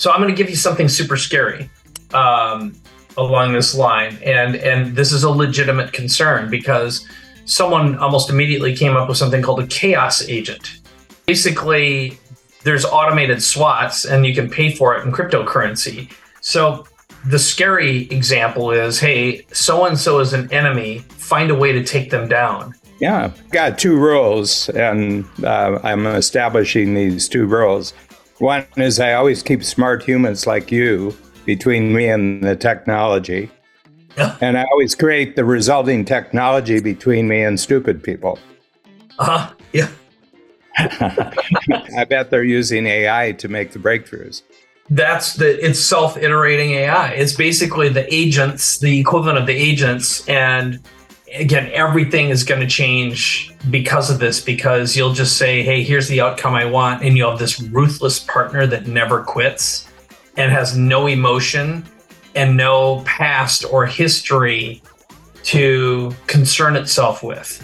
So 0.00 0.10
I'm 0.10 0.22
going 0.22 0.34
to 0.34 0.36
give 0.36 0.48
you 0.48 0.56
something 0.56 0.88
super 0.88 1.18
scary 1.18 1.68
um, 2.14 2.74
along 3.18 3.52
this 3.52 3.74
line, 3.74 4.16
and 4.24 4.56
and 4.56 4.96
this 4.96 5.12
is 5.12 5.24
a 5.24 5.30
legitimate 5.30 5.92
concern 5.92 6.48
because 6.48 7.06
someone 7.44 7.98
almost 7.98 8.30
immediately 8.30 8.74
came 8.74 8.96
up 8.96 9.10
with 9.10 9.18
something 9.18 9.42
called 9.42 9.60
a 9.60 9.66
chaos 9.66 10.26
agent. 10.26 10.80
Basically, 11.26 12.18
there's 12.64 12.86
automated 12.86 13.42
SWATs, 13.42 14.06
and 14.06 14.24
you 14.24 14.34
can 14.34 14.48
pay 14.48 14.74
for 14.74 14.96
it 14.96 15.04
in 15.04 15.12
cryptocurrency. 15.12 16.10
So 16.40 16.86
the 17.26 17.38
scary 17.38 18.04
example 18.04 18.70
is, 18.70 18.98
hey, 18.98 19.44
so 19.52 19.84
and 19.84 19.98
so 19.98 20.20
is 20.20 20.32
an 20.32 20.50
enemy. 20.50 21.00
Find 21.10 21.50
a 21.50 21.54
way 21.54 21.72
to 21.72 21.84
take 21.84 22.08
them 22.08 22.26
down. 22.26 22.74
Yeah, 23.00 23.32
got 23.50 23.78
two 23.78 23.98
rules, 23.98 24.70
and 24.70 25.26
uh, 25.44 25.78
I'm 25.82 26.06
establishing 26.06 26.94
these 26.94 27.28
two 27.28 27.44
rules. 27.44 27.92
One 28.40 28.64
is 28.78 28.98
I 28.98 29.12
always 29.12 29.42
keep 29.42 29.62
smart 29.62 30.02
humans 30.02 30.46
like 30.46 30.72
you 30.72 31.14
between 31.44 31.92
me 31.92 32.08
and 32.08 32.42
the 32.42 32.56
technology. 32.56 33.50
And 34.40 34.56
I 34.56 34.64
always 34.72 34.94
create 34.94 35.36
the 35.36 35.44
resulting 35.44 36.06
technology 36.06 36.80
between 36.80 37.28
me 37.28 37.42
and 37.42 37.60
stupid 37.60 38.02
people. 38.02 38.38
Uh 39.18 39.24
huh. 39.24 39.54
Yeah. 39.74 39.90
I 40.78 42.06
bet 42.08 42.30
they're 42.30 42.42
using 42.42 42.86
AI 42.86 43.32
to 43.32 43.48
make 43.48 43.72
the 43.72 43.78
breakthroughs. 43.78 44.40
That's 44.88 45.34
the 45.34 45.62
it's 45.62 45.78
self-iterating 45.78 46.70
AI. 46.70 47.10
It's 47.10 47.34
basically 47.34 47.90
the 47.90 48.12
agents, 48.12 48.78
the 48.78 48.98
equivalent 48.98 49.36
of 49.36 49.46
the 49.46 49.54
agents, 49.54 50.26
and 50.28 50.80
again, 51.34 51.70
everything 51.72 52.30
is 52.30 52.44
going 52.44 52.60
to 52.60 52.66
change 52.66 53.54
because 53.70 54.10
of 54.10 54.18
this. 54.18 54.40
Because 54.40 54.96
you'll 54.96 55.12
just 55.12 55.36
say, 55.36 55.62
"Hey, 55.62 55.82
here's 55.82 56.08
the 56.08 56.20
outcome 56.20 56.54
I 56.54 56.64
want," 56.64 57.02
and 57.02 57.16
you'll 57.16 57.30
have 57.30 57.38
this 57.38 57.60
ruthless 57.60 58.18
partner 58.20 58.66
that 58.66 58.86
never 58.86 59.22
quits 59.22 59.88
and 60.36 60.50
has 60.52 60.76
no 60.76 61.06
emotion 61.06 61.84
and 62.34 62.56
no 62.56 63.00
past 63.00 63.64
or 63.64 63.86
history 63.86 64.82
to 65.42 66.14
concern 66.26 66.76
itself 66.76 67.22
with. 67.22 67.60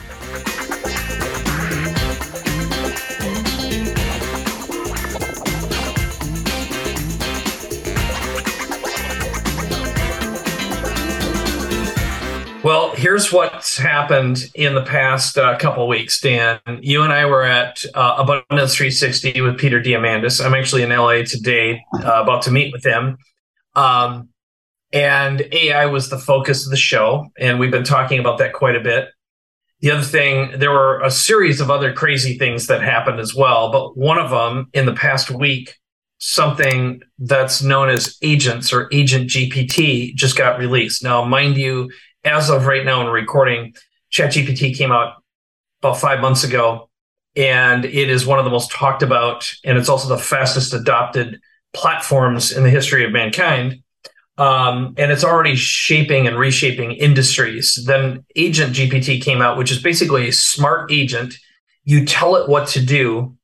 Well, 12.67 12.97
here's 12.97 13.33
what's 13.33 13.79
happened 13.79 14.51
in 14.57 14.75
the 14.75 14.83
past 14.83 15.39
uh, 15.39 15.57
couple 15.57 15.87
weeks, 15.87 16.21
Dan. 16.21 16.59
You 16.81 17.05
and 17.05 17.13
I 17.13 17.25
were 17.27 17.45
at 17.45 17.85
uh, 17.95 18.17
Abundance 18.19 18.75
360 18.75 19.41
with 19.41 19.57
Peter 19.57 19.81
Diamandis. 19.81 20.45
I'm 20.45 20.53
actually 20.53 20.83
in 20.83 20.89
LA 20.89 21.23
today, 21.23 21.81
uh, 21.95 22.23
about 22.25 22.43
to 22.43 22.51
meet 22.51 22.73
with 22.73 22.85
him. 22.85 23.19
Um, 23.77 24.31
and 24.93 25.47
AI 25.53 25.87
was 25.87 26.11
the 26.11 26.19
focus 26.19 26.65
of 26.65 26.73
the 26.73 26.77
show, 26.77 27.29
and 27.39 27.61
we've 27.61 27.71
been 27.71 27.85
talking 27.85 28.19
about 28.19 28.39
that 28.39 28.53
quite 28.53 28.75
a 28.75 28.81
bit. 28.81 29.11
The 29.79 29.93
other 29.93 30.03
thing, 30.03 30.59
there 30.59 30.73
were 30.73 31.01
a 31.03 31.11
series 31.13 31.61
of 31.61 31.71
other 31.71 31.93
crazy 31.93 32.37
things 32.37 32.67
that 32.67 32.83
happened 32.83 33.21
as 33.21 33.33
well, 33.33 33.71
but 33.71 33.97
one 33.97 34.19
of 34.19 34.31
them 34.31 34.71
in 34.73 34.87
the 34.87 34.93
past 34.93 35.31
week, 35.31 35.77
something 36.19 37.01
that's 37.21 37.63
known 37.63 37.91
as 37.91 38.19
agents 38.23 38.73
or 38.73 38.89
agent 38.91 39.31
GPT 39.31 40.17
just 40.17 40.37
got 40.37 40.59
released. 40.59 41.05
Now, 41.05 41.25
mind 41.25 41.57
you, 41.57 41.91
as 42.27 42.51
of 42.51 42.67
right 42.67 42.85
now 42.85 43.01
in 43.01 43.07
recording, 43.07 43.75
ChatGPT 44.13 44.77
came 44.77 44.93
out 44.93 45.23
about 45.81 45.99
five 45.99 46.21
months 46.21 46.45
ago, 46.45 46.91
and 47.37 47.85
it 47.85 48.11
is 48.11 48.27
one 48.27 48.39
of 48.39 48.45
the 48.45 48.51
most 48.51 48.73
talked 48.73 49.03
about, 49.03 49.51
and 49.65 49.79
it's 49.79 49.89
also 49.89 50.09
the 50.09 50.19
fastest 50.19 50.75
adopted 50.75 51.41
platforms 51.73 52.53
in 52.53 52.65
the 52.65 52.71
history 52.71 53.05
of 53.05 53.13
mankind. 53.13 53.83
Um, 54.39 54.95
and 54.99 55.11
it's 55.11 55.25
already 55.25 55.55
shaping 55.55 56.27
and 56.27 56.39
reshaping 56.39 56.93
industries. 56.93 57.83
Then 57.87 58.25
Agent 58.35 58.75
GPT 58.75 59.23
came 59.23 59.41
out, 59.41 59.57
which 59.57 59.71
is 59.71 59.81
basically 59.81 60.29
a 60.29 60.33
smart 60.33 60.93
agent. 60.93 61.35
You 61.85 62.05
tell 62.05 62.37
it 62.37 62.49
what 62.49 62.69
to 62.69 62.85
do, 62.85 63.37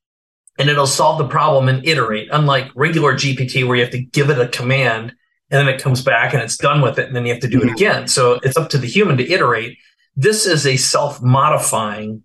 and 0.58 0.68
it'll 0.68 0.86
solve 0.86 1.18
the 1.18 1.28
problem 1.28 1.68
and 1.68 1.86
iterate. 1.86 2.28
Unlike 2.30 2.72
regular 2.74 3.14
GPT, 3.14 3.66
where 3.66 3.76
you 3.76 3.82
have 3.82 3.92
to 3.92 4.02
give 4.02 4.28
it 4.28 4.38
a 4.38 4.48
command 4.48 5.14
and 5.52 5.68
then 5.68 5.72
it 5.72 5.80
comes 5.80 6.02
back 6.02 6.32
and 6.32 6.42
it's 6.42 6.56
done 6.56 6.80
with 6.80 6.98
it 6.98 7.06
and 7.06 7.14
then 7.14 7.26
you 7.26 7.32
have 7.32 7.42
to 7.42 7.48
do 7.48 7.58
it 7.58 7.66
mm-hmm. 7.66 7.74
again 7.74 8.08
so 8.08 8.40
it's 8.42 8.56
up 8.56 8.70
to 8.70 8.78
the 8.78 8.86
human 8.86 9.16
to 9.16 9.30
iterate 9.30 9.78
this 10.16 10.46
is 10.46 10.66
a 10.66 10.76
self-modifying 10.76 12.22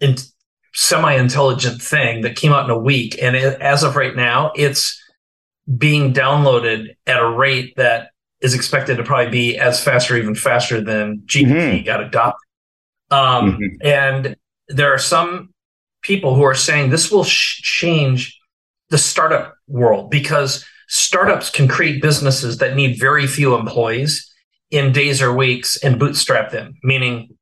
and 0.00 0.24
semi-intelligent 0.72 1.82
thing 1.82 2.22
that 2.22 2.36
came 2.36 2.52
out 2.52 2.64
in 2.64 2.70
a 2.70 2.78
week 2.78 3.20
and 3.20 3.36
it, 3.36 3.60
as 3.60 3.82
of 3.82 3.96
right 3.96 4.16
now 4.16 4.52
it's 4.54 5.02
being 5.76 6.14
downloaded 6.14 6.94
at 7.06 7.20
a 7.20 7.28
rate 7.28 7.74
that 7.76 8.10
is 8.40 8.54
expected 8.54 8.96
to 8.96 9.02
probably 9.02 9.30
be 9.30 9.58
as 9.58 9.82
fast 9.82 10.10
or 10.10 10.16
even 10.16 10.34
faster 10.34 10.80
than 10.80 11.18
gpt 11.26 11.50
mm-hmm. 11.50 11.84
got 11.84 12.02
adopted 12.02 12.46
um, 13.10 13.52
mm-hmm. 13.52 13.86
and 13.86 14.36
there 14.68 14.94
are 14.94 14.98
some 14.98 15.52
people 16.02 16.36
who 16.36 16.44
are 16.44 16.54
saying 16.54 16.90
this 16.90 17.10
will 17.10 17.24
sh- 17.24 17.60
change 17.62 18.40
the 18.90 18.98
startup 18.98 19.54
world 19.66 20.10
because 20.10 20.64
startups 20.90 21.50
can 21.50 21.68
create 21.68 22.02
businesses 22.02 22.58
that 22.58 22.74
need 22.74 22.98
very 22.98 23.24
few 23.24 23.54
employees 23.54 24.28
in 24.72 24.92
days 24.92 25.22
or 25.22 25.32
weeks 25.32 25.76
and 25.84 26.00
bootstrap 26.00 26.50
them, 26.50 26.74
meaning 26.82 27.36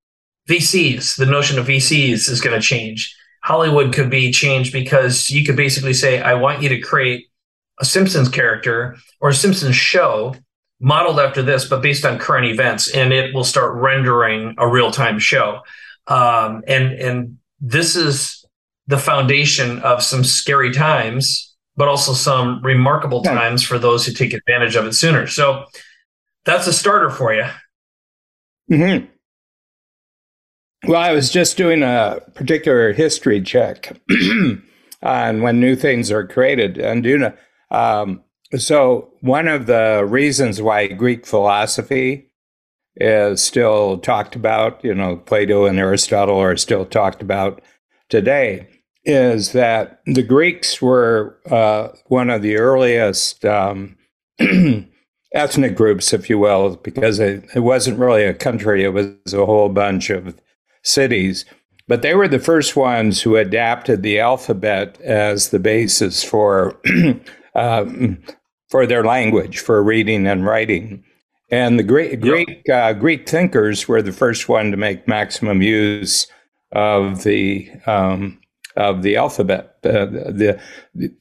VCs, 0.50 1.16
the 1.16 1.24
notion 1.24 1.58
of 1.58 1.66
VCs 1.66 2.28
is 2.28 2.42
going 2.42 2.54
to 2.54 2.66
change. 2.66 3.16
Hollywood 3.42 3.94
could 3.94 4.10
be 4.10 4.30
changed 4.30 4.70
because 4.70 5.30
you 5.30 5.46
could 5.46 5.56
basically 5.56 5.94
say, 5.94 6.20
I 6.20 6.34
want 6.34 6.62
you 6.62 6.68
to 6.68 6.80
create 6.80 7.26
a 7.80 7.86
Simpsons 7.86 8.28
character 8.28 8.96
or 9.20 9.30
a 9.30 9.34
Simpsons 9.34 9.76
show 9.76 10.34
modeled 10.78 11.18
after 11.18 11.42
this, 11.42 11.66
but 11.66 11.80
based 11.80 12.04
on 12.04 12.18
current 12.18 12.46
events, 12.46 12.94
and 12.94 13.14
it 13.14 13.34
will 13.34 13.44
start 13.44 13.74
rendering 13.76 14.54
a 14.58 14.68
real 14.68 14.90
time 14.90 15.18
show. 15.18 15.60
Um, 16.06 16.62
and 16.66 16.92
and 16.92 17.38
this 17.60 17.96
is 17.96 18.44
the 18.86 18.98
foundation 18.98 19.78
of 19.80 20.02
some 20.02 20.22
scary 20.22 20.72
times 20.72 21.47
but 21.78 21.86
also 21.86 22.12
some 22.12 22.60
remarkable 22.62 23.22
times 23.22 23.62
for 23.62 23.78
those 23.78 24.04
who 24.04 24.12
take 24.12 24.34
advantage 24.34 24.74
of 24.74 24.84
it 24.84 24.94
sooner. 24.94 25.28
So 25.28 25.64
that's 26.44 26.66
a 26.66 26.72
starter 26.72 27.08
for 27.08 27.32
you. 27.32 27.44
Hmm. 28.68 29.04
Well, 30.88 31.00
I 31.00 31.12
was 31.12 31.30
just 31.30 31.56
doing 31.56 31.84
a 31.84 32.20
particular 32.34 32.92
history 32.92 33.40
check 33.40 33.96
on 35.02 35.42
when 35.42 35.60
new 35.60 35.76
things 35.76 36.10
are 36.10 36.26
created, 36.26 36.78
and 36.78 37.04
you 37.04 37.18
know, 37.18 37.32
um, 37.70 38.22
so 38.56 39.12
one 39.20 39.46
of 39.46 39.66
the 39.66 40.04
reasons 40.06 40.60
why 40.60 40.88
Greek 40.88 41.26
philosophy 41.26 42.30
is 42.96 43.40
still 43.42 43.98
talked 43.98 44.34
about, 44.34 44.84
you 44.84 44.94
know, 44.94 45.16
Plato 45.16 45.66
and 45.66 45.78
Aristotle 45.78 46.38
are 46.38 46.56
still 46.56 46.84
talked 46.84 47.22
about 47.22 47.62
today, 48.08 48.68
is 49.08 49.52
that 49.52 50.00
the 50.04 50.22
Greeks 50.22 50.82
were 50.82 51.38
uh, 51.50 51.88
one 52.06 52.28
of 52.28 52.42
the 52.42 52.58
earliest 52.58 53.42
um, 53.46 53.96
ethnic 55.34 55.74
groups, 55.74 56.12
if 56.12 56.28
you 56.28 56.38
will, 56.38 56.76
because 56.76 57.18
it, 57.18 57.44
it, 57.54 57.60
wasn't 57.60 57.98
really 57.98 58.24
a 58.24 58.34
country, 58.34 58.84
it 58.84 58.92
was 58.92 59.32
a 59.32 59.46
whole 59.46 59.70
bunch 59.70 60.10
of 60.10 60.38
cities. 60.82 61.46
But 61.88 62.02
they 62.02 62.14
were 62.14 62.28
the 62.28 62.38
first 62.38 62.76
ones 62.76 63.22
who 63.22 63.36
adapted 63.36 64.02
the 64.02 64.20
alphabet 64.20 65.00
as 65.00 65.48
the 65.48 65.58
basis 65.58 66.22
for, 66.22 66.78
um, 67.54 68.22
for 68.68 68.86
their 68.86 69.04
language, 69.04 69.58
for 69.58 69.82
reading 69.82 70.26
and 70.26 70.44
writing. 70.44 71.02
And 71.50 71.78
the 71.78 71.82
great, 71.82 72.20
Greek, 72.20 72.68
uh, 72.68 72.92
Greek 72.92 73.26
thinkers 73.26 73.88
were 73.88 74.02
the 74.02 74.12
first 74.12 74.50
one 74.50 74.70
to 74.70 74.76
make 74.76 75.08
maximum 75.08 75.62
use 75.62 76.26
of 76.72 77.24
the 77.24 77.70
um, 77.86 78.38
of 78.78 79.02
the 79.02 79.16
alphabet. 79.16 79.76
Uh, 79.84 80.06
the, 80.06 80.60
the, 80.94 81.14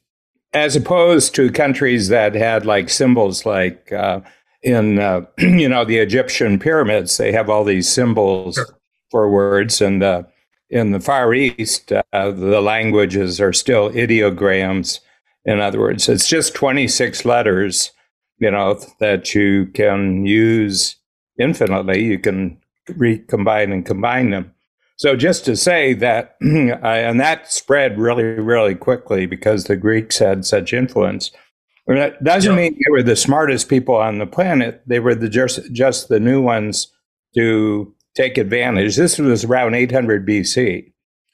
as 0.54 0.76
opposed 0.76 1.36
to 1.36 1.52
countries 1.52 2.08
that 2.08 2.34
had 2.34 2.66
like 2.66 2.90
symbols 2.90 3.46
like 3.46 3.92
uh, 3.92 4.22
in 4.62 5.00
uh, 5.00 5.22
you 5.38 5.68
know 5.68 5.84
the 5.84 5.98
Egyptian 5.98 6.60
pyramids, 6.60 7.18
they 7.18 7.32
have 7.32 7.50
all 7.50 7.64
these 7.64 7.90
symbols 7.90 8.56
sure. 8.56 8.68
for 9.12 9.30
words, 9.30 9.82
and 9.82 10.02
uh, 10.04 10.24
in 10.70 10.92
the 10.92 11.00
Far 11.00 11.34
East, 11.34 11.92
uh, 11.92 12.04
the 12.12 12.62
languages 12.62 13.42
are 13.42 13.54
still 13.54 13.90
ideograms. 13.90 15.00
In 15.46 15.60
other 15.60 15.80
words, 15.80 16.08
it's 16.08 16.28
just 16.28 16.56
twenty 16.56 16.88
six 16.88 17.26
letters, 17.26 17.92
you 18.38 18.52
know, 18.52 18.80
that 19.00 19.34
you 19.34 19.68
can 19.74 20.26
use 20.26 20.98
infinitely. 21.40 22.04
You 22.04 22.20
can 22.20 22.60
recombine 22.96 23.72
and 23.72 23.86
combine 23.86 24.30
them. 24.30 24.54
So 24.98 25.16
just 25.16 25.46
to 25.46 25.56
say 25.56 25.94
that, 25.94 26.36
and 26.42 27.20
that 27.20 27.52
spread 27.52 27.98
really, 27.98 28.24
really 28.24 28.76
quickly 28.76 29.26
because 29.26 29.64
the 29.64 29.78
Greeks 29.78 30.18
had 30.18 30.46
such 30.46 30.74
influence. 30.74 31.32
That 31.88 32.22
doesn't 32.22 32.56
mean 32.56 32.74
they 32.74 32.92
were 32.92 33.04
the 33.04 33.16
smartest 33.16 33.70
people 33.70 33.96
on 33.96 34.18
the 34.18 34.26
planet. 34.26 34.82
They 34.86 35.00
were 35.00 35.16
the 35.16 35.30
just 35.30 35.72
just 35.72 36.10
the 36.10 36.20
new 36.20 36.42
ones 36.42 36.92
to 37.36 37.96
take 38.14 38.38
advantage. 38.38 38.98
This 38.98 39.18
was 39.18 39.46
around 39.46 39.74
800 39.74 40.28
BC 40.28 40.92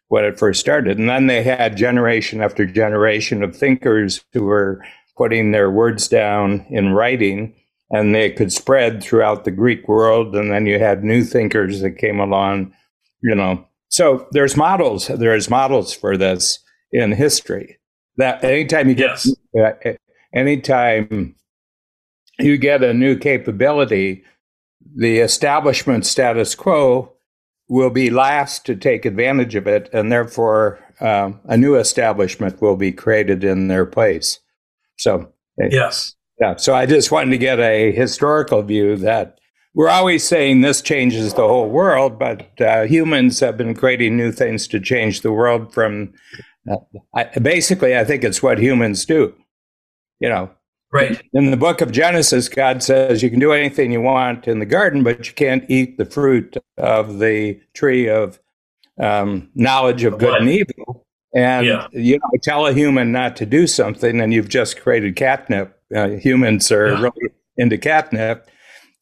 when 0.10 0.25
it 0.25 0.38
first 0.38 0.60
started, 0.60 1.00
and 1.00 1.10
then 1.10 1.25
they 1.25 1.42
had 1.42 1.75
generation 1.75 2.39
after 2.39 2.68
generation 2.68 3.42
of 3.42 3.56
thinkers 3.56 4.24
who 4.33 4.44
were 4.44 4.83
putting 5.18 5.51
their 5.51 5.71
words 5.71 6.07
down 6.07 6.65
in 6.69 6.94
writing, 6.94 7.56
and 7.89 8.13
they 8.13 8.30
could 8.30 8.51
spread 8.51 9.01
throughout 9.01 9.45
the 9.45 9.51
Greek 9.51 9.88
world. 9.88 10.36
And 10.36 10.51
then 10.51 10.68
you 10.68 10.77
had 10.77 11.04
new 11.04 11.24
thinkers 11.24 11.81
that 11.81 11.98
came 11.98 12.19
along, 12.19 12.74
you 13.24 13.36
know. 13.36 13.66
So 13.90 14.28
there's 14.31 14.58
models. 14.58 15.08
There's 15.08 15.50
models 15.50 15.94
for 15.94 16.18
this 16.18 16.60
in 16.92 17.12
history. 17.12 17.80
That 18.18 18.44
anytime 18.44 18.90
you 18.90 18.96
get, 18.96 19.25
yes. 19.54 19.75
uh, 19.86 19.94
anytime 20.36 21.36
you 22.40 22.58
get 22.58 22.84
a 22.84 22.94
new 22.94 23.18
capability, 23.18 24.24
the 24.96 25.20
establishment 25.20 26.06
status 26.06 26.54
quo 26.54 27.14
will 27.70 27.90
be 27.90 28.10
last 28.10 28.66
to 28.66 28.75
take 28.75 29.06
advantage 29.06 29.56
of 29.56 29.68
it, 29.68 29.90
and 29.94 30.12
therefore 30.12 30.80
um, 31.00 31.40
a 31.46 31.58
new 31.58 31.75
establishment 31.75 32.62
will 32.62 32.75
be 32.75 32.92
created 32.92 33.44
in 33.44 33.68
their 33.68 33.86
place. 33.86 34.40
So, 34.98 35.31
eh, 35.62 35.70
yes. 35.72 36.16
Yeah. 36.40 36.56
So 36.58 36.75
I 36.75 36.86
just 36.86 37.12
wanted 37.12 37.31
to 37.31 37.38
get 37.38 37.60
a 37.60 37.92
historical 37.92 38.62
view 38.64 38.96
that 38.98 39.40
we're 39.74 39.90
always 39.90 40.24
saying 40.24 40.62
this 40.62 40.81
changes 40.81 41.34
the 41.34 41.48
whole 41.48 41.70
world, 41.70 42.20
but 42.20 42.60
uh, 42.62 42.84
humans 42.84 43.40
have 43.40 43.58
been 43.58 43.74
creating 43.74 44.16
new 44.16 44.31
things 44.31 44.68
to 44.68 44.80
change 44.80 45.22
the 45.22 45.31
world 45.31 45.74
from 45.74 46.14
uh, 46.70 46.78
I, 47.14 47.25
basically, 47.40 47.98
I 47.98 48.06
think 48.06 48.24
it's 48.24 48.42
what 48.42 48.58
humans 48.58 49.06
do. 49.06 49.34
You 50.20 50.30
know, 50.30 50.52
Right. 50.94 51.20
In 51.34 51.50
the 51.50 51.58
book 51.58 51.81
of 51.81 51.92
Genesis, 51.92 52.48
God 52.48 52.84
says 52.84 53.24
you 53.24 53.31
can 53.31 53.40
do 53.40 53.52
anything 53.52 53.92
you 53.92 54.00
want 54.00 54.48
in 54.48 54.60
the 54.60 54.66
garden, 54.66 55.02
but 55.02 55.28
you 55.28 55.34
can't 55.34 55.66
eat 55.68 55.98
the 55.98 56.06
fruit 56.06 56.56
of 56.78 57.18
the 57.18 57.60
tree 57.74 58.08
of 58.08 58.40
um, 59.00 59.50
knowledge 59.56 60.04
of 60.04 60.20
good 60.20 60.40
and 60.40 60.50
evil. 60.50 61.04
And 61.34 61.66
yeah. 61.66 61.88
you 61.92 62.20
know, 62.20 62.40
tell 62.44 62.68
a 62.68 62.74
human 62.74 63.12
not 63.12 63.36
to 63.38 63.46
do 63.48 63.66
something, 63.66 64.22
and 64.22 64.31
you've 64.31 64.50
just 64.50 64.80
created 64.80 65.16
catnip. 65.16 65.81
Uh, 65.94 66.10
humans 66.10 66.72
are 66.72 66.94
yeah. 66.94 67.02
really 67.02 67.34
into 67.58 67.80
catnip, 67.80 68.48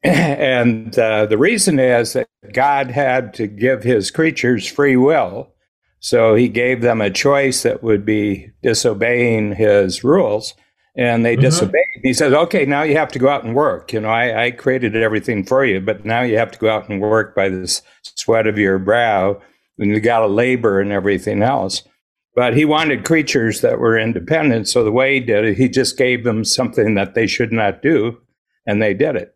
and 0.03 0.97
uh, 0.97 1.25
the 1.25 1.37
reason 1.37 1.79
is 1.79 2.13
that 2.13 2.27
God 2.53 2.91
had 2.91 3.33
to 3.35 3.47
give 3.47 3.83
His 3.83 4.11
creatures 4.11 4.67
free 4.67 4.97
will, 4.97 5.53
so 5.99 6.35
He 6.35 6.49
gave 6.49 6.81
them 6.81 7.01
a 7.01 7.09
choice 7.09 7.63
that 7.63 7.83
would 7.83 8.05
be 8.05 8.51
disobeying 8.63 9.55
His 9.55 10.03
rules 10.03 10.55
and 10.95 11.23
they 11.25 11.35
mm-hmm. 11.35 11.43
disobeyed. 11.43 11.85
He 12.03 12.13
says, 12.13 12.33
"Okay, 12.33 12.65
now 12.65 12.83
you 12.83 12.97
have 12.97 13.11
to 13.11 13.19
go 13.19 13.29
out 13.29 13.43
and 13.43 13.55
work. 13.55 13.93
You 13.93 14.01
know, 14.01 14.09
I, 14.09 14.45
I, 14.45 14.51
created 14.51 14.95
everything 14.95 15.43
for 15.45 15.65
you, 15.65 15.79
but 15.79 16.05
now 16.05 16.21
you 16.21 16.37
have 16.37 16.51
to 16.51 16.59
go 16.59 16.69
out 16.69 16.89
and 16.89 17.01
work 17.01 17.35
by 17.35 17.49
the 17.49 17.81
sweat 18.03 18.47
of 18.47 18.57
your 18.57 18.79
brow, 18.79 19.41
and 19.77 19.89
you 19.89 19.99
got 19.99 20.19
to 20.19 20.27
labor 20.27 20.79
and 20.79 20.91
everything 20.91 21.41
else." 21.43 21.83
But 22.33 22.55
he 22.55 22.63
wanted 22.63 23.03
creatures 23.03 23.59
that 23.61 23.79
were 23.79 23.97
independent, 23.97 24.67
so 24.67 24.83
the 24.83 24.91
way 24.91 25.15
he 25.15 25.19
did 25.19 25.43
it, 25.43 25.57
he 25.57 25.67
just 25.67 25.97
gave 25.97 26.23
them 26.23 26.45
something 26.45 26.95
that 26.95 27.13
they 27.13 27.27
should 27.27 27.51
not 27.51 27.81
do, 27.81 28.17
and 28.65 28.81
they 28.81 28.93
did 28.93 29.15
it. 29.15 29.35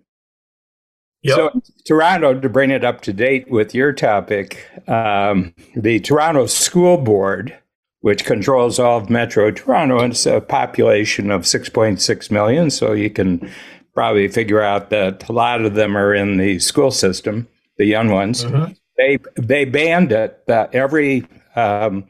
Yep. 1.25 1.35
So, 1.35 1.61
Toronto, 1.85 2.39
to 2.39 2.49
bring 2.49 2.71
it 2.71 2.83
up 2.83 3.01
to 3.01 3.13
date 3.13 3.49
with 3.49 3.73
your 3.73 3.93
topic, 3.93 4.69
um, 4.87 5.53
the 5.75 5.99
Toronto 5.99 6.45
School 6.45 6.97
Board 6.97 7.57
which 8.05 8.23
controls 8.23 8.77
all 8.77 8.99
of 8.99 9.09
Metro 9.09 9.49
Toronto. 9.49 9.99
And 9.99 10.13
it's 10.13 10.27
a 10.27 10.39
population 10.39 11.31
of 11.31 11.41
6.6 11.41 12.29
million. 12.29 12.69
So 12.69 12.91
you 12.91 13.09
can 13.09 13.51
probably 13.95 14.27
figure 14.27 14.61
out 14.61 14.91
that 14.91 15.27
a 15.27 15.31
lot 15.31 15.65
of 15.65 15.73
them 15.73 15.97
are 15.97 16.13
in 16.13 16.37
the 16.37 16.59
school 16.59 16.91
system, 16.91 17.47
the 17.79 17.85
young 17.85 18.09
ones. 18.09 18.45
Mm-hmm. 18.45 18.73
They, 18.95 19.17
they 19.37 19.65
banned 19.65 20.11
it 20.11 20.45
that 20.45 20.75
every 20.75 21.27
um, 21.55 22.07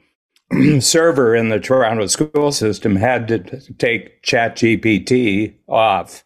server 0.81 1.33
in 1.33 1.47
the 1.47 1.61
Toronto 1.61 2.07
school 2.07 2.51
system 2.51 2.97
had 2.97 3.29
to 3.29 3.39
take 3.75 4.21
ChatGPT 4.21 5.55
off. 5.69 6.25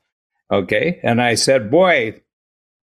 Okay. 0.51 0.99
And 1.03 1.21
I 1.21 1.35
said, 1.35 1.69
boy, 1.69 2.19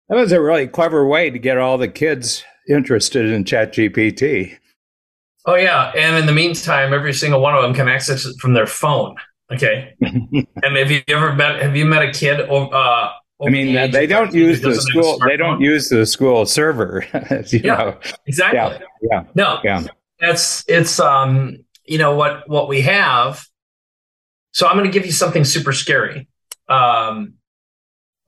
that 0.09 0.17
was 0.17 0.33
a 0.33 0.41
really 0.41 0.67
clever 0.67 1.07
way 1.07 1.31
to 1.31 1.39
get 1.39 1.59
all 1.59 1.79
the 1.79 1.89
kids 1.89 2.45
interested 2.69 3.27
in 3.27 3.45
ChatGPT. 3.45 4.57
Oh 5.47 5.55
yeah, 5.55 5.93
and 5.97 6.17
in 6.17 6.27
the 6.27 6.33
meantime, 6.33 6.93
every 6.93 7.13
single 7.13 7.41
one 7.41 7.55
of 7.55 7.63
them 7.63 7.75
can 7.75 7.89
access 7.89 8.27
it 8.27 8.37
from 8.41 8.55
their 8.55 8.67
phone. 8.67 9.17
Okay, 9.53 9.95
and 10.01 10.77
have 10.77 10.91
you 10.91 11.03
ever 11.09 11.35
met? 11.35 11.63
Have 11.63 11.77
you 11.77 11.87
met 11.87 12.03
a 12.03 12.11
kid? 12.13 12.41
Uh, 12.41 13.11
I 13.45 13.49
mean, 13.49 13.75
the 13.75 13.87
they 13.87 14.07
don't 14.07 14.35
use 14.35 14.61
the 14.61 14.75
school. 14.75 15.19
They 15.25 15.37
don't 15.37 15.61
use 15.61 15.89
the 15.89 16.05
school 16.05 16.47
server. 16.47 17.07
yeah, 17.53 17.61
know. 17.63 17.99
exactly. 18.27 18.59
Yeah, 18.59 18.79
yeah, 19.03 19.25
no, 19.35 19.61
yeah. 19.63 19.85
It's 20.19 20.65
it's 20.67 20.99
um 20.99 21.65
you 21.85 21.99
know 21.99 22.17
what 22.17 22.49
what 22.49 22.69
we 22.69 22.81
have. 22.81 23.47
So 24.51 24.67
I'm 24.67 24.77
going 24.77 24.91
to 24.91 24.93
give 24.93 25.05
you 25.05 25.13
something 25.13 25.45
super 25.45 25.73
scary 25.75 26.27
um, 26.69 27.35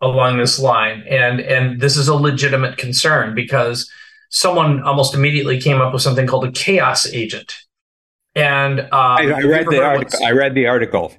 along 0.01 0.39
this 0.39 0.59
line, 0.59 1.05
and 1.09 1.41
and 1.41 1.81
this 1.81 1.97
is 1.97 2.09
a 2.09 2.15
legitimate 2.15 2.77
concern 2.77 3.35
because 3.35 3.91
someone 4.31 4.83
almost 4.83 5.15
immediately 5.15 5.61
came 5.61 5.81
up 5.81 5.93
with 5.93 6.03
something 6.03 6.27
called 6.27 6.45
a 6.45 6.53
chaos 6.53 7.07
agent. 7.07 7.55
And 8.35 8.81
um, 8.81 8.89
I, 8.93 9.33
I 9.33 9.41
read 9.43 9.67
the 9.69 9.83
article. 9.83 10.25
I 10.25 10.31
read 10.33 10.55
the 10.55 10.67
article. 10.67 11.15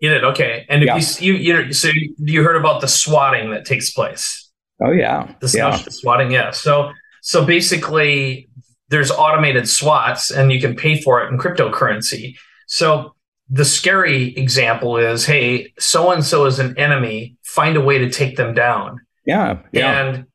You 0.00 0.10
did 0.10 0.24
okay. 0.24 0.66
And 0.68 0.82
yeah. 0.82 0.96
you, 0.96 1.32
you 1.32 1.38
you 1.38 1.52
know 1.54 1.70
so 1.70 1.90
you 2.18 2.42
heard 2.42 2.56
about 2.56 2.80
the 2.80 2.88
swatting 2.88 3.50
that 3.50 3.64
takes 3.64 3.90
place. 3.90 4.50
Oh 4.84 4.90
yeah, 4.90 5.34
the 5.40 5.52
yeah. 5.56 5.76
swatting. 5.76 6.30
Yeah. 6.30 6.50
So 6.50 6.90
so 7.22 7.44
basically, 7.44 8.48
there's 8.88 9.10
automated 9.10 9.68
swats, 9.68 10.30
and 10.30 10.52
you 10.52 10.60
can 10.60 10.76
pay 10.76 11.00
for 11.00 11.22
it 11.22 11.32
in 11.32 11.38
cryptocurrency. 11.38 12.36
So 12.66 13.15
the 13.48 13.64
scary 13.64 14.36
example 14.36 14.96
is, 14.96 15.24
hey, 15.24 15.72
so 15.78 16.10
and 16.10 16.24
so 16.24 16.46
is 16.46 16.58
an 16.58 16.76
enemy. 16.78 17.36
Find 17.44 17.76
a 17.76 17.80
way 17.80 17.98
to 17.98 18.10
take 18.10 18.36
them 18.36 18.54
down. 18.54 19.00
Yeah. 19.24 19.58
yeah. 19.72 20.00
And 20.00 20.26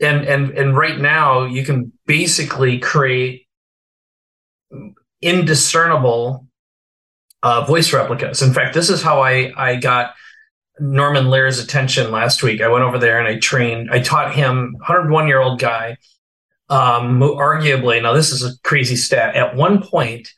and 0.00 0.24
and 0.26 0.50
and 0.50 0.76
right 0.76 0.98
now 0.98 1.44
you 1.44 1.64
can 1.64 1.92
basically 2.06 2.78
create 2.78 3.46
indiscernible 5.20 6.46
uh, 7.42 7.64
voice 7.64 7.92
replicas. 7.92 8.42
In 8.42 8.52
fact, 8.52 8.74
this 8.74 8.90
is 8.90 9.02
how 9.02 9.20
I 9.20 9.52
I 9.56 9.76
got 9.76 10.14
Norman 10.80 11.30
Lear's 11.30 11.58
attention 11.58 12.10
last 12.10 12.42
week. 12.42 12.60
I 12.60 12.68
went 12.68 12.84
over 12.84 12.98
there 12.98 13.18
and 13.18 13.28
I 13.28 13.38
trained. 13.38 13.90
I 13.90 14.00
taught 14.00 14.34
him 14.34 14.74
101 14.78 15.26
year 15.26 15.40
old 15.40 15.60
guy. 15.60 15.96
Um, 16.70 17.20
arguably, 17.20 18.02
now 18.02 18.12
this 18.12 18.30
is 18.30 18.44
a 18.44 18.58
crazy 18.62 18.96
stat. 18.96 19.34
At 19.34 19.56
one 19.56 19.82
point, 19.82 20.32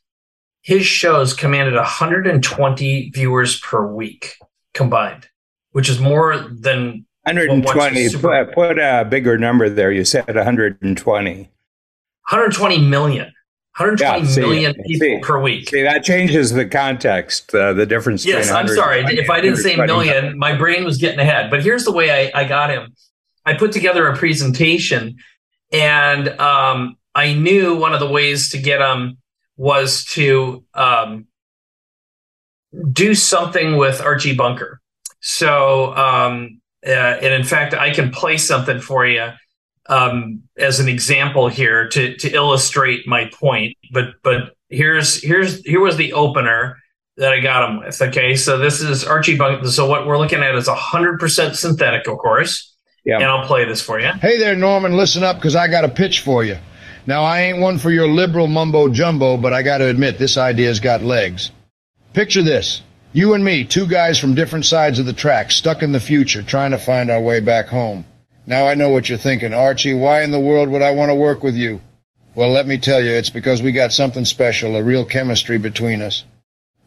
his 0.62 0.84
shows 0.84 1.32
commanded 1.32 1.74
120 1.74 3.10
viewers 3.10 3.60
per 3.60 3.86
week 3.86 4.36
combined, 4.74 5.28
which 5.72 5.88
is 5.88 5.98
more 5.98 6.38
than 6.38 7.06
120. 7.24 8.08
Super- 8.08 8.46
put, 8.46 8.54
put 8.54 8.78
a 8.78 9.06
bigger 9.08 9.38
number 9.38 9.68
there. 9.68 9.90
You 9.90 10.04
said 10.04 10.34
120. 10.34 11.50
120 12.30 12.78
million. 12.78 13.32
120 13.76 14.20
yeah, 14.20 14.26
see, 14.26 14.40
million 14.40 14.74
people 14.84 15.06
see, 15.06 15.20
per 15.22 15.40
week. 15.40 15.68
See, 15.70 15.82
that 15.82 16.02
changes 16.04 16.52
the 16.52 16.66
context, 16.66 17.54
uh, 17.54 17.72
the 17.72 17.86
difference. 17.86 18.26
Yes, 18.26 18.50
I'm 18.50 18.68
sorry. 18.68 19.00
If 19.06 19.30
I 19.30 19.40
didn't 19.40 19.58
say 19.58 19.76
million, 19.76 20.38
my 20.38 20.54
brain 20.54 20.84
was 20.84 20.98
getting 20.98 21.20
ahead. 21.20 21.50
But 21.50 21.62
here's 21.62 21.84
the 21.84 21.92
way 21.92 22.30
I, 22.34 22.42
I 22.42 22.44
got 22.44 22.70
him. 22.70 22.94
I 23.46 23.54
put 23.54 23.72
together 23.72 24.06
a 24.08 24.16
presentation, 24.16 25.16
and 25.72 26.28
um, 26.40 26.96
I 27.14 27.32
knew 27.32 27.76
one 27.76 27.94
of 27.94 28.00
the 28.00 28.10
ways 28.10 28.50
to 28.50 28.58
get 28.58 28.80
him 28.80 29.19
was 29.60 30.06
to 30.06 30.64
um, 30.72 31.26
do 32.92 33.14
something 33.14 33.76
with 33.76 34.00
Archie 34.00 34.34
Bunker. 34.34 34.80
So 35.20 35.94
um, 35.94 36.62
uh, 36.86 36.90
and 36.90 37.34
in 37.34 37.44
fact, 37.44 37.74
I 37.74 37.90
can 37.90 38.10
play 38.10 38.38
something 38.38 38.80
for 38.80 39.06
you 39.06 39.28
um, 39.86 40.44
as 40.56 40.80
an 40.80 40.88
example 40.88 41.48
here 41.48 41.88
to 41.88 42.16
to 42.16 42.30
illustrate 42.30 43.06
my 43.06 43.30
point. 43.38 43.76
But 43.92 44.14
but 44.22 44.56
here's 44.70 45.22
here's 45.22 45.60
here 45.62 45.80
was 45.80 45.98
the 45.98 46.14
opener 46.14 46.78
that 47.18 47.30
I 47.30 47.40
got 47.40 47.68
him 47.68 47.80
with. 47.80 48.00
Okay, 48.00 48.36
so 48.36 48.56
this 48.56 48.80
is 48.80 49.04
Archie 49.04 49.36
Bunker. 49.36 49.68
So 49.68 49.86
what 49.86 50.06
we're 50.06 50.16
looking 50.16 50.42
at 50.42 50.54
is 50.54 50.68
a 50.68 50.74
hundred 50.74 51.20
percent 51.20 51.56
synthetic, 51.56 52.08
of 52.08 52.16
course. 52.16 52.74
Yeah. 53.04 53.16
And 53.16 53.24
I'll 53.24 53.46
play 53.46 53.66
this 53.66 53.82
for 53.82 54.00
you. 54.00 54.10
Hey 54.22 54.38
there, 54.38 54.56
Norman. 54.56 54.96
Listen 54.96 55.22
up, 55.22 55.36
because 55.36 55.54
I 55.54 55.68
got 55.68 55.84
a 55.84 55.88
pitch 55.88 56.20
for 56.20 56.44
you. 56.44 56.56
Now 57.06 57.22
I 57.22 57.40
ain't 57.40 57.60
one 57.60 57.78
for 57.78 57.90
your 57.90 58.08
liberal 58.08 58.46
mumbo 58.46 58.88
jumbo, 58.88 59.36
but 59.36 59.52
I 59.52 59.62
got 59.62 59.78
to 59.78 59.88
admit 59.88 60.18
this 60.18 60.36
idea's 60.36 60.80
got 60.80 61.02
legs. 61.02 61.50
Picture 62.12 62.42
this. 62.42 62.82
You 63.12 63.34
and 63.34 63.44
me, 63.44 63.64
two 63.64 63.86
guys 63.86 64.18
from 64.18 64.34
different 64.34 64.66
sides 64.66 64.98
of 64.98 65.06
the 65.06 65.12
track, 65.12 65.50
stuck 65.50 65.82
in 65.82 65.92
the 65.92 66.00
future, 66.00 66.42
trying 66.42 66.70
to 66.70 66.78
find 66.78 67.10
our 67.10 67.20
way 67.20 67.40
back 67.40 67.68
home. 67.68 68.04
Now 68.46 68.66
I 68.66 68.74
know 68.74 68.88
what 68.88 69.08
you're 69.08 69.18
thinking. 69.18 69.52
Archie, 69.52 69.94
why 69.94 70.22
in 70.22 70.30
the 70.30 70.40
world 70.40 70.68
would 70.68 70.82
I 70.82 70.92
want 70.92 71.10
to 71.10 71.14
work 71.14 71.42
with 71.42 71.56
you? 71.56 71.80
Well, 72.34 72.50
let 72.50 72.66
me 72.66 72.78
tell 72.78 73.02
you, 73.02 73.10
it's 73.10 73.30
because 73.30 73.60
we 73.60 73.72
got 73.72 73.92
something 73.92 74.24
special, 74.24 74.76
a 74.76 74.82
real 74.82 75.04
chemistry 75.04 75.58
between 75.58 76.02
us. 76.02 76.24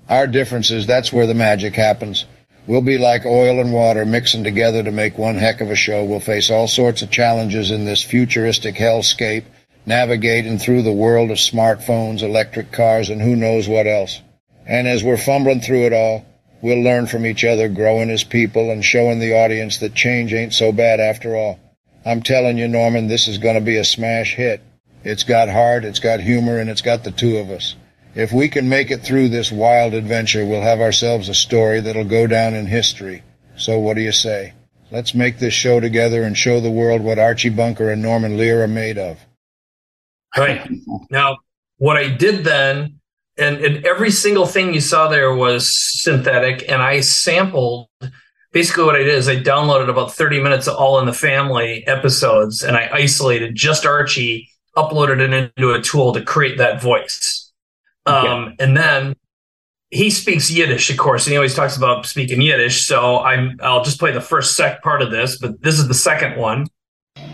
Our 0.07 0.27
differences, 0.27 0.87
that's 0.87 1.11
where 1.11 1.27
the 1.27 1.33
magic 1.33 1.75
happens. 1.75 2.25
We'll 2.65 2.81
be 2.81 2.97
like 2.97 3.25
oil 3.25 3.59
and 3.59 3.73
water 3.73 4.05
mixing 4.05 4.45
together 4.45 4.83
to 4.83 4.91
make 4.91 5.17
one 5.17 5.35
heck 5.35 5.59
of 5.59 5.69
a 5.69 5.75
show. 5.75 6.05
We'll 6.05 6.21
face 6.21 6.49
all 6.49 6.67
sorts 6.67 7.01
of 7.01 7.11
challenges 7.11 7.71
in 7.71 7.83
this 7.83 8.01
futuristic 8.01 8.75
hellscape, 8.75 9.43
navigating 9.85 10.57
through 10.57 10.83
the 10.83 10.91
world 10.91 11.31
of 11.31 11.37
smartphones, 11.37 12.21
electric 12.21 12.71
cars, 12.71 13.09
and 13.09 13.21
who 13.21 13.35
knows 13.35 13.67
what 13.67 13.87
else. 13.87 14.21
And 14.65 14.87
as 14.87 15.03
we're 15.03 15.17
fumbling 15.17 15.61
through 15.61 15.85
it 15.85 15.93
all, 15.93 16.25
We'll 16.63 16.81
learn 16.81 17.07
from 17.07 17.25
each 17.25 17.43
other, 17.43 17.67
growing 17.67 18.09
as 18.09 18.23
people, 18.23 18.71
and 18.71 18.85
showing 18.85 19.19
the 19.19 19.37
audience 19.37 19.79
that 19.79 19.93
change 19.93 20.33
ain't 20.33 20.53
so 20.53 20.71
bad 20.71 21.01
after 21.01 21.35
all. 21.35 21.59
I'm 22.05 22.23
telling 22.23 22.57
you, 22.57 22.69
Norman, 22.69 23.07
this 23.07 23.27
is 23.27 23.37
going 23.37 23.55
to 23.55 23.61
be 23.61 23.75
a 23.75 23.83
smash 23.83 24.35
hit. 24.35 24.61
It's 25.03 25.25
got 25.25 25.49
heart, 25.49 25.83
it's 25.83 25.99
got 25.99 26.21
humor, 26.21 26.59
and 26.59 26.69
it's 26.69 26.81
got 26.81 27.03
the 27.03 27.11
two 27.11 27.35
of 27.35 27.49
us. 27.49 27.75
If 28.15 28.31
we 28.31 28.47
can 28.47 28.69
make 28.69 28.91
it 28.91 29.03
through 29.03 29.27
this 29.27 29.51
wild 29.51 29.93
adventure, 29.93 30.45
we'll 30.45 30.61
have 30.61 30.79
ourselves 30.79 31.27
a 31.27 31.33
story 31.33 31.81
that'll 31.81 32.05
go 32.05 32.27
down 32.27 32.53
in 32.53 32.65
history. 32.65 33.23
So 33.57 33.77
what 33.79 33.95
do 33.95 34.01
you 34.01 34.13
say? 34.13 34.53
Let's 34.89 35.13
make 35.13 35.39
this 35.39 35.53
show 35.53 35.81
together 35.81 36.23
and 36.23 36.37
show 36.37 36.61
the 36.61 36.71
world 36.71 37.01
what 37.01 37.19
Archie 37.19 37.49
Bunker 37.49 37.89
and 37.89 38.01
Norman 38.01 38.37
Lear 38.37 38.63
are 38.63 38.69
made 38.69 38.97
of. 38.97 39.19
Right. 40.37 40.69
Now, 41.09 41.37
what 41.77 41.97
I 41.97 42.09
did 42.09 42.43
then, 42.43 42.99
and, 43.37 43.57
and 43.57 43.85
every 43.85 44.11
single 44.11 44.45
thing 44.45 44.73
you 44.73 44.81
saw 44.81 45.07
there 45.07 45.35
was 45.35 45.71
synthetic, 46.01 46.69
and 46.69 46.81
I 46.81 47.01
sampled 47.01 47.89
basically 48.51 48.83
what 48.85 48.95
I 48.95 48.99
did 48.99 49.15
is 49.15 49.27
I 49.27 49.35
downloaded 49.35 49.89
about 49.89 50.13
30 50.13 50.41
minutes 50.41 50.67
of 50.67 50.75
All 50.75 50.99
in 50.99 51.05
the 51.05 51.13
Family 51.13 51.85
episodes 51.87 52.63
and 52.63 52.77
I 52.77 52.89
isolated 52.93 53.55
just 53.55 53.85
Archie, 53.85 54.49
uploaded 54.77 55.19
it 55.19 55.33
into 55.33 55.73
a 55.73 55.81
tool 55.81 56.13
to 56.13 56.21
create 56.23 56.57
that 56.59 56.81
voice. 56.81 57.51
Um, 58.05 58.55
And 58.59 58.77
then 58.77 59.15
he 59.89 60.09
speaks 60.09 60.49
Yiddish, 60.49 60.89
of 60.89 60.97
course, 60.97 61.25
and 61.25 61.31
he 61.31 61.37
always 61.37 61.55
talks 61.55 61.77
about 61.77 62.05
speaking 62.05 62.41
Yiddish. 62.41 62.85
So 62.85 63.19
I'm 63.19 63.57
I'll 63.61 63.83
just 63.83 63.99
play 63.99 64.11
the 64.11 64.21
first 64.21 64.55
sec 64.55 64.81
part 64.81 65.01
of 65.01 65.11
this, 65.11 65.37
but 65.37 65.61
this 65.61 65.79
is 65.79 65.87
the 65.87 65.93
second 65.93 66.37
one. 66.37 66.67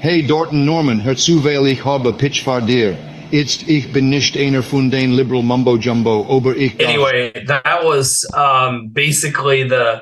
Hey, 0.01 0.21
Dorton 0.21 0.65
Norman, 0.65 1.03
hör 1.03 1.17
zu, 1.17 1.43
weil 1.43 1.67
ich 1.67 1.83
habe 1.83 2.13
Pitch 2.13 2.45
dir. 2.45 2.97
It's 3.31 3.63
ich 3.67 3.91
bin 3.91 4.09
nicht 4.09 4.37
einer 4.37 4.63
von 4.63 4.89
den 4.89 5.11
liberal 5.11 5.43
mumbo 5.43 5.75
jumbo, 5.75 6.25
ober 6.29 6.55
ich 6.55 6.79
Anyway, 6.79 7.33
that 7.47 7.83
was 7.83 8.25
um, 8.33 8.87
basically 8.93 9.67
the 9.67 10.01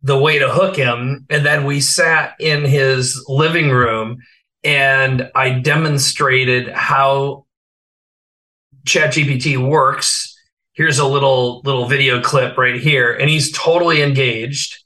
the 0.00 0.16
way 0.16 0.38
to 0.38 0.48
hook 0.48 0.74
him. 0.74 1.26
And 1.28 1.44
then 1.44 1.66
we 1.66 1.82
sat 1.82 2.34
in 2.40 2.64
his 2.64 3.22
living 3.28 3.68
room 3.68 4.22
and 4.64 5.30
I 5.34 5.60
demonstrated 5.60 6.72
how 6.72 7.44
ChatGPT 8.86 9.58
works. 9.58 10.34
Here's 10.72 10.98
a 10.98 11.06
little 11.06 11.60
little 11.62 11.84
video 11.84 12.22
clip 12.22 12.56
right 12.56 12.80
here, 12.80 13.12
and 13.12 13.28
he's 13.28 13.52
totally 13.52 14.00
engaged 14.00 14.82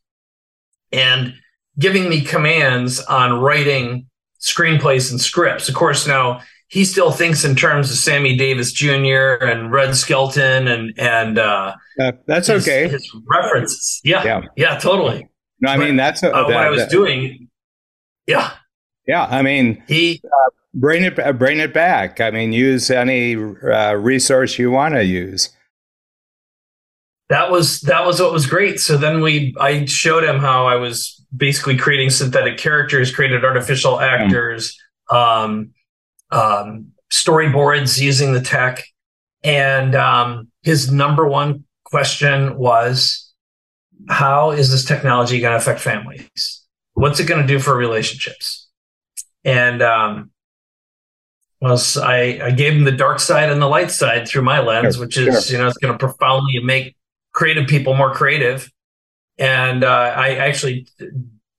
and 0.91 1.35
giving 1.79 2.09
me 2.09 2.23
commands 2.23 2.99
on 2.99 3.41
writing 3.41 4.10
screenplays 4.41 5.11
and 5.11 5.21
scripts. 5.21 5.69
Of 5.69 5.75
course, 5.75 6.07
now 6.07 6.41
he 6.69 6.85
still 6.85 7.11
thinks 7.11 7.45
in 7.45 7.57
terms 7.57 7.91
of 7.91 7.97
Sammy 7.97 8.37
Davis 8.37 8.73
Jr. 8.73 9.35
and 9.43 9.73
Red 9.73 9.97
Skelton 9.97 10.69
and 10.69 10.93
and 10.99 11.39
uh, 11.39 11.75
Uh, 11.99 12.13
that's 12.27 12.47
his, 12.49 12.67
okay. 12.67 12.89
his 12.89 13.11
references. 13.27 14.01
Yeah, 14.05 14.25
Yeah. 14.25 14.41
yeah, 14.57 14.79
totally. 14.79 15.29
No, 15.61 15.71
I 15.71 15.77
mean 15.77 15.97
that's 15.97 16.23
Uh, 16.23 16.29
uh, 16.29 16.43
what 16.45 16.49
that- 16.49 16.57
I 16.57 16.71
was 16.71 16.81
that- 16.83 16.91
doing. 16.91 17.49
Yeah, 18.27 18.51
Yeah, 19.07 19.27
I 19.29 19.43
mean, 19.43 19.83
he 19.89 20.23
bring 20.73 21.03
it, 21.05 21.19
uh, 21.19 21.33
bring 21.33 21.59
it 21.59 21.75
back. 21.75 22.21
I 22.21 22.31
mean, 22.31 22.53
use 22.53 22.89
any 22.91 23.35
uh, 23.35 23.95
resource 23.95 24.57
you 24.59 24.71
want 24.71 24.95
to 24.95 25.05
use. 25.05 25.49
That 27.31 27.49
was 27.49 27.81
that 27.83 28.05
was 28.05 28.21
what 28.21 28.33
was 28.33 28.45
great. 28.47 28.81
So 28.81 28.97
then 28.97 29.21
we 29.21 29.55
I 29.59 29.85
showed 29.87 30.25
him 30.25 30.41
how 30.41 30.67
I 30.67 30.75
was 30.75 31.25
basically 31.35 31.77
creating 31.77 32.11
synthetic 32.11 32.59
characters, 32.59 33.15
created 33.15 33.45
artificial 33.45 34.01
actors, 34.01 34.77
um, 35.11 35.71
um, 36.33 36.89
storyboards 37.11 38.01
using 38.01 38.33
the 38.33 38.41
tech, 38.41 38.85
and 39.45 39.95
um, 39.95 40.49
his 40.63 40.91
number 40.91 41.27
one 41.27 41.65
question 41.85 42.59
was, 42.59 43.33
"How 44.09 44.51
is 44.51 44.73
this 44.73 44.85
technology 44.85 45.39
going 45.39 45.53
to 45.53 45.57
affect 45.57 45.79
families? 45.79 46.65
What's 46.95 47.21
it 47.21 47.27
going 47.27 47.41
to 47.41 47.47
do 47.47 47.61
for 47.61 47.77
relationships?" 47.77 48.69
And 49.45 49.83
um, 49.83 50.33
was 51.61 51.97
I, 51.97 52.41
I 52.43 52.51
gave 52.51 52.73
him 52.73 52.83
the 52.83 52.91
dark 52.91 53.21
side 53.21 53.51
and 53.51 53.63
the 53.63 53.69
light 53.69 53.93
side 53.93 54.27
through 54.27 54.43
my 54.43 54.59
lens, 54.59 54.99
which 54.99 55.17
is 55.17 55.47
sure. 55.47 55.57
you 55.57 55.63
know 55.63 55.69
it's 55.69 55.79
going 55.79 55.97
to 55.97 55.99
profoundly 55.99 56.59
make 56.65 56.97
creative 57.33 57.69
people 57.69 57.95
more 57.95 58.13
creative. 58.13 58.71
And 59.39 59.85
uh, 59.85 60.15
I 60.17 60.37
actually 60.37 60.87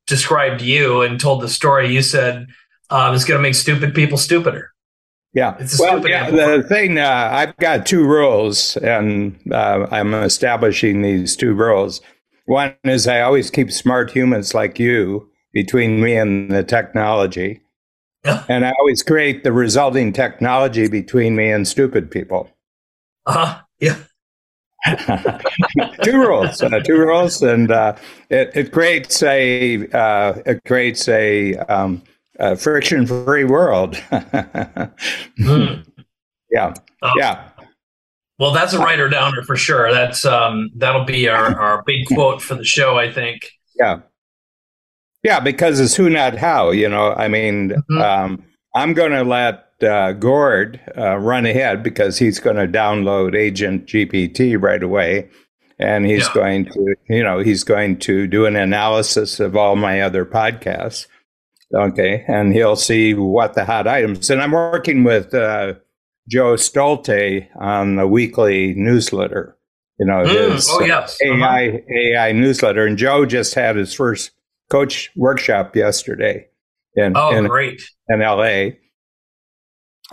described 0.08 0.62
you 0.62 1.02
and 1.02 1.20
told 1.20 1.42
the 1.42 1.50
story. 1.50 1.94
You 1.94 2.02
said 2.02 2.48
um, 2.90 3.16
it's 3.16 3.26
going 3.26 3.38
to 3.38 3.42
make 3.42 3.56
stupid 3.56 3.96
people 3.96 4.18
stupider. 4.18 4.72
Yeah. 5.34 5.56
It's 5.60 5.80
a 5.80 5.82
well, 5.82 5.94
stupid 5.94 6.10
yeah, 6.10 6.30
the 6.30 6.64
thing, 6.64 6.98
uh, 6.98 7.30
I've 7.32 7.56
got 7.58 7.86
two 7.86 8.06
rules, 8.06 8.76
and 8.78 9.40
uh, 9.52 9.88
I'm 9.90 10.14
establishing 10.14 11.02
these 11.02 11.36
two 11.36 11.54
rules. 11.54 12.02
One 12.46 12.76
is 12.84 13.08
I 13.08 13.22
always 13.22 13.50
keep 13.50 13.72
smart 13.72 14.12
humans 14.12 14.54
like 14.54 14.78
you 14.78 15.30
between 15.54 16.02
me 16.02 16.16
and 16.16 16.52
the 16.52 16.64
technology. 16.64 17.62
And 18.24 18.66
I 18.66 18.72
always 18.80 19.02
create 19.02 19.44
the 19.44 19.52
resulting 19.52 20.14
technology 20.14 20.88
between 20.88 21.36
me 21.36 21.50
and 21.50 21.68
stupid 21.68 22.12
people. 22.12 22.50
Uh-huh. 23.26 23.62
Yeah. 23.80 23.98
two 26.04 26.18
rules, 26.18 26.62
uh, 26.62 26.80
two 26.80 26.98
rules, 26.98 27.42
and 27.42 27.72
uh, 27.72 27.96
it, 28.30 28.52
it 28.56 28.72
creates 28.72 29.22
a 29.24 29.88
uh, 29.90 30.42
it 30.46 30.64
creates 30.66 31.08
a, 31.08 31.56
um, 31.58 32.02
a 32.40 32.56
friction-free 32.56 33.46
world. 33.46 33.96
Mm. 35.40 35.86
yeah, 36.52 36.74
Oh, 37.02 37.12
yeah. 37.18 37.50
Well, 38.40 38.52
that's 38.52 38.74
a 38.74 38.80
writer 38.80 39.08
downer 39.08 39.44
for 39.44 39.56
sure. 39.56 39.92
That's 39.94 40.26
um, 40.26 40.72
that'll 40.76 41.06
be 41.06 41.28
our, 41.30 41.60
our 41.60 41.84
big 41.84 42.08
quote 42.08 42.42
for 42.42 42.56
the 42.56 42.64
show. 42.64 42.98
I 42.98 43.12
think. 43.12 43.48
Yeah. 43.76 44.00
Yeah, 45.24 45.40
because 45.40 45.80
it's 45.80 45.96
who, 45.96 46.10
not 46.10 46.36
how. 46.38 46.72
You 46.72 46.90
know, 46.90 47.14
I 47.14 47.28
mean, 47.28 47.72
Mhm. 47.92 48.02
um, 48.02 48.44
I'm 48.76 48.94
going 48.94 49.12
to 49.12 49.24
let 49.24 49.66
uh, 49.84 50.14
Gord 50.14 50.80
uh, 50.98 51.18
run 51.18 51.46
ahead 51.46 51.84
because 51.84 52.18
he's 52.20 52.40
going 52.40 52.56
to 52.58 52.68
download 52.68 53.36
Agent 53.36 53.88
GPT 53.88 54.62
right 54.62 54.82
away. 54.84 55.30
And 55.80 56.06
he's 56.06 56.28
Yeah. 56.28 56.34
going 56.34 56.66
to, 56.66 56.96
you 57.10 57.24
know, 57.24 57.40
he's 57.40 57.64
going 57.64 57.98
to 58.00 58.28
do 58.28 58.46
an 58.46 58.56
analysis 58.56 59.40
of 59.40 59.56
all 59.56 59.76
my 59.76 60.02
other 60.02 60.26
podcasts. 60.26 61.08
Okay. 61.74 62.24
And 62.28 62.54
he'll 62.54 62.76
see 62.76 63.14
what 63.14 63.54
the 63.56 63.66
hot 63.66 63.88
items. 63.88 64.30
And 64.30 64.42
I'm 64.42 64.52
working 64.52 65.04
with 65.04 65.34
uh, 65.34 65.76
Joe 66.30 66.54
Stolte 66.54 67.48
on 67.60 67.96
the 67.96 68.08
weekly 68.08 68.74
newsletter. 68.76 69.58
You 70.00 70.06
know, 70.08 70.24
Mm, 70.26 70.52
his 70.54 70.68
oh 70.70 70.82
yes. 70.84 71.18
Uh-huh. 71.24 71.44
AI 71.46 71.84
AI 71.96 72.32
newsletter, 72.32 72.86
and 72.88 72.98
Joe 72.98 73.24
just 73.26 73.54
had 73.54 73.76
his 73.76 73.94
first 73.94 74.32
coach 74.72 75.12
workshop 75.16 75.76
yesterday 75.76 76.48
in 76.96 77.14
Oh, 77.16 77.36
in, 77.36 77.46
great. 77.48 77.82
in 78.10 78.20
LA, 78.20 78.72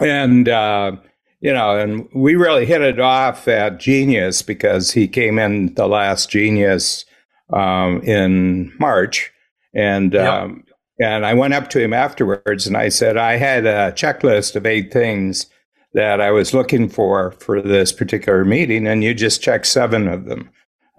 and 0.00 0.48
uh, 0.48 0.92
you 1.40 1.52
know, 1.52 1.78
and 1.78 2.08
we 2.14 2.34
really 2.34 2.66
hit 2.66 2.80
it 2.82 2.98
off 3.00 3.46
at 3.48 3.78
Genius 3.78 4.42
because 4.42 4.92
he 4.92 5.06
came 5.06 5.38
in 5.38 5.74
the 5.74 5.86
last 5.86 6.30
Genius 6.30 7.04
um, 7.52 8.00
in 8.02 8.72
March, 8.78 9.32
and 9.74 10.12
Yep. 10.14 10.32
um, 10.32 10.64
and 11.00 11.24
I 11.24 11.32
went 11.34 11.54
up 11.54 11.70
to 11.70 11.80
him 11.80 11.92
afterwards 11.92 12.66
and 12.66 12.76
I 12.76 12.88
said 12.88 13.16
I 13.16 13.36
had 13.36 13.66
a 13.66 13.92
checklist 13.92 14.56
of 14.56 14.66
eight 14.66 14.92
things 14.92 15.46
that 15.94 16.20
I 16.20 16.32
was 16.32 16.52
looking 16.52 16.88
for 16.88 17.30
for 17.32 17.62
this 17.62 17.92
particular 17.92 18.44
meeting, 18.44 18.86
and 18.86 19.02
you 19.04 19.14
just 19.14 19.40
checked 19.42 19.66
seven 19.66 20.08
of 20.08 20.24
them. 20.24 20.50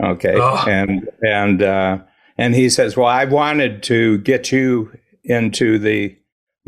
Okay, 0.02 0.36
Oh. 0.38 0.64
and 0.68 1.10
and 1.22 1.62
uh, 1.62 2.00
and 2.38 2.56
he 2.56 2.70
says, 2.70 2.96
"Well, 2.96 3.08
I 3.08 3.26
wanted 3.26 3.84
to 3.84 4.18
get 4.20 4.52
you 4.54 4.90
into 5.26 5.78
the 5.78 6.16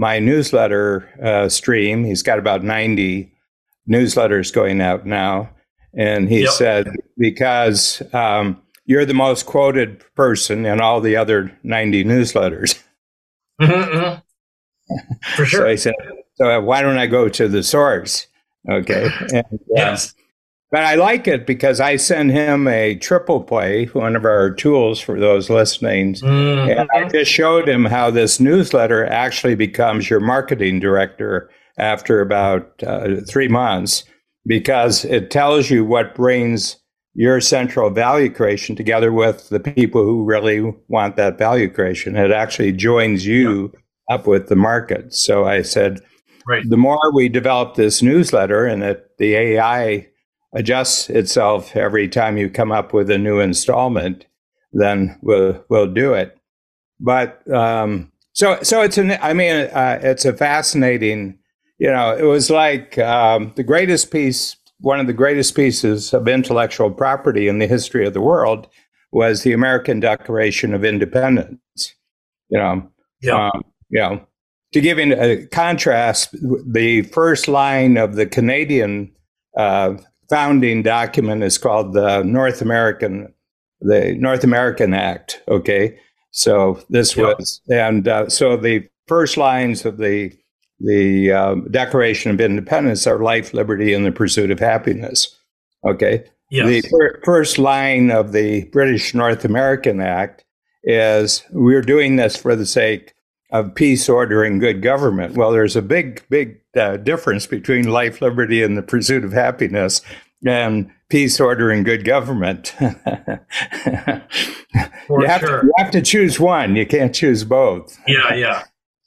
my 0.01 0.17
newsletter 0.17 1.08
uh, 1.24 1.48
stream. 1.48 2.03
He's 2.03 2.24
got 2.24 2.39
about 2.39 2.63
ninety 2.63 3.31
newsletters 3.88 4.51
going 4.51 4.81
out 4.81 5.05
now, 5.05 5.50
and 5.96 6.27
he 6.27 6.41
Yep. 6.41 6.50
said 6.53 6.88
because 7.20 8.01
um, 8.12 8.60
you're 8.86 9.05
the 9.05 9.13
most 9.13 9.46
quoted 9.46 10.03
person 10.15 10.65
in 10.65 10.81
all 10.81 11.00
the 11.01 11.15
other 11.15 11.55
ninety 11.63 12.03
newsletters." 12.03 12.81
Mhm, 13.62 13.84
mhm. 13.93 14.22
For 15.36 15.46
So 15.46 15.46
sure. 15.46 15.67
I 15.67 15.75
said, 15.75 15.93
"So 16.36 16.60
why 16.62 16.81
don't 16.81 16.98
I 16.98 17.05
go 17.05 17.29
to 17.29 17.48
the 17.48 17.62
source?" 17.62 18.25
Okay, 18.70 19.08
and, 19.34 19.46
uh, 19.53 19.58
yes. 19.75 20.15
But 20.72 20.84
I 20.84 20.96
like 20.96 21.28
it 21.28 21.46
because 21.46 21.80
I 21.80 21.98
send 21.98 22.32
him 22.32 22.68
a 22.68 22.96
triple 22.96 23.42
play, 23.44 23.86
one 23.88 24.16
of 24.16 24.24
our 24.25 24.50
tools 24.51 25.00
for 25.00 25.20
those 25.20 25.50
listening. 25.50 26.13
Mhm. 26.16 26.80
And 26.80 26.90
I 26.94 27.08
just 27.10 27.32
showed 27.32 27.68
him 27.68 27.86
how 27.86 28.10
this 28.10 28.40
newsletter 28.40 29.06
actually 29.06 29.56
becomes 29.56 30.10
your 30.10 30.20
marketing 30.22 30.80
director 30.80 31.50
after 31.78 32.22
about 32.22 32.72
uh, 32.86 33.18
three 33.30 33.48
months 33.48 34.04
because 34.46 35.06
it 35.06 35.30
tells 35.30 35.70
you 35.70 35.84
what 35.86 36.16
brings 36.16 36.78
your 37.13 37.42
central 37.42 37.90
value 37.90 38.30
creation 38.30 38.74
together 38.75 39.12
with 39.12 39.50
the 39.50 39.60
people 39.60 40.04
who 40.06 40.24
really 40.24 40.74
want 40.88 41.18
that 41.18 41.38
value 41.38 41.70
creation. 41.70 42.16
It 42.16 42.32
actually 42.32 42.72
joins 42.72 43.25
you 43.25 43.74
up 44.10 44.25
with 44.28 44.48
the 44.48 44.56
market. 44.56 45.13
So 45.13 45.46
I 45.46 45.62
said, 45.62 46.00
Right. 46.48 46.63
the 46.68 46.78
more 46.78 47.12
we 47.13 47.28
develop 47.30 47.75
this 47.75 48.01
newsletter 48.01 48.66
and 48.66 48.82
that 48.82 49.18
the 49.20 49.36
AI 49.36 50.08
adjusts 50.53 51.10
itself 51.10 51.75
every 51.75 52.08
time 52.08 52.38
you 52.38 52.50
come 52.50 52.72
up 52.72 52.93
with 52.93 53.10
a 53.10 53.17
new 53.17 53.39
installment, 53.39 54.25
then 54.74 55.17
we'll 55.22 55.63
we'll 55.70 55.91
do 55.91 56.13
it. 56.13 56.38
But 57.00 57.50
um, 57.51 58.12
so 58.34 58.62
so 58.62 58.81
it's 58.81 58.98
an 58.98 59.17
I 59.22 59.34
mean 59.34 59.67
uh, 59.67 60.00
it's 60.01 60.25
a 60.25 60.34
fascinating. 60.34 61.38
You 61.77 61.89
know, 61.89 62.15
it 62.15 62.24
was 62.24 62.51
like 62.51 63.00
um, 63.00 63.53
the 63.55 63.63
greatest 63.63 64.12
piece, 64.12 64.55
one 64.79 65.00
of 65.00 65.08
the 65.08 65.13
greatest 65.13 65.55
pieces 65.55 66.13
of 66.13 66.27
intellectual 66.27 66.91
property 66.91 67.48
in 67.48 67.58
the 67.58 67.65
history 67.65 68.05
of 68.05 68.13
the 68.13 68.22
world 68.22 68.67
was 69.12 69.41
the 69.41 69.51
American 69.51 70.00
Declaration 70.00 70.75
of 70.75 70.86
Independence. 70.86 71.60
You 72.50 72.60
know, 72.60 72.91
yeah. 73.22 73.50
Um, 73.50 73.63
you 73.89 74.00
know, 74.00 74.27
to 74.74 74.81
give 74.81 75.00
in 75.00 75.12
a 75.12 75.46
contrast, 75.48 76.36
the 76.72 77.01
first 77.03 77.48
line 77.48 77.98
of 77.98 78.15
the 78.15 78.25
Canadian 78.25 79.12
uh, 79.58 79.96
founding 80.31 80.81
document 80.81 81.43
is 81.43 81.57
called 81.59 81.93
the 81.93 82.23
North 82.23 82.61
American, 82.61 83.31
the 83.81 84.15
North 84.15 84.43
American 84.43 84.93
Act. 84.93 85.43
Okay, 85.47 86.00
so 86.31 86.81
this 86.89 87.15
yep. 87.15 87.38
was, 87.38 87.61
and 87.69 88.07
uh, 88.07 88.29
so 88.29 88.57
the 88.57 88.88
first 89.07 89.38
lines 89.38 89.85
of 89.85 89.97
the 89.97 90.31
the 90.79 91.31
uh, 91.31 91.55
Declaration 91.69 92.31
of 92.31 92.41
Independence 92.41 93.05
are 93.05 93.19
life, 93.19 93.53
liberty, 93.53 93.93
and 93.93 94.05
the 94.05 94.11
pursuit 94.11 94.50
of 94.50 94.59
happiness. 94.59 95.38
Okay. 95.85 96.23
Yes. 96.50 96.67
The 96.67 96.81
fir- 96.89 97.21
first 97.23 97.59
line 97.59 98.09
of 98.11 98.31
the 98.31 98.65
British 98.65 99.13
North 99.13 99.45
American 99.45 100.01
Act 100.01 100.43
is 100.83 101.43
we're 101.51 101.83
doing 101.83 102.15
this 102.15 102.35
for 102.35 102.55
the 102.55 102.65
sake 102.65 103.13
of 103.51 103.75
peace, 103.75 104.08
order, 104.08 104.43
and 104.43 104.60
good 104.60 104.81
government. 104.81 105.36
Well, 105.36 105.51
there's 105.51 105.75
a 105.75 105.81
big, 105.81 106.24
big 106.29 106.62
uh, 106.75 106.98
difference 106.98 107.48
between 107.48 107.89
life, 107.89 108.22
liberty, 108.22 108.63
and 108.63 108.77
the 108.77 108.81
pursuit 108.81 109.25
of 109.25 109.34
happiness 109.34 110.01
and 110.46 110.89
peace, 111.10 111.39
order, 111.39 111.70
and 111.70 111.86
good 111.86 112.05
government. 112.05 112.74
you, 112.79 112.88
have 115.25 115.41
sure. 115.41 115.62
to, 115.62 115.67
you 115.67 115.74
have 115.77 115.91
to 115.91 116.01
choose 116.01 116.39
one. 116.39 116.75
You 116.75 116.86
can't 116.86 117.13
choose 117.13 117.43
both. 117.43 117.98
Yeah, 118.08 118.34
yeah. 118.34 118.63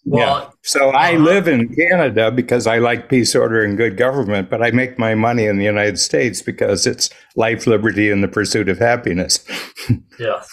Well, 0.06 0.40
yeah. 0.40 0.50
so 0.62 0.90
I 0.90 1.14
uh, 1.14 1.18
live 1.18 1.48
in 1.48 1.74
Canada 1.74 2.30
because 2.30 2.66
I 2.66 2.78
like 2.78 3.08
peace, 3.08 3.34
order, 3.34 3.64
and 3.64 3.76
good 3.76 3.96
government, 3.96 4.50
but 4.50 4.62
I 4.62 4.70
make 4.70 4.98
my 4.98 5.14
money 5.14 5.46
in 5.46 5.56
the 5.56 5.64
United 5.64 5.98
States 5.98 6.42
because 6.42 6.86
it's 6.86 7.08
life, 7.36 7.66
liberty, 7.66 8.10
and 8.10 8.22
the 8.22 8.28
pursuit 8.28 8.68
of 8.68 8.78
happiness. 8.78 9.44
yes. 10.18 10.46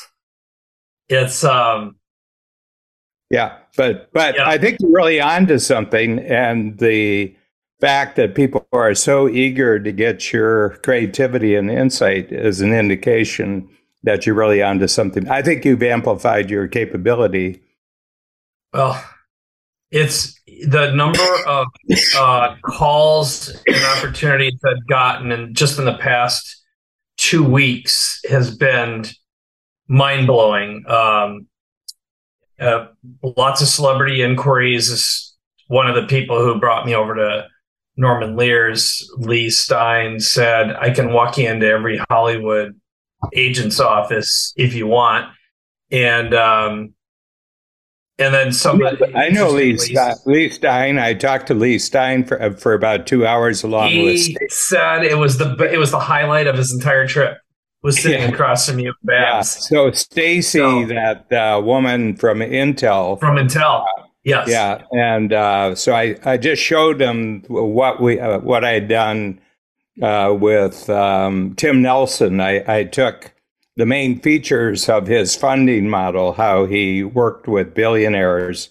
It's 1.10 1.44
um 1.44 1.98
yeah, 3.32 3.58
but 3.78 4.12
but 4.12 4.36
yeah. 4.36 4.48
I 4.48 4.58
think 4.58 4.78
you're 4.80 4.92
really 4.92 5.22
onto 5.22 5.58
something, 5.58 6.20
and 6.20 6.78
the 6.80 7.34
fact 7.80 8.18
that 8.18 8.36
people 8.36 8.68
are 8.74 8.94
so 8.94 9.28
eager 9.30 9.80
to 9.80 9.92
get 9.92 10.32
your 10.34 10.78
creativity 10.84 11.56
and 11.56 11.72
insight 11.72 12.32
is 12.32 12.62
an 12.62 12.74
indication 12.74 13.68
that 14.04 14.26
you're 14.26 14.36
really 14.36 14.62
onto 14.62 14.88
something. 14.88 15.30
I 15.30 15.42
think 15.42 15.64
you've 15.64 15.82
amplified 15.82 16.50
your 16.50 16.68
capability. 16.68 17.62
Well, 18.74 19.02
it's 19.92 20.40
the 20.68 20.92
number 20.94 21.24
of 21.48 21.68
uh, 22.18 22.56
calls 22.66 23.50
and 23.66 23.84
opportunities 23.98 24.60
I've 24.66 24.88
gotten, 24.88 25.32
and 25.32 25.56
just 25.56 25.80
in 25.80 25.86
the 25.86 25.98
past 25.98 26.62
two 27.18 27.44
weeks 27.44 28.20
has 28.30 28.56
been 28.56 29.06
mind 29.88 30.28
blowing. 30.28 30.84
Um, 30.88 31.48
uh, 32.62 32.88
lots 33.36 33.62
of 33.62 33.68
celebrity 33.68 34.22
inquiries. 34.22 34.90
Is 34.90 35.36
One 35.68 35.90
of 35.90 35.96
the 35.96 36.08
people 36.08 36.42
who 36.42 36.60
brought 36.60 36.86
me 36.86 36.96
over 36.96 37.16
to 37.16 37.48
Norman 37.98 38.36
Lear's, 38.36 39.10
Lee 39.18 39.50
Stein, 39.50 40.20
said, 40.20 40.76
I 40.76 40.92
can 40.92 41.12
walk 41.12 41.38
you 41.38 41.50
into 41.50 41.68
every 41.68 42.00
Hollywood 42.10 42.80
agent's 43.34 43.80
office 43.80 44.54
if 44.56 44.74
you 44.74 44.88
want. 44.88 45.30
And, 45.92 46.34
um, 46.34 46.94
and 48.18 48.34
then 48.34 48.54
somebody. 48.54 48.98
I 49.16 49.30
know 49.30 49.50
Lee, 49.50 49.78
Stein, 49.78 50.16
Lee 50.26 50.50
Stein. 50.50 51.00
I 51.00 51.16
talked 51.16 51.48
to 51.48 51.56
Lee 51.56 51.80
Stein 51.80 52.24
for 52.24 52.54
for 52.54 52.74
about 52.74 53.08
two 53.08 53.26
hours 53.26 53.64
along 53.64 53.90
he 53.90 54.06
with. 54.06 54.16
He 54.16 54.38
said 54.50 55.04
it 55.04 55.18
was 55.18 55.40
the 55.40 55.56
it 55.72 55.78
was 55.78 55.90
the 55.90 56.00
highlight 56.00 56.46
of 56.46 56.56
his 56.56 56.72
entire 56.72 57.08
trip 57.08 57.40
was 57.84 58.00
sitting 58.02 58.22
yeah. 58.22 58.30
across 58.30 58.70
from 58.70 58.80
you, 58.80 58.94
Babs. 59.04 59.56
Yeah. 59.56 59.62
So 59.62 59.92
Stacy, 59.92 60.60
so, 60.60 60.86
that 60.86 61.32
uh, 61.32 61.62
woman 61.62 62.16
from 62.16 62.40
Intel, 62.40 63.20
from 63.20 63.38
Intel, 63.38 63.84
uh, 63.84 64.04
yes, 64.24 64.48
yeah, 64.50 64.84
and 64.92 65.34
uh, 65.34 65.76
so 65.76 65.94
I, 65.94 66.18
I 66.24 66.38
just 66.38 66.62
showed 66.62 67.00
them 67.00 67.44
what 67.48 68.02
we 68.02 68.20
uh, 68.20 68.40
what 68.40 68.64
I 68.64 68.72
had 68.72 68.88
done 68.88 69.40
uh, 70.02 70.36
with 70.40 70.90
um, 70.90 71.56
Tim 71.56 71.82
Nelson. 71.82 72.40
I, 72.40 72.64
I 72.80 72.84
took 72.86 73.34
the 73.78 73.86
main 73.86 74.20
features 74.20 74.90
of 74.90 75.08
his 75.08 75.36
funding 75.36 75.90
model, 75.90 76.34
how 76.34 76.66
he 76.66 77.04
worked 77.04 77.48
with 77.48 77.74
billionaires, 77.74 78.70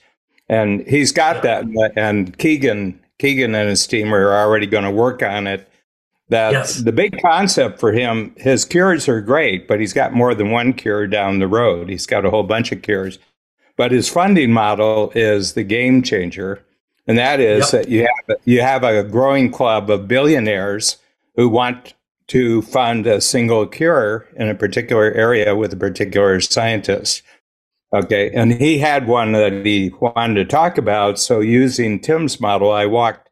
and 0.48 0.86
he's 0.86 1.12
got 1.12 1.42
that. 1.42 1.64
And 1.96 2.36
Keegan, 2.38 3.00
Keegan 3.18 3.54
and 3.54 3.68
his 3.68 3.86
team 3.86 4.14
are 4.14 4.34
already 4.34 4.66
going 4.66 4.84
to 4.84 4.90
work 4.90 5.22
on 5.22 5.46
it 5.46 5.69
that 6.30 6.52
yes. 6.52 6.76
the 6.76 6.92
big 6.92 7.20
concept 7.20 7.78
for 7.78 7.92
him, 7.92 8.34
his 8.36 8.64
cures 8.64 9.08
are 9.08 9.20
great, 9.20 9.68
but 9.68 9.80
he's 9.80 9.92
got 9.92 10.12
more 10.12 10.34
than 10.34 10.50
one 10.50 10.72
cure 10.72 11.06
down 11.06 11.38
the 11.38 11.48
road. 11.48 11.88
He's 11.88 12.06
got 12.06 12.24
a 12.24 12.30
whole 12.30 12.44
bunch 12.44 12.72
of 12.72 12.82
cures. 12.82 13.18
But 13.76 13.92
his 13.92 14.08
funding 14.08 14.52
model 14.52 15.10
is 15.14 15.54
the 15.54 15.64
game 15.64 16.02
changer. 16.02 16.64
And 17.06 17.18
that 17.18 17.40
is 17.40 17.72
yep. 17.72 17.86
that 17.86 17.90
you 17.90 18.00
have 18.02 18.38
you 18.44 18.60
have 18.60 18.84
a 18.84 19.02
growing 19.02 19.50
club 19.50 19.90
of 19.90 20.06
billionaires 20.06 20.98
who 21.34 21.48
want 21.48 21.94
to 22.28 22.62
fund 22.62 23.06
a 23.06 23.20
single 23.20 23.66
cure 23.66 24.28
in 24.36 24.48
a 24.48 24.54
particular 24.54 25.10
area 25.12 25.56
with 25.56 25.72
a 25.72 25.76
particular 25.76 26.40
scientist. 26.40 27.22
Okay. 27.92 28.30
And 28.30 28.52
he 28.52 28.78
had 28.78 29.08
one 29.08 29.32
that 29.32 29.66
he 29.66 29.90
wanted 29.98 30.34
to 30.34 30.44
talk 30.44 30.78
about. 30.78 31.18
So 31.18 31.40
using 31.40 31.98
Tim's 31.98 32.38
model, 32.38 32.70
I 32.70 32.86
walked 32.86 33.29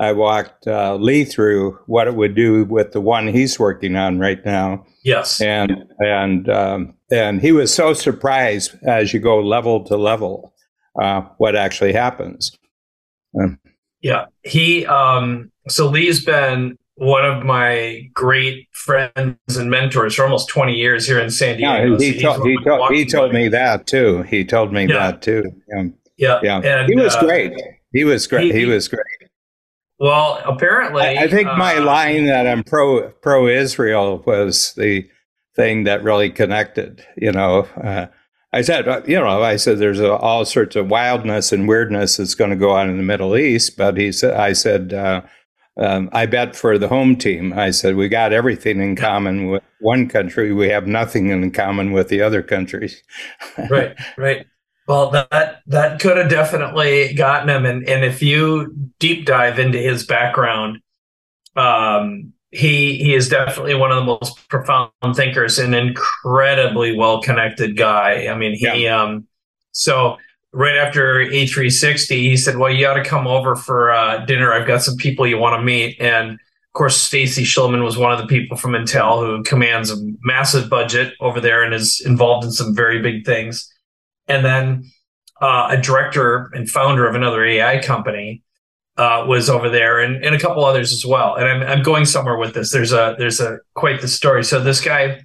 I 0.00 0.12
walked 0.12 0.66
uh, 0.66 0.96
Lee 0.96 1.24
through 1.24 1.78
what 1.86 2.06
it 2.06 2.14
would 2.14 2.34
do 2.34 2.64
with 2.64 2.92
the 2.92 3.00
one 3.00 3.28
he's 3.28 3.58
working 3.58 3.96
on 3.96 4.18
right 4.18 4.44
now. 4.44 4.86
Yes, 5.04 5.40
and 5.40 5.84
and 5.98 6.48
um, 6.48 6.94
and 7.10 7.40
he 7.40 7.52
was 7.52 7.72
so 7.72 7.92
surprised 7.92 8.76
as 8.84 9.12
you 9.12 9.20
go 9.20 9.40
level 9.40 9.84
to 9.84 9.96
level 9.96 10.54
uh, 11.00 11.22
what 11.38 11.56
actually 11.56 11.92
happens. 11.92 12.56
Um, 13.40 13.58
yeah, 14.00 14.26
he. 14.44 14.86
Um, 14.86 15.50
so 15.68 15.88
Lee's 15.88 16.24
been 16.24 16.78
one 16.98 17.24
of 17.24 17.44
my 17.44 18.08
great 18.12 18.68
friends 18.72 19.56
and 19.56 19.70
mentors 19.70 20.14
for 20.14 20.24
almost 20.24 20.48
20 20.48 20.74
years 20.74 21.06
here 21.06 21.20
in 21.20 21.30
San 21.30 21.56
Diego. 21.56 21.92
Yeah, 21.92 21.98
he, 21.98 22.12
he, 22.12 22.20
told, 22.20 22.46
he, 22.46 22.58
told, 22.64 22.90
he 22.92 23.04
told 23.04 23.32
me 23.32 23.48
that 23.48 23.86
too. 23.86 24.22
He 24.22 24.44
told 24.44 24.72
me 24.72 24.86
yeah. 24.86 25.10
that 25.10 25.22
too. 25.22 25.44
Yeah, 25.68 25.84
yeah, 26.16 26.40
yeah. 26.42 26.80
And, 26.80 26.88
he 26.88 26.96
was 26.96 27.14
uh, 27.14 27.24
great. 27.24 27.52
He 27.92 28.04
was 28.04 28.26
great. 28.26 28.52
He, 28.52 28.60
he 28.60 28.64
was 28.66 28.88
great. 28.88 29.04
Well, 29.98 30.40
apparently, 30.44 31.02
I, 31.02 31.24
I 31.24 31.28
think 31.28 31.48
uh, 31.48 31.56
my 31.56 31.78
line 31.78 32.26
that 32.26 32.46
I'm 32.46 32.62
pro 32.62 33.10
pro 33.10 33.48
Israel 33.48 34.22
was 34.24 34.72
the 34.74 35.08
thing 35.56 35.84
that 35.84 36.04
really 36.04 36.30
connected. 36.30 37.04
You 37.16 37.32
know, 37.32 37.66
uh, 37.82 38.06
I 38.52 38.62
said, 38.62 38.88
uh, 38.88 39.02
you 39.06 39.18
know, 39.18 39.42
I 39.42 39.56
said 39.56 39.78
there's 39.78 40.00
a, 40.00 40.12
all 40.14 40.44
sorts 40.44 40.76
of 40.76 40.88
wildness 40.88 41.52
and 41.52 41.66
weirdness 41.66 42.16
that's 42.16 42.34
going 42.34 42.50
to 42.50 42.56
go 42.56 42.70
on 42.70 42.88
in 42.88 42.96
the 42.96 43.02
Middle 43.02 43.36
East, 43.36 43.76
but 43.76 43.96
he 43.96 44.12
said, 44.12 44.34
I 44.34 44.52
said. 44.52 44.92
Uh, 44.92 45.22
um, 45.80 46.10
I 46.12 46.26
bet 46.26 46.56
for 46.56 46.76
the 46.76 46.88
home 46.88 47.14
team, 47.14 47.52
I 47.52 47.70
said, 47.70 47.94
we 47.94 48.08
got 48.08 48.32
everything 48.32 48.80
in 48.80 48.96
common 48.96 49.48
with 49.48 49.62
one 49.78 50.08
country. 50.08 50.52
We 50.52 50.68
have 50.70 50.88
nothing 50.88 51.28
in 51.28 51.52
common 51.52 51.92
with 51.92 52.08
the 52.08 52.20
other 52.20 52.42
countries. 52.42 53.00
right, 53.70 53.96
right. 54.16 54.44
Well, 54.88 55.10
that 55.10 55.60
that 55.66 56.00
could 56.00 56.16
have 56.16 56.30
definitely 56.30 57.12
gotten 57.12 57.50
him, 57.50 57.66
and 57.66 57.86
and 57.86 58.02
if 58.06 58.22
you 58.22 58.74
deep 58.98 59.26
dive 59.26 59.58
into 59.58 59.76
his 59.76 60.06
background, 60.06 60.78
um, 61.56 62.32
he 62.52 62.96
he 62.96 63.14
is 63.14 63.28
definitely 63.28 63.74
one 63.74 63.92
of 63.92 63.98
the 63.98 64.04
most 64.04 64.48
profound 64.48 64.90
thinkers, 65.14 65.58
an 65.58 65.74
incredibly 65.74 66.96
well 66.96 67.20
connected 67.20 67.76
guy. 67.76 68.28
I 68.28 68.34
mean, 68.34 68.54
he 68.54 68.84
yeah. 68.84 69.02
um, 69.02 69.26
so 69.72 70.16
right 70.54 70.78
after 70.78 71.16
A360, 71.16 72.08
he 72.08 72.38
said, 72.38 72.56
"Well, 72.56 72.72
you 72.72 72.86
ought 72.86 72.94
to 72.94 73.04
come 73.04 73.26
over 73.26 73.56
for 73.56 73.90
uh, 73.90 74.24
dinner. 74.24 74.54
I've 74.54 74.66
got 74.66 74.82
some 74.82 74.96
people 74.96 75.26
you 75.26 75.36
want 75.36 75.60
to 75.60 75.62
meet." 75.62 76.00
And 76.00 76.30
of 76.30 76.72
course, 76.72 76.96
Stacy 76.96 77.44
Shulman 77.44 77.84
was 77.84 77.98
one 77.98 78.12
of 78.12 78.18
the 78.18 78.26
people 78.26 78.56
from 78.56 78.72
Intel 78.72 79.20
who 79.20 79.42
commands 79.42 79.90
a 79.90 79.98
massive 80.22 80.70
budget 80.70 81.12
over 81.20 81.42
there 81.42 81.62
and 81.62 81.74
is 81.74 82.00
involved 82.06 82.46
in 82.46 82.52
some 82.52 82.74
very 82.74 83.02
big 83.02 83.26
things 83.26 83.70
and 84.28 84.44
then 84.44 84.84
uh, 85.40 85.68
a 85.70 85.80
director 85.80 86.50
and 86.52 86.68
founder 86.68 87.06
of 87.06 87.14
another 87.14 87.44
AI 87.44 87.80
company 87.80 88.42
uh, 88.96 89.24
was 89.28 89.48
over 89.48 89.70
there, 89.70 90.00
and, 90.00 90.24
and 90.24 90.34
a 90.34 90.38
couple 90.38 90.64
others 90.64 90.92
as 90.92 91.06
well. 91.06 91.36
And 91.36 91.46
I'm, 91.46 91.62
I'm 91.62 91.82
going 91.82 92.04
somewhere 92.04 92.36
with 92.36 92.54
this. 92.54 92.72
There's 92.72 92.92
a 92.92 93.14
there's 93.18 93.40
a 93.40 93.58
quite 93.74 94.00
the 94.00 94.08
story. 94.08 94.44
So 94.44 94.60
this 94.60 94.80
guy 94.80 95.24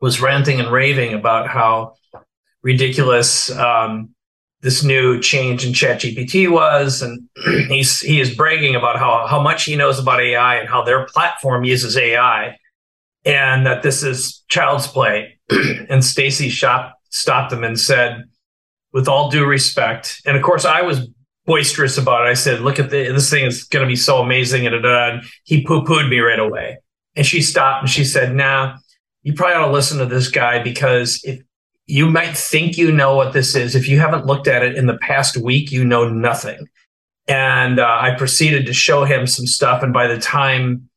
was 0.00 0.20
ranting 0.20 0.60
and 0.60 0.72
raving 0.72 1.14
about 1.14 1.48
how 1.48 1.94
ridiculous 2.62 3.50
um, 3.50 4.10
this 4.62 4.82
new 4.82 5.20
change 5.20 5.64
in 5.64 5.72
ChatGPT 5.72 6.50
was, 6.50 7.02
and 7.02 7.28
he's 7.68 8.00
he 8.00 8.20
is 8.20 8.34
bragging 8.34 8.74
about 8.74 8.98
how 8.98 9.26
how 9.26 9.40
much 9.40 9.64
he 9.64 9.76
knows 9.76 9.98
about 9.98 10.20
AI 10.20 10.56
and 10.56 10.68
how 10.68 10.82
their 10.82 11.04
platform 11.04 11.64
uses 11.64 11.96
AI, 11.96 12.56
and 13.24 13.66
that 13.66 13.82
this 13.82 14.02
is 14.02 14.42
child's 14.48 14.86
play 14.86 15.38
and 15.88 16.04
Stacy 16.04 16.48
shot, 16.48 16.94
stopped 17.16 17.52
him 17.52 17.64
and 17.64 17.78
said, 17.78 18.24
with 18.92 19.08
all 19.08 19.30
due 19.30 19.44
respect, 19.44 20.22
and 20.24 20.36
of 20.36 20.42
course 20.42 20.64
I 20.64 20.82
was 20.82 21.08
boisterous 21.46 21.96
about 21.96 22.26
it. 22.26 22.30
I 22.30 22.34
said, 22.34 22.60
look 22.60 22.78
at 22.78 22.90
the, 22.90 23.10
this 23.12 23.30
thing 23.30 23.46
is 23.46 23.64
going 23.64 23.84
to 23.84 23.88
be 23.88 23.96
so 23.96 24.18
amazing. 24.18 24.66
And, 24.66 24.84
and 24.84 25.22
he 25.44 25.64
poo 25.64 25.84
pooed 25.84 26.08
me 26.08 26.18
right 26.18 26.38
away. 26.38 26.78
And 27.14 27.24
she 27.24 27.40
stopped 27.40 27.82
and 27.82 27.90
she 27.90 28.04
said, 28.04 28.34
nah, 28.34 28.76
you 29.22 29.32
probably 29.32 29.54
ought 29.54 29.66
to 29.66 29.72
listen 29.72 29.98
to 29.98 30.06
this 30.06 30.28
guy 30.28 30.62
because 30.62 31.20
if 31.24 31.40
you 31.86 32.06
might 32.10 32.36
think 32.36 32.76
you 32.76 32.92
know 32.92 33.14
what 33.14 33.32
this 33.32 33.54
is, 33.54 33.74
if 33.74 33.88
you 33.88 33.98
haven't 33.98 34.26
looked 34.26 34.48
at 34.48 34.62
it 34.62 34.76
in 34.76 34.86
the 34.86 34.98
past 34.98 35.36
week, 35.36 35.70
you 35.70 35.84
know 35.84 36.08
nothing. 36.08 36.68
And 37.28 37.78
uh, 37.78 37.98
I 38.00 38.14
proceeded 38.16 38.66
to 38.66 38.72
show 38.72 39.04
him 39.04 39.26
some 39.26 39.46
stuff. 39.46 39.82
And 39.82 39.92
by 39.92 40.08
the 40.08 40.18
time 40.18 40.88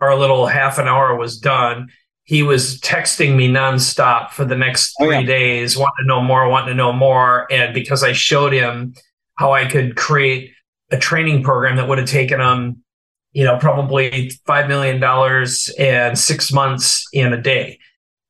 our 0.00 0.16
little 0.16 0.46
half 0.46 0.78
an 0.78 0.88
hour 0.88 1.16
was 1.16 1.38
done, 1.38 1.88
he 2.26 2.42
was 2.42 2.80
texting 2.80 3.36
me 3.36 3.48
nonstop 3.48 4.30
for 4.30 4.44
the 4.44 4.56
next 4.56 4.94
three 4.98 5.16
oh, 5.16 5.20
yeah. 5.20 5.26
days, 5.26 5.76
wanting 5.76 6.04
to 6.04 6.06
know 6.06 6.20
more, 6.20 6.48
wanting 6.48 6.70
to 6.70 6.74
know 6.74 6.92
more. 6.92 7.46
And 7.52 7.72
because 7.72 8.02
I 8.02 8.12
showed 8.12 8.52
him 8.52 8.94
how 9.36 9.52
I 9.52 9.64
could 9.64 9.96
create 9.96 10.50
a 10.90 10.98
training 10.98 11.44
program 11.44 11.76
that 11.76 11.88
would 11.88 11.98
have 11.98 12.08
taken 12.08 12.40
him, 12.40 12.82
you 13.32 13.44
know, 13.44 13.56
probably 13.58 14.32
$5 14.48 14.68
million 14.68 15.00
and 15.78 16.18
six 16.18 16.52
months 16.52 17.06
in 17.12 17.32
a 17.32 17.40
day. 17.40 17.78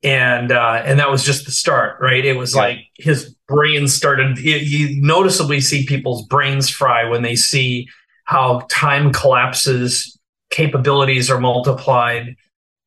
And, 0.02 0.52
uh, 0.52 0.82
and 0.84 0.98
that 1.00 1.10
was 1.10 1.24
just 1.24 1.46
the 1.46 1.50
start, 1.50 1.98
right? 1.98 2.24
It 2.24 2.36
was 2.36 2.54
yeah. 2.54 2.60
like 2.60 2.78
his 2.98 3.34
brain 3.48 3.88
started, 3.88 4.36
you, 4.36 4.56
you 4.56 5.00
noticeably 5.00 5.62
see 5.62 5.86
people's 5.86 6.26
brains 6.26 6.68
fry 6.68 7.08
when 7.08 7.22
they 7.22 7.34
see 7.34 7.88
how 8.24 8.66
time 8.70 9.10
collapses, 9.10 10.18
capabilities 10.50 11.30
are 11.30 11.40
multiplied, 11.40 12.36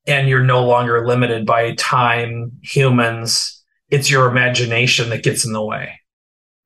and 0.07 0.27
you're 0.27 0.43
no 0.43 0.65
longer 0.65 1.05
limited 1.05 1.45
by 1.45 1.73
time, 1.75 2.51
humans. 2.61 3.63
It's 3.89 4.09
your 4.09 4.29
imagination 4.29 5.09
that 5.09 5.23
gets 5.23 5.45
in 5.45 5.53
the 5.53 5.63
way. 5.63 5.99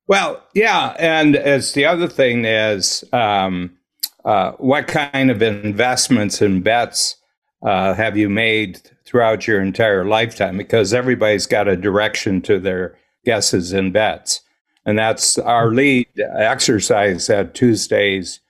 Well, 0.06 0.42
yeah, 0.54 0.94
and 0.98 1.34
as 1.34 1.72
the 1.72 1.86
other 1.86 2.08
thing 2.08 2.44
is, 2.44 3.04
um, 3.12 3.78
uh, 4.24 4.52
what 4.52 4.86
kind 4.86 5.30
of 5.30 5.42
investments 5.42 6.42
and 6.42 6.62
bets 6.62 7.16
uh, 7.62 7.94
have 7.94 8.16
you 8.16 8.28
made 8.28 8.82
throughout 9.06 9.46
your 9.46 9.62
entire 9.62 10.04
lifetime? 10.04 10.58
Because 10.58 10.92
everybody's 10.92 11.46
got 11.46 11.68
a 11.68 11.76
direction 11.76 12.42
to 12.42 12.58
their 12.58 12.98
guesses 13.24 13.72
and 13.72 13.92
bets, 13.94 14.42
and 14.84 14.98
that's 14.98 15.38
our 15.38 15.68
lead 15.72 16.06
exercise 16.36 17.30
at 17.30 17.54
Tuesday's 17.54 18.40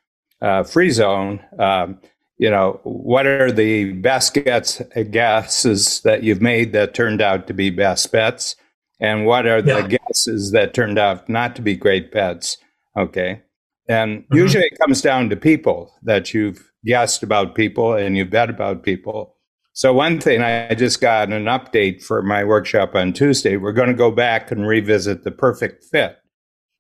uh, 0.43 0.65
Free 0.65 0.91
Zone. 0.91 1.41
Um, 1.59 2.01
you 2.37 2.51
know, 2.51 2.81
what 2.83 3.27
are 3.27 3.53
the 3.53 3.93
best 3.93 4.35
gets, 4.35 4.83
guesses 5.11 6.01
that 6.01 6.23
you've 6.23 6.43
made 6.43 6.73
that 6.73 6.95
turned 6.95 7.23
out 7.23 7.47
to 7.47 7.55
be 7.55 7.71
best 7.71 8.11
bets? 8.11 8.57
And 9.01 9.27
what 9.27 9.47
are 9.47 9.63
the 9.63 9.87
yeah. 9.89 9.99
guesses 9.99 10.53
that 10.53 10.75
turned 10.75 10.99
out 10.99 11.29
not 11.29 11.57
to 11.57 11.63
be 11.63 11.77
great 11.77 12.13
bets? 12.13 12.59
Okay. 12.97 13.43
And 13.89 14.23
mm-hmm. 14.23 14.37
usually 14.37 14.65
it 14.65 14.79
comes 14.79 15.03
down 15.03 15.29
to 15.31 15.37
people 15.37 15.93
that 16.03 16.33
you've 16.33 16.71
guessed 16.85 17.23
about 17.23 17.55
people 17.55 17.95
and 17.95 18.17
you 18.17 18.25
bet 18.25 18.51
about 18.51 18.83
people. 18.83 19.37
So, 19.73 19.93
one 19.93 20.21
thing 20.21 20.41
I 20.41 20.75
just 20.75 21.01
got 21.01 21.33
an 21.33 21.47
update 21.47 22.03
for 22.03 22.23
my 22.23 22.45
workshop 22.45 22.95
on 22.95 23.13
Tuesday. 23.13 23.57
We're 23.57 23.73
going 23.73 23.89
to 23.89 23.95
go 23.95 24.13
back 24.13 24.53
and 24.53 24.69
revisit 24.69 25.25
the 25.25 25.33
perfect 25.33 25.85
fit. 25.85 26.17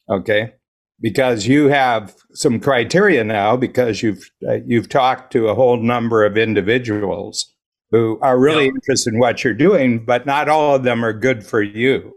Okay 0.08 0.52
because 1.00 1.46
you 1.46 1.68
have 1.68 2.14
some 2.32 2.60
criteria 2.60 3.24
now 3.24 3.56
because 3.56 4.02
you've 4.02 4.30
uh, 4.48 4.58
you've 4.66 4.88
talked 4.88 5.32
to 5.32 5.48
a 5.48 5.54
whole 5.54 5.76
number 5.76 6.24
of 6.24 6.36
individuals 6.36 7.52
who 7.90 8.18
are 8.22 8.38
really 8.38 8.64
yeah. 8.64 8.70
interested 8.70 9.12
in 9.12 9.20
what 9.20 9.44
you're 9.44 9.54
doing, 9.54 10.04
but 10.04 10.26
not 10.26 10.48
all 10.48 10.74
of 10.74 10.82
them 10.82 11.04
are 11.04 11.12
good 11.12 11.44
for 11.44 11.62
you. 11.62 12.14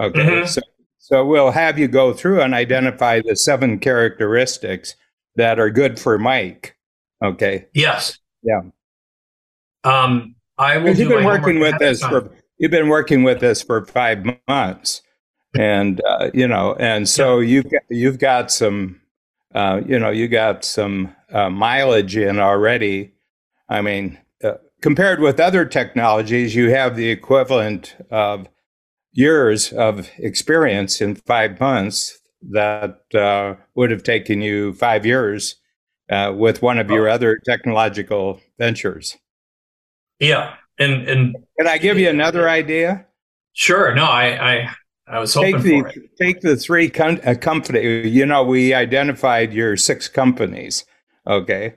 Okay, 0.00 0.20
mm-hmm. 0.20 0.46
so 0.46 0.60
so 0.98 1.24
we'll 1.24 1.52
have 1.52 1.78
you 1.78 1.86
go 1.86 2.12
through 2.12 2.42
and 2.42 2.52
identify 2.52 3.20
the 3.20 3.36
seven 3.36 3.78
characteristics 3.78 4.96
that 5.36 5.60
are 5.60 5.70
good 5.70 6.00
for 6.00 6.18
Mike. 6.18 6.76
Okay. 7.22 7.66
Yes. 7.74 8.18
Yeah. 8.42 8.62
Um, 9.84 10.34
I 10.58 10.78
will. 10.78 10.96
You've 10.96 11.08
been 11.08 11.24
working 11.24 11.60
with 11.60 11.78
this 11.78 12.02
for 12.02 12.32
you've 12.58 12.72
been 12.72 12.88
working 12.88 13.22
with 13.22 13.40
this 13.40 13.62
for 13.62 13.84
five 13.86 14.26
months 14.48 15.02
and 15.58 16.00
uh, 16.04 16.30
you 16.34 16.46
know, 16.46 16.74
and 16.78 17.08
so 17.08 17.38
yeah. 17.38 17.48
you've 17.48 17.70
got, 17.70 17.82
you've 17.88 18.18
got 18.18 18.50
some, 18.50 19.00
uh, 19.54 19.80
you 19.86 19.98
know, 19.98 20.10
you 20.10 20.28
got 20.28 20.64
some 20.64 21.14
uh, 21.32 21.50
mileage 21.50 22.16
in 22.16 22.38
already. 22.38 23.12
I 23.68 23.80
mean, 23.80 24.18
uh, 24.44 24.54
compared 24.80 25.20
with 25.20 25.40
other 25.40 25.64
technologies, 25.64 26.54
you 26.54 26.70
have 26.70 26.96
the 26.96 27.10
equivalent 27.10 27.96
of 28.10 28.48
years 29.12 29.72
of 29.72 30.10
experience 30.18 31.00
in 31.00 31.14
five 31.14 31.58
months 31.58 32.18
that 32.50 33.00
uh, 33.14 33.54
would 33.74 33.90
have 33.90 34.02
taken 34.02 34.40
you 34.40 34.72
five 34.74 35.06
years 35.06 35.56
uh, 36.10 36.32
with 36.36 36.62
one 36.62 36.78
of 36.78 36.90
your 36.90 37.08
oh. 37.08 37.12
other 37.12 37.40
technological 37.44 38.40
ventures. 38.58 39.16
Yeah, 40.20 40.54
and 40.78 41.08
and 41.08 41.36
can 41.58 41.66
I 41.66 41.78
give 41.78 41.98
you 41.98 42.08
another 42.08 42.48
idea? 42.48 43.06
Sure. 43.52 43.94
No, 43.94 44.04
I, 44.04 44.54
I 44.54 44.74
I 45.08 45.20
was 45.20 45.34
hoping 45.34 45.54
take 45.54 45.62
the, 45.62 45.80
for 45.80 45.88
it. 45.88 46.16
Take 46.20 46.40
the 46.40 46.56
three 46.56 46.90
com- 46.90 47.20
uh, 47.24 47.34
company. 47.34 48.08
You 48.08 48.26
know, 48.26 48.42
we 48.42 48.74
identified 48.74 49.52
your 49.52 49.76
six 49.76 50.08
companies. 50.08 50.84
Okay. 51.26 51.74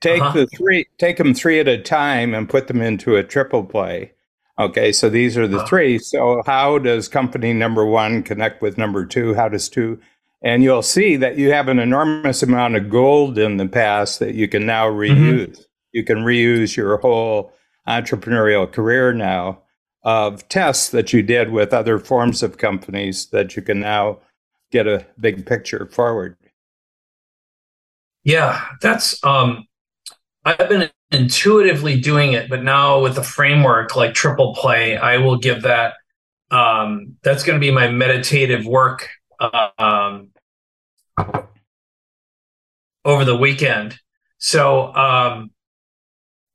Take 0.00 0.22
uh-huh. 0.22 0.32
the 0.32 0.46
three. 0.46 0.86
Take 0.98 1.18
them 1.18 1.34
three 1.34 1.60
at 1.60 1.68
a 1.68 1.78
time 1.78 2.34
and 2.34 2.48
put 2.48 2.66
them 2.66 2.80
into 2.80 3.16
a 3.16 3.22
triple 3.22 3.64
play. 3.64 4.12
Okay, 4.58 4.92
so 4.92 5.08
these 5.08 5.38
are 5.38 5.46
the 5.46 5.58
uh-huh. 5.58 5.66
three. 5.66 5.98
So 5.98 6.42
how 6.44 6.78
does 6.78 7.08
company 7.08 7.52
number 7.52 7.86
one 7.86 8.22
connect 8.22 8.60
with 8.60 8.76
number 8.76 9.06
two? 9.06 9.34
How 9.34 9.48
does 9.48 9.68
two? 9.68 10.00
And 10.42 10.62
you'll 10.62 10.82
see 10.82 11.16
that 11.16 11.36
you 11.36 11.52
have 11.52 11.68
an 11.68 11.78
enormous 11.78 12.42
amount 12.42 12.76
of 12.76 12.90
gold 12.90 13.38
in 13.38 13.58
the 13.58 13.68
past 13.68 14.18
that 14.18 14.34
you 14.34 14.48
can 14.48 14.66
now 14.66 14.90
mm-hmm. 14.90 14.98
reuse. 14.98 15.50
Mm-hmm. 15.50 15.62
You 15.92 16.04
can 16.04 16.18
reuse 16.18 16.76
your 16.76 16.96
whole 16.98 17.52
entrepreneurial 17.86 18.70
career 18.70 19.12
now 19.12 19.62
of 20.02 20.48
tests 20.48 20.88
that 20.90 21.12
you 21.12 21.22
did 21.22 21.50
with 21.50 21.72
other 21.72 21.98
forms 21.98 22.42
of 22.42 22.58
companies 22.58 23.26
that 23.26 23.56
you 23.56 23.62
can 23.62 23.80
now 23.80 24.18
get 24.70 24.86
a 24.86 25.06
big 25.18 25.46
picture 25.46 25.86
forward. 25.86 26.36
Yeah, 28.24 28.64
that's 28.80 29.22
um 29.24 29.66
I've 30.44 30.68
been 30.68 30.90
intuitively 31.10 32.00
doing 32.00 32.32
it, 32.32 32.48
but 32.48 32.62
now 32.62 33.00
with 33.00 33.14
the 33.14 33.22
framework 33.22 33.96
like 33.96 34.14
triple 34.14 34.54
play, 34.54 34.96
I 34.96 35.18
will 35.18 35.36
give 35.36 35.62
that 35.62 35.94
um 36.50 37.16
that's 37.22 37.42
going 37.42 37.56
to 37.56 37.60
be 37.60 37.70
my 37.70 37.88
meditative 37.88 38.66
work 38.66 39.08
um 39.78 40.28
over 43.04 43.24
the 43.24 43.36
weekend. 43.36 43.98
So 44.38 44.94
um 44.94 45.50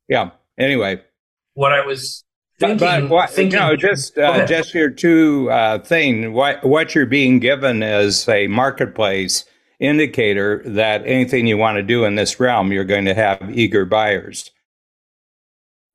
yeah, 0.07 0.31
anyway, 0.57 1.01
what 1.53 1.71
I 1.73 1.85
was 1.85 2.24
Thinking, 2.57 2.77
but, 2.79 3.09
what, 3.09 3.29
thinking, 3.31 3.59
no, 3.59 3.75
just 3.75 4.17
uh, 4.17 4.45
just 4.45 4.73
your 4.73 4.89
two 4.89 5.49
uh, 5.51 5.79
thing. 5.79 6.31
What 6.31 6.63
what 6.63 6.95
you're 6.95 7.05
being 7.05 7.39
given 7.39 7.83
is 7.83 8.29
a 8.29 8.47
marketplace 8.47 9.43
indicator 9.81 10.63
that 10.65 11.05
anything 11.05 11.47
you 11.47 11.57
want 11.57 11.75
to 11.75 11.83
do 11.83 12.05
in 12.05 12.15
this 12.15 12.39
realm, 12.39 12.71
you're 12.71 12.85
going 12.85 13.05
to 13.05 13.13
have 13.13 13.51
eager 13.51 13.83
buyers. 13.83 14.51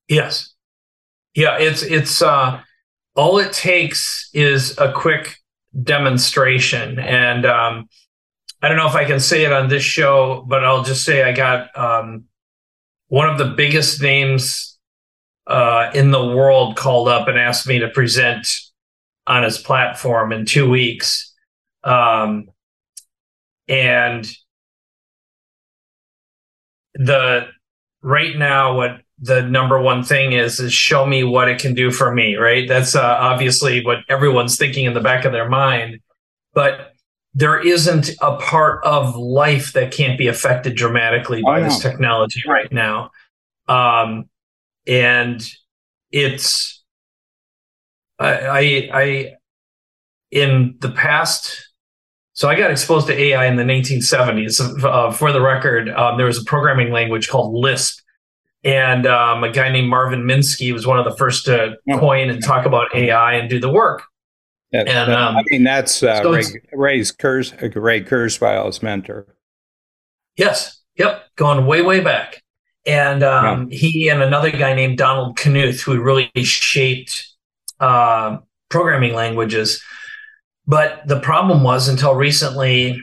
Yes, 0.06 0.52
yeah. 1.34 1.56
It's 1.58 1.82
it's 1.82 2.20
uh, 2.20 2.60
all 3.14 3.38
it 3.38 3.54
takes 3.54 4.28
is 4.34 4.76
a 4.76 4.92
quick 4.92 5.36
demonstration, 5.82 6.98
and 6.98 7.46
um, 7.46 7.88
I 8.60 8.68
don't 8.68 8.76
know 8.76 8.86
if 8.88 8.96
I 8.96 9.06
can 9.06 9.20
say 9.20 9.44
it 9.44 9.52
on 9.52 9.68
this 9.68 9.82
show, 9.82 10.44
but 10.46 10.62
I'll 10.62 10.84
just 10.84 11.06
say 11.06 11.22
I 11.22 11.32
got 11.32 11.74
um, 11.74 12.24
one 13.08 13.30
of 13.30 13.38
the 13.38 13.46
biggest 13.46 14.02
names 14.02 14.76
uh, 15.50 15.90
in 15.94 16.12
the 16.12 16.24
world 16.24 16.76
called 16.76 17.08
up 17.08 17.26
and 17.26 17.36
asked 17.36 17.66
me 17.66 17.80
to 17.80 17.88
present 17.88 18.46
on 19.26 19.42
his 19.42 19.58
platform 19.58 20.32
in 20.32 20.46
two 20.46 20.70
weeks. 20.70 21.34
Um, 21.82 22.50
and 23.66 24.30
the 26.94 27.48
right 28.00 28.36
now, 28.38 28.76
what 28.76 29.00
the 29.18 29.42
number 29.42 29.80
one 29.80 30.04
thing 30.04 30.32
is, 30.32 30.60
is 30.60 30.72
show 30.72 31.04
me 31.04 31.24
what 31.24 31.48
it 31.48 31.60
can 31.60 31.74
do 31.74 31.90
for 31.90 32.14
me, 32.14 32.36
right? 32.36 32.68
That's 32.68 32.94
uh, 32.94 33.02
obviously 33.02 33.84
what 33.84 33.98
everyone's 34.08 34.56
thinking 34.56 34.84
in 34.84 34.94
the 34.94 35.00
back 35.00 35.24
of 35.24 35.32
their 35.32 35.48
mind. 35.48 36.00
But 36.54 36.94
there 37.34 37.60
isn't 37.60 38.10
a 38.20 38.36
part 38.36 38.84
of 38.84 39.16
life 39.16 39.72
that 39.72 39.92
can't 39.92 40.16
be 40.16 40.28
affected 40.28 40.76
dramatically 40.76 41.42
by 41.42 41.60
this 41.60 41.80
technology 41.80 42.42
right 42.46 42.70
now. 42.72 43.10
Um, 43.68 44.28
and 44.86 45.42
it's 46.10 46.82
I, 48.18 48.32
I, 48.32 48.90
I 48.92 49.32
in 50.30 50.76
the 50.80 50.90
past. 50.90 51.66
So 52.32 52.48
I 52.48 52.54
got 52.54 52.70
exposed 52.70 53.06
to 53.08 53.18
AI 53.18 53.46
in 53.46 53.56
the 53.56 53.64
1970s. 53.64 54.82
Uh, 54.82 55.12
for 55.12 55.30
the 55.30 55.42
record, 55.42 55.90
um, 55.90 56.16
there 56.16 56.26
was 56.26 56.38
a 56.38 56.44
programming 56.44 56.90
language 56.90 57.28
called 57.28 57.54
Lisp 57.54 58.00
and 58.62 59.06
um, 59.06 59.42
a 59.42 59.50
guy 59.50 59.70
named 59.70 59.88
Marvin 59.88 60.22
Minsky 60.22 60.72
was 60.72 60.86
one 60.86 60.98
of 60.98 61.04
the 61.04 61.16
first 61.16 61.46
to 61.46 61.76
coin 61.98 62.28
and 62.28 62.42
talk 62.42 62.66
about 62.66 62.94
AI 62.94 63.34
and 63.34 63.48
do 63.48 63.58
the 63.58 63.70
work. 63.70 64.02
and 64.72 65.12
um, 65.12 65.36
I 65.36 65.42
mean, 65.46 65.64
that's 65.64 66.02
uh, 66.02 66.22
so 66.22 66.32
Ray, 66.32 66.44
Ray's 66.72 67.10
Kurs, 67.10 67.52
Ray 67.74 68.02
Kurzweil's 68.02 68.82
mentor. 68.82 69.26
Yes. 70.36 70.80
Yep. 70.96 71.24
Going 71.36 71.66
way, 71.66 71.82
way 71.82 72.00
back. 72.00 72.42
And 72.86 73.22
um, 73.22 73.68
yeah. 73.70 73.78
he 73.78 74.08
and 74.08 74.22
another 74.22 74.50
guy 74.50 74.74
named 74.74 74.98
Donald 74.98 75.36
Knuth, 75.36 75.82
who 75.82 76.00
really 76.00 76.30
shaped 76.36 77.26
uh, 77.78 78.38
programming 78.68 79.14
languages. 79.14 79.82
But 80.66 81.06
the 81.06 81.20
problem 81.20 81.62
was 81.62 81.88
until 81.88 82.14
recently, 82.14 83.00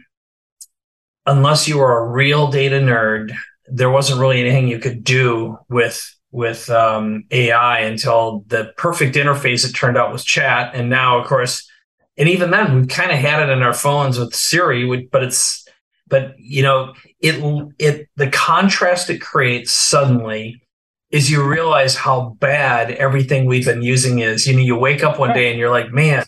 unless 1.26 1.68
you 1.68 1.78
were 1.78 2.00
a 2.00 2.10
real 2.10 2.50
data 2.50 2.80
nerd, 2.80 3.36
there 3.68 3.90
wasn't 3.90 4.20
really 4.20 4.40
anything 4.40 4.68
you 4.68 4.80
could 4.80 5.04
do 5.04 5.58
with 5.70 6.14
with 6.32 6.70
um, 6.70 7.24
AI 7.32 7.80
until 7.80 8.44
the 8.48 8.72
perfect 8.78 9.16
interface 9.16 9.68
it 9.68 9.74
turned 9.74 9.98
out 9.98 10.12
was 10.12 10.24
chat. 10.24 10.76
And 10.76 10.90
now, 10.90 11.20
of 11.20 11.28
course, 11.28 11.70
and 12.18 12.28
even 12.28 12.52
then, 12.52 12.76
we've 12.76 12.88
kind 12.88 13.12
of 13.12 13.18
had 13.18 13.48
it 13.48 13.52
in 13.52 13.62
our 13.62 13.74
phones 13.74 14.20
with 14.20 14.34
Siri, 14.34 15.08
but 15.12 15.24
it's 15.24 15.66
but 16.08 16.36
you 16.38 16.64
know 16.64 16.94
it 17.20 17.42
it 17.80 18.08
the 18.16 18.30
contrast 18.30 19.10
it 19.10 19.20
creates 19.20 19.72
suddenly 19.72 20.62
is 21.10 21.32
you 21.32 21.44
realize 21.44 21.96
how 21.96 22.36
bad 22.40 22.92
everything 22.92 23.46
we've 23.46 23.66
been 23.66 23.82
using 23.82 24.20
is. 24.20 24.46
You 24.46 24.54
know, 24.56 24.62
you 24.62 24.76
wake 24.76 25.04
up 25.04 25.20
one 25.20 25.34
day 25.34 25.50
and 25.50 25.58
you're 25.58 25.70
like, 25.70 25.92
man, 25.92 26.26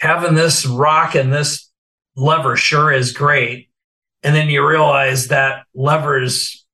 having 0.00 0.34
this 0.34 0.64
rock 0.64 1.14
and 1.14 1.32
this 1.32 1.70
lever 2.16 2.56
sure 2.56 2.90
is 2.90 3.12
great. 3.12 3.68
And 4.22 4.34
then 4.34 4.48
you 4.48 4.66
realize 4.66 5.28
that 5.28 5.66
levers, 5.74 6.64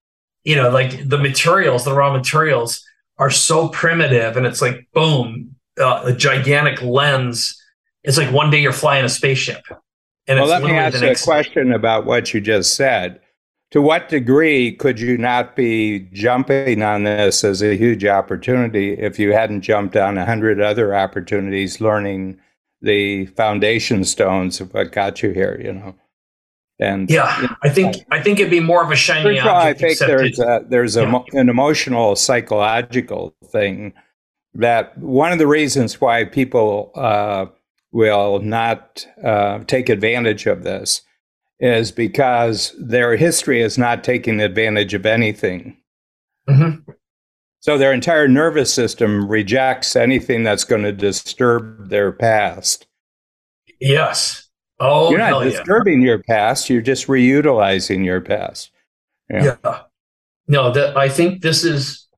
you 0.44 0.54
know, 0.54 0.70
like 0.70 1.08
the 1.08 1.18
materials, 1.18 1.84
the 1.84 1.94
raw 1.94 2.12
materials 2.12 2.84
are 3.18 3.30
so 3.30 3.68
primitive. 3.68 4.36
And 4.36 4.46
it's 4.46 4.62
like, 4.62 4.88
boom, 4.94 5.56
uh, 5.78 6.02
a 6.04 6.12
gigantic 6.12 6.80
lens. 6.82 7.60
It's 8.04 8.16
like 8.16 8.32
one 8.32 8.50
day 8.50 8.60
you're 8.60 8.72
flying 8.72 9.04
a 9.04 9.08
spaceship. 9.08 9.62
And 10.28 10.38
well, 10.38 10.48
let 10.48 10.62
me 10.62 10.70
ask 10.70 11.02
you 11.02 11.10
a 11.10 11.16
question 11.16 11.72
about 11.72 12.06
what 12.06 12.32
you 12.32 12.40
just 12.40 12.76
said. 12.76 13.20
To 13.72 13.80
what 13.80 14.08
degree 14.08 14.72
could 14.72 14.98
you 14.98 15.16
not 15.16 15.54
be 15.54 16.00
jumping 16.12 16.82
on 16.82 17.04
this 17.04 17.44
as 17.44 17.62
a 17.62 17.76
huge 17.76 18.04
opportunity 18.04 18.94
if 18.94 19.18
you 19.18 19.32
hadn't 19.32 19.60
jumped 19.60 19.96
on 19.96 20.18
a 20.18 20.26
hundred 20.26 20.60
other 20.60 20.94
opportunities 20.94 21.80
learning 21.80 22.40
the 22.82 23.26
foundation 23.26 24.04
stones 24.04 24.60
of 24.60 24.74
what 24.74 24.90
got 24.90 25.22
you 25.22 25.30
here, 25.30 25.60
you 25.62 25.72
know? 25.72 25.94
And 26.80 27.10
yeah, 27.10 27.36
you 27.42 27.46
know, 27.46 27.56
I 27.62 27.68
think 27.68 27.96
I 28.10 28.20
think 28.22 28.40
it'd 28.40 28.50
be 28.50 28.58
more 28.58 28.82
of 28.82 28.90
a 28.90 28.96
shiny 28.96 29.38
object. 29.38 29.54
I 29.54 29.74
think 29.74 29.98
there's 29.98 30.38
a, 30.38 30.64
there's 30.66 30.96
a, 30.96 31.02
yeah. 31.02 31.40
an 31.40 31.50
emotional 31.50 32.16
psychological 32.16 33.34
thing 33.44 33.92
that 34.54 34.96
one 34.98 35.30
of 35.30 35.38
the 35.38 35.46
reasons 35.46 36.00
why 36.00 36.24
people 36.24 36.90
uh, 36.94 37.46
will 37.92 38.40
not 38.40 39.06
uh, 39.22 39.58
take 39.66 39.90
advantage 39.90 40.46
of 40.46 40.64
this 40.64 41.02
is 41.60 41.92
because 41.92 42.74
their 42.78 43.16
history 43.16 43.60
is 43.60 43.76
not 43.76 44.02
taking 44.02 44.40
advantage 44.40 44.94
of 44.94 45.06
anything. 45.06 45.76
Mm-hmm. 46.48 46.90
So 47.60 47.76
their 47.76 47.92
entire 47.92 48.26
nervous 48.26 48.72
system 48.72 49.28
rejects 49.28 49.94
anything 49.94 50.42
that's 50.42 50.64
going 50.64 50.82
to 50.82 50.92
disturb 50.92 51.90
their 51.90 52.10
past. 52.10 52.86
Yes. 53.80 54.48
Oh, 54.78 55.10
you're 55.10 55.18
not 55.18 55.44
disturbing 55.44 56.00
yeah. 56.00 56.06
your 56.06 56.22
past. 56.22 56.70
You're 56.70 56.80
just 56.80 57.06
reutilizing 57.06 58.04
your 58.04 58.22
past. 58.22 58.70
Yeah. 59.28 59.56
yeah. 59.62 59.80
No, 60.48 60.72
that 60.72 60.96
I 60.96 61.10
think 61.10 61.42
this 61.42 61.64
is, 61.64 62.08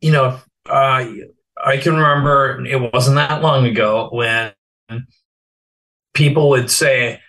you 0.00 0.10
know, 0.10 0.40
uh, 0.68 1.06
I 1.62 1.76
can 1.76 1.94
remember 1.94 2.64
it 2.64 2.92
wasn't 2.92 3.16
that 3.16 3.42
long 3.42 3.66
ago 3.66 4.08
when 4.10 4.52
people 6.14 6.48
would 6.48 6.70
say, 6.70 7.20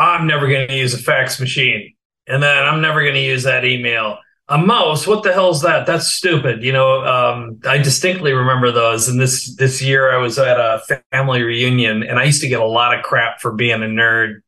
I'm 0.00 0.26
never 0.26 0.48
going 0.48 0.66
to 0.66 0.74
use 0.74 0.94
a 0.94 0.98
fax 0.98 1.38
machine. 1.38 1.94
And 2.26 2.42
then 2.42 2.64
I'm 2.64 2.80
never 2.80 3.02
going 3.02 3.14
to 3.14 3.20
use 3.20 3.42
that 3.42 3.64
email. 3.64 4.18
A 4.48 4.58
mouse, 4.58 5.06
what 5.06 5.22
the 5.22 5.32
hell's 5.32 5.62
that? 5.62 5.86
That's 5.86 6.08
stupid. 6.08 6.62
You 6.62 6.72
know, 6.72 7.04
um, 7.04 7.60
I 7.66 7.78
distinctly 7.78 8.32
remember 8.32 8.72
those. 8.72 9.08
And 9.08 9.20
this 9.20 9.54
this 9.56 9.80
year 9.80 10.12
I 10.12 10.16
was 10.16 10.38
at 10.38 10.58
a 10.58 10.82
family 11.12 11.42
reunion 11.42 12.02
and 12.02 12.18
I 12.18 12.24
used 12.24 12.40
to 12.40 12.48
get 12.48 12.60
a 12.60 12.66
lot 12.66 12.96
of 12.96 13.04
crap 13.04 13.40
for 13.40 13.52
being 13.52 13.82
a 13.82 13.86
nerd 13.86 14.40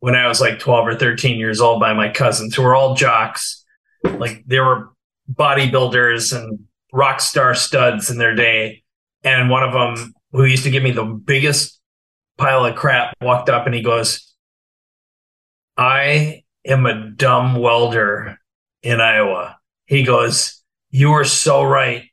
when 0.00 0.14
I 0.16 0.26
was 0.26 0.40
like 0.40 0.58
12 0.58 0.86
or 0.88 0.94
13 0.96 1.38
years 1.38 1.60
old 1.60 1.78
by 1.78 1.92
my 1.92 2.08
cousins 2.08 2.54
who 2.54 2.62
were 2.62 2.74
all 2.74 2.94
jocks. 2.94 3.64
Like 4.02 4.42
they 4.46 4.58
were 4.58 4.90
bodybuilders 5.32 6.36
and 6.36 6.58
rock 6.92 7.20
star 7.20 7.54
studs 7.54 8.10
in 8.10 8.18
their 8.18 8.34
day. 8.34 8.82
And 9.22 9.50
one 9.50 9.62
of 9.62 9.72
them, 9.72 10.14
who 10.32 10.44
used 10.44 10.64
to 10.64 10.70
give 10.70 10.82
me 10.82 10.92
the 10.92 11.04
biggest 11.04 11.78
pile 12.38 12.64
of 12.64 12.74
crap, 12.76 13.14
walked 13.20 13.50
up 13.50 13.66
and 13.66 13.74
he 13.74 13.82
goes, 13.82 14.29
I 15.76 16.44
am 16.64 16.86
a 16.86 17.10
dumb 17.10 17.56
welder 17.56 18.38
in 18.82 19.00
Iowa. 19.00 19.58
He 19.86 20.02
goes, 20.02 20.62
You 20.90 21.12
are 21.12 21.24
so 21.24 21.62
right. 21.62 22.04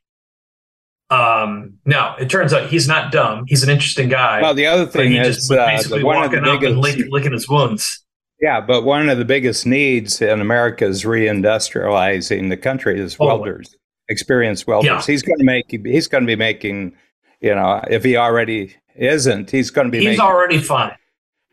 Um, 1.10 1.78
no, 1.86 2.14
it 2.18 2.28
turns 2.28 2.52
out 2.52 2.68
he's 2.68 2.86
not 2.86 3.12
dumb. 3.12 3.44
He's 3.46 3.62
an 3.62 3.70
interesting 3.70 4.08
guy. 4.08 4.42
Well, 4.42 4.54
the 4.54 4.66
other 4.66 4.86
thing 4.86 5.14
is 5.14 5.36
just 5.36 5.52
uh, 5.52 5.66
basically 5.66 6.04
walking 6.04 6.40
up 6.40 6.60
biggest, 6.60 6.72
and 6.72 6.80
lick, 6.80 6.98
licking 7.10 7.32
his 7.32 7.48
wounds. 7.48 8.04
Yeah, 8.40 8.60
but 8.60 8.84
one 8.84 9.08
of 9.08 9.18
the 9.18 9.24
biggest 9.24 9.66
needs 9.66 10.20
in 10.20 10.40
America 10.40 10.84
is 10.84 11.04
reindustrializing 11.04 12.50
the 12.50 12.56
country 12.56 13.00
is 13.00 13.18
welders 13.18 13.74
experienced 14.08 14.66
welders. 14.66 14.88
Yeah. 14.88 15.02
He's 15.02 15.22
going 15.22 15.38
to 15.38 15.44
make. 15.44 15.70
He's 15.70 16.08
going 16.08 16.22
to 16.24 16.26
be 16.26 16.36
making. 16.36 16.96
You 17.40 17.54
know, 17.54 17.80
if 17.88 18.02
he 18.02 18.16
already 18.16 18.74
isn't, 18.96 19.50
he's 19.50 19.70
going 19.70 19.86
to 19.86 19.90
be. 19.90 19.98
He's 19.98 20.06
making, 20.06 20.20
already 20.20 20.58
fine. 20.58 20.96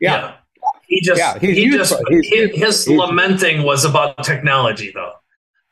Yeah. 0.00 0.16
yeah. 0.16 0.34
He 0.88 1.00
just. 1.00 1.18
Yeah, 1.18 1.38
he 1.38 1.70
just. 1.70 1.94
His, 2.08 2.28
he's, 2.28 2.88
lamenting 2.88 3.62
was 3.62 3.84
about 3.84 4.22
technology, 4.24 4.92
though. 4.94 5.12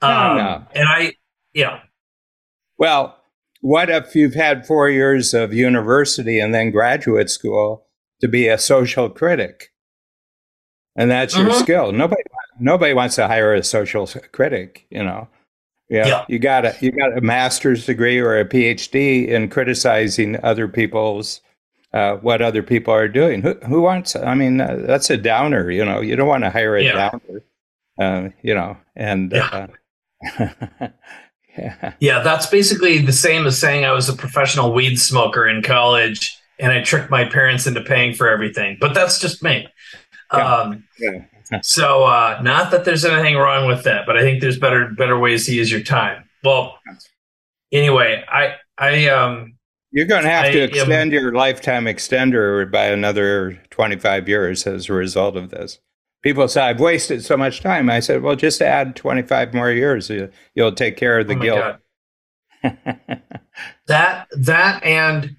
Um, 0.03 0.37
no. 0.37 0.64
And 0.74 0.88
I. 0.88 1.12
Yeah. 1.53 1.81
Well, 2.79 3.16
what 3.61 3.88
if 3.88 4.14
you've 4.14 4.35
had 4.35 4.66
four 4.66 4.90
years 4.90 5.33
of 5.33 5.55
university 5.55 6.40
and 6.40 6.53
then 6.53 6.70
graduate 6.70 7.31
school 7.31 7.87
to 8.20 8.29
be 8.29 8.48
a 8.48 8.59
social 8.59 9.09
critic? 9.09 9.72
And 10.96 11.11
that's 11.11 11.37
your 11.37 11.48
mm-hmm. 11.48 11.61
skill. 11.61 11.92
Nobody, 11.92 12.22
nobody 12.61 12.94
wants 12.94 13.16
to 13.16 13.27
hire 13.27 13.55
a 13.55 13.62
social 13.62 14.07
critic. 14.33 14.87
You 14.90 15.03
know, 15.03 15.29
yeah, 15.88 16.07
yeah. 16.07 16.24
you 16.29 16.38
got 16.38 16.64
a 16.64 16.77
you 16.81 16.92
got 16.92 17.16
a 17.16 17.20
master's 17.20 17.87
degree 17.87 18.18
or 18.18 18.38
a 18.38 18.44
PhD 18.44 19.29
in 19.29 19.48
criticizing 19.48 20.42
other 20.44 20.68
people's 20.68 21.40
uh, 21.95 22.17
what 22.17 22.43
other 22.43 22.63
people 22.63 22.93
are 22.93 23.09
doing. 23.09 23.41
Who 23.41 23.55
who 23.67 23.81
wants? 23.81 24.17
I 24.17 24.35
mean, 24.35 24.61
uh, 24.61 24.83
that's 24.87 25.09
a 25.11 25.17
downer. 25.17 25.71
You 25.71 25.85
know, 25.85 26.01
you 26.01 26.17
don't 26.17 26.29
want 26.29 26.45
to 26.45 26.51
hire 26.51 26.77
a 26.77 26.83
yeah. 26.83 27.11
downer. 27.11 27.43
Uh, 27.99 28.29
you 28.43 28.55
know, 28.55 28.77
and 28.97 29.33
yeah. 29.33 29.69
Uh, 30.39 30.49
yeah, 31.57 31.93
yeah, 32.01 32.19
that's 32.19 32.47
basically 32.47 32.99
the 32.99 33.13
same 33.13 33.47
as 33.47 33.59
saying 33.59 33.85
I 33.85 33.93
was 33.93 34.09
a 34.09 34.15
professional 34.15 34.73
weed 34.73 34.97
smoker 34.97 35.47
in 35.47 35.63
college 35.63 36.37
and 36.59 36.73
I 36.73 36.83
tricked 36.83 37.11
my 37.11 37.25
parents 37.25 37.67
into 37.67 37.81
paying 37.81 38.15
for 38.15 38.29
everything. 38.29 38.77
But 38.81 38.95
that's 38.95 39.21
just 39.21 39.43
me. 39.43 39.69
Yeah. 40.33 40.55
Um, 40.55 40.85
yeah 40.99 41.25
so 41.63 42.05
uh, 42.05 42.41
not 42.43 42.71
that 42.71 42.85
there's 42.85 43.05
anything 43.05 43.37
wrong 43.37 43.69
with 43.69 43.85
that, 43.85 44.07
but 44.07 44.17
I 44.17 44.23
think 44.23 44.41
there's 44.41 44.59
better 44.59 44.91
better 44.97 45.19
ways 45.19 45.47
to 45.47 45.55
use 45.55 45.71
your 45.71 45.83
time. 45.83 46.29
Well, 46.43 46.79
anyway, 47.73 48.25
I 48.29 48.55
I 48.79 49.09
um 49.09 49.54
you're 49.95 50.07
going 50.07 50.25
to 50.25 50.29
have 50.29 50.47
I 50.47 50.51
to 50.51 50.63
extend 50.65 51.13
am, 51.15 51.23
your 51.23 51.33
lifetime 51.33 51.85
extender 51.85 52.69
by 52.69 52.87
another 52.87 53.63
25 53.71 54.29
years 54.29 54.67
as 54.67 54.89
a 54.89 54.93
result 54.93 55.37
of 55.37 55.51
this. 55.51 55.79
People 56.21 56.49
say 56.49 56.63
I've 56.63 56.81
wasted 56.81 57.25
so 57.25 57.37
much 57.37 57.61
time. 57.61 57.89
I 57.89 58.01
said, 58.01 58.21
well, 58.21 58.35
just 58.35 58.61
add 58.61 58.97
25 58.97 59.55
more 59.55 59.71
years. 59.71 60.11
You'll 60.57 60.73
take 60.73 60.97
care 60.97 61.21
of 61.21 61.29
the 61.29 61.37
oh 61.37 61.39
guilt. 61.39 61.77
that 63.87 64.27
that 64.37 64.83
and 64.83 65.37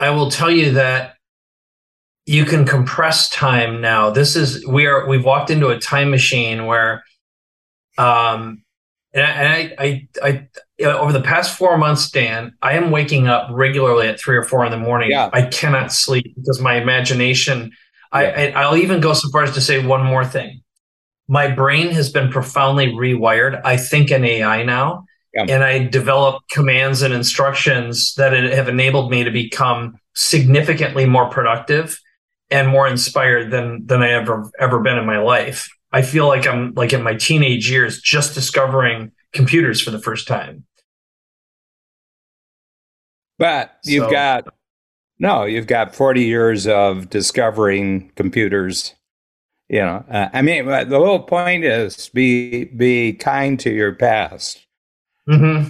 I 0.00 0.10
will 0.10 0.28
tell 0.28 0.50
you 0.50 0.72
that 0.72 1.14
you 2.26 2.44
can 2.46 2.66
compress 2.66 3.28
time 3.28 3.80
now. 3.80 4.10
This 4.10 4.34
is 4.34 4.66
we 4.66 4.86
are 4.86 5.06
we've 5.06 5.24
walked 5.24 5.50
into 5.50 5.68
a 5.68 5.78
time 5.78 6.10
machine 6.10 6.66
where, 6.66 7.04
um, 7.96 8.63
and 9.14 9.48
I, 9.48 9.74
I, 9.78 10.08
I, 10.22 10.48
I 10.80 10.84
over 10.84 11.12
the 11.12 11.20
past 11.20 11.56
four 11.56 11.78
months, 11.78 12.10
Dan, 12.10 12.54
I 12.62 12.74
am 12.74 12.90
waking 12.90 13.28
up 13.28 13.48
regularly 13.52 14.08
at 14.08 14.18
three 14.18 14.36
or 14.36 14.42
four 14.42 14.64
in 14.64 14.70
the 14.72 14.78
morning. 14.78 15.10
Yeah. 15.10 15.30
I 15.32 15.42
cannot 15.42 15.92
sleep 15.92 16.34
because 16.34 16.60
my 16.60 16.74
imagination. 16.74 17.72
Yeah. 18.12 18.52
I, 18.56 18.62
I'll 18.62 18.76
even 18.76 19.00
go 19.00 19.12
so 19.12 19.28
far 19.30 19.42
as 19.42 19.52
to 19.54 19.60
say 19.60 19.84
one 19.84 20.04
more 20.04 20.24
thing. 20.24 20.62
My 21.26 21.48
brain 21.48 21.90
has 21.90 22.10
been 22.10 22.30
profoundly 22.30 22.88
rewired. 22.88 23.60
I 23.64 23.76
think 23.76 24.10
in 24.10 24.24
AI 24.24 24.62
now, 24.62 25.06
yeah. 25.32 25.46
and 25.48 25.64
I 25.64 25.84
develop 25.84 26.42
commands 26.50 27.02
and 27.02 27.14
instructions 27.14 28.14
that 28.14 28.32
have 28.32 28.68
enabled 28.68 29.10
me 29.10 29.24
to 29.24 29.30
become 29.30 29.98
significantly 30.14 31.06
more 31.06 31.28
productive 31.28 31.98
and 32.50 32.68
more 32.68 32.86
inspired 32.86 33.50
than 33.50 33.86
than 33.86 34.02
I 34.02 34.10
ever 34.10 34.50
ever 34.60 34.80
been 34.80 34.98
in 34.98 35.06
my 35.06 35.18
life. 35.18 35.68
I 35.94 36.02
feel 36.02 36.26
like 36.26 36.44
I'm 36.44 36.74
like 36.74 36.92
in 36.92 37.02
my 37.04 37.14
teenage 37.14 37.70
years 37.70 38.00
just 38.02 38.34
discovering 38.34 39.12
computers 39.32 39.80
for 39.80 39.92
the 39.92 40.00
first 40.00 40.26
time. 40.26 40.64
But 43.38 43.76
you've 43.84 44.04
So- 44.06 44.10
got 44.10 44.44
no, 45.20 45.44
you've 45.44 45.68
got 45.68 45.94
40 45.94 46.24
years 46.24 46.66
of 46.66 47.08
discovering 47.10 48.10
computers. 48.16 48.94
You 49.68 49.80
know, 49.80 50.04
uh, 50.10 50.28
I 50.32 50.42
mean, 50.42 50.68
uh, 50.68 50.82
the 50.84 50.98
whole 50.98 51.22
point 51.22 51.64
is 51.64 52.08
be 52.10 52.64
be 52.64 53.12
kind 53.14 53.58
to 53.60 53.70
your 53.70 53.94
past. 53.94 54.66
hmm 55.28 55.68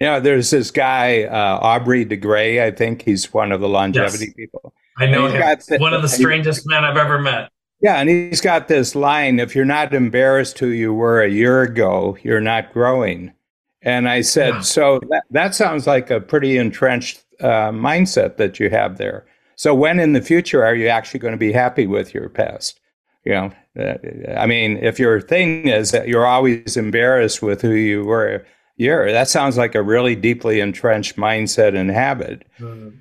You 0.00 0.06
know, 0.06 0.18
there's 0.20 0.50
this 0.50 0.70
guy 0.72 1.24
uh, 1.24 1.58
Aubrey 1.62 2.04
de 2.04 2.16
Grey. 2.16 2.66
I 2.66 2.70
think 2.72 3.02
he's 3.02 3.32
one 3.32 3.52
of 3.52 3.60
the 3.60 3.68
longevity 3.68 4.26
Yes. 4.26 4.34
people. 4.34 4.74
I 4.98 5.06
know 5.06 5.26
He's 5.26 5.34
him. 5.34 5.56
the- 5.68 5.78
One 5.78 5.94
of 5.94 6.02
the 6.02 6.08
he- 6.08 6.14
strangest 6.22 6.66
men 6.66 6.84
I've 6.84 6.96
ever 6.96 7.18
met. 7.20 7.50
Yeah, 7.82 7.96
and 7.96 8.08
he's 8.10 8.40
got 8.40 8.68
this 8.68 8.94
line: 8.94 9.38
"If 9.38 9.54
you're 9.54 9.64
not 9.64 9.94
embarrassed 9.94 10.58
who 10.58 10.68
you 10.68 10.92
were 10.92 11.22
a 11.22 11.30
year 11.30 11.62
ago, 11.62 12.16
you're 12.22 12.40
not 12.40 12.72
growing." 12.72 13.32
And 13.82 14.08
I 14.08 14.20
said, 14.20 14.54
Yeah. 14.54 14.60
"So 14.60 15.00
that 15.10 15.24
that 15.30 15.54
sounds 15.54 15.86
like 15.86 16.10
a 16.10 16.20
pretty 16.20 16.58
entrenched 16.58 17.22
uh, 17.40 17.70
mindset 17.70 18.36
that 18.36 18.60
you 18.60 18.68
have 18.70 18.98
there. 18.98 19.24
So 19.56 19.74
when 19.74 19.98
in 19.98 20.12
the 20.12 20.22
future 20.22 20.64
are 20.64 20.74
you 20.74 20.88
actually 20.88 21.20
going 21.20 21.32
to 21.32 21.38
be 21.38 21.52
happy 21.52 21.86
with 21.86 22.14
your 22.14 22.28
past? 22.28 22.80
You 23.24 23.32
know, 23.32 23.52
uh, 23.78 24.38
I 24.38 24.46
mean, 24.46 24.78
if 24.78 24.98
your 24.98 25.20
thing 25.20 25.68
is 25.68 25.90
that 25.90 26.08
you're 26.08 26.26
always 26.26 26.76
embarrassed 26.76 27.42
with 27.42 27.62
who 27.62 27.72
you 27.72 28.04
were 28.04 28.44
year, 28.76 29.12
that 29.12 29.28
sounds 29.28 29.58
like 29.58 29.74
a 29.74 29.82
really 29.82 30.16
deeply 30.16 30.60
entrenched 30.60 31.16
mindset 31.16 31.74
and 31.76 31.90
habit." 31.90 32.44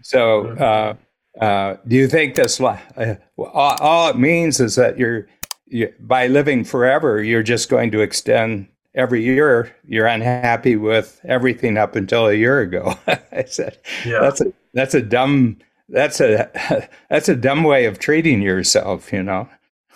So, 0.03 0.47
uh, 0.57 0.93
uh, 1.39 1.75
do 1.88 1.95
you 1.95 2.08
think 2.08 2.36
this? 2.36 2.60
Uh, 2.60 3.15
all, 3.38 3.75
all 3.80 4.10
it 4.10 4.17
means 4.17 4.60
is 4.60 4.75
that 4.75 4.97
you're, 4.97 5.28
you, 5.67 5.93
by 5.99 6.28
living 6.28 6.63
forever, 6.63 7.23
you're 7.23 7.43
just 7.43 7.69
going 7.69 7.91
to 7.91 8.02
extend 8.02 8.67
every 8.95 9.23
year. 9.23 9.73
You're 9.88 10.08
unhappy 10.08 10.75
with 10.75 11.21
everything 11.23 11.78
up 11.78 11.95
until 11.95 12.28
a 12.28 12.34
year 12.34 12.60
ago. 12.62 12.95
I 13.32 13.45
said, 13.45 13.78
Yeah. 14.06 14.19
that's 14.21 14.41
a 14.41 14.54
that's 14.73 14.93
a 14.93 15.02
dumb 15.02 15.58
that's 15.89 16.19
a 16.19 16.88
that's 17.10 17.30
a 17.30 17.36
dumb 17.36 17.63
way 17.63 17.86
of 17.86 17.99
treating 17.99 18.41
yourself. 18.41 19.12
You 19.13 19.23
know. 19.23 19.49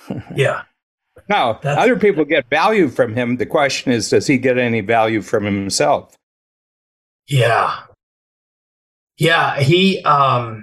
Yeah. 0.36 0.64
Now, 1.30 1.54
That's- 1.54 1.82
other 1.82 1.96
people 1.98 2.26
get 2.26 2.50
value 2.50 2.90
from 2.90 3.16
him. 3.16 3.38
The 3.38 3.46
question 3.46 3.94
is, 3.94 4.10
does 4.10 4.28
he 4.28 4.38
get 4.38 4.58
any 4.58 4.82
value 4.82 5.22
from 5.22 5.46
himself? 5.46 6.16
Yeah. 7.28 7.80
Yeah, 9.18 9.60
he 9.62 10.04
um 10.04 10.63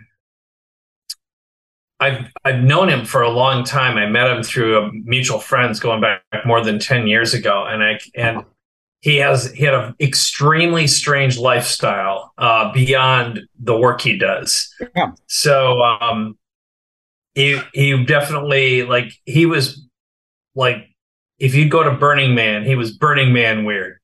I've 2.01 2.27
I've 2.45 2.63
known 2.63 2.89
him 2.89 3.05
for 3.05 3.23
a 3.23 3.31
long 3.31 3.63
time. 3.65 3.97
I 3.97 4.07
met 4.07 4.35
him 4.35 4.43
through 4.43 4.79
a 4.79 4.91
mutual 4.93 5.39
friends 5.39 5.79
going 5.79 6.01
back 6.01 6.23
more 6.47 6.65
than 6.65 6.79
10 6.79 7.07
years 7.07 7.35
ago 7.35 7.67
and 7.67 7.83
I 7.83 8.01
and 8.15 8.45
he 9.01 9.17
has 9.17 9.53
he 9.53 9.65
had 9.65 9.75
an 9.75 9.95
extremely 10.01 10.87
strange 10.87 11.39
lifestyle 11.39 12.33
uh 12.39 12.73
beyond 12.73 13.41
the 13.59 13.77
work 13.77 14.01
he 14.01 14.17
does. 14.17 14.75
Yeah. 14.97 15.13
So 15.27 15.83
um 15.83 16.39
he 17.35 17.61
he 17.75 18.05
definitely 18.05 18.83
like 18.83 19.13
he 19.27 19.47
was 19.47 19.87
like 20.55 20.89
if 21.39 21.55
you 21.55 21.69
go 21.69 21.83
to 21.83 21.93
Burning 21.93 22.35
Man, 22.35 22.65
he 22.65 22.75
was 22.75 22.93
Burning 22.93 23.33
Man 23.33 23.65
weird. 23.65 24.00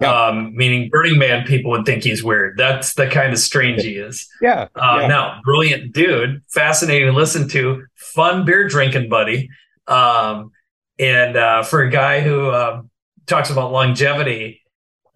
Yeah. 0.00 0.26
Um, 0.26 0.54
meaning 0.54 0.90
Burning 0.90 1.18
Man 1.18 1.44
people 1.44 1.72
would 1.72 1.84
think 1.84 2.04
he's 2.04 2.22
weird. 2.22 2.56
That's 2.56 2.94
the 2.94 3.08
kind 3.08 3.32
of 3.32 3.38
strange 3.38 3.82
he 3.82 3.96
is. 3.96 4.28
Yeah. 4.40 4.68
Uh, 4.76 4.98
yeah. 5.00 5.06
No, 5.08 5.34
brilliant 5.42 5.92
dude, 5.92 6.42
fascinating 6.48 7.08
to 7.08 7.12
listen 7.12 7.48
to, 7.48 7.84
fun 7.96 8.44
beer 8.44 8.68
drinking 8.68 9.08
buddy. 9.08 9.50
Um, 9.88 10.52
and 10.98 11.36
uh, 11.36 11.62
for 11.62 11.82
a 11.82 11.90
guy 11.90 12.20
who 12.20 12.50
um, 12.52 12.90
talks 13.26 13.50
about 13.50 13.72
longevity, 13.72 14.62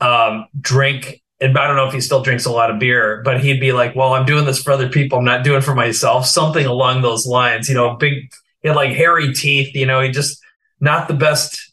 um, 0.00 0.46
drink, 0.60 1.22
and 1.40 1.56
I 1.56 1.66
don't 1.66 1.76
know 1.76 1.86
if 1.86 1.94
he 1.94 2.00
still 2.00 2.22
drinks 2.22 2.44
a 2.44 2.52
lot 2.52 2.70
of 2.70 2.78
beer, 2.78 3.22
but 3.24 3.42
he'd 3.42 3.60
be 3.60 3.72
like, 3.72 3.96
"Well, 3.96 4.14
I'm 4.14 4.24
doing 4.24 4.44
this 4.44 4.62
for 4.62 4.72
other 4.72 4.88
people. 4.88 5.18
I'm 5.18 5.24
not 5.24 5.42
doing 5.42 5.58
it 5.58 5.64
for 5.64 5.74
myself." 5.74 6.26
Something 6.26 6.66
along 6.66 7.02
those 7.02 7.26
lines. 7.26 7.68
You 7.68 7.74
know, 7.74 7.96
big, 7.96 8.32
he 8.62 8.68
had 8.68 8.76
like 8.76 8.90
hairy 8.90 9.32
teeth. 9.34 9.74
You 9.74 9.86
know, 9.86 10.00
he 10.00 10.10
just 10.10 10.40
not 10.80 11.08
the 11.08 11.14
best. 11.14 11.72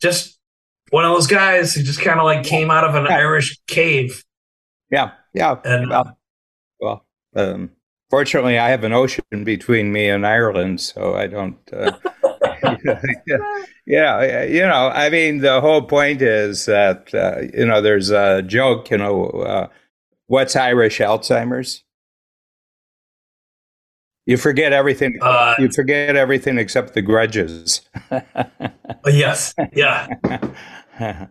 Just 0.00 0.35
one 0.90 1.04
of 1.04 1.12
those 1.12 1.26
guys 1.26 1.74
who 1.74 1.82
just 1.82 2.00
kind 2.00 2.18
of 2.20 2.24
like 2.24 2.44
came 2.44 2.70
out 2.70 2.84
of 2.84 2.94
an 2.94 3.04
Yeah. 3.04 3.16
Irish 3.16 3.58
cave. 3.66 4.24
Yeah. 4.90 5.12
Yeah. 5.34 5.56
And 5.64 5.90
well, 5.90 6.18
well 6.80 7.06
um, 7.34 7.70
fortunately, 8.10 8.58
I 8.58 8.68
have 8.70 8.84
an 8.84 8.92
ocean 8.92 9.24
between 9.44 9.92
me 9.92 10.08
and 10.08 10.26
Ireland, 10.26 10.80
so 10.80 11.14
I 11.14 11.26
don't. 11.26 11.58
Uh, 11.72 11.92
yeah, 13.86 14.42
you 14.44 14.62
know, 14.62 14.90
I 14.94 15.10
mean, 15.10 15.38
the 15.38 15.60
whole 15.60 15.82
point 15.82 16.22
is 16.22 16.66
that 16.66 17.14
uh, 17.14 17.42
you 17.56 17.66
know, 17.66 17.80
there's 17.82 18.10
a 18.10 18.42
joke. 18.42 18.90
You 18.90 18.98
know, 18.98 19.24
uh, 19.26 19.68
what's 20.26 20.56
Irish 20.56 20.98
Alzheimer's? 20.98 21.82
You 24.26 24.36
forget 24.36 24.72
everything. 24.72 25.18
Uh, 25.22 25.54
you 25.58 25.70
forget 25.70 26.16
everything 26.16 26.58
except 26.58 26.94
the 26.94 27.02
grudges. 27.02 27.80
yes, 29.06 29.54
yeah. 29.72 30.08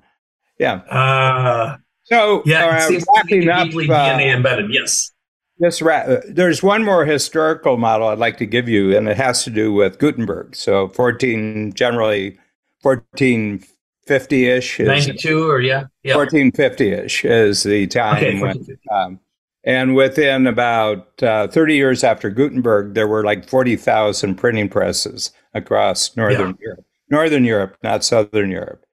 yeah. 0.60 0.74
Uh, 0.90 1.78
So, 2.04 2.42
yeah, 2.46 2.66
uh, 2.68 2.78
it 2.78 2.82
seems 2.88 3.04
to 3.04 3.24
be 3.28 3.46
wrapping 3.48 3.92
up, 3.92 4.18
DNA 4.20 4.34
embedded. 4.34 4.74
Yes. 4.74 5.12
This 5.58 5.82
ra- 5.82 6.06
there's 6.30 6.62
one 6.64 6.84
more 6.84 7.06
historical 7.06 7.78
model 7.78 8.08
I'd 8.08 8.18
like 8.20 8.38
to 8.38 8.46
give 8.46 8.70
you, 8.70 8.96
and 8.96 9.08
it 9.10 9.18
has 9.18 9.44
to 9.46 9.50
do 9.50 9.74
with 9.74 10.00
Gutenberg. 10.00 10.56
So 10.56 10.88
14, 10.90 11.74
generally 11.74 12.38
1450-ish 12.84 14.80
is 14.80 14.88
92 14.88 15.50
or 15.50 15.60
yeah. 15.62 15.86
Yeah. 16.04 16.16
1450-ish 16.16 17.26
is 17.26 17.64
the 17.64 17.88
time 17.88 18.18
Okay. 18.18 18.40
when, 18.40 18.66
um, 18.92 19.20
and 19.66 19.96
within 19.96 20.46
about 20.46 21.22
uh, 21.24 21.48
30 21.48 21.76
years 21.76 22.04
after 22.04 22.30
Gutenberg, 22.30 22.94
there 22.94 23.08
were 23.08 23.24
like 23.24 23.50
40,000 23.50 24.36
printing 24.36 24.70
presses 24.70 25.32
across 25.56 26.16
Northern 26.16 26.56
Europe. 26.62 26.86
Northern 27.10 27.44
Europe, 27.44 27.78
not 27.84 28.04
Southern 28.04 28.52
Europe. 28.52 28.86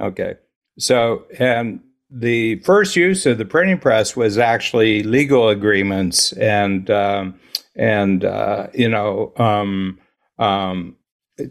Okay. 0.00 0.34
So, 0.78 1.24
and 1.38 1.80
the 2.10 2.56
first 2.60 2.96
use 2.96 3.24
of 3.24 3.38
the 3.38 3.44
printing 3.44 3.78
press 3.78 4.16
was 4.16 4.36
actually 4.36 5.04
legal 5.04 5.48
agreements 5.48 6.32
and, 6.32 6.90
um, 6.90 7.38
and, 7.76 8.24
uh, 8.24 8.66
you 8.74 8.88
know, 8.88 9.32
um, 9.36 9.98
um, 10.38 10.96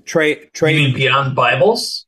trade, 0.05 0.49
You 0.61 0.67
mean 0.67 0.93
beyond 0.93 1.35
Bibles? 1.35 2.04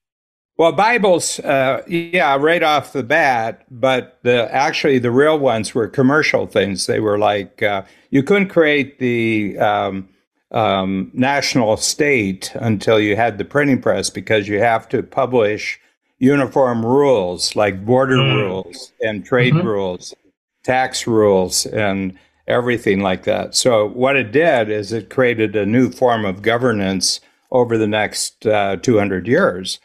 Well, 0.58 0.72
Bibles, 0.72 1.40
uh, 1.42 1.84
yeah, 1.88 2.36
right 2.36 2.64
off 2.64 2.92
the 2.92 3.04
bat, 3.04 3.64
but 3.70 4.18
the 4.24 4.52
actually 4.54 4.98
the 4.98 5.12
real 5.12 5.38
ones 5.38 5.76
were 5.76 5.88
commercial 5.88 6.48
things. 6.48 6.88
They 6.88 7.00
were 7.00 7.20
like 7.20 7.62
uh, 7.62 7.84
you 8.10 8.24
couldn't 8.24 8.48
create 8.50 8.98
the 8.98 9.56
um, 9.60 10.10
um, 10.52 11.12
national 11.14 11.78
state 11.78 12.52
until 12.56 13.00
you 13.00 13.16
had 13.16 13.38
the 13.38 13.46
printing 13.46 13.80
press 13.82 14.10
because 14.10 14.48
you 14.48 14.60
have 14.60 14.90
to 14.90 15.04
publish 15.04 15.80
uniform 16.18 16.84
rules 16.84 17.56
like 17.56 17.86
border 17.86 18.18
Mm. 18.18 18.34
rules 18.48 18.92
and 19.02 19.24
trade 19.24 19.54
Mhm. 19.54 19.64
rules, 19.64 20.16
tax 20.64 21.06
rules, 21.06 21.68
and 21.68 22.18
everything 22.48 23.02
like 23.02 23.26
that. 23.26 23.54
So 23.54 23.86
what 23.90 24.16
it 24.16 24.32
did 24.32 24.72
is 24.72 24.92
it 24.92 25.12
created 25.12 25.56
a 25.56 25.68
new 25.68 25.92
form 25.92 26.26
of 26.26 26.42
governance 26.42 27.20
over 27.52 27.78
the 27.78 27.86
next 27.86 28.48
uh, 28.48 28.78
200 28.78 29.28
years. 29.28 29.80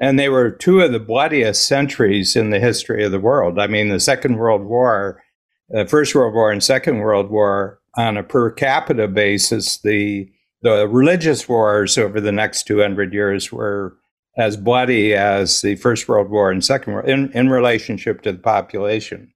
And 0.00 0.18
they 0.18 0.28
were 0.28 0.50
two 0.50 0.80
of 0.80 0.92
the 0.92 1.00
bloodiest 1.00 1.66
centuries 1.66 2.36
in 2.36 2.50
the 2.50 2.60
history 2.60 3.04
of 3.04 3.12
the 3.12 3.18
world. 3.18 3.58
I 3.58 3.66
mean, 3.66 3.88
the 3.88 3.98
Second 3.98 4.36
World 4.36 4.64
War, 4.64 5.22
the 5.68 5.86
First 5.86 6.14
World 6.14 6.34
War 6.34 6.52
and 6.52 6.62
Second 6.62 6.98
World 6.98 7.30
War, 7.30 7.80
on 7.96 8.16
a 8.16 8.22
per 8.22 8.50
capita 8.50 9.08
basis, 9.08 9.78
the 9.78 10.30
the 10.62 10.88
religious 10.88 11.48
wars 11.48 11.96
over 11.96 12.20
the 12.20 12.32
next 12.32 12.64
200 12.64 13.12
years 13.12 13.52
were 13.52 13.96
as 14.36 14.56
bloody 14.56 15.14
as 15.14 15.60
the 15.62 15.76
First 15.76 16.08
World 16.08 16.30
War 16.30 16.50
and 16.50 16.64
Second 16.64 16.94
World 16.94 17.08
in, 17.08 17.30
in 17.32 17.48
relationship 17.48 18.22
to 18.22 18.32
the 18.32 18.38
population. 18.38 19.32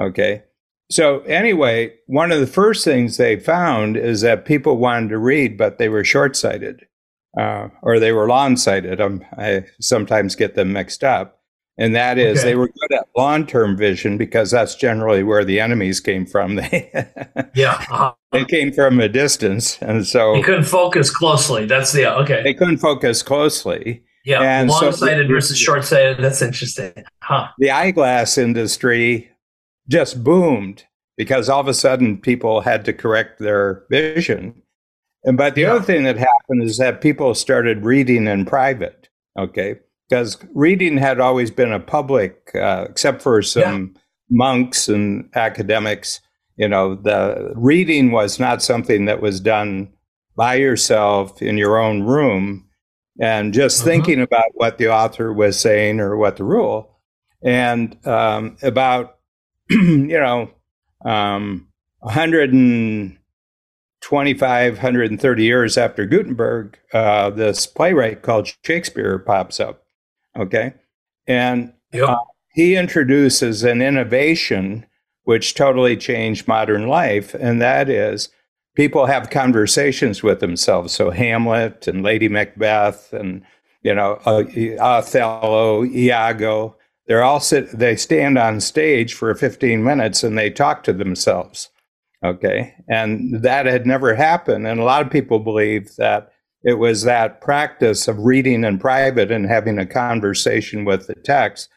Okay. 0.00 0.44
So 0.90 1.20
anyway, 1.20 1.94
one 2.06 2.32
of 2.32 2.40
the 2.40 2.46
first 2.46 2.84
things 2.84 3.16
they 3.16 3.38
found 3.38 3.96
is 3.96 4.22
that 4.22 4.46
people 4.46 4.78
wanted 4.78 5.10
to 5.10 5.18
read, 5.18 5.58
but 5.58 5.78
they 5.78 5.88
were 5.88 6.04
short-sighted 6.04 6.86
uh, 7.36 7.68
or 7.82 7.98
they 7.98 8.12
were 8.12 8.28
long-sighted. 8.28 9.00
Um, 9.00 9.24
I 9.36 9.64
sometimes 9.80 10.34
get 10.36 10.54
them 10.54 10.72
mixed 10.72 11.02
up, 11.04 11.40
and 11.76 11.94
that 11.94 12.18
is 12.18 12.38
Okay. 12.40 12.50
they 12.50 12.54
were 12.56 12.68
good 12.68 12.92
at 12.96 13.06
long-term 13.16 13.76
vision 13.76 14.16
because 14.18 14.50
that's 14.50 14.74
generally 14.74 15.22
where 15.22 15.44
the 15.44 15.60
enemies 15.60 16.00
came 16.00 16.26
from. 16.26 16.56
They 16.70 16.90
Yeah. 17.54 17.72
Uh-huh. 17.74 18.12
they 18.32 18.44
came 18.44 18.72
from 18.72 19.00
a 19.00 19.08
distance, 19.08 19.78
and 19.82 20.06
so 20.06 20.34
they 20.34 20.42
couldn't 20.42 20.64
focus 20.64 21.10
closely. 21.14 21.66
That's 21.66 21.92
the 21.92 22.12
okay. 22.20 22.42
they 22.42 22.54
couldn't 22.54 22.78
focus 22.78 23.22
closely. 23.22 24.04
Yeah. 24.24 24.42
and 24.42 24.68
Long-sighted 24.68 25.28
versus 25.28 25.58
short-sighted. 25.58 26.18
That's 26.22 26.42
interesting. 26.42 26.92
Huh. 27.22 27.48
the 27.58 27.70
eyeglass 27.70 28.36
industry 28.38 29.30
just 29.88 30.22
boomed 30.24 30.84
because 31.16 31.48
all 31.48 31.60
of 31.60 31.68
a 31.68 31.74
sudden 31.74 32.18
people 32.18 32.60
had 32.60 32.84
to 32.86 32.92
correct 32.92 33.38
their 33.38 33.84
vision. 33.90 34.62
And 35.24 35.36
but 35.36 35.54
the 35.54 35.62
Yeah. 35.62 35.72
other 35.74 35.84
thing 35.84 36.04
that 36.04 36.16
happened 36.16 36.62
is 36.62 36.78
that 36.78 37.00
people 37.00 37.34
started 37.34 37.84
reading 37.84 38.26
in 38.26 38.44
private. 38.44 39.08
Okay. 39.38 39.76
because 40.08 40.38
reading 40.54 40.96
had 40.96 41.20
always 41.20 41.50
been 41.50 41.70
a 41.72 41.78
public, 41.78 42.50
uh, 42.54 42.86
except 42.88 43.20
for 43.20 43.42
some 43.42 43.92
yeah. 43.94 44.00
monks 44.30 44.88
and 44.88 45.28
academics. 45.34 46.20
You 46.56 46.66
know, 46.66 46.94
the 46.94 47.52
reading 47.54 48.10
was 48.10 48.40
not 48.40 48.62
something 48.62 49.04
that 49.04 49.20
was 49.20 49.38
done 49.38 49.92
by 50.34 50.54
yourself 50.54 51.42
in 51.42 51.58
your 51.58 51.78
own 51.78 52.04
room 52.04 52.64
and 53.20 53.52
just 53.52 53.80
uh-huh. 53.80 53.90
thinking 53.90 54.20
about 54.20 54.46
what 54.54 54.78
the 54.78 54.88
author 54.88 55.32
was 55.32 55.58
saying 55.60 56.00
or 56.00 56.16
what 56.16 56.36
the 56.36 56.44
rule. 56.44 56.96
And 57.42 57.96
um, 58.06 58.56
about, 58.62 59.18
you 59.70 60.06
know, 60.08 60.50
um, 61.04 61.68
125, 62.00 63.17
130 64.74 65.44
years 65.44 65.76
after 65.76 66.06
Gutenberg, 66.06 66.78
uh, 66.92 67.30
this 67.30 67.66
playwright 67.66 68.22
called 68.22 68.52
Shakespeare 68.64 69.18
pops 69.18 69.60
up. 69.60 69.82
Okay. 70.38 70.74
And 71.26 71.72
yep. 71.92 72.08
uh, 72.08 72.16
he 72.52 72.76
introduces 72.76 73.64
an 73.64 73.82
innovation 73.82 74.86
which 75.24 75.54
totally 75.54 75.94
changed 75.96 76.48
modern 76.48 76.88
life, 76.88 77.34
and 77.34 77.60
that 77.60 77.90
is 77.90 78.30
people 78.74 79.04
have 79.04 79.28
conversations 79.28 80.22
with 80.22 80.40
themselves. 80.40 80.94
So 80.94 81.10
Hamlet 81.10 81.86
and 81.86 82.02
Lady 82.02 82.28
Macbeth 82.28 83.12
and 83.12 83.42
you 83.82 83.94
know 83.94 84.14
uh, 84.24 84.44
Othello, 84.80 85.84
Iago, 85.84 86.76
they're 87.06 87.22
all 87.22 87.40
sit. 87.40 87.70
They 87.70 87.96
stand 87.96 88.38
on 88.38 88.60
stage 88.60 89.12
for 89.12 89.34
15 89.34 89.84
minutes 89.84 90.22
and 90.22 90.38
they 90.38 90.48
talk 90.48 90.82
to 90.84 90.92
themselves. 90.92 91.68
Okay, 92.24 92.74
and 92.88 93.42
that 93.42 93.66
had 93.66 93.86
never 93.86 94.14
happened, 94.14 94.66
and 94.66 94.80
a 94.80 94.84
lot 94.84 95.02
of 95.04 95.12
people 95.12 95.38
believe 95.38 95.94
that 95.96 96.32
it 96.64 96.74
was 96.74 97.02
that 97.02 97.40
practice 97.40 98.08
of 98.08 98.18
reading 98.18 98.64
in 98.64 98.78
private 98.78 99.30
and 99.30 99.46
having 99.46 99.78
a 99.78 99.86
conversation 99.86 100.84
with 100.84 101.06
the 101.06 101.14
text 101.14 101.68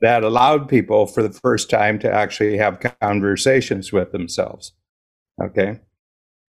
that 0.00 0.24
allowed 0.24 0.68
people 0.68 1.06
for 1.06 1.22
the 1.22 1.32
first 1.32 1.70
time 1.70 1.98
to 2.00 2.12
actually 2.12 2.56
have 2.56 2.80
conversations 3.00 3.92
with 3.92 4.12
themselves. 4.12 4.72
Okay. 5.42 5.80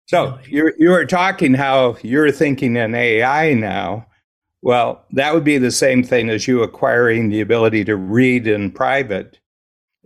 So 0.07 0.39
you 0.47 0.73
you 0.77 0.89
were 0.89 1.05
talking 1.05 1.53
how 1.53 1.97
you're 2.01 2.31
thinking 2.31 2.75
in 2.75 2.95
AI 2.95 3.53
now. 3.53 4.07
Well, 4.61 5.05
that 5.11 5.33
would 5.33 5.43
be 5.43 5.57
the 5.57 5.71
same 5.71 6.03
thing 6.03 6.29
as 6.29 6.47
you 6.47 6.63
acquiring 6.63 7.29
the 7.29 7.41
ability 7.41 7.85
to 7.85 7.95
read 7.95 8.47
in 8.47 8.71
private, 8.71 9.39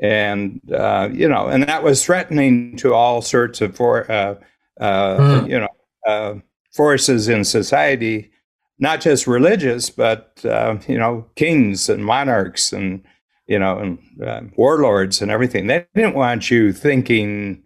and 0.02 0.60
uh, 0.74 1.10
you 1.12 1.28
know, 1.28 1.48
and 1.48 1.64
that 1.64 1.84
was 1.84 2.04
threatening 2.04 2.76
to 2.78 2.94
all 2.94 3.22
sorts 3.22 3.62
of 3.62 3.76
for 3.76 4.12
uh, 4.12 4.36
uh, 4.80 5.18
mm. 5.18 5.50
you 5.50 5.60
know 5.60 5.68
uh, 6.08 6.36
forces 6.74 7.30
in 7.30 7.44
society, 7.44 8.32
not 8.80 9.00
just 9.00 9.28
religious, 9.28 9.90
but 9.90 10.44
uh, 10.44 10.78
you 10.88 10.98
know, 10.98 11.26
kings 11.36 11.88
and 11.88 12.04
monarchs 12.04 12.74
and 12.74 13.04
you 13.48 13.60
know, 13.60 13.78
and 13.78 14.00
uh, 14.26 14.42
warlords 14.56 15.22
and 15.22 15.30
everything. 15.30 15.68
They 15.68 15.86
didn't 15.94 16.16
want 16.16 16.50
you 16.50 16.74
thinking 16.74 17.64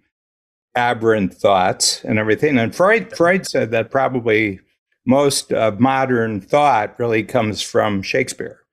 aberrant 0.76 1.34
thoughts 1.34 2.04
and 2.04 2.20
everything. 2.20 2.58
And 2.58 2.76
Freud, 2.76 3.16
Freud 3.16 3.48
said 3.48 3.72
that 3.72 3.92
probably 3.92 4.60
most 5.06 5.54
of 5.54 5.80
modern 5.80 6.42
thought 6.42 7.00
really 7.00 7.24
comes 7.24 7.62
from 7.62 8.02
Shakespeare. 8.02 8.65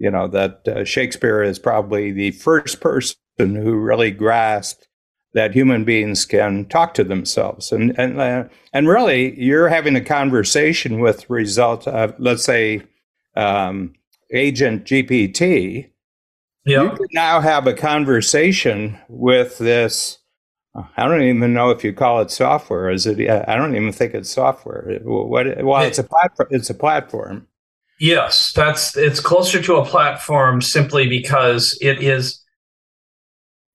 You 0.00 0.10
know, 0.10 0.26
that 0.28 0.66
uh, 0.66 0.84
Shakespeare 0.84 1.42
is 1.42 1.58
probably 1.58 2.10
the 2.10 2.32
first 2.32 2.80
person 2.80 3.16
who 3.38 3.76
really 3.76 4.10
grasped 4.10 4.88
that 5.34 5.54
human 5.54 5.84
beings 5.84 6.24
can 6.24 6.64
talk 6.66 6.94
to 6.94 7.04
themselves. 7.04 7.70
And, 7.70 7.96
and, 7.98 8.20
uh, 8.20 8.44
and 8.72 8.88
really, 8.88 9.38
you're 9.40 9.68
having 9.68 9.94
a 9.94 10.00
conversation 10.00 10.98
with 11.00 11.30
result 11.30 11.86
of, 11.86 12.14
let's 12.18 12.42
say, 12.42 12.82
um, 13.36 13.92
agent 14.32 14.84
GPT. 14.84 15.90
Yep. 16.66 16.82
You 16.82 16.90
can 16.90 17.06
now 17.12 17.40
have 17.40 17.66
a 17.66 17.74
conversation 17.74 18.98
with 19.08 19.58
this. 19.58 20.18
I 20.96 21.06
don't 21.08 21.22
even 21.22 21.52
know 21.52 21.70
if 21.70 21.82
you 21.82 21.92
call 21.92 22.20
it 22.20 22.30
software. 22.30 22.90
Is 22.90 23.06
it? 23.06 23.18
I 23.28 23.56
don't 23.56 23.74
even 23.74 23.92
think 23.92 24.14
it's 24.14 24.30
software. 24.30 25.00
What? 25.02 25.64
Well, 25.64 25.82
it's 25.82 25.98
a 25.98 26.04
platform. 26.04 26.48
It's 26.52 26.70
a 26.70 26.74
platform. 26.74 27.48
Yes, 28.00 28.52
that's 28.52 28.96
it's 28.96 29.20
closer 29.20 29.62
to 29.62 29.76
a 29.76 29.84
platform 29.84 30.62
simply 30.62 31.06
because 31.06 31.78
it 31.82 32.02
is 32.02 32.40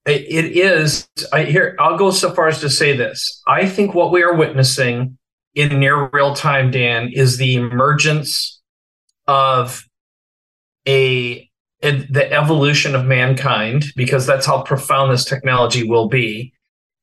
it 0.05 0.55
is 0.55 1.07
i 1.34 1.43
here 1.43 1.76
i'll 1.80 1.97
go 1.97 2.11
so 2.11 2.32
far 2.32 2.47
as 2.47 2.59
to 2.59 2.69
say 2.69 2.95
this 2.95 3.41
i 3.47 3.67
think 3.67 3.93
what 3.93 4.11
we 4.11 4.21
are 4.21 4.36
witnessing 4.36 5.17
in 5.55 5.80
near 5.80 6.09
real 6.13 6.36
time 6.36 6.69
dan 6.69 7.09
is 7.13 7.38
the 7.38 7.55
emergence 7.55 8.61
of 9.28 9.88
a, 10.88 11.49
a, 11.82 11.91
the 11.91 12.32
evolution 12.32 12.93
of 12.93 13.05
mankind 13.05 13.86
because 13.95 14.28
that's 14.28 14.45
how 14.45 14.61
profound 14.61 15.11
this 15.11 15.26
technology 15.26 15.84
will 15.88 16.07
be 16.07 16.53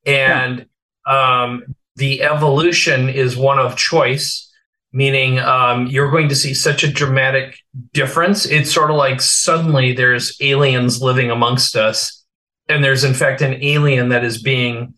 and 0.07 0.67
yeah. 1.07 1.43
um, 1.43 1.65
the 1.97 2.23
evolution 2.23 3.09
is 3.09 3.37
one 3.37 3.59
of 3.59 3.77
choice 3.77 4.52
meaning 4.93 5.39
um, 5.39 5.87
you're 5.87 6.11
going 6.11 6.29
to 6.29 6.37
see 6.37 6.55
such 6.55 6.85
a 6.85 6.93
dramatic 6.93 7.59
difference. 7.93 8.47
It's 8.47 8.73
sort 8.73 8.91
of 8.91 8.97
like 8.97 9.21
suddenly 9.21 9.93
there's 9.93 10.37
aliens 10.41 11.01
living 11.03 11.31
amongst 11.31 11.77
us 11.77 12.23
and 12.69 12.83
there's 12.83 13.05
in 13.05 13.15
fact 13.15 13.41
an 13.41 13.63
alien 13.63 14.11
that 14.11 14.25
is 14.25 14.43
being 14.43 14.95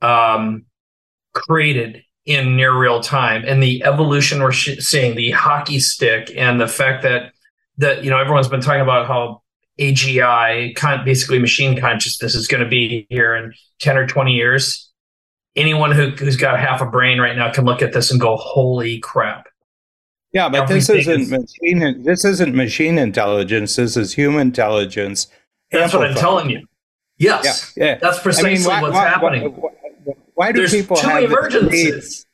um, 0.00 0.64
created 1.34 2.02
in 2.24 2.56
near 2.56 2.76
real 2.76 3.00
time. 3.00 3.44
And 3.46 3.62
the 3.62 3.82
evolution 3.84 4.42
we're 4.42 4.52
sh- 4.52 4.78
seeing 4.78 5.16
the 5.16 5.30
hockey 5.30 5.78
stick 5.78 6.32
and 6.36 6.60
the 6.60 6.68
fact 6.68 7.02
that 7.02 7.32
that 7.78 8.04
you 8.04 8.10
know 8.10 8.18
everyone's 8.18 8.48
been 8.48 8.60
talking 8.60 8.82
about 8.82 9.06
how 9.06 9.42
agi 9.78 10.74
con- 10.76 11.04
basically 11.04 11.38
machine 11.38 11.80
consciousness 11.80 12.34
is 12.34 12.46
going 12.46 12.62
to 12.62 12.68
be 12.68 13.06
here 13.08 13.34
in 13.34 13.54
10 13.78 13.96
or 13.96 14.06
20 14.06 14.32
years 14.32 14.89
anyone 15.56 15.92
who, 15.92 16.10
who's 16.10 16.36
got 16.36 16.58
half 16.58 16.80
a 16.80 16.86
brain 16.86 17.18
right 17.18 17.36
now 17.36 17.52
can 17.52 17.64
look 17.64 17.82
at 17.82 17.92
this 17.92 18.10
and 18.10 18.20
go 18.20 18.36
holy 18.36 18.98
crap 19.00 19.48
yeah 20.32 20.48
but 20.48 20.62
Everything 20.62 20.96
this 20.96 21.06
isn't 21.06 21.20
is- 21.20 21.30
machine 21.30 22.02
this 22.02 22.24
isn't 22.24 22.54
machine 22.54 22.98
intelligence 22.98 23.76
this 23.76 23.96
is 23.96 24.14
human 24.14 24.42
intelligence 24.48 25.26
that's 25.70 25.94
what 25.94 26.08
I'm 26.08 26.14
telling 26.14 26.50
you. 26.50 26.66
Yes. 27.18 27.72
Yeah. 27.76 27.84
yeah. 27.84 27.98
That's 27.98 28.18
precisely 28.20 28.50
I 28.50 28.54
mean, 28.54 28.64
why, 28.64 28.82
what's 28.82 28.94
why, 28.94 29.08
happening. 29.08 29.52
Why, 29.52 29.70
why 30.34 30.52
do 30.52 30.60
There's 30.60 30.72
people 30.72 30.96
two 30.96 31.08
have 31.08 31.24
emergencies? 31.24 32.26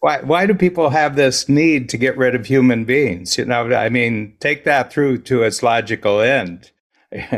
Why, 0.00 0.20
why 0.20 0.46
do 0.46 0.54
people 0.54 0.90
have 0.90 1.16
this 1.16 1.48
need 1.48 1.88
to 1.88 1.96
get 1.96 2.16
rid 2.18 2.34
of 2.34 2.46
human 2.46 2.84
beings? 2.84 3.38
You 3.38 3.46
know, 3.46 3.72
I 3.72 3.88
mean, 3.88 4.36
take 4.40 4.64
that 4.64 4.92
through 4.92 5.18
to 5.22 5.42
its 5.42 5.62
logical 5.62 6.20
end. 6.20 6.70
you 7.12 7.30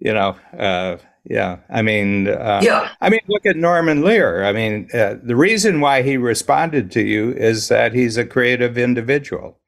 know, 0.00 0.36
uh, 0.56 0.98
yeah. 1.28 1.58
I 1.68 1.82
mean, 1.82 2.28
uh, 2.28 2.60
yeah. 2.62 2.90
I 3.02 3.10
mean, 3.10 3.20
look 3.28 3.44
at 3.44 3.56
Norman 3.56 4.02
Lear. 4.02 4.44
I 4.44 4.52
mean, 4.52 4.88
uh, 4.94 5.16
the 5.22 5.36
reason 5.36 5.80
why 5.80 6.02
he 6.02 6.16
responded 6.16 6.90
to 6.92 7.02
you 7.02 7.32
is 7.32 7.68
that 7.68 7.92
he's 7.92 8.16
a 8.16 8.24
creative 8.24 8.78
individual. 8.78 9.60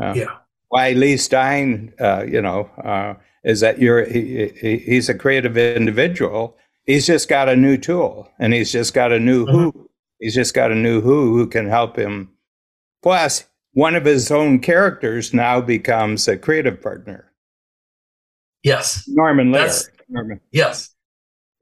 Uh, 0.00 0.12
yeah. 0.14 0.36
Why 0.68 0.90
Lee 0.92 1.16
Stein, 1.16 1.94
uh, 1.98 2.24
you 2.28 2.42
know, 2.42 2.70
uh, 2.84 3.14
is 3.44 3.60
that 3.60 3.78
you're 3.78 4.04
he, 4.04 4.48
he, 4.60 4.76
he's 4.78 5.08
a 5.08 5.14
creative 5.14 5.56
individual. 5.56 6.56
He's 6.84 7.06
just 7.06 7.30
got 7.30 7.48
a 7.48 7.56
new 7.56 7.78
tool, 7.78 8.30
and 8.38 8.52
he's 8.52 8.70
just 8.70 8.92
got 8.92 9.10
a 9.10 9.18
new 9.18 9.46
mm-hmm. 9.46 9.56
who. 9.56 9.90
He's 10.20 10.34
just 10.34 10.54
got 10.54 10.70
a 10.70 10.74
new 10.74 11.00
who 11.00 11.36
who 11.36 11.46
can 11.46 11.68
help 11.68 11.96
him. 11.96 12.30
Plus, 13.02 13.44
one 13.72 13.94
of 13.94 14.04
his 14.04 14.30
own 14.30 14.58
characters 14.58 15.32
now 15.32 15.60
becomes 15.60 16.28
a 16.28 16.36
creative 16.36 16.82
partner. 16.82 17.32
Yes, 18.62 19.04
Norman 19.06 19.50
Lear. 19.50 19.70
Norman. 20.08 20.40
Yes, 20.50 20.94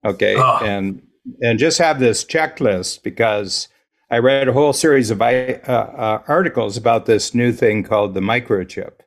Okay, 0.05 0.35
oh. 0.37 0.59
and 0.63 1.03
and 1.43 1.59
just 1.59 1.79
have 1.79 1.99
this 2.01 2.25
checklist 2.25 3.03
because 3.03 3.69
I 4.11 4.19
read 4.19 4.49
a 4.49 4.53
whole 4.53 4.73
series 4.73 5.11
of 5.11 5.21
uh, 5.21 5.25
uh, 5.25 6.23
articles 6.27 6.77
about 6.77 7.07
this 7.07 7.35
new 7.35 7.53
thing 7.53 7.83
called 7.83 8.15
the 8.15 8.21
microchip. 8.21 9.01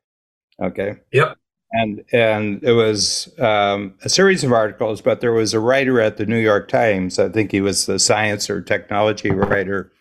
Okay. 0.62 0.98
Yep. 1.12 1.38
And 1.74 2.04
and 2.12 2.64
it 2.64 2.74
was 2.74 3.34
um, 3.40 3.96
a 4.04 4.10
series 4.10 4.44
of 4.44 4.52
articles, 4.52 5.02
but 5.02 5.22
there 5.22 5.32
was 5.32 5.54
a 5.54 5.60
writer 5.60 6.02
at 6.02 6.18
the 6.18 6.26
New 6.26 6.38
York 6.38 6.68
Times. 6.68 7.18
I 7.18 7.30
think 7.30 7.52
he 7.52 7.62
was 7.62 7.86
the 7.86 7.98
science 7.98 8.50
or 8.50 8.62
technology 8.62 9.32
writer, 9.32 9.92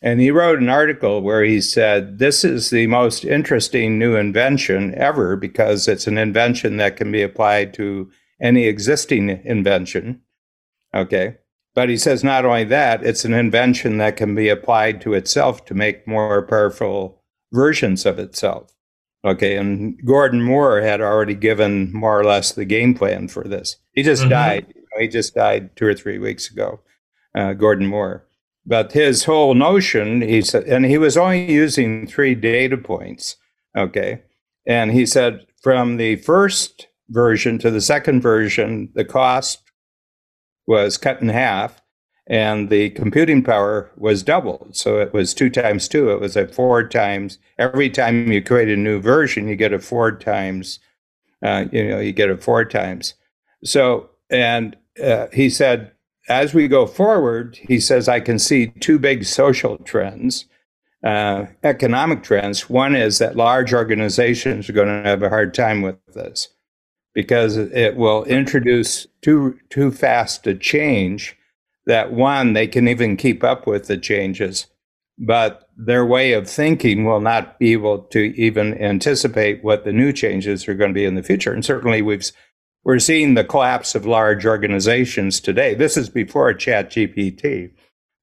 and 0.00 0.20
he 0.20 0.30
wrote 0.30 0.60
an 0.60 0.68
article 0.68 1.20
where 1.22 1.42
he 1.42 1.60
said, 1.60 2.18
This 2.18 2.44
is 2.44 2.70
the 2.70 2.86
most 2.86 3.24
interesting 3.24 3.98
new 3.98 4.14
invention 4.14 4.94
ever 4.94 5.36
because 5.36 5.88
it's 5.88 6.06
an 6.06 6.18
invention 6.18 6.76
that 6.76 6.96
can 6.96 7.10
be 7.10 7.22
applied 7.22 7.74
to 7.74 8.10
any 8.40 8.66
existing 8.66 9.28
invention. 9.44 10.22
Okay. 10.94 11.38
But 11.74 11.88
he 11.88 11.96
says 11.96 12.24
not 12.24 12.44
only 12.44 12.64
that, 12.64 13.04
it's 13.04 13.24
an 13.24 13.34
invention 13.34 13.98
that 13.98 14.16
can 14.16 14.34
be 14.34 14.48
applied 14.48 15.00
to 15.02 15.14
itself 15.14 15.64
to 15.66 15.74
make 15.74 16.08
more 16.08 16.42
powerful 16.46 17.22
versions 17.52 18.04
of 18.04 18.18
itself. 18.18 18.74
Okay. 19.24 19.56
And 19.56 20.00
Gordon 20.04 20.42
Moore 20.42 20.80
had 20.80 21.00
already 21.00 21.34
given 21.34 21.92
more 21.92 22.18
or 22.18 22.24
less 22.24 22.52
the 22.52 22.64
game 22.64 22.94
plan 22.94 23.28
for 23.28 23.44
this. 23.44 23.76
He 23.92 24.02
just 24.02 24.22
mm-hmm. 24.22 24.30
died. 24.30 24.74
He 24.98 25.08
just 25.08 25.34
died 25.34 25.76
two 25.76 25.86
or 25.86 25.94
three 25.94 26.18
weeks 26.18 26.50
ago, 26.50 26.80
uh, 27.34 27.52
Gordon 27.52 27.86
Moore. 27.86 28.26
But 28.66 28.92
his 28.92 29.24
whole 29.24 29.54
notion, 29.54 30.20
he 30.20 30.42
said, 30.42 30.64
and 30.64 30.84
he 30.84 30.98
was 30.98 31.16
only 31.16 31.50
using 31.50 32.06
three 32.06 32.34
data 32.34 32.76
points. 32.76 33.36
Okay. 33.76 34.22
And 34.66 34.90
he 34.90 35.06
said 35.06 35.46
from 35.62 35.96
the 35.96 36.16
first 36.16 36.88
version 37.08 37.58
to 37.58 37.70
the 37.70 37.80
second 37.80 38.20
version, 38.20 38.90
the 38.94 39.04
cost 39.04 39.62
was 40.68 40.98
cut 40.98 41.20
in 41.20 41.30
half 41.30 41.82
and 42.26 42.68
the 42.68 42.90
computing 42.90 43.42
power 43.42 43.90
was 43.96 44.22
doubled. 44.22 44.76
So 44.76 45.00
it 45.00 45.14
was 45.14 45.32
two 45.32 45.48
times 45.48 45.88
two. 45.88 46.10
It 46.10 46.20
was 46.20 46.36
a 46.36 46.46
four 46.46 46.86
times. 46.86 47.38
Every 47.58 47.88
time 47.88 48.30
you 48.30 48.42
create 48.42 48.68
a 48.68 48.76
new 48.76 49.00
version, 49.00 49.48
you 49.48 49.56
get 49.56 49.72
a 49.72 49.78
four 49.78 50.12
times. 50.12 50.78
Uh, 51.42 51.64
you 51.72 51.88
know, 51.88 51.98
you 51.98 52.12
get 52.12 52.28
it 52.28 52.42
four 52.42 52.66
times. 52.66 53.14
So, 53.64 54.10
and 54.28 54.76
uh, 55.02 55.28
he 55.32 55.48
said 55.48 55.92
as 56.28 56.52
we 56.52 56.68
go 56.68 56.86
forward, 56.86 57.58
he 57.62 57.80
says, 57.80 58.06
I 58.06 58.20
can 58.20 58.38
see 58.38 58.66
two 58.80 58.98
big 58.98 59.24
social 59.24 59.78
trends, 59.78 60.44
uh, 61.02 61.46
economic 61.64 62.22
trends. 62.22 62.68
One 62.68 62.94
is 62.94 63.18
that 63.18 63.36
large 63.36 63.72
organizations 63.72 64.68
are 64.68 64.74
going 64.74 64.88
to 64.88 65.08
have 65.08 65.22
a 65.22 65.30
hard 65.30 65.54
time 65.54 65.80
with 65.80 65.96
this 66.12 66.48
because 67.18 67.56
it 67.56 67.96
will 67.96 68.22
introduce 68.26 69.08
too 69.22 69.58
too 69.70 69.90
fast 69.90 70.46
a 70.46 70.54
change 70.54 71.36
that 71.84 72.12
one 72.12 72.52
they 72.52 72.68
can 72.68 72.86
even 72.86 73.16
keep 73.16 73.42
up 73.42 73.66
with 73.66 73.88
the 73.88 73.98
changes 73.98 74.68
but 75.18 75.68
their 75.76 76.06
way 76.06 76.32
of 76.32 76.48
thinking 76.48 77.04
will 77.04 77.20
not 77.20 77.58
be 77.58 77.72
able 77.72 77.98
to 77.98 78.32
even 78.40 78.80
anticipate 78.80 79.64
what 79.64 79.82
the 79.82 79.92
new 79.92 80.12
changes 80.12 80.68
are 80.68 80.74
going 80.74 80.90
to 80.90 80.94
be 80.94 81.04
in 81.04 81.16
the 81.16 81.22
future 81.24 81.52
and 81.52 81.64
certainly 81.64 82.00
we've 82.00 82.30
we're 82.84 83.00
seeing 83.00 83.34
the 83.34 83.42
collapse 83.42 83.96
of 83.96 84.06
large 84.06 84.46
organizations 84.46 85.40
today. 85.40 85.74
This 85.74 85.96
is 85.96 86.08
before 86.08 86.54
Chat 86.54 86.90
GPT, 86.90 87.72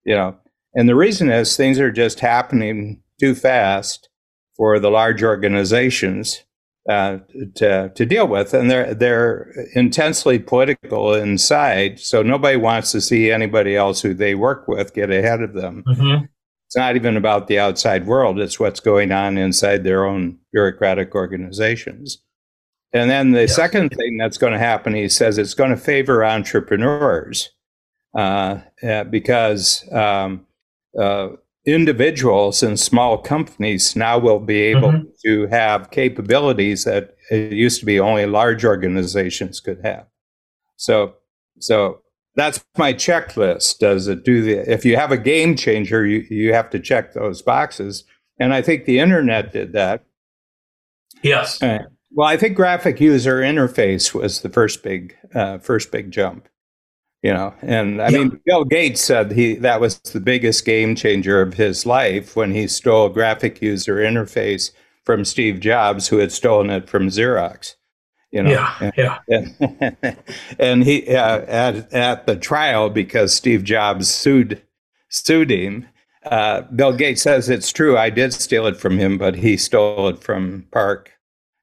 you 0.06 0.16
know, 0.16 0.38
and 0.74 0.88
the 0.88 0.96
reason 0.96 1.30
is 1.30 1.56
things 1.56 1.78
are 1.80 1.91
just 1.91 2.22
happening 2.22 3.02
too 3.20 3.36
fast 3.36 4.08
for 4.56 4.80
the 4.80 4.89
large 4.89 5.22
organizations 5.22 6.46
uh, 6.90 7.18
to 7.56 7.90
to 7.90 8.06
deal 8.06 8.28
with, 8.28 8.54
and 8.54 8.70
they're 8.70 8.94
they're 8.94 9.52
intensely 9.74 10.40
political 10.40 11.14
inside. 11.14 12.00
So 12.00 12.22
nobody 12.22 12.58
wants 12.58 12.92
to 12.92 13.02
see 13.02 13.32
anybody 13.32 13.76
else 13.76 14.02
who 14.02 14.14
they 14.14 14.36
work 14.36 14.68
with 14.68 14.94
get 14.94 15.10
ahead 15.10 15.42
of 15.42 15.54
them. 15.54 15.84
Mm-hmm. 15.88 16.26
It's 16.68 16.76
not 16.76 16.96
even 16.96 17.18
about 17.18 17.48
the 17.48 17.60
outside 17.60 18.06
world; 18.06 18.40
it's 18.40 18.60
what's 18.60 18.80
going 18.80 19.12
on 19.12 19.38
inside 19.38 19.84
their 19.84 20.06
own 20.06 20.38
bureaucratic 20.52 21.16
organizations. 21.16 22.22
And 22.96 23.10
then 23.10 23.32
the 23.32 23.48
second 23.48 23.90
thing 23.90 24.18
that's 24.18 24.38
going 24.38 24.54
to 24.54 24.60
happen, 24.60 24.96
he 24.96 25.10
says, 25.10 25.38
it's 25.38 25.54
going 25.54 25.72
to 25.72 25.76
favor 25.76 26.24
entrepreneurs 26.24 27.50
uh, 28.18 28.60
uh, 28.82 29.04
because 29.04 29.86
um, 29.92 30.46
uh, 30.98 31.28
individuals 31.66 32.61
and 32.61 32.80
small 32.80 33.18
companies 33.18 33.95
now 33.95 34.18
will 34.18 34.39
be 34.39 34.61
able 34.61 34.91
mm-hmm. 34.91 35.09
to 35.26 35.47
have 35.47 35.91
capabilities 35.91 36.84
that 36.84 37.16
it 37.32 37.51
used 37.51 37.80
to 37.80 37.86
be 37.86 37.99
only 37.99 38.26
large 38.26 38.63
organizations 38.63 39.59
could 39.59 39.82
have. 39.84 40.05
So, 40.78 41.16
so 41.59 42.01
that's 42.36 42.63
my 42.78 42.93
checklist. 42.93 43.80
Does 43.80 44.07
it 44.07 44.24
do 44.24 44.41
the? 44.41 44.72
If 44.72 44.86
you 44.86 44.95
have 44.97 45.11
a 45.11 45.18
game 45.18 45.55
changer, 45.55 46.05
you 46.05 46.26
you 46.30 46.53
have 46.53 46.70
to 46.72 46.80
check 46.80 47.13
those 47.13 47.41
boxes, 47.41 48.03
and 48.39 48.53
I 48.53 48.61
think 48.61 48.86
the 48.86 48.99
internet 48.99 49.51
did 49.51 49.74
that. 49.74 50.03
Yes. 51.24 51.61
Uh, 51.61 51.80
well, 52.11 52.28
I 52.28 52.38
think 52.38 52.55
graphic 52.55 52.99
user 52.99 53.41
interface 53.41 54.13
was 54.13 54.41
the 54.41 54.49
first 54.49 54.84
big 54.84 55.16
uh, 55.34 55.57
first 55.57 55.91
big 55.91 56.11
jump. 56.11 56.47
You 57.26 57.34
know, 57.34 57.56
and 57.64 58.04
I 58.04 58.10
yeah. 58.10 58.20
mean, 58.20 58.40
Bill 58.46 58.66
Gates 58.66 59.02
said 59.02 59.32
he 59.32 59.56
that 59.56 59.82
was 59.82 59.98
the 59.98 60.20
biggest 60.20 60.64
game 60.64 60.94
changer 60.94 61.42
of 61.42 61.56
his 61.56 61.84
life 61.84 62.36
when 62.36 62.54
he 62.54 62.68
stole 62.68 63.10
graphic 63.10 63.64
user 63.64 63.96
interface 63.96 64.70
from 65.02 65.26
Steve 65.26 65.60
Jobs, 65.60 66.08
who 66.08 66.20
had 66.20 66.32
stolen 66.32 66.70
it 66.70 66.88
from 66.88 67.08
Xerox. 67.08 67.78
You 68.30 68.44
know, 68.44 68.52
yeah, 68.52 68.92
yeah. 68.96 69.20
And, 69.28 70.18
and 70.60 70.84
he 70.84 71.16
uh, 71.16 71.40
at 71.48 71.92
at 71.92 72.28
the 72.28 72.36
trial 72.36 72.92
because 72.92 73.34
Steve 73.34 73.64
Jobs 73.64 74.08
sued 74.08 74.62
sued 75.10 75.50
him. 75.50 75.88
Uh, 76.24 76.62
Bill 76.76 76.94
Gates 76.94 77.24
says 77.24 77.50
it's 77.50 77.72
true. 77.72 77.98
I 77.98 78.12
did 78.12 78.36
steal 78.36 78.68
it 78.68 78.78
from 78.78 79.00
him, 79.00 79.18
but 79.18 79.34
he 79.34 79.58
stole 79.58 80.10
it 80.10 80.22
from 80.22 80.68
PARC 80.72 81.10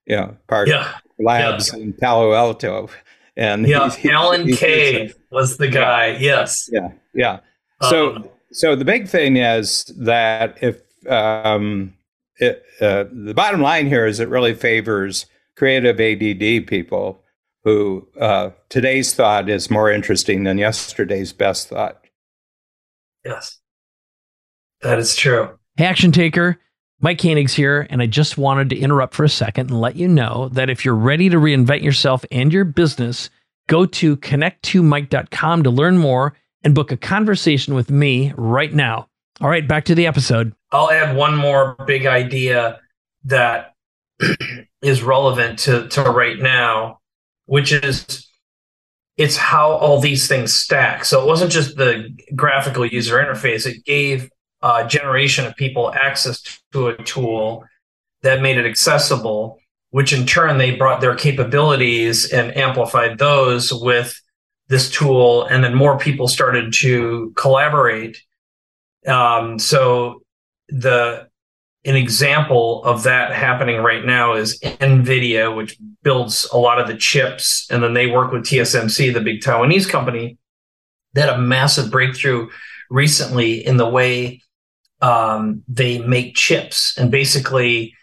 you 0.06 0.16
know, 0.16 0.36
PARC 0.48 0.66
yeah. 0.66 0.94
Labs 1.20 1.72
yeah. 1.72 1.80
in 1.80 1.92
Palo 1.92 2.32
Alto. 2.32 2.88
And 3.36 3.66
yeah, 3.66 3.90
he, 3.90 4.10
Alan 4.10 4.46
he, 4.46 4.56
Kay 4.56 5.12
was 5.30 5.56
the 5.56 5.68
guy. 5.68 6.08
Yeah. 6.08 6.18
Yes. 6.20 6.68
Yeah. 6.70 6.92
Yeah. 7.14 7.40
So, 7.82 8.16
um, 8.16 8.28
so 8.52 8.76
the 8.76 8.84
big 8.84 9.08
thing 9.08 9.36
is 9.36 9.84
that 9.98 10.58
if 10.62 10.82
um, 11.10 11.94
it, 12.36 12.62
uh, 12.80 13.04
the 13.10 13.34
bottom 13.34 13.60
line 13.60 13.86
here 13.86 14.06
is 14.06 14.20
it 14.20 14.28
really 14.28 14.54
favors 14.54 15.26
creative 15.56 16.00
ADD 16.00 16.66
people 16.66 17.22
who 17.64 18.06
uh, 18.20 18.50
today's 18.68 19.14
thought 19.14 19.48
is 19.48 19.70
more 19.70 19.90
interesting 19.90 20.44
than 20.44 20.58
yesterday's 20.58 21.32
best 21.32 21.68
thought. 21.68 22.04
Yes, 23.24 23.58
that 24.82 24.98
is 24.98 25.16
true. 25.16 25.58
Action 25.78 26.12
taker. 26.12 26.58
Mike 27.04 27.18
Koenig's 27.18 27.52
here, 27.52 27.88
and 27.90 28.00
I 28.00 28.06
just 28.06 28.38
wanted 28.38 28.70
to 28.70 28.78
interrupt 28.78 29.14
for 29.14 29.24
a 29.24 29.28
second 29.28 29.70
and 29.70 29.80
let 29.80 29.96
you 29.96 30.06
know 30.06 30.48
that 30.52 30.70
if 30.70 30.84
you're 30.84 30.94
ready 30.94 31.28
to 31.28 31.36
reinvent 31.36 31.82
yourself 31.82 32.24
and 32.30 32.52
your 32.52 32.64
business, 32.64 33.28
go 33.66 33.84
to 33.86 34.16
connect2mike.com 34.18 35.64
to 35.64 35.70
learn 35.70 35.98
more 35.98 36.36
and 36.62 36.76
book 36.76 36.92
a 36.92 36.96
conversation 36.96 37.74
with 37.74 37.90
me 37.90 38.32
right 38.36 38.72
now. 38.72 39.08
All 39.40 39.50
right, 39.50 39.66
back 39.66 39.84
to 39.86 39.96
the 39.96 40.06
episode. 40.06 40.54
I'll 40.70 40.92
add 40.92 41.16
one 41.16 41.36
more 41.36 41.74
big 41.86 42.06
idea 42.06 42.80
that 43.24 43.74
is 44.82 45.02
relevant 45.02 45.58
to, 45.60 45.88
to 45.88 46.02
right 46.02 46.38
now, 46.38 47.00
which 47.46 47.72
is 47.72 48.28
it's 49.16 49.36
how 49.36 49.72
all 49.72 50.00
these 50.00 50.28
things 50.28 50.54
stack. 50.54 51.04
So 51.04 51.20
it 51.20 51.26
wasn't 51.26 51.50
just 51.50 51.76
the 51.76 52.16
graphical 52.36 52.86
user 52.86 53.16
interface, 53.16 53.66
it 53.66 53.84
gave 53.84 54.30
uh, 54.62 54.86
generation 54.86 55.44
of 55.44 55.56
people 55.56 55.92
access 55.92 56.60
to 56.72 56.88
a 56.88 56.96
tool 57.02 57.64
that 58.22 58.42
made 58.42 58.58
it 58.58 58.66
accessible, 58.66 59.58
which 59.90 60.12
in 60.12 60.26
turn 60.26 60.58
they 60.58 60.76
brought 60.76 61.00
their 61.00 61.14
capabilities 61.14 62.30
and 62.32 62.56
amplified 62.56 63.18
those 63.18 63.72
with 63.72 64.20
this 64.68 64.90
tool, 64.90 65.44
and 65.44 65.62
then 65.62 65.74
more 65.74 65.98
people 65.98 66.28
started 66.28 66.72
to 66.72 67.32
collaborate. 67.36 68.22
Um, 69.06 69.58
so 69.58 70.22
the 70.68 71.28
an 71.84 71.96
example 71.96 72.84
of 72.84 73.02
that 73.02 73.32
happening 73.32 73.78
right 73.78 74.04
now 74.04 74.34
is 74.34 74.60
NVIDIA, 74.60 75.54
which 75.54 75.76
builds 76.04 76.46
a 76.52 76.56
lot 76.56 76.80
of 76.80 76.86
the 76.86 76.96
chips, 76.96 77.66
and 77.70 77.82
then 77.82 77.92
they 77.92 78.06
work 78.06 78.30
with 78.30 78.44
TSMC, 78.44 79.12
the 79.12 79.20
big 79.20 79.40
Taiwanese 79.40 79.88
company, 79.88 80.38
that 81.14 81.28
a 81.28 81.38
massive 81.38 81.90
breakthrough 81.90 82.48
recently 82.88 83.66
in 83.66 83.78
the 83.78 83.88
way 83.88 84.42
um, 85.02 85.62
they 85.68 85.98
make 85.98 86.34
chips 86.36 86.96
and 86.96 87.10
basically 87.10 87.94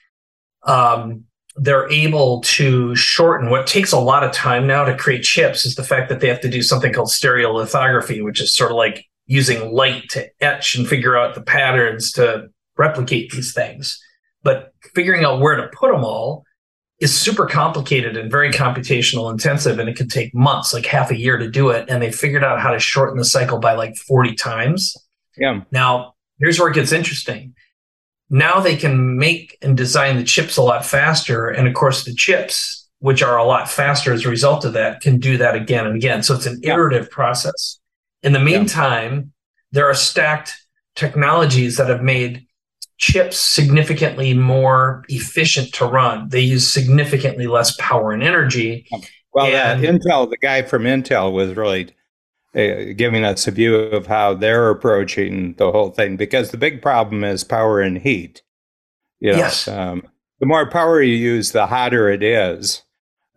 um, 0.64 1.24
they're 1.56 1.90
able 1.90 2.42
to 2.42 2.96
shorten 2.96 3.50
what 3.50 3.66
takes 3.66 3.92
a 3.92 4.00
lot 4.00 4.24
of 4.24 4.32
time 4.32 4.68
now 4.68 4.84
to 4.84 4.96
create 4.96 5.24
chips 5.24 5.66
is 5.66 5.76
the 5.76 5.84
fact 5.84 6.10
that 6.10 6.20
they 6.20 6.28
have 6.28 6.42
to 6.42 6.50
do 6.50 6.62
something 6.62 6.94
called 6.94 7.08
stereolithography, 7.08 8.24
which 8.24 8.42
is 8.42 8.56
sort 8.56 8.72
of 8.72 8.78
like 8.78 9.06
using 9.26 9.72
light 9.72 10.10
to 10.10 10.28
etch 10.42 10.76
and 10.76 10.88
figure 10.88 11.18
out 11.18 11.36
the 11.36 11.42
patterns 11.42 12.12
to 12.12 12.48
replicate 12.78 13.32
these 13.32 13.54
things. 13.54 14.00
But 14.44 14.74
figuring 14.94 15.24
out 15.24 15.40
where 15.40 15.56
to 15.56 15.68
put 15.68 15.92
them 15.92 16.04
all 16.04 16.44
is 17.00 17.18
super 17.18 17.46
complicated 17.46 18.18
and 18.18 18.32
very 18.32 18.52
computational 18.52 19.32
intensive, 19.32 19.80
and 19.80 19.88
it 19.88 19.96
could 19.96 20.10
take 20.10 20.34
months, 20.34 20.74
like 20.74 20.86
half 20.86 21.12
a 21.12 21.18
year 21.18 21.38
to 21.38 21.50
do 21.50 21.70
it. 21.70 21.86
And 21.88 22.02
they 22.02 22.12
figured 22.12 22.44
out 22.44 22.60
how 22.60 22.72
to 22.72 22.80
shorten 22.80 23.18
the 23.18 23.26
cycle 23.26 23.60
by 23.60 23.74
like 23.74 23.96
40 23.96 24.36
times. 24.36 24.96
Yeah. 25.38 25.62
Now, 25.72 26.16
here's 26.40 26.60
where 26.60 26.70
it 26.70 26.76
gets 26.76 26.92
interesting. 26.92 27.54
Now 28.30 28.60
they 28.60 28.76
can 28.76 29.18
make 29.18 29.58
and 29.62 29.76
design 29.76 30.18
the 30.18 30.24
chips 30.24 30.58
a 30.58 30.62
lot 30.62 30.86
faster. 30.86 31.48
And 31.48 31.68
of 31.68 31.74
course, 31.74 32.06
the 32.06 32.14
chips, 32.14 32.88
which 33.00 33.24
are 33.24 33.38
a 33.38 33.44
lot 33.44 33.70
faster 33.70 34.14
as 34.14 34.26
a 34.26 34.30
result 34.30 34.66
of 34.66 34.74
that, 34.74 35.02
can 35.02 35.20
do 35.20 35.38
that 35.38 35.56
again 35.56 35.88
and 35.88 35.96
again. 35.96 36.22
So 36.24 36.36
it's 36.36 36.46
an 36.46 36.60
iterative 36.64 37.08
yeah. 37.10 37.16
process. 37.16 37.80
In 38.22 38.34
the 38.34 38.40
meantime, 38.40 39.14
yeah. 39.14 39.22
there 39.72 39.90
are 39.90 39.96
stacked 39.96 40.54
technologies 40.96 41.78
that 41.78 41.90
have 41.90 42.04
made 42.04 42.46
chips 42.98 43.38
significantly 43.38 44.34
more 44.34 45.06
efficient 45.08 45.74
to 45.74 45.86
run. 45.86 46.30
They 46.30 46.42
use 46.42 46.72
significantly 46.72 47.48
less 47.48 47.76
power 47.78 48.12
and 48.12 48.22
energy. 48.22 48.86
Well, 49.34 49.46
uh, 49.46 49.76
and, 49.76 49.84
Intel, 49.84 50.30
the 50.30 50.38
guy 50.38 50.64
from 50.64 50.84
Intel 50.84 51.32
was 51.32 51.56
really 51.56 51.96
uh, 52.56 52.94
giving 52.96 53.24
us 53.24 53.48
a 53.48 53.52
view 53.52 53.76
of 53.76 54.08
how 54.08 54.34
they're 54.34 54.70
approaching 54.70 55.54
the 55.56 55.72
whole 55.72 55.92
thing 55.92 56.18
because 56.18 56.52
the 56.52 56.58
big 56.58 56.82
problem 56.82 57.24
is 57.24 57.44
power 57.44 57.80
and 57.80 58.00
heat. 58.00 58.42
You 59.20 59.34
know, 59.34 59.38
yes. 59.38 59.68
Um, 59.68 60.04
the 60.40 60.46
more 60.46 60.70
power 60.70 61.02
you 61.02 61.16
use, 61.16 61.52
the 61.52 61.68
hotter 61.68 62.10
it 62.10 62.24
is. 62.24 62.84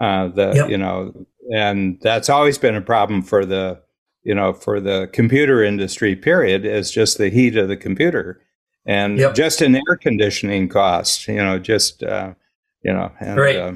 Uh, 0.00 0.28
the 0.28 0.52
yep. 0.54 0.70
you 0.70 0.78
know, 0.78 1.26
and 1.54 1.98
that's 2.00 2.28
always 2.28 2.58
been 2.58 2.74
a 2.74 2.80
problem 2.80 3.22
for 3.22 3.44
the 3.44 3.80
you 4.22 4.34
know 4.34 4.52
for 4.52 4.80
the 4.80 5.08
computer 5.12 5.62
industry. 5.62 6.16
Period 6.16 6.64
is 6.64 6.90
just 6.90 7.18
the 7.18 7.28
heat 7.28 7.56
of 7.56 7.68
the 7.68 7.76
computer 7.76 8.40
and 8.86 9.18
yep. 9.18 9.34
just 9.34 9.60
an 9.60 9.76
air 9.76 9.96
conditioning 10.00 10.68
cost. 10.68 11.28
You 11.28 11.36
know, 11.36 11.58
just 11.58 12.02
uh, 12.02 12.34
you 12.82 12.92
know, 12.92 13.12
and, 13.20 13.36
right. 13.36 13.56
Uh, 13.56 13.72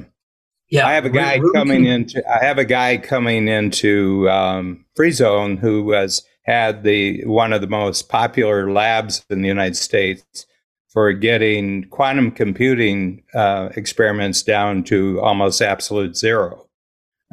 yeah, 0.69 0.87
I 0.87 0.93
have 0.93 1.05
a 1.05 1.09
guy 1.09 1.39
coming 1.53 1.85
into. 1.85 2.23
I 2.29 2.43
have 2.43 2.57
a 2.57 2.65
guy 2.65 2.97
coming 2.97 3.47
into 3.47 4.29
um, 4.29 4.85
Free 4.95 5.11
Zone 5.11 5.57
who 5.57 5.91
has 5.91 6.23
had 6.43 6.83
the 6.83 7.23
one 7.25 7.53
of 7.53 7.61
the 7.61 7.67
most 7.67 8.09
popular 8.09 8.71
labs 8.71 9.25
in 9.29 9.41
the 9.41 9.47
United 9.47 9.77
States 9.77 10.45
for 10.89 11.13
getting 11.13 11.85
quantum 11.89 12.31
computing 12.31 13.23
uh, 13.33 13.69
experiments 13.75 14.43
down 14.43 14.83
to 14.83 15.21
almost 15.21 15.61
absolute 15.61 16.17
zero. 16.17 16.67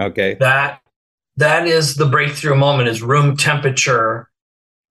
Okay, 0.00 0.34
that 0.40 0.80
that 1.36 1.66
is 1.66 1.96
the 1.96 2.06
breakthrough 2.06 2.54
moment. 2.54 2.88
Is 2.88 3.02
room 3.02 3.36
temperature. 3.36 4.30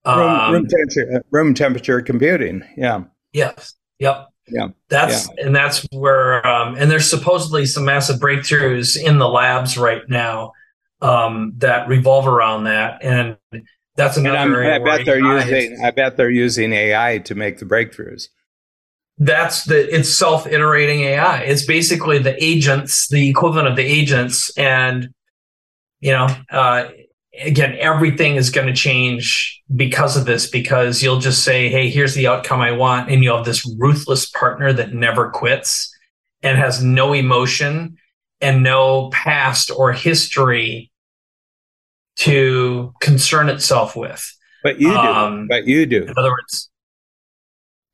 Um, 0.06 0.20
room, 0.20 0.52
room 0.52 0.68
temperature. 0.68 1.16
Uh, 1.16 1.20
room 1.32 1.54
temperature 1.54 2.02
computing. 2.02 2.64
Yeah. 2.76 3.04
Yes. 3.32 3.76
Yep. 4.00 4.33
Yeah. 4.48 4.70
That's 4.90 5.30
yeah. 5.30 5.46
and 5.46 5.56
that's 5.56 5.86
where 5.92 6.46
um, 6.46 6.76
and 6.76 6.92
there's 6.92 7.10
supposedly 7.10 7.66
some 7.66 7.86
massive 7.86 8.20
breakthroughs 8.20 9.02
in 9.02 9.18
the 9.18 9.28
labs 9.28 9.78
right 9.78 10.08
now 10.10 10.52
um, 11.02 11.54
that 11.58 11.88
revolve 11.88 12.28
around 12.28 12.64
that, 12.64 13.04
and 13.04 13.38
that's 13.96 14.18
another. 14.18 14.62
And 14.62 14.74
I 14.74 14.98
bet 14.98 15.06
they're 15.06 15.20
using. 15.20 15.80
I 15.84 15.92
bet 15.92 16.18
they're 16.18 16.30
using 16.30 16.74
AI 16.74 17.20
to 17.20 17.36
make 17.36 17.60
the 17.60 17.66
breakthroughs. 17.66 18.30
That's 19.18 19.66
the 19.66 19.96
it's 19.96 20.10
self-iterating 20.10 21.02
AI. 21.02 21.42
It's 21.42 21.66
basically 21.66 22.18
the 22.18 22.42
agents, 22.44 23.08
the 23.10 23.30
equivalent 23.30 23.68
of 23.68 23.76
the 23.76 23.84
agents, 23.84 24.58
and 24.58 25.14
you 26.00 26.12
know, 26.12 26.28
uh, 26.50 26.90
again, 27.42 27.76
everything 27.80 28.36
is 28.36 28.50
going 28.50 28.68
to 28.68 28.74
change 28.74 29.62
because 29.76 30.16
of 30.18 30.26
this, 30.26 30.50
because 30.50 31.02
you'll 31.02 31.20
just 31.20 31.44
say, 31.44 31.70
Hey, 31.70 31.90
here's 31.90 32.16
the 32.16 32.28
outcome 32.28 32.62
I 32.62 32.72
want. 32.72 33.10
And 33.10 33.24
you'll 33.24 33.38
have 33.38 33.46
this 33.46 33.66
ruthless 33.78 34.30
partner 34.30 34.74
that 34.74 34.94
never 34.94 35.30
quits 35.30 35.94
and 36.42 36.58
has 36.58 36.84
no 36.84 37.14
emotion 37.14 37.98
and 38.42 38.62
no 38.62 39.10
past 39.10 39.72
or 39.72 39.94
history 39.94 40.92
to 42.18 42.94
concern 43.00 43.50
itself 43.50 43.96
with. 43.96 44.30
But 44.62 44.80
you 44.80 44.92
do. 44.92 44.98
Um, 44.98 45.48
but 45.48 45.66
you 45.66 45.86
do. 45.86 46.04
In 46.04 46.14
other 46.18 46.30
words, 46.30 46.70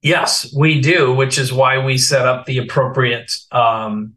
yes, 0.02 0.54
we 0.56 0.82
do, 0.82 1.14
which 1.14 1.38
is 1.38 1.54
why 1.54 1.84
we 1.84 1.98
set 1.98 2.28
up 2.28 2.46
the 2.46 2.58
appropriate 2.58 3.32
um, 3.52 4.16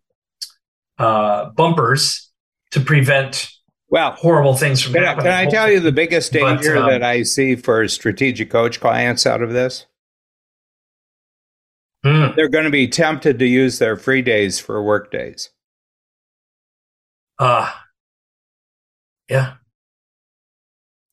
uh, 0.98 1.50
bumpers 1.50 2.30
to 2.72 2.80
prevent 2.80 3.48
well, 3.92 4.12
horrible 4.12 4.56
things 4.56 4.80
from 4.80 4.94
can 4.94 5.02
happening. 5.02 5.26
Can 5.26 5.46
I 5.46 5.50
tell 5.50 5.70
you 5.70 5.78
the 5.78 5.92
biggest 5.92 6.32
danger 6.32 6.76
but, 6.76 6.84
um, 6.84 6.88
that 6.88 7.02
I 7.02 7.24
see 7.24 7.56
for 7.56 7.86
strategic 7.88 8.48
coach 8.48 8.80
clients 8.80 9.26
out 9.26 9.42
of 9.42 9.52
this? 9.52 9.84
Hmm. 12.02 12.28
They're 12.34 12.48
going 12.48 12.64
to 12.64 12.70
be 12.70 12.88
tempted 12.88 13.38
to 13.38 13.46
use 13.46 13.78
their 13.78 13.98
free 13.98 14.22
days 14.22 14.58
for 14.58 14.82
work 14.82 15.12
days. 15.12 15.50
Ah, 17.38 17.76
uh, 17.76 17.80
yeah. 19.28 19.52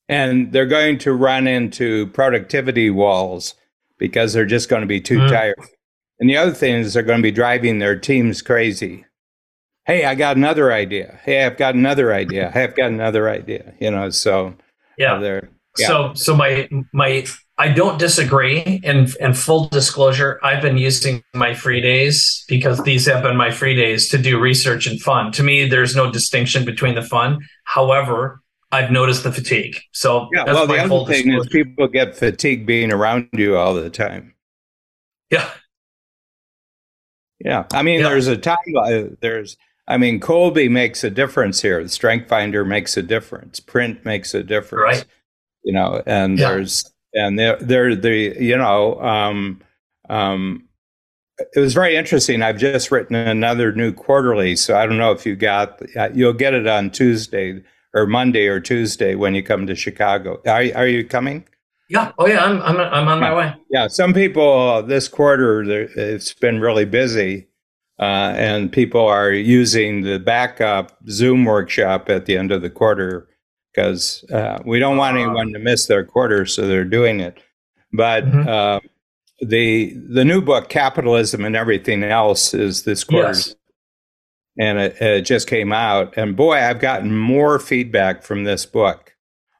And 0.07 0.53
they're 0.53 0.65
going 0.65 0.99
to 0.99 1.11
run 1.11 1.47
into 1.47 2.07
productivity 2.07 2.89
walls 2.89 3.55
because 3.97 4.32
they're 4.32 4.45
just 4.45 4.69
going 4.69 4.82
to 4.82 4.88
be 4.88 5.01
too 5.01 5.19
mm. 5.19 5.30
tired. 5.30 5.59
And 6.21 6.30
the 6.30 6.38
other 6.38 6.53
thing 6.53 6.75
is 6.75 6.93
they're 6.93 7.03
going 7.03 7.19
to 7.19 7.23
be 7.23 7.32
driving 7.32 7.80
their 7.80 7.99
teams 7.99 8.41
crazy 8.41 9.05
hey, 9.89 10.05
I 10.05 10.13
got 10.13 10.37
another 10.37 10.71
idea. 10.71 11.19
Hey, 11.23 11.43
I've 11.43 11.57
got 11.57 11.73
another 11.73 12.13
idea. 12.13 12.51
Hey, 12.51 12.63
I've 12.63 12.75
got 12.75 12.91
another 12.91 13.27
idea. 13.27 13.73
You 13.79 13.89
know, 13.89 14.11
so 14.11 14.53
yeah. 14.97 15.15
Uh, 15.15 15.41
yeah. 15.77 15.87
So 15.87 16.13
so 16.13 16.35
my 16.35 16.69
my 16.93 17.25
I 17.57 17.69
don't 17.69 17.97
disagree. 17.97 18.81
And 18.83 19.15
and 19.19 19.35
full 19.35 19.67
disclosure, 19.69 20.39
I've 20.43 20.61
been 20.61 20.77
using 20.77 21.23
my 21.33 21.55
free 21.55 21.81
days 21.81 22.45
because 22.47 22.83
these 22.83 23.07
have 23.07 23.23
been 23.23 23.35
my 23.35 23.49
free 23.49 23.75
days 23.75 24.09
to 24.09 24.17
do 24.17 24.39
research 24.39 24.85
and 24.85 25.01
fun. 25.01 25.31
To 25.33 25.43
me, 25.43 25.67
there's 25.67 25.95
no 25.95 26.11
distinction 26.11 26.65
between 26.65 26.93
the 26.93 27.01
fun. 27.01 27.39
However, 27.63 28.41
I've 28.71 28.91
noticed 28.91 29.23
the 29.23 29.31
fatigue. 29.31 29.79
So 29.91 30.29
yeah, 30.31 30.45
well, 30.45 30.67
the 30.67 30.77
other 30.77 31.05
thing 31.11 31.25
disclosure. 31.25 31.41
is 31.41 31.47
people 31.47 31.87
get 31.87 32.15
fatigue 32.15 32.67
being 32.67 32.93
around 32.93 33.29
you 33.33 33.57
all 33.57 33.73
the 33.73 33.89
time. 33.89 34.35
Yeah. 35.31 35.49
Yeah. 37.39 37.65
I 37.73 37.81
mean, 37.83 38.01
yeah. 38.01 38.09
there's 38.09 38.27
a 38.27 38.37
time, 38.37 38.57
uh, 38.77 39.15
there's, 39.21 39.57
I 39.89 39.97
mean, 39.97 40.19
Kolbe 40.19 40.69
makes 40.69 41.03
a 41.03 41.09
difference 41.09 41.61
here. 41.61 41.81
The 41.81 41.89
Strength 41.89 42.29
Finder 42.29 42.63
makes 42.63 42.95
a 42.95 43.01
difference. 43.01 43.59
Print 43.59 44.05
makes 44.05 44.35
a 44.35 44.43
difference. 44.43 44.97
Right. 44.99 45.05
You 45.63 45.73
know, 45.73 46.03
and 46.05 46.37
yeah. 46.37 46.49
there's 46.49 46.93
and 47.13 47.37
they're, 47.37 47.57
they're 47.57 47.95
the 47.95 48.35
you 48.39 48.55
know 48.55 49.01
um, 49.01 49.61
um, 50.09 50.69
it 51.55 51.59
was 51.59 51.73
very 51.73 51.95
interesting. 51.95 52.41
I've 52.41 52.57
just 52.57 52.91
written 52.91 53.15
another 53.15 53.71
new 53.71 53.91
quarterly, 53.91 54.55
so 54.55 54.77
I 54.77 54.85
don't 54.85 54.97
know 54.97 55.11
if 55.11 55.25
you 55.25 55.35
got 55.35 55.81
uh, 55.97 56.09
you'll 56.13 56.33
get 56.33 56.53
it 56.53 56.67
on 56.67 56.91
Tuesday 56.91 57.61
or 57.93 58.05
Monday 58.05 58.47
or 58.47 58.59
Tuesday 58.59 59.15
when 59.15 59.33
you 59.33 59.43
come 59.43 59.65
to 59.67 59.75
Chicago. 59.75 60.39
Are 60.45 60.65
are 60.75 60.87
you 60.87 61.03
coming? 61.03 61.45
Yeah. 61.89 62.11
Oh 62.19 62.27
yeah. 62.27 62.45
I'm 62.45 62.61
I'm 62.61 62.77
I'm 62.77 63.07
on 63.07 63.19
my 63.19 63.35
way. 63.35 63.55
Yeah. 63.71 63.87
Some 63.87 64.13
people 64.13 64.69
uh, 64.69 64.81
this 64.83 65.07
quarter 65.07 65.63
it's 65.63 66.33
been 66.33 66.59
really 66.59 66.85
busy 66.85 67.49
uh, 68.00 68.34
and 68.38 68.72
people 68.72 69.06
are 69.06 69.32
using 69.32 70.02
the 70.02 70.20
backup 70.20 70.97
Zoom 71.10 71.43
workshop 71.45 72.10
at 72.10 72.26
the 72.26 72.38
end 72.38 72.52
of 72.52 72.62
the 72.62 72.70
quarter 72.70 73.28
because 73.74 74.24
uh, 74.32 74.60
we 74.66 74.80
don't 74.80 74.97
want 74.97 75.18
anyone 75.18 75.52
to 75.54 75.60
miss 75.60 75.86
their 75.88 76.06
quarter, 76.06 76.45
so 76.45 76.68
they're 76.68 76.86
doing 76.86 77.20
it. 77.20 77.39
But 77.91 78.26
mm-hmm. 78.26 78.47
uh, 78.47 78.80
the 79.41 79.95
the 80.10 80.26
new 80.26 80.41
book, 80.41 80.70
Capitalism 80.70 81.43
and 81.45 81.56
Everything 81.56 82.04
Else, 82.04 82.54
is 82.54 82.84
this 82.84 83.04
quarter, 83.04 83.30
yes. 83.30 83.56
and 84.58 84.80
it, 84.80 85.02
it, 85.02 85.22
just 85.22 85.47
came 85.47 85.72
out. 85.72 86.14
And 86.18 86.36
boy, 86.36 86.56
I've 86.56 86.80
gotten 86.80 87.16
more 87.16 87.60
feedback 87.60 88.24
from 88.24 88.43
this 88.43 88.66
book. 88.66 89.16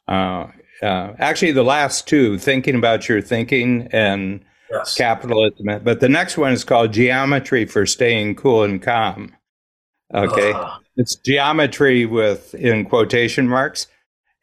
Uh, 0.08 0.48
uh, 0.82 1.14
actually, 1.20 1.52
the 1.52 1.64
last 1.64 2.08
two, 2.08 2.38
thinking 2.38 2.76
about 2.76 3.10
your 3.10 3.22
thinking 3.22 3.88
and 3.92 4.44
yes. 4.72 4.96
capitalism. 4.96 5.82
But 5.84 6.00
the 6.00 6.10
next 6.10 6.38
one 6.38 6.54
is 6.54 6.64
called 6.64 6.94
Geometry 6.94 7.66
for 7.66 7.86
Staying 7.86 8.36
Cool 8.36 8.64
and 8.64 8.82
Calm. 8.82 9.36
Okay. 10.14 10.52
Uh. 10.54 10.78
It's 10.96 11.16
geometry 11.16 12.06
with 12.06 12.54
in 12.56 12.86
quotation 12.86 13.48
marks. 13.48 13.88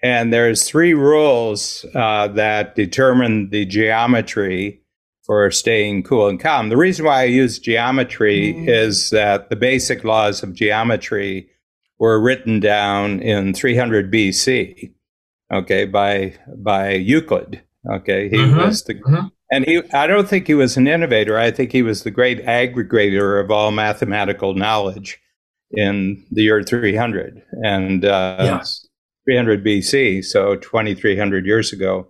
And 0.02 0.32
there's 0.32 0.62
three 0.68 0.94
rules 0.94 1.84
uh, 1.94 2.28
that 2.28 2.76
determine 2.76 3.50
the 3.50 3.66
geometry 3.66 4.82
for 5.26 5.50
staying 5.50 6.04
cool 6.04 6.28
and 6.28 6.38
calm. 6.38 6.68
The 6.68 6.76
reason 6.76 7.04
why 7.04 7.22
I 7.22 7.24
use 7.24 7.58
geometry 7.58 8.54
mm. 8.54 8.68
is 8.68 9.10
that 9.10 9.50
the 9.50 9.56
basic 9.56 10.04
laws 10.04 10.42
of 10.42 10.54
geometry 10.54 11.48
were 11.98 12.20
written 12.20 12.60
down 12.60 13.20
in 13.20 13.52
300 13.52 14.12
BC, 14.12 14.92
okay, 15.52 15.84
by 15.84 16.34
by 16.56 16.92
Euclid. 16.92 17.60
Okay, 17.90 18.28
he 18.28 18.36
mm-hmm. 18.36 18.58
was 18.58 18.84
the 18.84 18.94
mm-hmm. 18.94 19.26
And 19.50 19.64
he, 19.64 19.82
I 19.92 20.06
don't 20.06 20.28
think 20.28 20.46
he 20.46 20.54
was 20.54 20.76
an 20.76 20.88
innovator. 20.88 21.38
I 21.38 21.50
think 21.50 21.72
he 21.72 21.82
was 21.82 22.02
the 22.02 22.10
great 22.10 22.44
aggregator 22.44 23.42
of 23.42 23.50
all 23.50 23.70
mathematical 23.70 24.54
knowledge 24.54 25.20
in 25.70 26.24
the 26.30 26.42
year 26.42 26.62
300 26.62 27.42
and 27.62 28.04
uh, 28.04 28.36
yes. 28.40 28.86
300 29.28 29.64
BC, 29.64 30.24
so 30.24 30.56
2,300 30.56 31.46
years 31.46 31.72
ago. 31.72 32.08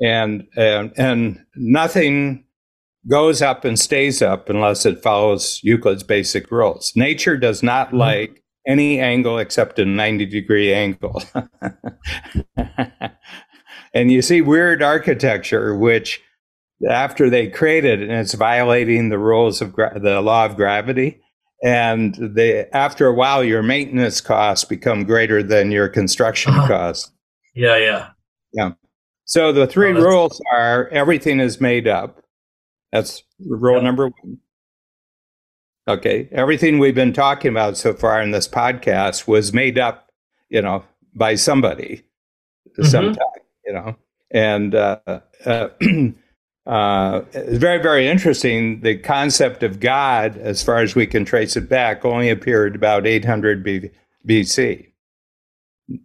And, 0.00 0.46
and, 0.56 0.92
and 0.96 1.44
nothing 1.56 2.44
goes 3.08 3.40
up 3.42 3.64
and 3.64 3.78
stays 3.78 4.20
up 4.20 4.48
unless 4.48 4.84
it 4.84 5.02
follows 5.02 5.60
Euclid's 5.62 6.02
basic 6.02 6.50
rules. 6.50 6.92
Nature 6.96 7.36
does 7.36 7.62
not 7.62 7.88
mm-hmm. 7.88 7.98
like 7.98 8.42
any 8.66 9.00
angle 9.00 9.38
except 9.38 9.78
a 9.78 9.84
90 9.84 10.26
degree 10.26 10.72
angle. 10.72 11.22
and 13.94 14.10
you 14.10 14.22
see 14.22 14.40
weird 14.40 14.82
architecture, 14.82 15.76
which 15.76 16.20
after 16.90 17.30
they 17.30 17.48
create 17.48 17.84
it 17.84 18.00
and 18.02 18.12
it's 18.12 18.34
violating 18.34 19.08
the 19.08 19.18
rules 19.18 19.60
of 19.62 19.72
gra- 19.72 19.98
the 19.98 20.20
law 20.20 20.44
of 20.44 20.56
gravity 20.56 21.20
and 21.64 22.14
they 22.20 22.66
after 22.72 23.06
a 23.06 23.14
while 23.14 23.42
your 23.42 23.62
maintenance 23.62 24.20
costs 24.20 24.64
become 24.64 25.04
greater 25.04 25.42
than 25.42 25.70
your 25.70 25.88
construction 25.88 26.52
Uh-huh. 26.52 26.68
costs 26.68 27.10
Yeah, 27.54 27.76
yeah. 27.78 28.08
Yeah. 28.52 28.72
So 29.24 29.52
the 29.52 29.66
three 29.66 29.90
Oh, 29.92 30.00
rules 30.02 30.40
are 30.52 30.88
everything 30.88 31.40
is 31.40 31.60
made 31.60 31.88
up 31.88 32.22
that's 32.92 33.22
rule 33.40 33.76
Yep. 33.76 33.82
number 33.84 34.04
one 34.22 34.38
okay 35.88 36.28
everything 36.32 36.78
we've 36.78 36.94
been 36.94 37.12
talking 37.12 37.50
about 37.50 37.76
so 37.76 37.94
far 37.94 38.20
in 38.20 38.32
this 38.32 38.48
podcast 38.48 39.26
was 39.26 39.52
made 39.52 39.78
up 39.78 40.10
you 40.50 40.60
know 40.60 40.84
by 41.14 41.34
somebody 41.36 42.02
Mhm. 42.78 42.86
sometime 42.86 43.40
you 43.64 43.72
know 43.72 43.96
and 44.30 44.74
uh, 44.74 44.98
uh, 45.46 45.68
uh, 46.66 47.22
it's 47.32 47.58
very 47.58 47.80
very 47.80 48.08
interesting 48.08 48.80
the 48.80 48.96
concept 48.98 49.62
of 49.62 49.78
god 49.80 50.36
as 50.38 50.62
far 50.62 50.78
as 50.78 50.94
we 50.94 51.06
can 51.06 51.24
trace 51.24 51.56
it 51.56 51.68
back 51.68 52.04
only 52.04 52.28
appeared 52.28 52.74
about 52.74 53.06
800 53.06 53.62
B- 53.62 53.90
bc 54.26 54.86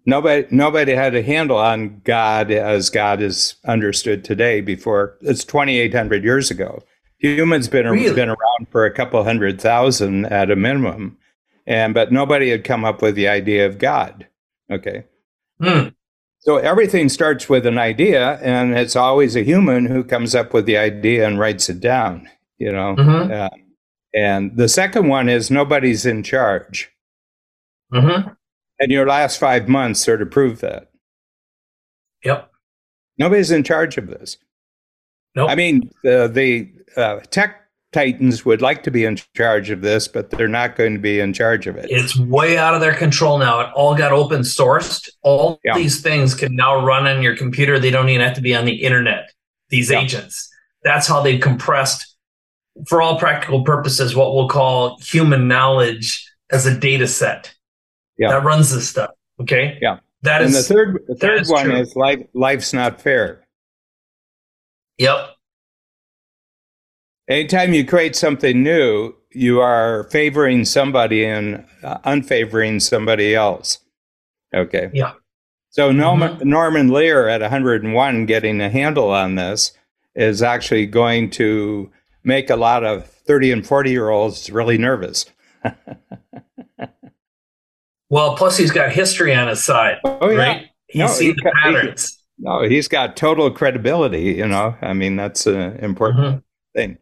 nobody 0.06 0.46
nobody 0.52 0.94
had 0.94 1.16
a 1.16 1.24
handle 1.24 1.58
on 1.58 2.02
god 2.04 2.52
as 2.52 2.90
god 2.90 3.22
is 3.22 3.56
understood 3.66 4.24
today 4.24 4.62
before 4.62 5.18
it's 5.22 5.44
2800 5.44 6.24
years 6.24 6.52
ago 6.52 6.84
humans 7.18 7.68
been 7.68 7.88
Really? 7.88 8.14
been 8.14 8.30
around 8.30 8.68
for 8.72 8.86
a 8.86 8.94
couple 8.94 9.24
hundred 9.24 9.60
thousand 9.60 10.26
at 10.26 10.52
a 10.52 10.56
minimum 10.56 11.18
and 11.66 11.94
but 11.96 12.12
nobody 12.12 12.50
had 12.52 12.64
come 12.64 12.86
up 12.86 13.02
with 13.02 13.16
the 13.16 13.28
idea 13.28 13.66
of 13.66 13.80
god 13.80 14.28
okay 14.72 15.06
Hmm. 15.60 15.90
So 16.42 16.58
everything 16.58 17.08
starts 17.10 17.48
with 17.50 17.66
an 17.66 17.78
idea, 17.78 18.40
and 18.42 18.78
it's 18.78 18.96
always 18.96 19.36
a 19.36 19.44
human 19.44 19.86
who 19.86 20.04
comes 20.04 20.36
up 20.36 20.54
with 20.54 20.66
the 20.66 20.78
idea 20.78 21.26
and 21.28 21.40
writes 21.40 21.70
it 21.70 21.80
down. 21.80 22.30
You 22.58 22.72
know, 22.72 22.96
Mhm. 22.98 23.32
Uh, 23.32 23.50
and 24.14 24.56
the 24.58 24.68
second 24.70 25.08
one 25.08 25.30
is 25.30 25.50
nobody's 25.50 26.06
in 26.06 26.22
charge, 26.24 26.92
Mm-hmm. 27.94 28.30
and 28.80 28.92
your 28.92 29.08
last 29.08 29.40
five 29.40 29.68
months 29.68 30.00
sort 30.02 30.22
of 30.22 30.30
prove 30.32 30.60
that 30.62 30.92
Yep. 32.24 32.52
nobody's 33.18 33.52
in 33.52 33.64
charge 33.64 33.98
of 33.98 34.08
this. 34.08 34.38
Nope. 35.36 35.50
I 35.50 35.56
mean, 35.56 35.90
the 36.04 36.28
the 36.32 36.72
uh, 37.00 37.20
tech 37.32 37.61
titans 37.92 38.46
would 38.46 38.62
like 38.62 38.84
to 38.84 38.92
be 38.92 39.04
in 39.06 39.18
charge 39.36 39.70
of 39.70 39.82
this, 39.82 40.08
but 40.08 40.30
they're 40.30 40.48
not 40.48 40.76
going 40.76 40.94
to 40.94 41.00
be 41.00 41.20
in 41.20 41.34
charge 41.34 41.68
of 41.68 41.76
it. 41.76 41.88
It's 41.90 42.18
way 42.18 42.58
out 42.58 42.74
of 42.74 42.82
their 42.82 42.94
control 42.96 43.38
now. 43.38 43.60
It 43.62 43.70
all 43.76 43.96
got 43.96 44.12
open 44.12 44.42
sourced. 44.42 45.10
All 45.24 45.60
Yeah. 45.64 45.76
these 45.76 46.02
things 46.02 46.34
can 46.34 46.56
now 46.56 46.84
run 46.86 47.08
on 47.08 47.22
your 47.22 47.36
computer. 47.36 47.80
They 47.80 47.90
don't 47.92 48.08
even 48.10 48.26
have 48.26 48.36
to 48.36 48.42
be 48.42 48.56
on 48.56 48.66
the 48.66 48.84
internet. 48.84 49.32
These 49.70 49.92
Yeah. 49.92 50.00
agents. 50.02 50.50
That's 50.84 51.06
how 51.08 51.22
they've 51.22 51.40
compressed, 51.42 52.16
for 52.88 53.02
all 53.02 53.20
practical 53.20 53.64
purposes, 53.64 54.16
what 54.16 54.34
we'll 54.34 54.48
call 54.48 54.98
human 55.00 55.48
knowledge 55.48 56.26
as 56.52 56.66
a 56.66 56.78
data 56.78 57.08
set. 57.08 57.54
Yeah. 58.18 58.30
That 58.30 58.44
runs 58.44 58.74
this 58.74 58.90
stuff. 58.90 59.12
Okay. 59.42 59.78
Yeah. 59.82 60.00
That 60.24 60.42
and 60.44 60.52
is. 60.54 60.68
the 60.68 60.74
third 60.74 61.04
the 61.08 61.16
third 61.16 61.48
one 61.48 61.66
true. 61.66 61.76
is 61.78 61.96
life 61.96 62.20
life's 62.34 62.74
not 62.74 63.02
fair. 63.02 63.42
yep. 64.98 65.31
Anytime 67.32 67.74
you 67.74 67.86
create 67.86 68.14
something 68.16 68.62
new, 68.62 69.14
you 69.32 69.62
are 69.62 70.04
favoring 70.12 70.66
somebody 70.66 71.24
and 71.24 71.66
uh, 71.82 71.98
unfavoring 72.04 72.82
somebody 72.82 73.34
else. 73.34 73.80
Okay. 74.54 74.90
Yeah. 74.94 75.14
So 75.70 75.94
Norman, 75.94 76.40
Norman 76.44 76.90
Lear 76.90 77.30
at 77.30 77.40
101 77.40 78.26
getting 78.26 78.60
a 78.60 78.70
handle 78.70 79.12
on 79.12 79.36
this 79.36 79.72
is 80.14 80.44
actually 80.44 80.86
going 80.88 81.30
to 81.30 81.90
make 82.26 82.50
a 82.50 82.58
lot 82.58 82.84
of 82.84 83.08
30 83.08 83.54
and 83.54 83.66
40 83.66 83.92
year 83.92 84.10
olds 84.10 84.50
really 84.50 84.78
nervous. 84.78 85.26
Well, 88.10 88.36
plus 88.36 88.58
he's 88.58 88.72
got 88.72 88.92
history 88.92 89.34
on 89.34 89.48
his 89.48 89.64
side, 89.64 90.00
Oh, 90.04 90.30
yeah. 90.30 90.38
right? 90.38 90.66
He's 90.88 91.00
No, 91.00 91.08
seen 91.08 91.28
he 91.30 91.34
the 91.42 91.44
he- 91.50 91.52
patterns. 91.64 92.22
No, 92.38 92.62
he's 92.68 92.90
got 92.90 93.16
total 93.16 93.50
credibility, 93.52 94.34
you 94.34 94.46
know. 94.50 94.76
I 94.82 94.92
mean, 94.92 95.16
that's 95.16 95.48
an 95.48 95.78
important 95.78 96.20
Mhm. 96.26 96.44
thing. 96.76 96.98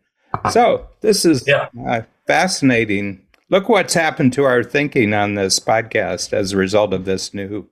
So 0.51 0.87
this 1.01 1.25
is 1.25 1.47
Yeah. 1.47 1.67
uh, 1.87 2.01
fascinating. 2.27 3.21
Look 3.49 3.67
what's 3.67 3.93
happened 3.93 4.33
to 4.33 4.43
our 4.43 4.63
thinking 4.63 5.13
on 5.13 5.35
this 5.35 5.59
podcast 5.59 6.33
as 6.33 6.53
a 6.53 6.57
result 6.57 6.93
of 6.93 7.05
this 7.05 7.33
new 7.33 7.67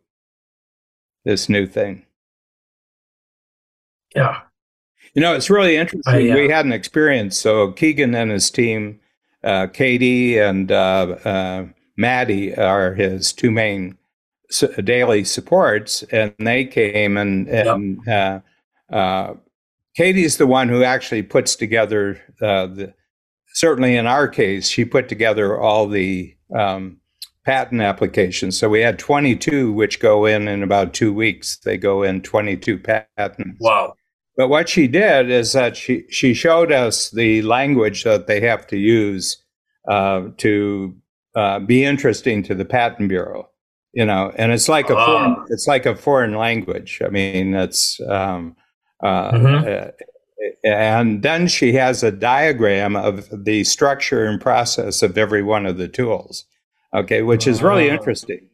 this 1.25 1.49
new 1.49 1.67
thing. 1.67 2.05
Yeah. 4.15 4.41
You 5.13 5.21
know, 5.21 5.33
it's 5.33 5.49
really 5.49 5.75
interesting. 5.75 6.13
I, 6.13 6.29
uh, 6.29 6.35
we 6.35 6.49
had 6.49 6.65
an 6.65 6.71
experience. 6.71 7.37
So 7.37 7.71
Keegan 7.73 8.15
and 8.15 8.31
his 8.31 8.49
team, 8.49 8.99
uh, 9.43 9.67
Katie 9.67 10.37
and 10.39 10.71
uh, 10.71 11.17
uh, 11.25 11.65
Maddie 11.97 12.55
are 12.55 12.93
his 12.93 13.33
two 13.33 13.51
main 13.51 13.97
daily 14.83 15.23
supports, 15.25 16.03
and 16.03 16.33
they 16.39 16.63
came 16.65 17.17
and 17.17 17.47
and 17.49 18.07
uh, 18.07 18.39
uh, 18.89 19.33
Katie's 19.97 20.37
the 20.37 20.45
one 20.45 20.69
who 20.69 20.83
actually 20.83 21.23
puts 21.23 21.55
together 21.55 22.21
uh, 22.41 22.67
the. 22.67 22.93
Certainly, 23.55 23.95
in 23.95 24.05
our 24.05 24.27
case, 24.27 24.69
she 24.69 24.85
put 24.85 25.09
together 25.09 25.59
all 25.59 25.87
the 25.87 26.35
um, 26.55 26.97
patent 27.43 27.81
applications. 27.81 28.59
So 28.59 28.69
we 28.69 28.81
had 28.81 28.99
22, 28.99 29.73
which 29.73 29.99
go 29.99 30.25
in 30.25 30.47
in 30.47 30.61
about 30.61 30.93
two 30.93 31.11
weeks. 31.11 31.57
They 31.65 31.77
go 31.77 32.03
in 32.03 32.21
22 32.21 32.77
patents. 32.77 33.57
Wow. 33.59 33.95
But 34.35 34.49
what 34.49 34.69
she 34.69 34.87
did 34.87 35.31
is 35.31 35.53
that 35.53 35.75
she 35.75 36.03
she 36.11 36.35
showed 36.35 36.71
us 36.71 37.09
the 37.09 37.41
language 37.41 38.03
that 38.03 38.27
they 38.27 38.39
have 38.41 38.67
to 38.67 38.77
use 38.77 39.43
uh, 39.89 40.27
to 40.37 40.95
uh, 41.35 41.57
be 41.59 41.83
interesting 41.83 42.43
to 42.43 42.53
the 42.53 42.65
patent 42.65 43.09
bureau. 43.09 43.49
You 43.93 44.05
know, 44.05 44.31
and 44.35 44.51
it's 44.51 44.69
like 44.69 44.91
a 44.91 44.95
Ah. 44.95 45.05
foreign, 45.05 45.45
it's 45.49 45.65
like 45.65 45.87
a 45.87 45.95
foreign 45.95 46.35
language. 46.35 47.01
I 47.03 47.09
mean, 47.09 47.55
it's 47.55 47.99
um, 48.07 48.55
uh, 49.01 49.31
Mhm. 49.31 49.87
uh, 49.87 49.91
and 50.63 51.23
then 51.23 51.47
she 51.47 51.73
has 51.73 52.03
a 52.03 52.11
diagram 52.11 52.95
of 52.95 53.27
the 53.45 53.63
structure 53.63 54.25
and 54.25 54.39
process 54.41 55.01
of 55.01 55.17
every 55.17 55.41
one 55.43 55.65
of 55.65 55.77
the 55.77 55.87
tools. 55.87 56.45
Okay, 56.93 57.21
which 57.21 57.47
is 57.47 57.61
really 57.61 57.89
Ah. 57.89 57.93
interesting. 57.93 58.47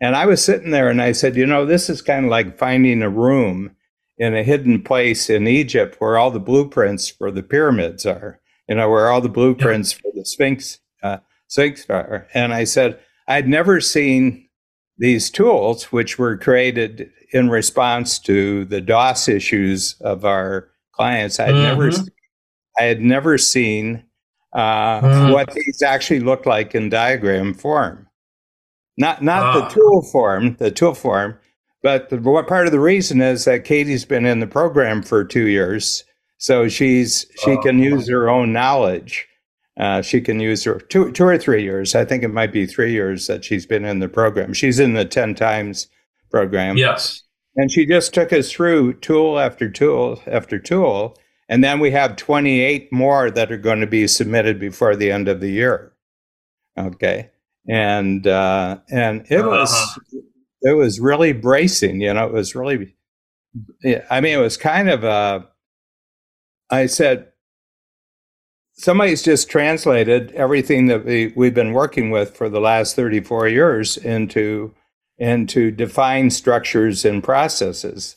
And 0.00 0.16
I 0.16 0.26
was 0.26 0.44
sitting 0.44 0.70
there 0.72 0.88
and 0.88 1.00
I 1.00 1.12
said, 1.12 1.36
you 1.36 1.46
know, 1.46 1.64
this 1.64 1.88
is 1.88 2.02
kind 2.02 2.24
of 2.26 2.30
like 2.30 2.58
finding 2.58 3.00
a 3.02 3.08
room 3.08 3.70
in 4.18 4.34
a 4.34 4.42
hidden 4.42 4.82
place 4.82 5.30
in 5.30 5.46
Egypt 5.46 5.96
where 5.98 6.18
all 6.18 6.30
the 6.30 6.40
blueprints 6.40 7.08
for 7.08 7.30
the 7.30 7.42
pyramids 7.42 8.04
are, 8.04 8.40
you 8.68 8.74
know, 8.74 8.90
where 8.90 9.08
all 9.10 9.20
the 9.20 9.28
blueprints 9.28 9.92
for 9.92 10.10
the 10.14 10.24
Sphinx, 10.24 10.80
uh, 11.02 11.18
Sphinx 11.48 11.86
are. 11.88 12.26
And 12.34 12.52
I 12.52 12.64
said, 12.64 12.98
I'd 13.28 13.48
never 13.48 13.80
seen 13.80 14.48
these 14.98 15.30
tools, 15.30 15.84
which 15.92 16.18
were 16.18 16.36
created 16.36 17.10
in 17.36 17.50
response 17.50 18.18
to 18.20 18.64
the 18.66 18.80
DOS 18.80 19.28
issues 19.28 19.94
of 20.00 20.24
our 20.24 20.68
clients. 20.92 21.38
I'd 21.38 21.54
never, 21.54 21.90
Mhm. 21.90 22.08
I 22.78 22.82
had 22.84 23.00
never 23.00 23.38
seen 23.38 24.02
uh, 24.54 25.00
Mhm. 25.02 25.32
what 25.34 25.52
these 25.52 25.82
actually 25.82 26.20
looked 26.20 26.46
like 26.46 26.74
in 26.74 26.88
diagram 26.88 27.52
form. 27.52 28.06
Not 28.96 29.22
not 29.22 29.42
Ah. 29.42 29.60
the 29.68 29.74
tool 29.74 30.00
form, 30.10 30.56
the 30.58 30.70
tool 30.70 30.94
form, 30.94 31.38
but 31.82 32.08
the, 32.08 32.16
what 32.16 32.46
part 32.48 32.64
of 32.66 32.72
the 32.72 32.80
reason 32.80 33.20
is 33.20 33.44
that 33.44 33.64
Katie's 33.64 34.06
been 34.06 34.24
in 34.24 34.40
the 34.40 34.46
program 34.46 35.02
for 35.02 35.24
two 35.24 35.46
years, 35.48 36.04
so 36.38 36.68
she's 36.68 37.26
she 37.44 37.50
Oh. 37.52 37.60
can 37.62 37.78
use 37.80 38.08
her 38.08 38.30
own 38.30 38.54
knowledge. 38.54 39.26
Uh, 39.78 40.00
she 40.00 40.22
can 40.22 40.40
use 40.40 40.64
her 40.64 40.78
two 40.80 41.12
two 41.12 41.24
or 41.24 41.36
three 41.36 41.62
years. 41.62 41.94
I 41.94 42.06
think 42.06 42.22
it 42.22 42.28
might 42.32 42.52
be 42.52 42.64
three 42.64 42.92
years 42.92 43.26
that 43.26 43.44
she's 43.44 43.66
been 43.66 43.84
in 43.84 43.98
the 43.98 44.08
program. 44.08 44.54
She's 44.54 44.78
in 44.78 44.94
the 44.94 45.04
ten 45.04 45.34
times 45.34 45.88
program. 46.30 46.78
Yes. 46.78 47.22
And 47.56 47.70
she 47.70 47.86
just 47.86 48.12
took 48.12 48.32
us 48.32 48.52
through 48.52 48.94
tool 49.00 49.38
after 49.38 49.68
tool 49.70 50.20
after 50.26 50.58
tool. 50.58 51.16
And 51.48 51.62
then 51.64 51.80
we 51.80 51.90
have 51.92 52.16
28 52.16 52.92
more 52.92 53.30
that 53.30 53.50
are 53.52 53.56
going 53.56 53.80
to 53.80 53.86
be 53.86 54.06
submitted 54.06 54.58
before 54.58 54.96
the 54.96 55.10
end 55.12 55.28
of 55.28 55.40
the 55.40 55.50
year. 55.50 55.92
Okay. 56.76 57.30
And, 57.68 58.26
uh, 58.26 58.78
and 58.90 59.24
it 59.30 59.44
was, 59.44 59.72
Uh-huh. 59.72 60.20
it 60.62 60.76
was 60.76 61.00
really 61.00 61.32
bracing, 61.32 62.00
you 62.00 62.12
know, 62.12 62.26
it 62.26 62.32
was 62.32 62.54
really, 62.54 62.94
I 64.10 64.20
mean, 64.20 64.38
it 64.38 64.42
was 64.42 64.56
kind 64.56 64.90
of, 64.90 65.04
uh, 65.04 65.40
I 66.70 66.86
said, 66.86 67.28
somebody's 68.74 69.22
just 69.22 69.48
translated 69.48 70.32
everything 70.32 70.86
that 70.88 71.04
we, 71.04 71.32
we've 71.34 71.54
been 71.54 71.72
working 71.72 72.10
with 72.10 72.36
for 72.36 72.48
the 72.48 72.60
last 72.60 72.94
34 72.96 73.48
years 73.48 73.96
into, 73.96 74.74
into 75.18 75.70
define 75.70 76.30
structures 76.30 77.04
and 77.04 77.22
processes. 77.22 78.16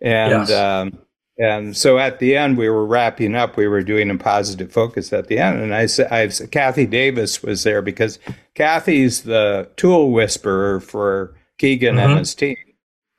And, 0.00 0.48
Yes. 0.48 0.52
um, 0.52 0.98
and 1.38 1.76
so 1.76 1.98
at 1.98 2.18
the 2.18 2.36
end, 2.36 2.58
we 2.58 2.68
were 2.68 2.84
wrapping 2.86 3.34
up. 3.34 3.56
We 3.56 3.68
were 3.68 3.82
doing 3.82 4.10
a 4.10 4.16
positive 4.18 4.70
focus 4.72 5.12
at 5.12 5.28
the 5.28 5.38
end, 5.38 5.60
and 5.60 5.74
I 5.74 5.86
said, 5.86 6.08
"I 6.12 6.28
Kathy 6.50 6.86
Davis 6.86 7.42
was 7.42 7.62
there 7.62 7.80
because 7.82 8.18
Kathy's 8.54 9.22
the 9.22 9.68
tool 9.76 10.10
whisperer 10.10 10.80
for 10.80 11.34
Keegan 11.58 11.96
Mhm. 11.96 12.04
and 12.04 12.18
his 12.18 12.34
team. 12.34 12.56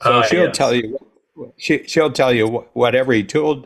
So 0.04 0.12
Ah, 0.14 0.22
she'll 0.24 0.46
yes. 0.46 0.58
tell 0.58 0.74
you, 0.76 0.98
she 1.58 1.84
she'll 1.88 2.12
tell 2.12 2.34
you 2.34 2.48
what, 2.48 2.68
what 2.74 2.96
every 2.96 3.24
tool 3.24 3.66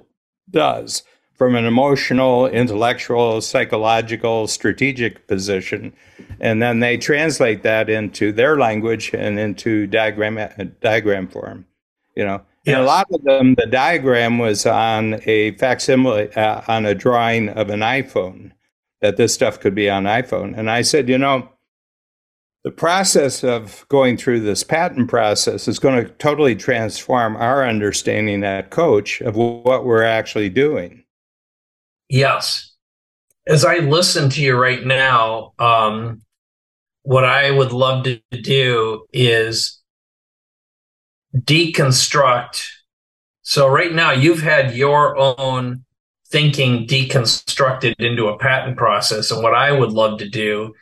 does. 0.49 1.03
from 1.37 1.53
an 1.53 1.65
emotional, 1.65 2.47
intellectual, 2.47 3.41
psychological, 3.41 4.47
strategic 4.47 5.27
position, 5.27 5.91
and 6.39 6.61
then 6.61 6.79
they 6.79 6.97
translate 6.97 7.63
that 7.63 7.89
into 7.89 8.31
their 8.31 8.57
language 8.57 9.11
and 9.13 9.39
into 9.39 9.87
diagram 9.87 10.73
diagram 10.81 11.27
form. 11.27 11.65
You 12.15 12.25
know, 12.25 12.41
yes. 12.63 12.75
and 12.75 12.83
a 12.83 12.85
lot 12.85 13.07
of 13.11 13.23
them, 13.23 13.55
the 13.55 13.65
diagram 13.65 14.39
was 14.39 14.65
on 14.65 15.21
a 15.25 15.51
facsimile 15.57 16.33
uh, 16.35 16.61
on 16.67 16.85
a 16.85 16.95
drawing 16.95 17.49
of 17.49 17.69
an 17.69 17.81
iPhone. 17.81 18.51
That 19.01 19.17
this 19.17 19.33
stuff 19.33 19.59
could 19.59 19.75
be 19.75 19.89
on 19.89 20.05
iPhone, 20.05 20.57
and 20.57 20.71
I 20.71 20.81
said, 20.81 21.09
you 21.09 21.17
know, 21.17 21.49
the 22.65 22.71
process 22.71 23.43
of 23.43 23.85
going 23.89 24.17
through 24.17 24.39
this 24.39 24.63
patent 24.63 25.07
process 25.07 25.67
is 25.67 25.77
going 25.77 26.03
to 26.03 26.11
totally 26.13 26.55
transform 26.55 27.35
our 27.35 27.63
understanding 27.63 28.43
at 28.43 28.71
Coach 28.71 29.21
of 29.21 29.35
what 29.35 29.85
we're 29.85 30.01
actually 30.01 30.49
doing. 30.49 31.05
Yes. 32.09 32.74
As 33.47 33.63
I 33.63 33.77
listen 33.77 34.29
to 34.31 34.41
you 34.41 34.55
right 34.57 34.83
now, 34.83 35.53
um, 35.59 36.21
what 37.03 37.23
I 37.23 37.51
would 37.51 37.71
love 37.71 38.03
to 38.05 38.19
do 38.31 39.05
is 39.13 39.79
deconstruct. 41.37 42.65
So, 43.43 43.67
right 43.67 43.93
now, 43.93 44.11
you've 44.11 44.41
had 44.41 44.75
your 44.75 45.15
own 45.17 45.85
thinking 46.29 46.87
deconstructed 46.87 47.93
into 47.99 48.27
a 48.27 48.37
patent 48.37 48.77
process. 48.77 49.29
And 49.29 49.43
what 49.43 49.53
I 49.53 49.71
would 49.71 49.91
love 49.91 50.19
to 50.19 50.27
do 50.27 50.73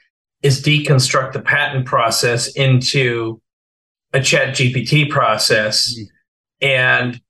is 0.41 0.61
deconstruct 0.61 1.33
the 1.33 1.41
patent 1.41 1.85
process 1.85 2.47
into 2.53 3.41
a 4.13 4.21
chat 4.21 4.55
GPT 4.55 5.09
process. 5.09 5.93
Mm-hmm. 5.93 6.67
And 6.67 7.21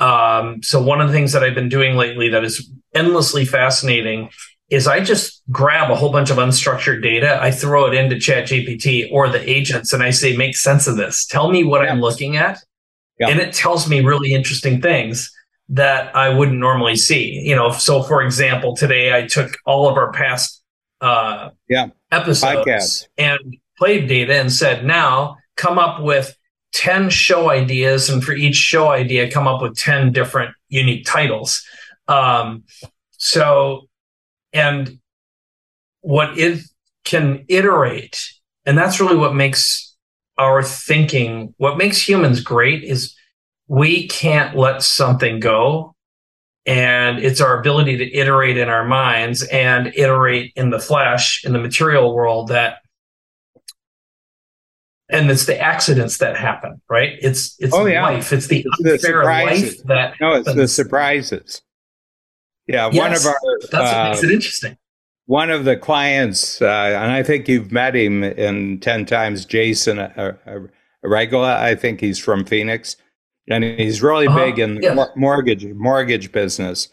um, 0.00 0.62
so 0.62 0.82
one 0.82 1.00
of 1.00 1.06
the 1.08 1.14
things 1.14 1.32
that 1.32 1.44
I've 1.44 1.54
been 1.54 1.68
doing 1.68 1.96
lately 1.96 2.28
that 2.30 2.44
is 2.44 2.68
endlessly 2.94 3.44
fascinating 3.44 4.30
is 4.72 4.86
I 4.86 5.00
just 5.00 5.42
grab 5.50 5.90
a 5.90 5.94
whole 5.94 6.10
bunch 6.10 6.30
of 6.30 6.38
unstructured 6.38 7.02
data, 7.02 7.38
I 7.42 7.50
throw 7.50 7.86
it 7.88 7.94
into 7.94 8.18
Chat 8.18 8.48
GPT 8.48 9.12
or 9.12 9.28
the 9.28 9.48
agents, 9.48 9.92
and 9.92 10.02
I 10.02 10.08
say, 10.08 10.34
make 10.34 10.56
sense 10.56 10.86
of 10.86 10.96
this. 10.96 11.26
Tell 11.26 11.50
me 11.50 11.62
what 11.62 11.82
yeah. 11.82 11.92
I'm 11.92 12.00
looking 12.00 12.38
at. 12.38 12.58
Yeah. 13.20 13.28
And 13.28 13.38
it 13.38 13.52
tells 13.52 13.86
me 13.86 14.00
really 14.00 14.32
interesting 14.32 14.80
things 14.80 15.30
that 15.68 16.16
I 16.16 16.30
wouldn't 16.30 16.58
normally 16.58 16.96
see. 16.96 17.32
You 17.32 17.54
know, 17.54 17.70
so 17.70 18.02
for 18.02 18.22
example, 18.22 18.74
today 18.74 19.14
I 19.14 19.26
took 19.26 19.58
all 19.66 19.90
of 19.90 19.98
our 19.98 20.10
past 20.10 20.62
uh, 21.02 21.50
yeah. 21.68 21.88
episodes 22.10 22.66
Podcast. 22.66 23.08
and 23.18 23.58
played 23.76 24.08
data 24.08 24.36
and 24.40 24.50
said, 24.50 24.86
now 24.86 25.36
come 25.56 25.78
up 25.78 26.02
with 26.02 26.34
10 26.72 27.10
show 27.10 27.50
ideas. 27.50 28.08
And 28.08 28.24
for 28.24 28.32
each 28.32 28.56
show 28.56 28.88
idea, 28.88 29.30
come 29.30 29.46
up 29.46 29.60
with 29.60 29.76
10 29.76 30.12
different 30.12 30.54
unique 30.70 31.04
titles. 31.04 31.62
Um, 32.08 32.64
so, 33.18 33.88
and 34.52 34.98
what 36.00 36.38
it 36.38 36.60
can 37.04 37.44
iterate, 37.48 38.24
and 38.66 38.76
that's 38.76 39.00
really 39.00 39.16
what 39.16 39.34
makes 39.34 39.92
our 40.38 40.62
thinking, 40.62 41.54
what 41.58 41.78
makes 41.78 42.06
humans 42.06 42.40
great 42.40 42.82
is 42.82 43.14
we 43.68 44.08
can't 44.08 44.56
let 44.56 44.82
something 44.82 45.40
go. 45.40 45.94
And 46.64 47.18
it's 47.18 47.40
our 47.40 47.58
ability 47.58 47.96
to 47.96 48.14
iterate 48.14 48.56
in 48.56 48.68
our 48.68 48.84
minds 48.84 49.42
and 49.44 49.92
iterate 49.96 50.52
in 50.54 50.70
the 50.70 50.78
flesh 50.78 51.44
in 51.44 51.52
the 51.52 51.58
material 51.58 52.14
world 52.14 52.48
that 52.48 52.78
and 55.08 55.30
it's 55.30 55.44
the 55.44 55.58
accidents 55.60 56.18
that 56.18 56.36
happen 56.36 56.80
right? 56.88 57.18
It's 57.20 57.56
it's 57.58 57.74
oh, 57.74 57.86
yeah. 57.86 58.02
life. 58.02 58.32
It's 58.32 58.46
the 58.46 58.64
it's 58.78 59.02
the 59.02 59.12
life 59.24 59.82
that 59.84 60.14
no 60.20 60.34
it's 60.34 60.46
happens. 60.46 60.56
the 60.56 60.68
surprises 60.68 61.62
yeah 62.66 62.88
yes, 62.92 62.96
one 62.96 63.12
of 63.12 63.26
our 63.26 63.58
that's 63.70 63.74
uh, 63.74 63.94
what 63.94 64.08
makes 64.10 64.24
it 64.24 64.30
interesting 64.30 64.76
one 65.26 65.50
of 65.50 65.64
the 65.64 65.76
clients 65.76 66.60
uh, 66.62 66.66
and 66.66 67.12
i 67.12 67.22
think 67.22 67.48
you've 67.48 67.72
met 67.72 67.94
him 67.94 68.22
in 68.22 68.78
10 68.80 69.06
times 69.06 69.44
jason 69.44 69.98
uh, 69.98 70.36
uh, 70.46 70.58
regula 71.02 71.60
i 71.60 71.74
think 71.74 72.00
he's 72.00 72.18
from 72.18 72.44
phoenix 72.44 72.96
and 73.48 73.64
he's 73.64 74.02
really 74.02 74.26
uh-huh. 74.26 74.38
big 74.38 74.58
in 74.58 74.80
yeah. 74.82 75.06
mortgage 75.16 75.64
mortgage 75.74 76.32
business. 76.32 76.88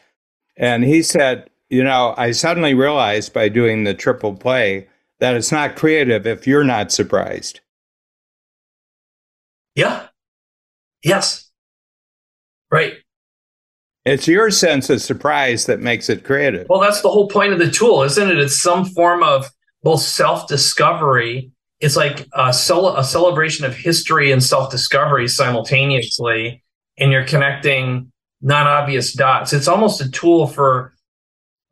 And 0.57 0.83
he 0.83 1.03
said, 1.03 1.49
you 1.69 1.83
know, 1.83 2.13
I 2.17 2.31
suddenly 2.31 2.73
realized 2.73 3.33
by 3.33 3.49
doing 3.49 3.83
the 3.83 3.93
triple 3.93 4.35
play 4.35 4.87
that 5.19 5.35
it's 5.35 5.51
not 5.51 5.75
creative 5.75 6.25
if 6.25 6.47
you're 6.47 6.63
not 6.63 6.91
surprised. 6.91 7.59
Yeah. 9.75 10.07
Yes. 11.03 11.49
Right. 12.71 12.95
It's 14.05 14.27
your 14.27 14.49
sense 14.49 14.89
of 14.89 15.01
surprise 15.01 15.65
that 15.65 15.81
makes 15.81 16.09
it 16.09 16.23
creative. 16.23 16.67
Well, 16.69 16.79
that's 16.79 17.01
the 17.01 17.09
whole 17.09 17.27
point 17.27 17.53
of 17.53 17.59
the 17.59 17.69
tool, 17.69 18.03
isn't 18.03 18.29
it? 18.29 18.39
It's 18.39 18.59
some 18.59 18.85
form 18.85 19.23
of 19.23 19.49
both 19.83 20.01
self 20.01 20.47
discovery 20.47 21.51
it's 21.79 21.95
like 21.95 22.27
a, 22.33 22.51
cel- 22.51 22.97
a 22.97 23.03
celebration 23.03 23.65
of 23.65 23.75
history 23.75 24.31
and 24.31 24.43
self 24.43 24.69
discovery 24.69 25.27
simultaneously, 25.27 26.63
and 26.97 27.11
you're 27.11 27.25
connecting 27.25 28.11
non 28.41 28.67
obvious 28.67 29.13
dots. 29.13 29.53
It's 29.53 29.67
almost 29.67 30.01
a 30.01 30.11
tool 30.11 30.47
for 30.47 30.93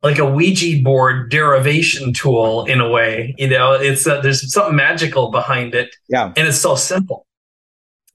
like 0.02 0.18
a 0.18 0.24
Ouija 0.24 0.82
board 0.82 1.30
derivation 1.30 2.12
tool 2.12 2.64
in 2.64 2.80
a 2.80 2.88
way. 2.88 3.34
You 3.36 3.48
know, 3.48 3.72
it's 3.72 4.06
uh, 4.06 4.20
there's 4.22 4.50
something 4.52 4.76
magical 4.76 5.30
behind 5.30 5.74
it. 5.74 5.94
Yeah, 6.08 6.32
and 6.36 6.48
it's 6.48 6.58
so 6.58 6.74
simple. 6.74 7.26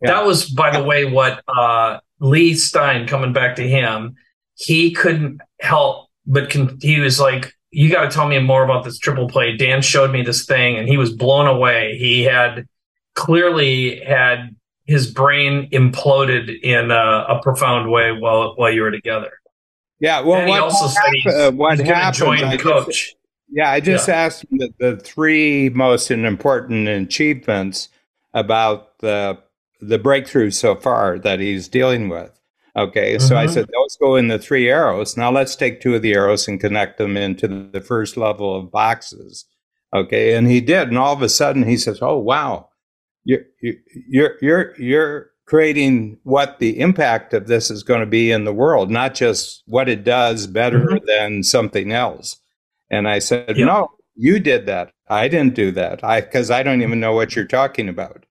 Yeah. 0.02 0.12
That 0.12 0.26
was, 0.26 0.50
by 0.50 0.76
the 0.76 0.84
way, 0.84 1.06
what 1.06 1.44
uh, 1.48 2.00
Lee 2.24 2.56
Stein 2.56 3.08
coming 3.08 3.34
back 3.34 3.56
to 3.58 3.68
him. 3.68 4.16
He 4.56 4.92
couldn't 4.92 5.42
help 5.62 6.08
but 6.26 6.50
con- 6.50 6.78
he 6.82 7.00
was 7.00 7.20
like, 7.20 7.54
you 7.72 7.90
got 7.90 8.04
to 8.04 8.10
tell 8.10 8.28
me 8.28 8.40
more 8.40 8.64
about 8.64 8.84
this 8.84 8.98
triple 8.98 9.28
play. 9.28 9.58
Dan 9.58 9.82
showed 9.82 10.12
me 10.12 10.22
this 10.22 10.46
thing 10.46 10.78
and 10.78 10.88
he 10.88 10.98
was 10.98 11.12
blown 11.12 11.48
away. 11.48 11.98
He 11.98 12.24
had 12.24 12.68
clearly 13.16 14.00
had 14.02 14.56
his 14.86 15.10
brain 15.10 15.70
imploded 15.72 16.62
in 16.62 16.92
a, 16.92 17.26
a 17.30 17.40
profound 17.42 17.90
way 17.90 18.12
while 18.12 18.54
while 18.56 18.72
you 18.72 18.82
were 18.82 18.92
together. 18.92 19.32
Yeah, 20.00 20.20
well, 20.20 20.42
and 20.42 20.50
he 20.50 20.58
also 20.58 20.88
said 20.88 21.04
he's, 21.14 21.34
uh, 21.34 21.52
what 21.52 21.80
happened, 21.80 22.16
join 22.16 22.44
I 22.44 22.58
coach. 22.58 22.88
Just, 22.88 23.16
yeah, 23.50 23.72
I 23.72 23.80
just 23.80 24.08
yeah. 24.08 24.16
asked 24.16 24.44
him 24.44 24.58
the, 24.58 24.74
the 24.80 24.98
three 24.98 25.70
most 25.70 26.12
important 26.12 26.90
achievements 26.90 27.88
about 28.34 28.98
the 29.00 29.40
the 29.88 30.00
breakthrough 30.00 30.52
so 30.52 30.76
far 30.76 31.20
that 31.20 31.40
he's 31.40 31.68
dealing 31.68 32.10
with. 32.10 32.32
Okay, 32.76 33.16
mm-hmm. 33.16 33.28
so 33.28 33.36
I 33.36 33.46
mm-hmm. 33.46 33.54
said 33.54 33.70
those 33.72 33.98
go 33.98 34.16
in 34.16 34.30
the 34.30 34.40
three 34.40 34.70
arrows. 34.70 35.16
Now 35.16 35.32
let's 35.32 35.56
take 35.56 35.80
two 35.80 35.96
of 35.96 36.02
the 36.02 36.14
arrows 36.14 36.48
and 36.48 36.60
connect 36.60 36.98
them 36.98 37.16
into 37.16 37.48
the 37.48 37.82
first 37.82 38.18
level 38.18 38.56
of 38.56 38.72
boxes. 38.72 39.46
Okay, 39.94 40.36
and 40.36 40.48
he 40.48 40.60
did, 40.60 40.88
and 40.88 40.98
all 40.98 41.14
of 41.14 41.22
a 41.22 41.30
sudden 41.30 41.64
he 41.64 41.78
says, 41.78 42.00
"Oh 42.02 42.18
wow, 42.18 42.70
you're 43.24 43.44
you're 44.10 44.38
you're 44.42 44.76
you're 44.80 45.32
creating 45.46 46.18
what 46.24 46.58
the 46.58 46.80
impact 46.80 47.34
of 47.34 47.48
this 47.48 47.70
is 47.70 47.84
going 47.84 48.00
to 48.00 48.08
be 48.08 48.32
in 48.32 48.44
the 48.44 48.54
world, 48.54 48.90
not 48.90 49.14
just 49.14 49.62
what 49.68 49.88
it 49.88 50.04
does 50.04 50.48
better 50.48 50.80
mm-hmm. 50.80 51.06
than 51.06 51.44
something 51.44 51.92
else." 51.92 52.38
And 52.90 53.08
I 53.08 53.20
said, 53.20 53.56
yep. 53.56 53.68
"No, 53.68 53.92
you 54.16 54.40
did 54.40 54.66
that. 54.66 54.92
I 55.10 55.28
didn't 55.28 55.54
do 55.54 55.72
that. 55.74 56.04
I 56.04 56.22
because 56.22 56.50
I 56.50 56.64
don't 56.64 56.82
even 56.82 57.00
know 57.00 57.14
what 57.14 57.36
you're 57.36 57.46
talking 57.46 57.88
about." 57.88 58.26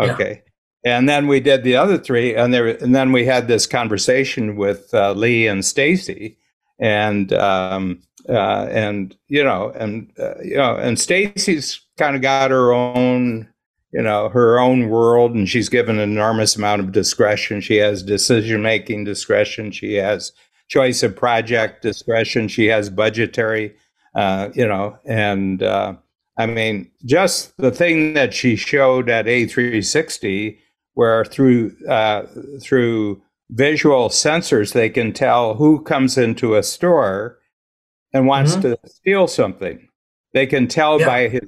Okay. 0.00 0.42
And 0.86 1.08
then 1.08 1.26
we 1.26 1.40
did 1.40 1.64
the 1.64 1.74
other 1.74 1.98
three, 1.98 2.36
and 2.36 2.54
there, 2.54 2.68
and 2.68 2.94
then 2.94 3.10
we 3.10 3.26
had 3.26 3.48
this 3.48 3.66
conversation 3.66 4.54
with 4.54 4.94
uh, 4.94 5.14
Lee 5.14 5.48
and 5.48 5.64
Stacy, 5.64 6.38
and 6.78 7.32
um, 7.32 8.02
uh, 8.28 8.68
and 8.70 9.16
you 9.26 9.42
know, 9.42 9.72
and 9.74 10.12
uh, 10.16 10.34
you 10.44 10.56
know, 10.56 10.76
and 10.76 10.96
Stacy's 10.96 11.80
kind 11.98 12.14
of 12.14 12.22
got 12.22 12.52
her 12.52 12.72
own, 12.72 13.48
you 13.90 14.00
know, 14.00 14.28
her 14.28 14.60
own 14.60 14.88
world, 14.88 15.34
and 15.34 15.48
she's 15.48 15.68
given 15.68 15.98
an 15.98 16.08
enormous 16.08 16.54
amount 16.54 16.82
of 16.82 16.92
discretion. 16.92 17.60
She 17.60 17.78
has 17.78 18.04
decision 18.04 18.62
making 18.62 19.02
discretion. 19.02 19.72
She 19.72 19.94
has 19.94 20.30
choice 20.68 21.02
of 21.02 21.16
project 21.16 21.82
discretion. 21.82 22.46
She 22.46 22.66
has 22.66 22.90
budgetary, 22.90 23.74
uh, 24.14 24.50
you 24.54 24.68
know, 24.68 24.96
and 25.04 25.64
uh, 25.64 25.94
I 26.38 26.46
mean, 26.46 26.92
just 27.04 27.56
the 27.56 27.72
thing 27.72 28.14
that 28.14 28.32
she 28.32 28.54
showed 28.54 29.10
at 29.10 29.26
A360 29.26 30.58
where 30.96 31.26
through 31.26 31.76
uh, 31.88 32.22
through 32.60 33.22
visual 33.50 34.08
sensors 34.08 34.72
they 34.72 34.88
can 34.88 35.12
tell 35.12 35.54
who 35.54 35.80
comes 35.82 36.18
into 36.18 36.56
a 36.56 36.62
store 36.62 37.38
and 38.12 38.26
wants 38.26 38.52
mm-hmm. 38.52 38.72
to 38.72 38.78
steal 38.86 39.28
something. 39.28 39.88
They 40.32 40.46
can 40.46 40.66
tell 40.66 40.98
yeah. 40.98 41.06
by 41.06 41.28
his. 41.28 41.40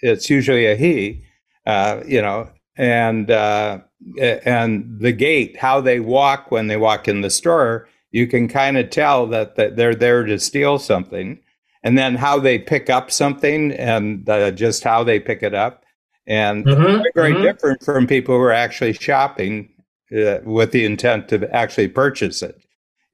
It's 0.00 0.30
usually 0.30 0.66
a 0.66 0.76
he, 0.76 1.24
uh, 1.66 2.02
you 2.06 2.22
know, 2.22 2.50
and 2.76 3.30
uh, 3.30 3.80
and 4.20 5.00
the 5.00 5.12
gait, 5.12 5.56
how 5.56 5.80
they 5.80 5.98
walk 5.98 6.52
when 6.52 6.68
they 6.68 6.76
walk 6.76 7.08
in 7.08 7.20
the 7.20 7.30
store. 7.30 7.88
You 8.12 8.26
can 8.26 8.48
kind 8.48 8.78
of 8.78 8.90
tell 8.90 9.26
that, 9.26 9.56
that 9.56 9.76
they're 9.76 9.94
there 9.94 10.24
to 10.24 10.38
steal 10.38 10.78
something, 10.78 11.40
and 11.82 11.98
then 11.98 12.14
how 12.14 12.38
they 12.38 12.60
pick 12.60 12.88
up 12.88 13.10
something 13.10 13.72
and 13.72 14.28
uh, 14.28 14.52
just 14.52 14.84
how 14.84 15.02
they 15.02 15.18
pick 15.18 15.42
it 15.42 15.54
up 15.54 15.84
and 16.28 16.64
mm-hmm, 16.66 17.02
very, 17.14 17.32
mm-hmm. 17.32 17.42
different 17.42 17.82
from 17.82 18.06
people 18.06 18.36
who 18.36 18.42
are 18.42 18.52
actually 18.52 18.92
shopping 18.92 19.70
uh, 20.16 20.38
with 20.44 20.72
the 20.72 20.84
intent 20.84 21.28
to 21.30 21.48
actually 21.54 21.88
purchase 21.88 22.42
it. 22.42 22.60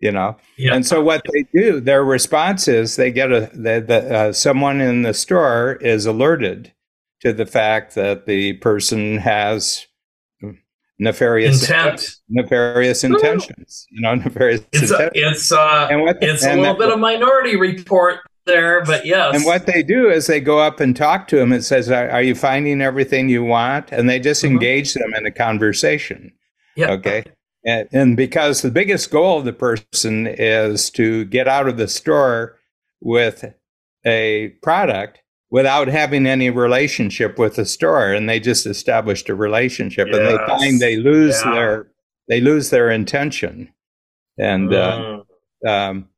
you 0.01 0.11
know. 0.11 0.37
Yeah. 0.59 0.75
And 0.75 0.85
so 0.85 1.03
what 1.03 1.23
they 1.33 1.45
do, 1.55 1.81
their 1.81 2.05
response 2.05 2.69
is 2.69 2.97
they 2.97 3.12
get 3.12 3.33
a 3.33 3.51
the, 3.55 3.83
the, 3.87 4.15
uh, 4.15 4.33
someone 4.33 4.81
in 4.81 5.03
the 5.03 5.15
store 5.15 5.79
is 5.81 6.05
alerted 6.05 6.73
to 7.21 7.33
the 7.33 7.47
fact 7.47 7.95
that 7.95 8.27
the 8.27 8.55
person 8.55 9.19
has 9.19 9.87
nefarious 10.99 11.62
intent, 11.62 12.17
nefarious 12.29 13.05
intentions. 13.05 13.87
You 13.91 14.03
know, 14.03 14.15
nefarious. 14.25 14.62
It's 14.73 14.91
a, 14.91 15.11
it's 15.15 15.53
uh, 15.53 15.89
and 15.91 16.03
what, 16.03 16.19
it's 16.21 16.45
and 16.45 16.59
a 16.59 16.62
little 16.62 16.77
that, 16.77 16.87
bit 16.87 16.93
of 16.93 16.99
minority 16.99 17.57
report 17.57 18.21
there, 18.47 18.85
but 18.85 19.07
yes. 19.07 19.35
And 19.35 19.45
what 19.45 19.67
they 19.67 19.83
do 19.83 20.11
is 20.11 20.27
they 20.27 20.41
go 20.41 20.59
up 20.59 20.81
and 20.81 20.97
talk 20.97 21.29
to 21.29 21.37
them. 21.37 21.53
It 21.53 21.63
says, 21.63 21.91
"Are, 21.91 22.11
are 22.11 22.23
you 22.23 22.35
finding 22.35 22.81
everything 22.81 23.29
you 23.29 23.45
want?" 23.45 23.93
And 23.93 24.09
they 24.09 24.19
just 24.19 24.43
mm-hmm. 24.43 24.55
engage 24.55 24.95
them 24.95 25.15
in 25.17 25.27
a 25.27 25.31
conversation. 25.31 26.33
Yeah. 26.77 26.93
Okay. 26.93 27.25
And, 27.65 27.89
and 27.93 28.17
because 28.17 28.63
the 28.63 28.71
biggest 28.71 29.11
goal 29.11 29.39
of 29.39 29.45
the 29.45 29.53
person 29.53 30.27
is 30.27 30.91
to 30.91 31.25
get 31.25 31.49
out 31.49 31.69
of 31.69 31.77
the 31.77 31.89
store 31.89 32.59
with 33.01 33.55
a 34.05 34.49
product 34.63 35.23
without 35.51 35.89
having 35.89 36.27
any 36.27 36.51
relationship 36.51 37.39
with 37.39 37.57
the 37.57 37.65
store 37.65 38.13
and 38.13 38.29
they 38.29 38.41
just 38.41 38.67
established 38.67 39.29
a 39.29 39.35
relationship 39.35 40.09
yes. 40.11 40.17
and 40.17 40.27
they 40.27 40.47
find 40.47 40.81
they 40.81 40.97
lose 40.97 41.41
yeah. 41.45 41.53
their 41.53 41.87
they 42.29 42.41
lose 42.41 42.71
their 42.71 42.91
intention 42.91 43.73
and 44.39 44.75
uh, 44.75 44.99
mm. 44.99 45.25
uh, 45.67 45.71
um, 45.71 46.09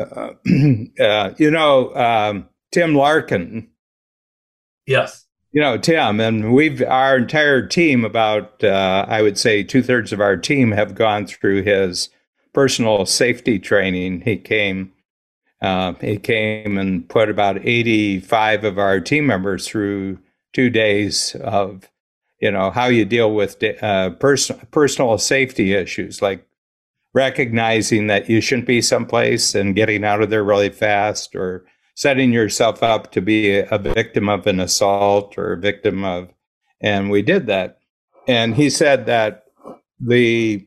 uh, 0.00 0.34
uh, 1.02 1.34
you 1.36 1.50
know 1.50 1.94
um, 1.94 2.48
tim 2.72 2.94
larkin. 2.94 3.68
Yes. 4.86 5.26
You 5.52 5.60
know 5.60 5.78
tim 5.78 6.20
and 6.20 6.52
we've 6.52 6.82
our 6.82 7.16
entire 7.16 7.66
team 7.66 8.04
about 8.04 8.62
uh, 8.62 9.04
i 9.08 9.20
would 9.20 9.36
say 9.36 9.62
two-thirds 9.64 10.12
of 10.12 10.20
our 10.20 10.36
team 10.36 10.70
have 10.70 10.94
gone 10.94 11.26
through 11.26 11.62
his 11.62 12.08
personal 12.52 13.06
safety 13.06 13.58
training. 13.58 14.22
He 14.22 14.36
came 14.36 14.92
uh, 15.62 15.92
he 16.00 16.18
came 16.18 16.78
and 16.78 17.06
put 17.08 17.28
about 17.28 17.66
85 17.66 18.64
of 18.64 18.78
our 18.78 18.98
team 18.98 19.26
members 19.26 19.68
through 19.68 20.18
two 20.54 20.70
days 20.70 21.36
of, 21.42 21.90
you 22.40 22.50
know, 22.50 22.70
how 22.70 22.86
you 22.86 23.04
deal 23.04 23.34
with 23.34 23.62
uh, 23.82 24.10
pers- 24.10 24.50
personal 24.70 25.18
safety 25.18 25.74
issues, 25.74 26.22
like 26.22 26.46
recognizing 27.12 28.06
that 28.06 28.28
you 28.28 28.40
shouldn't 28.40 28.66
be 28.66 28.80
someplace 28.80 29.54
and 29.54 29.74
getting 29.74 30.04
out 30.04 30.22
of 30.22 30.30
there 30.30 30.44
really 30.44 30.70
fast, 30.70 31.34
or 31.34 31.64
setting 31.94 32.32
yourself 32.32 32.82
up 32.82 33.12
to 33.12 33.20
be 33.20 33.58
a 33.58 33.78
victim 33.78 34.28
of 34.28 34.46
an 34.46 34.60
assault 34.60 35.36
or 35.36 35.52
a 35.52 35.60
victim 35.60 36.04
of. 36.04 36.28
And 36.80 37.10
we 37.10 37.22
did 37.22 37.46
that. 37.46 37.78
And 38.26 38.54
he 38.54 38.70
said 38.70 39.06
that 39.06 39.44
the 39.98 40.66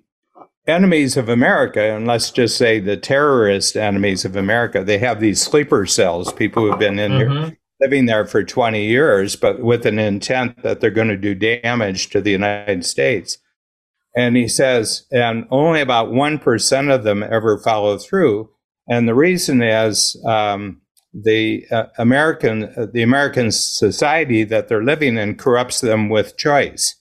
enemies 0.68 1.18
of 1.18 1.30
America, 1.30 1.82
and 1.82 2.06
let's 2.08 2.30
just 2.30 2.58
say 2.58 2.80
the 2.80 2.98
terrorist 2.98 3.76
enemies 3.76 4.26
of 4.26 4.36
America, 4.36 4.84
they 4.84 4.98
have 5.00 5.20
these 5.20 5.42
sleeper 5.42 5.86
cells, 5.86 6.32
people 6.34 6.64
who've 6.64 6.80
been 6.80 7.00
in 7.00 7.12
mm-hmm. 7.12 7.44
here 7.46 7.58
living 7.82 8.06
there 8.06 8.26
for 8.26 8.44
20 8.44 8.86
years, 8.86 9.36
but 9.36 9.60
with 9.60 9.86
an 9.86 10.00
intent 10.00 10.64
that 10.64 10.80
they're 10.80 10.90
going 10.90 11.10
to 11.10 11.18
do 11.18 11.36
damage 11.36 12.10
to 12.10 12.22
the 12.22 12.32
United 12.32 12.86
States. 12.86 13.38
And 14.16 14.36
he 14.36 14.48
says, 14.48 15.06
and 15.12 15.46
only 15.50 15.82
about 15.82 16.10
1% 16.10 16.94
of 16.94 17.04
them 17.04 17.24
ever 17.24 17.58
follow 17.58 17.98
through. 17.98 18.50
And 18.88 19.08
the 19.08 19.16
reason 19.16 19.62
is 19.62 20.22
um, 20.26 20.82
the 21.14 21.66
uh, 21.72 21.86
American, 21.98 22.66
uh, 22.78 22.88
the 22.92 23.02
American 23.02 23.52
society 23.52 24.44
that 24.44 24.68
they're 24.68 24.84
living 24.84 25.18
in 25.18 25.36
corrupts 25.36 25.82
them 25.82 26.10
with 26.10 26.38
choice. 26.38 26.96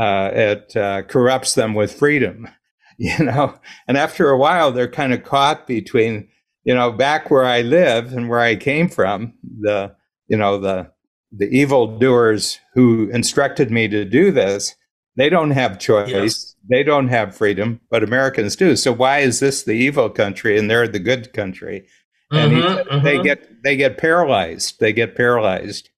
Uh, 0.00 0.30
it 0.32 0.76
uh, 0.76 1.02
corrupts 1.02 1.54
them 1.54 1.74
with 1.74 1.92
freedom. 1.92 2.48
you 2.98 3.24
know 3.24 3.54
and 3.88 3.96
after 3.96 4.30
a 4.30 4.38
while 4.38 4.70
they're 4.70 4.90
kind 4.90 5.12
of 5.12 5.24
caught 5.24 5.66
between 5.66 6.28
you 6.64 6.74
know 6.74 6.92
back 6.92 7.30
where 7.30 7.44
i 7.44 7.60
live 7.60 8.12
and 8.12 8.28
where 8.28 8.40
i 8.40 8.54
came 8.54 8.88
from 8.88 9.32
the 9.60 9.94
you 10.28 10.36
know 10.36 10.58
the 10.58 10.88
the 11.32 11.46
evil 11.46 11.98
doers 11.98 12.58
who 12.74 13.10
instructed 13.10 13.70
me 13.70 13.88
to 13.88 14.04
do 14.04 14.30
this 14.30 14.76
they 15.16 15.28
don't 15.28 15.50
have 15.50 15.78
choice 15.78 16.08
yes. 16.08 16.53
They 16.68 16.82
don't 16.82 17.08
have 17.08 17.36
freedom 17.36 17.80
but 17.90 18.02
americans 18.02 18.56
do 18.56 18.76
so 18.76 18.92
why 18.92 19.18
is 19.18 19.40
this 19.40 19.62
the 19.62 19.72
evil 19.72 20.08
country 20.10 20.58
and 20.58 20.70
they're 20.70 20.88
the 20.88 20.98
good 20.98 21.32
country 21.32 21.86
and 22.30 22.52
mm-hmm, 22.52 22.60
he, 22.60 22.84
mm-hmm. 22.84 23.04
they 23.04 23.22
get 23.22 23.62
they 23.62 23.76
get 23.76 23.98
paralyzed 23.98 24.80
they 24.80 24.92
get 24.92 25.16
paralyzed 25.16 25.90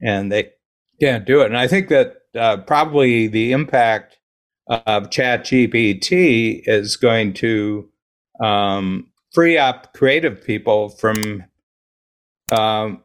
and 0.00 0.30
they 0.32 0.50
can't 1.00 1.24
do 1.24 1.40
it 1.40 1.46
and 1.46 1.56
i 1.56 1.66
think 1.66 1.88
that 1.88 2.16
uh, 2.34 2.56
probably 2.58 3.26
the 3.26 3.52
impact 3.52 4.18
of 4.68 5.04
ChatGPT 5.04 6.62
is 6.66 6.96
going 6.96 7.32
to 7.34 7.88
um, 8.40 9.10
free 9.32 9.56
up 9.56 9.94
creative 9.94 10.44
people 10.44 10.90
from 10.90 11.44
um, 12.52 13.02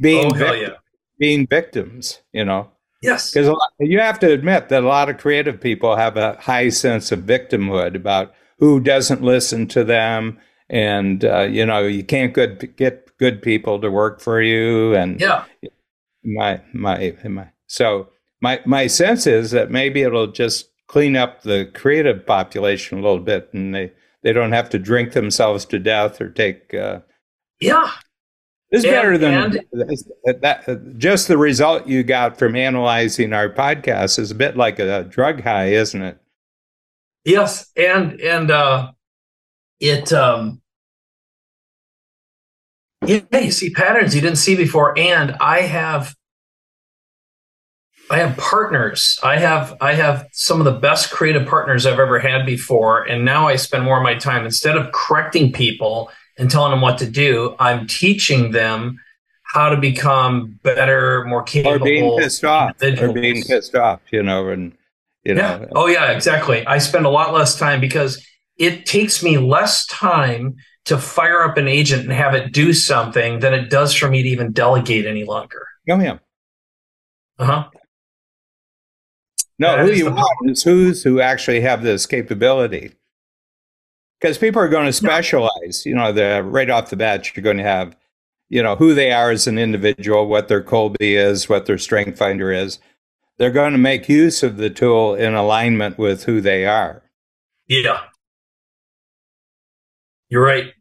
being 0.00 0.32
oh, 0.40 0.52
yeah. 0.52 0.74
being 1.18 1.46
victims. 1.46 2.20
You 2.32 2.44
know. 2.44 2.70
Yes. 3.00 3.32
Because 3.32 3.54
you 3.78 4.00
have 4.00 4.18
to 4.20 4.32
admit 4.32 4.68
that 4.68 4.82
a 4.82 4.88
lot 4.88 5.08
of 5.08 5.18
creative 5.18 5.60
people 5.60 5.96
have 5.96 6.16
a 6.16 6.34
high 6.40 6.68
sense 6.68 7.12
of 7.12 7.20
victimhood 7.20 7.94
about 7.94 8.34
who 8.58 8.80
doesn't 8.80 9.22
listen 9.22 9.68
to 9.68 9.84
them, 9.84 10.38
and 10.68 11.24
uh, 11.24 11.42
you 11.42 11.64
know 11.64 11.86
you 11.86 12.02
can't 12.02 12.34
good, 12.34 12.74
get 12.76 13.16
good 13.18 13.40
people 13.40 13.80
to 13.80 13.90
work 13.90 14.20
for 14.20 14.42
you, 14.42 14.94
and 14.94 15.20
yeah, 15.20 15.44
my 16.24 16.60
my 16.74 17.16
my 17.24 17.48
so 17.68 18.08
my 18.40 18.60
my 18.66 18.86
sense 18.88 19.26
is 19.26 19.52
that 19.52 19.70
maybe 19.70 20.02
it'll 20.02 20.26
just 20.26 20.70
clean 20.88 21.16
up 21.16 21.42
the 21.42 21.70
creative 21.74 22.26
population 22.26 22.98
a 22.98 23.02
little 23.02 23.20
bit, 23.20 23.48
and 23.52 23.74
they 23.74 23.92
they 24.22 24.32
don't 24.32 24.52
have 24.52 24.68
to 24.70 24.78
drink 24.78 25.12
themselves 25.12 25.64
to 25.66 25.78
death 25.78 26.20
or 26.20 26.30
take. 26.30 26.74
Uh, 26.74 27.00
yeah, 27.60 27.90
this 28.70 28.80
is 28.80 28.84
and, 28.84 28.92
better 28.92 29.18
than 29.18 29.34
and, 29.34 30.42
that. 30.42 30.94
Just 30.98 31.28
the 31.28 31.38
result 31.38 31.86
you 31.86 32.02
got 32.02 32.38
from 32.38 32.54
analyzing 32.54 33.32
our 33.32 33.48
podcast 33.48 34.18
is 34.18 34.30
a 34.30 34.34
bit 34.34 34.56
like 34.56 34.78
a 34.78 35.04
drug 35.04 35.42
high, 35.42 35.68
isn't 35.68 36.02
it? 36.02 36.18
Yes, 37.24 37.70
and 37.76 38.20
and 38.20 38.50
uh, 38.50 38.92
it 39.80 40.12
um, 40.12 40.60
yeah, 43.06 43.20
you 43.32 43.50
see 43.50 43.70
patterns 43.70 44.14
you 44.14 44.20
didn't 44.20 44.38
see 44.38 44.56
before, 44.56 44.98
and 44.98 45.34
I 45.40 45.62
have 45.62 46.14
I 48.10 48.18
have 48.18 48.36
partners. 48.36 49.18
I 49.22 49.38
have 49.38 49.76
I 49.80 49.94
have 49.94 50.28
some 50.32 50.60
of 50.60 50.64
the 50.64 50.78
best 50.78 51.10
creative 51.10 51.46
partners 51.46 51.86
I've 51.86 51.98
ever 51.98 52.18
had 52.18 52.44
before, 52.44 53.04
and 53.04 53.24
now 53.24 53.48
I 53.48 53.56
spend 53.56 53.84
more 53.84 53.98
of 53.98 54.02
my 54.02 54.14
time 54.14 54.44
instead 54.44 54.76
of 54.76 54.92
correcting 54.92 55.52
people 55.52 56.10
and 56.38 56.50
telling 56.50 56.70
them 56.70 56.80
what 56.80 56.98
to 56.98 57.10
do. 57.10 57.54
I'm 57.58 57.86
teaching 57.86 58.52
them 58.52 58.98
how 59.42 59.70
to 59.70 59.76
become 59.76 60.58
better, 60.62 61.24
more 61.24 61.42
capable. 61.42 61.76
Or 61.76 61.78
being 61.84 62.18
pissed 62.18 62.44
off. 62.44 62.82
Or 62.82 63.12
being 63.12 63.42
pissed 63.42 63.74
off, 63.74 64.00
you 64.10 64.22
know, 64.22 64.48
and 64.48 64.72
you 65.24 65.34
know. 65.34 65.60
Yeah. 65.60 65.66
Oh 65.74 65.86
yeah, 65.86 66.12
exactly. 66.12 66.66
I 66.66 66.78
spend 66.78 67.06
a 67.06 67.10
lot 67.10 67.34
less 67.34 67.58
time 67.58 67.80
because 67.80 68.24
it 68.56 68.86
takes 68.86 69.22
me 69.22 69.38
less 69.38 69.86
time 69.86 70.56
to 70.84 70.98
fire 70.98 71.42
up 71.42 71.56
an 71.56 71.68
agent 71.68 72.02
and 72.02 72.12
have 72.12 72.34
it 72.34 72.52
do 72.52 72.72
something 72.72 73.40
than 73.40 73.52
it 73.52 73.68
does 73.68 73.94
for 73.94 74.08
me 74.08 74.22
to 74.22 74.28
even 74.28 74.52
delegate 74.52 75.06
any 75.06 75.24
longer. 75.24 75.66
Oh 75.88 75.98
yeah. 75.98 76.18
Uh 77.38 77.44
huh. 77.44 77.68
No, 79.58 79.76
that 79.76 79.84
who 79.84 79.92
you 79.92 80.10
want 80.10 80.50
is 80.50 80.62
who's 80.62 81.02
who 81.02 81.20
actually 81.20 81.60
have 81.60 81.82
this 81.82 82.06
capability. 82.06 82.92
Because 84.20 84.38
people 84.38 84.60
are 84.60 84.68
going 84.68 84.86
to 84.86 84.92
specialize, 84.92 85.86
you 85.86 85.94
know, 85.94 86.12
the 86.12 86.42
right 86.42 86.70
off 86.70 86.90
the 86.90 86.96
bat, 86.96 87.36
you're 87.36 87.42
going 87.42 87.58
to 87.58 87.62
have, 87.62 87.96
you 88.48 88.62
know, 88.62 88.74
who 88.74 88.94
they 88.94 89.12
are 89.12 89.30
as 89.30 89.46
an 89.46 89.58
individual, 89.58 90.26
what 90.26 90.48
their 90.48 90.62
Kolbe 90.62 90.96
is, 91.00 91.48
what 91.48 91.66
their 91.66 91.78
strength 91.78 92.18
finder 92.18 92.50
is. 92.50 92.78
They're 93.36 93.52
going 93.52 93.72
to 93.72 93.78
make 93.78 94.08
use 94.08 94.42
of 94.42 94.56
the 94.56 94.70
tool 94.70 95.14
in 95.14 95.34
alignment 95.34 95.98
with 95.98 96.24
who 96.24 96.40
they 96.40 96.66
are. 96.66 97.02
Yeah. 97.68 98.00
You're 100.28 100.44
right. 100.44 100.72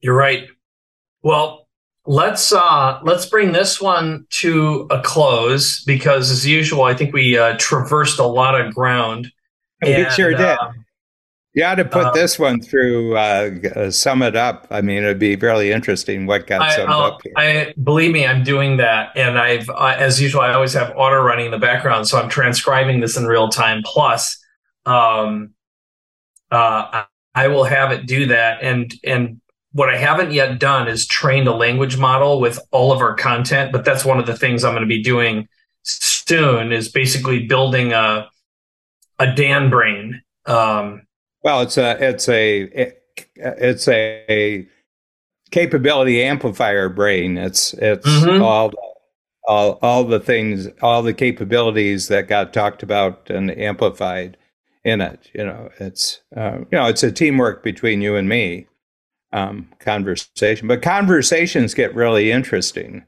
You're 0.00 0.16
right. 0.16 0.46
Well, 1.22 1.66
let's 2.06 2.52
uh 2.52 3.00
let's 3.02 3.26
bring 3.26 3.52
this 3.52 3.80
one 3.80 4.24
to 4.30 4.86
a 4.90 5.02
close 5.02 5.82
because 5.84 6.30
as 6.30 6.46
usual 6.46 6.84
i 6.84 6.94
think 6.94 7.12
we 7.12 7.36
uh 7.36 7.56
traversed 7.58 8.20
a 8.20 8.26
lot 8.26 8.58
of 8.58 8.72
ground 8.72 9.30
we 9.82 9.92
and, 9.92 10.12
sure 10.12 10.30
did 10.30 10.40
uh, 10.40 10.70
you 11.56 11.64
ought 11.64 11.74
to 11.74 11.84
put 11.84 12.06
uh, 12.06 12.12
this 12.12 12.38
one 12.38 12.60
through 12.60 13.16
uh, 13.16 13.50
uh, 13.74 13.90
sum 13.90 14.22
it 14.22 14.36
up 14.36 14.68
i 14.70 14.80
mean 14.80 14.98
it'd 14.98 15.18
be 15.18 15.34
really 15.34 15.72
interesting 15.72 16.26
what 16.26 16.46
got 16.46 16.62
I, 16.62 16.76
summed 16.76 16.90
I'll, 16.90 17.00
up 17.00 17.20
here 17.24 17.32
i 17.36 17.74
believe 17.82 18.12
me 18.12 18.24
i'm 18.24 18.44
doing 18.44 18.76
that 18.76 19.16
and 19.16 19.38
i've 19.38 19.68
uh, 19.70 19.96
as 19.98 20.20
usual 20.20 20.42
i 20.42 20.52
always 20.52 20.74
have 20.74 20.96
Otter 20.96 21.22
running 21.22 21.46
in 21.46 21.50
the 21.50 21.58
background 21.58 22.06
so 22.06 22.20
i'm 22.20 22.28
transcribing 22.28 23.00
this 23.00 23.16
in 23.16 23.26
real 23.26 23.48
time 23.48 23.82
plus 23.84 24.38
um 24.84 25.50
uh 26.52 27.02
I 27.34 27.48
will 27.48 27.64
have 27.64 27.92
it 27.92 28.06
do 28.06 28.26
that 28.28 28.62
and 28.62 28.94
and 29.04 29.40
what 29.76 29.90
I 29.90 29.98
haven't 29.98 30.32
yet 30.32 30.58
done 30.58 30.88
is 30.88 31.06
trained 31.06 31.46
a 31.48 31.54
language 31.54 31.98
model 31.98 32.40
with 32.40 32.58
all 32.70 32.92
of 32.92 33.02
our 33.02 33.14
content, 33.14 33.72
but 33.72 33.84
that's 33.84 34.06
one 34.06 34.18
of 34.18 34.24
the 34.24 34.34
things 34.34 34.64
I'm 34.64 34.72
going 34.72 34.80
to 34.80 34.88
be 34.88 35.02
doing 35.02 35.48
soon 35.82 36.72
is 36.72 36.88
basically 36.88 37.46
building 37.46 37.92
a 37.92 38.30
a 39.18 39.34
Dan 39.34 39.68
brain. 39.68 40.22
Um, 40.46 41.05
Well, 41.46 41.60
it's 41.60 41.78
a 41.78 41.96
it's 42.04 42.28
a 42.28 42.92
it's 43.36 43.86
a 43.86 44.66
capability 45.52 46.20
amplifier 46.20 46.88
brain. 46.88 47.38
It's 47.38 47.72
it's 47.74 48.04
mm-hmm. 48.04 48.42
all 48.42 48.72
all 49.46 49.78
all 49.80 50.02
the 50.02 50.18
things, 50.18 50.66
all 50.82 51.04
the 51.04 51.14
capabilities 51.14 52.08
that 52.08 52.26
got 52.26 52.52
talked 52.52 52.82
about 52.82 53.30
and 53.30 53.56
amplified 53.56 54.36
in 54.84 55.00
it. 55.00 55.30
You 55.34 55.44
know, 55.44 55.70
it's 55.78 56.20
uh, 56.36 56.58
you 56.72 56.78
know, 56.78 56.86
it's 56.86 57.04
a 57.04 57.12
teamwork 57.12 57.62
between 57.62 58.02
you 58.02 58.16
and 58.16 58.28
me 58.28 58.66
um, 59.32 59.68
conversation. 59.78 60.66
But 60.66 60.82
conversations 60.82 61.74
get 61.74 61.94
really 61.94 62.32
interesting 62.32 63.04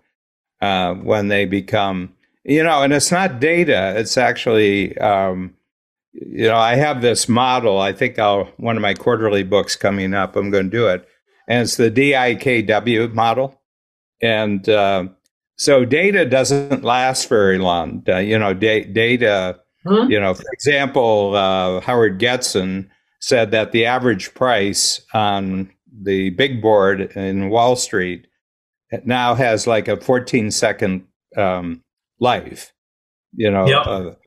uh, 0.60 0.94
when 0.94 1.26
they 1.26 1.44
become, 1.44 2.14
you 2.44 2.62
know, 2.62 2.84
and 2.84 2.92
it's 2.92 3.10
not 3.10 3.40
data. 3.40 3.94
It's 3.96 4.16
actually, 4.16 4.96
um, 4.98 5.56
you 6.20 6.48
know, 6.48 6.56
I 6.56 6.74
have 6.74 7.02
this 7.02 7.28
model. 7.28 7.78
I 7.78 7.92
think 7.92 8.18
I'll 8.18 8.44
one 8.56 8.76
of 8.76 8.82
my 8.82 8.94
quarterly 8.94 9.42
books 9.42 9.76
coming 9.76 10.14
up. 10.14 10.36
I'm 10.36 10.50
going 10.50 10.70
to 10.70 10.76
do 10.76 10.88
it, 10.88 11.06
and 11.46 11.62
it's 11.62 11.76
the 11.76 11.90
DIKW 11.90 13.12
model, 13.14 13.60
and 14.20 14.68
uh, 14.68 15.08
so 15.56 15.84
data 15.84 16.24
doesn't 16.24 16.82
last 16.84 17.28
very 17.28 17.58
long. 17.58 18.02
Uh, 18.08 18.18
you 18.18 18.38
know, 18.38 18.54
da- 18.54 18.84
data 18.84 19.60
Hmm? 19.88 20.10
You 20.10 20.20
know, 20.20 20.34
for 20.34 20.50
example, 20.52 21.34
uh, 21.34 21.80
Howard 21.80 22.20
Getson 22.20 22.88
said 23.20 23.50
that 23.52 23.72
the 23.72 23.86
average 23.86 24.34
price 24.34 25.00
on 25.14 25.70
the 26.02 26.30
big 26.30 26.60
board 26.60 27.12
in 27.16 27.48
Wall 27.48 27.76
Street 27.76 28.26
now 29.04 29.34
has 29.34 29.66
like 29.66 29.88
a 29.88 29.96
14 29.96 30.50
second 30.50 31.06
um, 31.36 31.82
life. 32.20 32.72
You 33.34 33.50
know, 33.50 33.66
yep. 33.66 34.18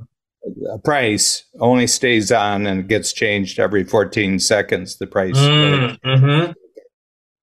A 0.73 0.79
price 0.79 1.43
only 1.59 1.87
stays 1.87 2.31
on 2.31 2.65
and 2.65 2.87
gets 2.87 3.13
changed 3.13 3.59
every 3.59 3.83
14 3.83 4.39
seconds. 4.39 4.97
The 4.97 5.07
price. 5.07 5.37
Mm, 5.37 5.99
mm-hmm. 6.01 6.51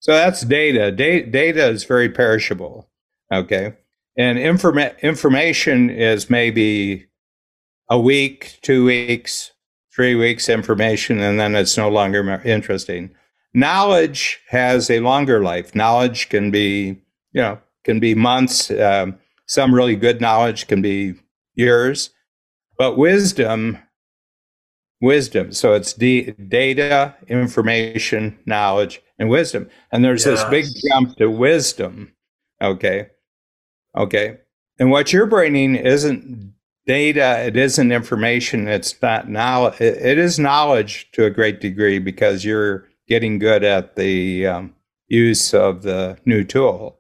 So 0.01 0.13
that's 0.13 0.43
data. 0.43 0.91
Da- 0.91 1.25
data 1.25 1.69
is 1.69 1.85
very 1.85 2.09
perishable. 2.09 2.89
Okay. 3.33 3.75
And 4.17 4.39
informa- 4.39 5.01
information 5.01 5.91
is 5.91 6.31
maybe 6.31 7.07
a 7.89 7.99
week, 7.99 8.59
two 8.63 8.85
weeks, 8.85 9.53
three 9.95 10.15
weeks 10.15 10.49
information, 10.49 11.21
and 11.21 11.41
then 11.41 11.55
it's 11.55 11.77
no 11.77 11.89
longer 11.89 12.41
interesting. 12.45 13.11
Knowledge 13.55 14.41
has 14.49 14.91
a 14.91 15.01
longer 15.01 15.43
life. 15.43 15.75
Knowledge 15.75 16.29
can 16.29 16.51
be, 16.51 17.01
you 17.33 17.43
know, 17.43 17.59
can 17.85 17.99
be 17.99 18.15
months. 18.15 18.71
Um, 18.71 19.19
some 19.47 19.75
really 19.75 19.97
good 19.97 20.21
knowledge 20.21 20.67
can 20.67 20.83
be 20.83 21.15
years, 21.55 22.11
but 22.79 22.97
wisdom, 22.97 23.79
wisdom. 25.01 25.53
So 25.53 25.75
it's 25.75 25.93
d- 25.93 26.33
data, 26.49 27.15
information, 27.27 28.39
knowledge, 28.47 29.03
and 29.19 29.29
wisdom. 29.29 29.69
And 29.93 30.05
there's 30.05 30.25
yes. 30.25 30.43
this 30.43 30.51
big 30.51 30.67
jump 30.89 31.17
to 31.17 31.29
wisdom. 31.29 32.15
Okay. 32.63 33.09
Okay. 33.97 34.39
And 34.79 34.91
what 34.91 35.13
you're 35.13 35.27
bringing 35.27 35.75
isn't 35.75 36.55
data, 36.87 37.45
it 37.45 37.57
isn't 37.57 37.93
information, 37.93 38.69
it's 38.69 39.01
not 39.03 39.29
knowledge. 39.29 39.81
It 39.81 40.19
is 40.19 40.39
knowledge 40.39 41.11
to 41.13 41.25
a 41.25 41.31
great 41.31 41.61
degree 41.61 41.99
because 41.99 42.45
you're 42.45 42.89
getting 43.09 43.39
good 43.39 43.65
at 43.65 43.97
the 43.97 44.47
um, 44.47 44.75
use 45.09 45.53
of 45.53 45.83
the 45.83 46.17
new 46.25 46.45
tool. 46.45 46.98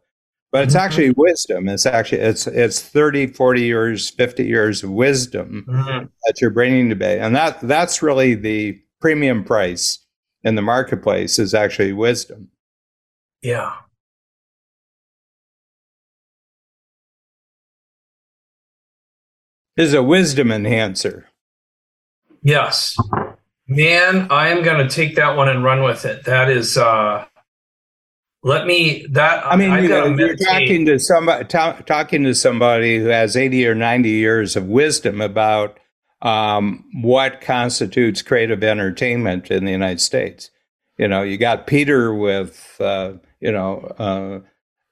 But 0.50 0.64
it's 0.64 0.74
mm-hmm. 0.74 0.84
actually 0.84 1.10
wisdom. 1.10 1.68
It's 1.68 1.84
actually 1.84 2.22
it's 2.22 2.46
it's 2.46 2.80
30, 2.80 3.28
40 3.28 3.62
years, 3.62 4.10
50 4.10 4.46
years 4.46 4.82
of 4.82 4.90
wisdom 4.90 5.66
mm-hmm. 5.68 6.06
that 6.24 6.40
you're 6.40 6.50
bringing 6.50 6.88
to 6.88 6.96
bear. 6.96 7.20
And 7.20 7.36
that 7.36 7.60
that's 7.60 8.02
really 8.02 8.34
the 8.34 8.80
premium 9.00 9.44
price 9.44 9.98
in 10.44 10.54
the 10.54 10.62
marketplace 10.62 11.38
is 11.38 11.52
actually 11.52 11.92
wisdom. 11.92 12.48
Yeah. 13.42 13.74
is 19.78 19.94
a 19.94 20.02
wisdom 20.02 20.50
enhancer. 20.50 21.28
Yes. 22.42 22.98
Man, 23.68 24.26
I 24.30 24.48
am 24.48 24.62
going 24.62 24.86
to 24.86 24.92
take 24.92 25.14
that 25.14 25.36
one 25.36 25.48
and 25.48 25.62
run 25.62 25.84
with 25.84 26.04
it. 26.04 26.24
That 26.24 26.50
is, 26.50 26.76
uh, 26.76 27.24
let 28.42 28.66
me, 28.66 29.06
that, 29.10 29.44
I 29.46 29.56
mean, 29.56 29.70
you 29.82 29.94
are 29.94 30.36
talking 30.36 30.86
to 30.86 30.98
somebody, 30.98 31.44
ta- 31.44 31.80
talking 31.86 32.24
to 32.24 32.34
somebody 32.34 32.98
who 32.98 33.06
has 33.06 33.36
80 33.36 33.66
or 33.66 33.74
90 33.74 34.08
years 34.08 34.56
of 34.56 34.66
wisdom 34.66 35.20
about 35.20 35.78
um, 36.22 36.84
what 37.02 37.40
constitutes 37.40 38.22
creative 38.22 38.62
entertainment 38.62 39.50
in 39.50 39.64
the 39.64 39.72
United 39.72 40.00
States. 40.00 40.50
You 40.98 41.08
know, 41.08 41.22
you 41.22 41.36
got 41.36 41.66
Peter 41.66 42.14
with, 42.14 42.76
uh, 42.80 43.14
you 43.40 43.52
know, 43.52 43.80
uh, 43.98 44.40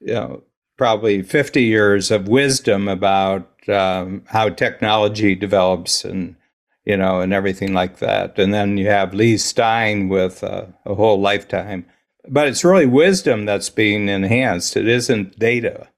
you 0.01 0.15
know, 0.15 0.43
probably 0.77 1.23
50 1.23 1.63
years 1.63 2.11
of 2.11 2.29
wisdom 2.29 2.89
about 2.89 3.51
um, 3.69 4.23
how 4.27 4.49
technology 4.49 5.35
develops 5.35 6.05
and 6.05 6.37
you 6.85 6.97
know 6.97 7.21
and 7.21 7.33
everything 7.33 7.73
like 7.73 7.99
that. 7.99 8.39
And 8.39 8.55
then 8.55 8.77
you 8.77 8.87
have 8.89 9.15
lee 9.15 9.39
stein 9.39 10.09
with 10.09 10.45
uh, 10.45 10.67
a 10.85 10.95
whole 10.95 11.21
lifetime 11.21 11.87
but 12.29 12.49
it's 12.49 12.65
really 12.65 12.87
wisdom 12.87 13.45
that's 13.45 13.71
being 13.71 14.09
enhanced. 14.09 14.77
It 14.77 14.89
isn't 14.89 15.39
data. 15.39 15.89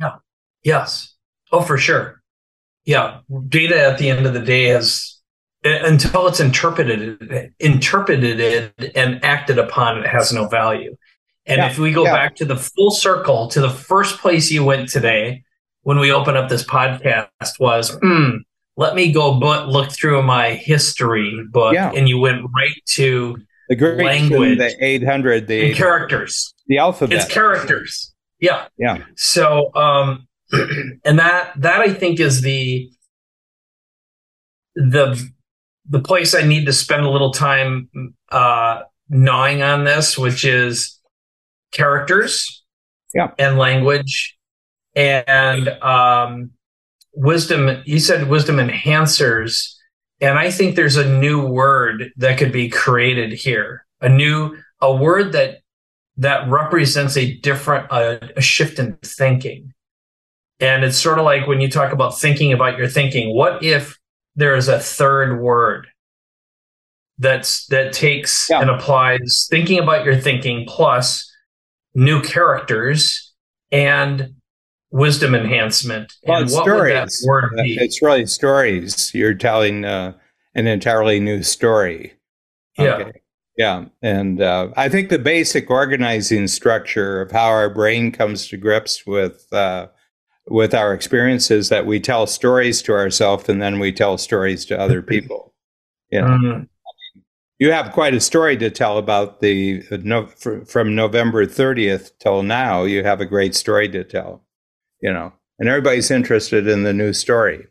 Yeah. 0.00 0.16
Yes. 0.62 1.14
Oh 1.52 1.62
for 1.62 1.78
sure. 1.78 2.22
Yeah. 2.84 3.20
Data 3.48 3.80
at 3.80 3.98
the 3.98 4.10
end 4.10 4.26
of 4.26 4.34
the 4.34 4.40
day 4.40 4.64
has 4.64 5.20
until 5.64 6.28
it's 6.28 6.40
interpreted 6.40 7.52
interpreted 7.58 8.72
and 8.94 9.24
acted 9.24 9.58
upon 9.58 9.98
it 9.98 10.06
has 10.06 10.32
no 10.32 10.46
value. 10.46 10.96
And 11.46 11.58
yeah, 11.58 11.70
if 11.70 11.78
we 11.78 11.92
go 11.92 12.04
yeah. 12.04 12.12
back 12.12 12.36
to 12.36 12.44
the 12.44 12.56
full 12.56 12.90
circle 12.90 13.48
to 13.48 13.60
the 13.60 13.70
first 13.70 14.18
place 14.18 14.50
you 14.50 14.64
went 14.64 14.88
today 14.88 15.44
when 15.82 15.98
we 15.98 16.10
opened 16.10 16.36
up 16.36 16.48
this 16.48 16.64
podcast 16.64 17.60
was, 17.60 17.96
hmm, 18.02 18.38
let 18.76 18.96
me 18.96 19.12
go 19.12 19.38
but 19.38 19.68
look 19.68 19.92
through 19.92 20.22
my 20.22 20.50
history 20.54 21.44
book, 21.50 21.74
yeah. 21.74 21.92
and 21.94 22.08
you 22.08 22.18
went 22.18 22.42
right 22.54 22.82
to 22.86 23.38
the 23.68 23.76
Greek, 23.76 24.04
language, 24.04 24.58
the 24.58 24.76
eight 24.80 25.04
hundred, 25.04 25.46
the 25.46 25.74
characters, 25.74 26.54
the 26.66 26.78
alphabet. 26.78 27.18
It's 27.18 27.32
characters. 27.32 28.14
Yeah, 28.40 28.66
yeah. 28.78 29.04
So, 29.16 29.74
um, 29.74 30.26
and 30.52 31.18
that 31.18 31.52
that 31.56 31.80
I 31.80 31.92
think 31.92 32.20
is 32.20 32.42
the 32.42 32.90
the 34.74 35.30
the 35.88 36.00
place 36.00 36.34
I 36.34 36.42
need 36.42 36.66
to 36.66 36.72
spend 36.72 37.04
a 37.04 37.10
little 37.10 37.32
time 37.32 37.88
uh, 38.30 38.82
gnawing 39.08 39.62
on 39.62 39.84
this, 39.84 40.18
which 40.18 40.44
is 40.44 40.98
characters, 41.72 42.64
yeah, 43.14 43.30
and 43.38 43.58
language 43.58 44.36
and 44.94 45.68
um, 45.82 46.50
wisdom. 47.14 47.82
You 47.84 47.98
said 47.98 48.28
wisdom 48.28 48.56
enhancers, 48.56 49.75
and 50.20 50.38
I 50.38 50.50
think 50.50 50.76
there's 50.76 50.96
a 50.96 51.18
new 51.18 51.46
word 51.46 52.12
that 52.16 52.38
could 52.38 52.52
be 52.52 52.68
created 52.68 53.32
here. 53.32 53.86
A 54.00 54.08
new 54.08 54.56
a 54.80 54.94
word 54.94 55.32
that 55.32 55.58
that 56.18 56.48
represents 56.48 57.16
a 57.16 57.36
different 57.38 57.86
a 57.90 58.40
shift 58.40 58.78
in 58.78 58.96
thinking. 59.02 59.72
And 60.58 60.84
it's 60.84 60.96
sort 60.96 61.18
of 61.18 61.24
like 61.24 61.46
when 61.46 61.60
you 61.60 61.70
talk 61.70 61.92
about 61.92 62.18
thinking 62.18 62.52
about 62.52 62.78
your 62.78 62.88
thinking. 62.88 63.34
What 63.34 63.62
if 63.62 63.98
there 64.36 64.56
is 64.56 64.68
a 64.68 64.78
third 64.78 65.40
word 65.40 65.88
that's 67.18 67.66
that 67.66 67.92
takes 67.92 68.48
yeah. 68.48 68.60
and 68.60 68.70
applies 68.70 69.46
thinking 69.50 69.78
about 69.78 70.04
your 70.04 70.16
thinking 70.16 70.64
plus 70.66 71.30
new 71.94 72.22
characters 72.22 73.32
and 73.72 74.34
wisdom 74.90 75.34
enhancement. 75.34 76.12
Well, 76.26 76.42
and 76.42 76.50
what 76.50 76.64
stories. 76.64 76.94
would 76.94 77.08
that 77.08 77.12
word 77.26 77.50
be? 77.56 77.78
It's 77.80 78.02
really 78.02 78.26
stories. 78.26 79.12
You're 79.14 79.34
telling 79.34 79.84
uh, 79.84 80.14
an 80.54 80.66
entirely 80.66 81.20
new 81.20 81.42
story. 81.42 82.14
Yeah. 82.78 83.10
Yeah. 83.56 83.86
And 84.02 84.42
uh, 84.42 84.68
I 84.76 84.88
think 84.88 85.08
the 85.08 85.18
basic 85.18 85.70
organizing 85.70 86.46
structure 86.46 87.22
of 87.22 87.30
how 87.30 87.46
our 87.46 87.70
brain 87.70 88.12
comes 88.12 88.48
to 88.48 88.56
grips 88.56 89.06
with 89.06 89.50
uh, 89.52 89.88
with 90.48 90.74
our 90.74 90.92
experiences 90.94 91.70
that 91.70 91.86
we 91.86 91.98
tell 91.98 92.26
stories 92.26 92.80
to 92.82 92.92
ourselves 92.92 93.48
and 93.48 93.60
then 93.60 93.80
we 93.80 93.92
tell 93.92 94.16
stories 94.18 94.64
to 94.66 94.78
other 94.78 95.02
people. 95.02 95.54
You 96.10 96.20
know, 96.20 96.26
mm-hmm. 96.28 97.20
you 97.58 97.72
have 97.72 97.92
quite 97.92 98.14
a 98.14 98.20
story 98.20 98.56
to 98.58 98.70
tell 98.70 98.98
about 98.98 99.40
the 99.40 99.82
uh, 99.90 99.98
no, 100.02 100.26
from 100.26 100.94
November 100.94 101.46
30th 101.46 102.12
till 102.18 102.42
now. 102.42 102.84
You 102.84 103.02
have 103.04 103.20
a 103.20 103.26
great 103.26 103.54
story 103.54 103.88
to 103.88 104.04
tell 104.04 104.45
you 105.06 105.12
know, 105.12 105.32
and 105.60 105.68
everybody's 105.68 106.10
interested 106.10 106.66
in 106.66 106.82
the 106.82 106.92
new 106.92 107.12
story, 107.12 107.68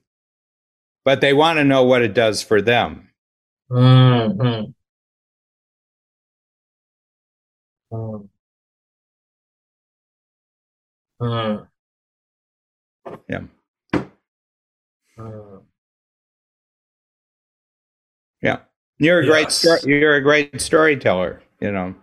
but 1.04 1.20
they 1.20 1.34
want 1.34 1.58
to 1.60 1.66
know 1.66 1.84
what 1.84 2.02
it 2.02 2.14
does 2.14 2.42
for 2.42 2.62
them. 2.62 3.10
Mm-hmm. 3.70 4.72
Mm. 11.22 11.68
Yeah. 13.28 13.42
Mm. 15.18 15.62
Yeah. 18.42 18.60
You're 18.98 19.20
a 19.20 19.26
great 19.26 19.48
Yes. 19.48 19.56
sto- 19.56 19.88
you're 19.88 20.16
a 20.16 20.22
great 20.22 20.62
storyteller, 20.62 21.42
you 21.60 21.72
know. 21.74 21.96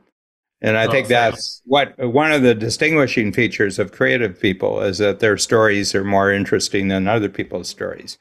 And 0.63 0.79
I 0.79 0.87
Oh, 0.87 0.93
think 0.93 1.09
that's 1.09 1.61
what 1.67 1.99
one 1.99 2.33
of 2.33 2.43
the 2.43 2.55
distinguishing 2.55 3.33
features 3.33 3.79
of 3.79 3.93
creative 3.93 4.41
people 4.41 4.81
is 4.81 4.99
that 4.99 5.21
their 5.21 5.37
stories 5.37 5.95
are 5.95 6.05
more 6.05 6.33
interesting 6.33 6.89
than 6.89 7.09
other 7.09 7.29
people's 7.29 7.69
stories. 7.69 8.19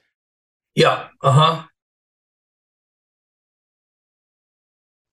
Yeah. 0.75 1.09
Uh 1.21 1.31
huh. 1.31 1.63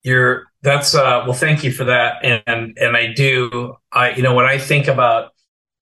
You're 0.03 0.45
that's 0.63 0.95
uh 0.95 1.23
well 1.25 1.35
thank 1.35 1.65
you 1.65 1.73
for 1.73 1.85
that 1.85 2.25
and 2.25 2.77
and 2.79 2.97
I 2.97 3.13
do 3.13 3.75
I 3.93 4.11
you 4.13 4.23
know 4.23 4.35
when 4.35 4.47
I 4.47 4.59
think 4.59 4.87
about 4.89 5.33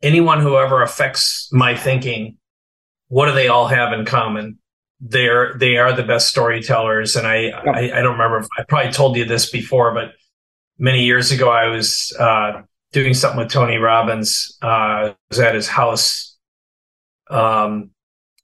anyone 0.03 0.41
who 0.41 0.57
ever 0.57 0.83
affects 0.83 1.49
my 1.53 1.77
thinking 1.77 2.37
what 3.09 3.27
do 3.27 3.33
they 3.35 3.49
all 3.49 3.69
have 3.69 3.93
in 3.93 4.05
common 4.07 4.59
they're 5.01 5.55
they 5.59 5.79
are 5.79 5.93
the 5.95 6.05
best 6.05 6.29
storytellers 6.31 7.17
and 7.17 7.27
I 7.27 7.51
I, 7.51 7.99
I 7.99 8.03
don't 8.03 8.15
remember 8.15 8.39
if 8.39 8.49
I 8.59 8.65
probably 8.65 8.93
told 8.93 9.17
you 9.17 9.25
this 9.27 9.51
before 9.51 9.95
but 9.95 10.13
many 10.79 11.05
years 11.05 11.31
ago 11.31 11.49
I 11.49 11.69
was 11.69 12.15
uh 12.19 12.63
doing 12.93 13.15
something 13.15 13.39
with 13.39 13.51
Tony 13.51 13.77
Robbins 13.77 14.59
uh 14.63 14.67
I 14.67 15.17
was 15.31 15.41
at 15.41 15.55
his 15.55 15.69
house 15.69 16.37
um 17.31 17.91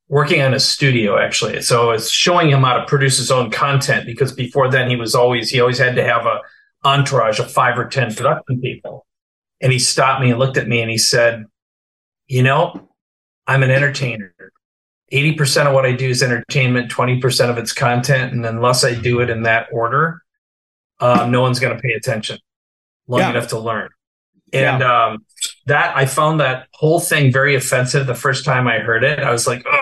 working 0.08 0.42
on 0.42 0.52
a 0.52 0.60
studio 0.60 1.18
actually. 1.18 1.62
So 1.62 1.90
it's 1.90 2.10
showing 2.10 2.50
him 2.50 2.62
how 2.62 2.78
to 2.78 2.86
produce 2.86 3.16
his 3.16 3.30
own 3.30 3.50
content 3.50 4.04
because 4.06 4.32
before 4.32 4.70
then 4.70 4.90
he 4.90 4.96
was 4.96 5.14
always 5.14 5.50
he 5.50 5.60
always 5.60 5.78
had 5.78 5.96
to 5.96 6.04
have 6.04 6.26
a 6.26 6.40
entourage 6.84 7.38
of 7.38 7.50
five 7.50 7.78
or 7.78 7.88
ten 7.88 8.14
production 8.14 8.60
people. 8.60 9.06
And 9.60 9.72
he 9.72 9.78
stopped 9.78 10.20
me 10.20 10.30
and 10.30 10.38
looked 10.38 10.56
at 10.56 10.68
me 10.68 10.82
and 10.82 10.90
he 10.90 10.98
said, 10.98 11.44
"You 12.26 12.42
know, 12.42 12.90
I'm 13.46 13.62
an 13.62 13.70
entertainer. 13.70 14.34
80% 15.12 15.66
of 15.66 15.74
what 15.74 15.84
I 15.84 15.92
do 15.92 16.08
is 16.08 16.22
entertainment, 16.22 16.90
20% 16.90 17.50
of 17.50 17.58
it's 17.58 17.72
content, 17.72 18.32
and 18.32 18.46
unless 18.46 18.82
I 18.82 18.94
do 18.94 19.20
it 19.20 19.28
in 19.28 19.42
that 19.42 19.68
order, 19.70 20.21
uh, 21.02 21.26
no 21.28 21.42
one's 21.42 21.60
going 21.60 21.76
to 21.76 21.82
pay 21.82 21.92
attention 21.92 22.38
long 23.08 23.20
Yeah. 23.20 23.30
enough 23.30 23.48
to 23.48 23.58
learn." 23.58 23.90
And 24.54 24.82
um, 24.82 25.24
that 25.66 25.96
I 25.96 26.04
found 26.06 26.40
that 26.40 26.68
whole 26.74 27.00
thing 27.00 27.32
very 27.32 27.54
offensive 27.54 28.06
the 28.06 28.14
first 28.14 28.44
time 28.44 28.66
I 28.68 28.78
heard 28.78 29.02
it. 29.04 29.18
I 29.18 29.30
was 29.32 29.46
like, 29.46 29.62
"Oh, 29.66 29.80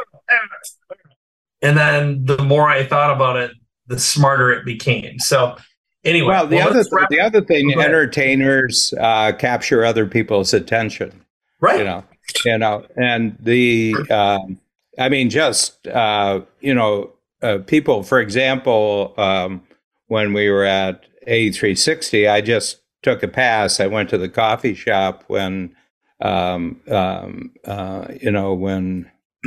and 1.63 1.77
then 1.77 2.25
the 2.25 2.43
more 2.43 2.69
I 2.69 2.85
thought 2.85 3.11
about 3.15 3.37
it, 3.37 3.53
the 3.87 3.99
smarter 3.99 4.51
it 4.53 4.65
became. 4.65 5.19
So 5.19 5.57
anyway, 6.05 6.29
Well, 6.29 6.47
the 6.47 6.61
other 6.61 6.77
let's 6.93 7.09
the 7.11 7.21
other 7.21 7.43
thing, 7.43 7.73
entertainers 7.81 8.95
uh, 8.99 9.33
capture 9.33 9.85
other 9.85 10.07
people's 10.07 10.55
attention. 10.55 11.25
right? 11.61 11.79
you 11.79 11.85
know 11.85 12.05
you 12.45 12.57
know 12.59 12.87
and 12.97 13.37
the 13.41 13.93
um 14.09 14.61
i 14.99 15.09
mean 15.09 15.29
just 15.29 15.85
uh 15.89 16.41
you 16.61 16.73
know 16.73 17.11
uh, 17.43 17.59
people 17.67 18.05
for 18.05 18.21
example 18.21 19.13
um 19.19 19.61
when 20.07 20.33
we 20.33 20.49
were 20.49 20.65
at 20.65 21.07
a360 21.29 22.31
i 22.31 22.41
just 22.41 22.81
took 23.03 23.23
a 23.23 23.29
pass 23.29 23.81
i 23.81 23.87
went 23.87 24.09
to 24.11 24.19
the 24.19 24.29
coffee 24.29 24.75
shop 24.75 25.25
when 25.29 25.75
um 26.21 26.81
um 26.91 27.53
uh 27.65 28.07
you 28.21 28.31
know 28.31 28.55
when 28.55 29.11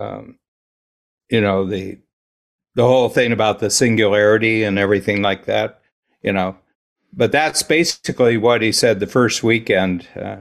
um 0.00 0.38
you 1.30 1.40
know 1.40 1.66
the 1.66 1.98
the 2.74 2.86
whole 2.86 3.08
thing 3.08 3.32
about 3.32 3.58
the 3.58 3.70
singularity 3.70 4.62
and 4.62 4.78
everything 4.78 5.22
like 5.22 5.46
that 5.46 5.80
you 6.22 6.32
know 6.32 6.56
but 7.12 7.32
that's 7.32 7.62
basically 7.62 8.36
what 8.36 8.62
he 8.62 8.72
said 8.72 9.00
the 9.00 9.06
first 9.06 9.42
weekend 9.42 10.06
uh, 10.16 10.38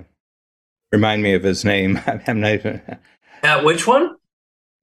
remind 0.92 1.24
me 1.24 1.34
of 1.34 1.44
his 1.44 1.66
name. 1.66 2.02
I'm 2.28 2.42
not 2.42 2.54
even. 2.54 2.82
At 3.44 3.64
which 3.64 3.86
one? 3.86 4.16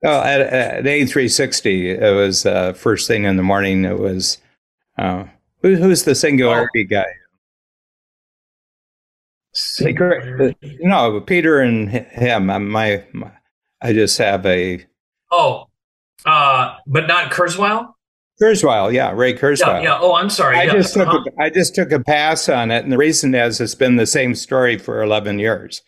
Oh, 0.06 0.20
at, 0.20 0.40
at 0.42 0.84
A360, 0.84 1.98
it 1.98 2.14
was 2.14 2.44
uh, 2.44 2.74
first 2.74 3.08
thing 3.08 3.24
in 3.24 3.38
the 3.38 3.42
morning. 3.42 3.86
It 3.86 3.98
was 3.98 4.36
uh, 4.98 5.24
who, 5.64 5.76
who's 5.76 6.04
the 6.04 6.14
singularity 6.14 6.84
guy? 6.84 7.06
Singularity. 9.54 10.56
No, 10.80 11.20
Peter 11.20 11.60
and 11.60 11.88
him. 11.90 12.50
I'm 12.50 12.68
my, 12.68 13.04
my 13.12 13.30
I 13.80 13.92
just 13.92 14.18
have 14.18 14.44
a 14.46 14.84
Oh, 15.32 15.64
uh, 16.26 16.74
but 16.86 17.06
not 17.06 17.32
Kurzweil. 17.32 17.88
Kurzweil. 18.42 18.92
Yeah, 18.92 19.12
Ray 19.12 19.30
Yeah, 19.32 19.38
Kurzweil. 19.40 19.82
yeah. 19.82 19.98
Oh, 20.00 20.14
I'm 20.14 20.28
sorry. 20.30 20.58
I 20.58 20.64
yeah. 20.64 20.72
just 20.72 20.94
took 20.94 21.08
Uh-huh. 21.08 21.24
a, 21.38 21.42
I 21.42 21.50
just 21.50 21.74
took 21.74 21.92
a 21.92 22.00
pass 22.00 22.48
on 22.48 22.70
it, 22.70 22.82
and 22.84 22.92
the 22.92 22.98
reason 22.98 23.34
is 23.34 23.60
it's 23.60 23.74
been 23.74 23.96
the 23.96 24.06
same 24.06 24.34
story 24.34 24.76
for 24.76 25.02
11 25.02 25.38
years. 25.38 25.82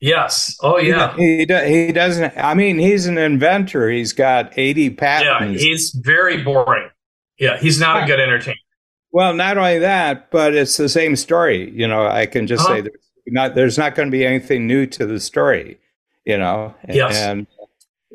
Yes. 0.00 0.56
Oh, 0.62 0.78
yeah. 0.78 1.14
He, 1.16 1.38
he, 1.38 1.44
do- 1.46 1.64
he 1.64 1.92
doesn't. 1.92 2.32
I 2.36 2.54
mean, 2.54 2.78
he's 2.78 3.06
an 3.06 3.18
inventor. 3.18 3.88
He's 3.90 4.12
got 4.12 4.52
80 4.58 4.90
patents. 4.90 5.62
Yeah. 5.62 5.68
He's 5.68 5.90
very 6.02 6.42
boring. 6.42 6.88
Yeah. 7.42 7.58
He's 7.58 7.78
not 7.80 7.96
Yeah. 7.96 8.04
a 8.04 8.06
good 8.06 8.20
entertainer. 8.20 8.56
Well, 9.10 9.34
not 9.34 9.58
only 9.58 9.78
that, 9.80 10.30
but 10.30 10.54
it's 10.54 10.76
the 10.76 10.88
same 10.88 11.16
story. 11.16 11.70
You 11.70 11.86
know, 11.88 12.06
I 12.06 12.24
can 12.26 12.46
just 12.46 12.64
Uh-huh. 12.64 12.76
say 12.76 12.80
there's 12.82 12.94
not 13.26 13.54
there's 13.54 13.76
not 13.78 13.94
going 13.94 14.08
to 14.08 14.12
be 14.12 14.24
anything 14.24 14.66
new 14.66 14.86
to 14.86 15.04
the 15.06 15.20
story. 15.20 15.78
You 16.24 16.38
know, 16.38 16.74
Yes. 16.88 17.16
and, 17.18 17.46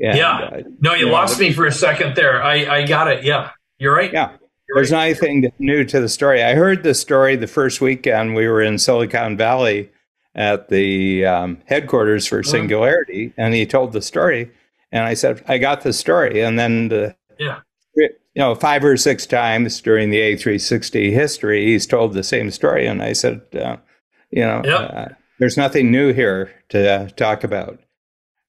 and, 0.02 0.18
Yeah. 0.18 0.38
uh, 0.38 0.62
No, 0.82 0.94
you 0.94 1.08
Yeah, 1.08 1.12
lost 1.12 1.38
the- 1.38 1.48
me 1.50 1.54
for 1.54 1.66
a 1.66 1.72
second 1.72 2.16
there. 2.16 2.42
I, 2.42 2.78
I 2.78 2.86
got 2.86 3.08
it. 3.10 3.24
Yeah. 3.24 3.50
You're 3.80 3.94
right. 3.94 4.12
yeah. 4.12 4.30
You're 4.68 4.76
There's 4.76 4.92
right. 4.92 4.98
not 4.98 5.04
anything 5.06 5.52
new 5.60 5.84
to 5.86 6.00
the 6.00 6.10
story. 6.10 6.42
I 6.44 6.54
heard 6.56 6.84
the 6.84 6.94
story 6.94 7.36
the 7.36 7.48
first 7.48 7.80
weekend 7.82 8.34
we 8.36 8.48
were 8.48 8.62
in 8.62 8.78
Silicon 8.80 9.38
Valley 9.38 9.90
at 10.36 10.70
the 10.70 11.26
um, 11.26 11.58
headquarters 11.66 12.26
for 12.28 12.40
Uh-huh. 12.40 12.50
Singularity, 12.52 13.34
and 13.38 13.54
he 13.54 13.66
told 13.66 13.92
the 13.94 14.02
story, 14.02 14.50
and 14.92 15.04
I 15.04 15.14
said, 15.16 15.42
"I 15.48 15.58
got 15.58 15.82
the 15.82 15.94
story," 15.94 16.42
and 16.42 16.58
then 16.60 16.88
the 16.90 17.16
Yeah. 17.40 17.60
You 18.38 18.44
know, 18.44 18.54
five 18.54 18.84
or 18.84 18.96
six 18.96 19.26
times 19.26 19.82
during 19.82 20.12
the 20.12 20.20
A360 20.20 21.12
history, 21.12 21.66
he's 21.66 21.88
told 21.88 22.14
the 22.14 22.22
same 22.24 22.52
story. 22.52 22.86
And 22.86 23.02
I 23.02 23.14
said, 23.14 23.42
uh, 23.56 23.78
you 24.30 24.44
know, 24.44 24.62
Yep. 24.64 24.92
uh, 24.94 25.06
there's 25.40 25.58
nothing 25.58 25.92
new 25.92 26.14
here 26.14 26.52
to 26.70 26.88
uh, 26.88 27.08
talk 27.10 27.44
about, 27.44 27.80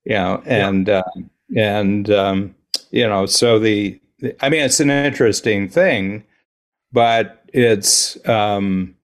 you 0.05 0.12
know, 0.12 0.43
and, 0.44 0.90
uh, 0.90 1.02
and, 1.56 2.10
um, 2.10 2.55
you 2.90 3.09
know, 3.09 3.24
so 3.24 3.59
the, 3.59 3.98
I 4.43 4.51
mean, 4.51 4.60
it's 4.60 4.78
an 4.78 4.90
interesting 4.90 5.70
thing, 5.70 6.23
but 6.93 7.43
it's, 7.55 8.19
um, 8.28 8.94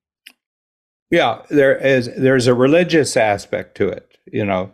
yeah, 1.10 1.40
there 1.48 1.78
is, 1.78 2.10
there's 2.14 2.46
a 2.46 2.52
religious 2.52 3.16
aspect 3.16 3.74
to 3.78 3.88
it, 3.88 4.18
you 4.30 4.44
know, 4.44 4.70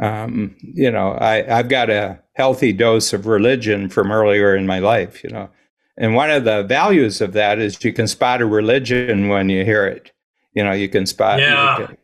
um, 0.00 0.54
you 0.60 0.90
know, 0.90 1.12
I, 1.12 1.60
I've 1.60 1.70
got 1.70 1.88
a 1.88 2.18
healthy 2.36 2.72
dose 2.72 3.12
of 3.12 3.26
religion 3.26 3.88
from 3.88 4.12
earlier 4.12 4.54
in 4.54 4.66
my 4.66 4.78
life, 4.78 5.24
you 5.24 5.30
know. 5.30 5.48
And 5.96 6.14
one 6.14 6.30
of 6.30 6.44
the 6.44 6.62
values 6.62 7.20
of 7.22 7.32
that 7.32 7.58
is 7.58 7.82
you 7.82 7.92
can 7.92 8.06
spot 8.06 8.42
a 8.42 8.46
religion 8.46 9.28
when 9.28 9.48
you 9.48 9.64
hear 9.64 9.86
it. 9.86 10.12
You 10.54 10.62
know, 10.64 10.72
you 10.72 10.88
can 10.88 11.06
spot, 11.06 11.38
Yeah. 11.40 11.78
you, 11.80 11.86
can, 11.86 11.96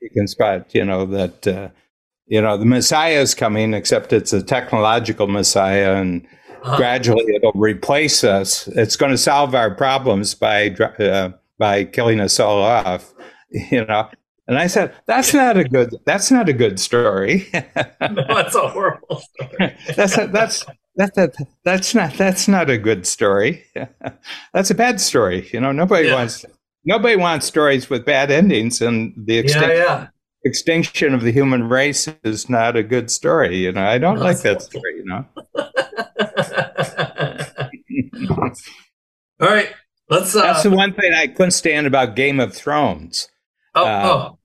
you 0.00 0.10
can 0.10 0.26
spot, 0.26 0.74
you 0.74 0.84
know, 0.84 1.06
that, 1.06 1.46
uh, 1.46 1.68
you 2.26 2.40
know, 2.42 2.56
the 2.56 2.64
Messiah 2.66 3.20
is 3.20 3.34
coming, 3.34 3.72
except 3.74 4.12
it's 4.12 4.32
a 4.32 4.42
technological 4.42 5.26
Messiah, 5.28 5.94
and 5.94 6.26
Uh-huh. 6.62 6.76
gradually 6.76 7.24
it'll 7.36 7.52
replace 7.54 8.24
us. 8.24 8.66
It's 8.68 8.96
going 8.96 9.12
to 9.12 9.18
solve 9.18 9.54
our 9.54 9.70
problems 9.72 10.34
by 10.34 10.70
uh, 10.98 11.30
by 11.58 11.84
killing 11.84 12.18
us 12.20 12.40
all 12.40 12.60
off, 12.62 13.14
you 13.70 13.84
know. 13.84 14.08
And 14.48 14.58
I 14.58 14.68
said, 14.68 14.94
that's 15.06 15.34
not 15.34 15.56
a 15.56 15.64
good. 15.64 15.94
That's 16.04 16.30
not 16.30 16.48
a 16.48 16.52
good 16.52 16.78
story. 16.78 17.48
That's 17.52 18.54
a 18.54 18.68
horrible 18.68 19.20
story. 19.20 19.76
that's 19.96 20.16
a, 20.16 20.28
that's 20.28 20.64
that, 20.96 21.14
that 21.16 21.34
that's 21.64 21.94
not 21.94 22.12
that's 22.14 22.46
not 22.46 22.70
a 22.70 22.78
good 22.78 23.06
story. 23.06 23.64
that's 24.54 24.70
a 24.70 24.74
bad 24.74 25.00
story. 25.00 25.48
You 25.52 25.60
know, 25.60 25.72
nobody 25.72 26.08
Yeah. 26.08 26.14
wants 26.14 26.44
nobody 26.84 27.16
wants 27.16 27.46
stories 27.46 27.90
with 27.90 28.04
bad 28.04 28.30
endings, 28.30 28.80
and 28.80 29.12
the 29.16 29.34
Yeah, 29.34 29.40
extinction 29.40 29.76
yeah. 29.76 30.06
extinction 30.44 31.14
of 31.14 31.22
the 31.22 31.32
human 31.32 31.68
race 31.68 32.08
is 32.22 32.48
not 32.48 32.76
a 32.76 32.84
good 32.84 33.10
story. 33.10 33.56
You 33.56 33.72
know, 33.72 33.84
I 33.84 33.98
don't 33.98 34.18
No, 34.18 34.24
like 34.24 34.40
that 34.42 34.62
story. 34.62 34.94
You 34.96 35.04
know. 35.06 35.24
All 39.40 39.48
right. 39.48 39.68
Let's. 40.08 40.34
Uh, 40.34 40.42
That's 40.42 40.62
the 40.62 40.70
one 40.70 40.94
thing 40.94 41.12
I 41.12 41.26
couldn't 41.26 41.50
stand 41.50 41.86
about 41.86 42.16
Game 42.16 42.40
of 42.40 42.54
Thrones, 42.54 43.28
oh, 43.74 43.84
uh, 43.84 44.02
oh, 44.06 44.35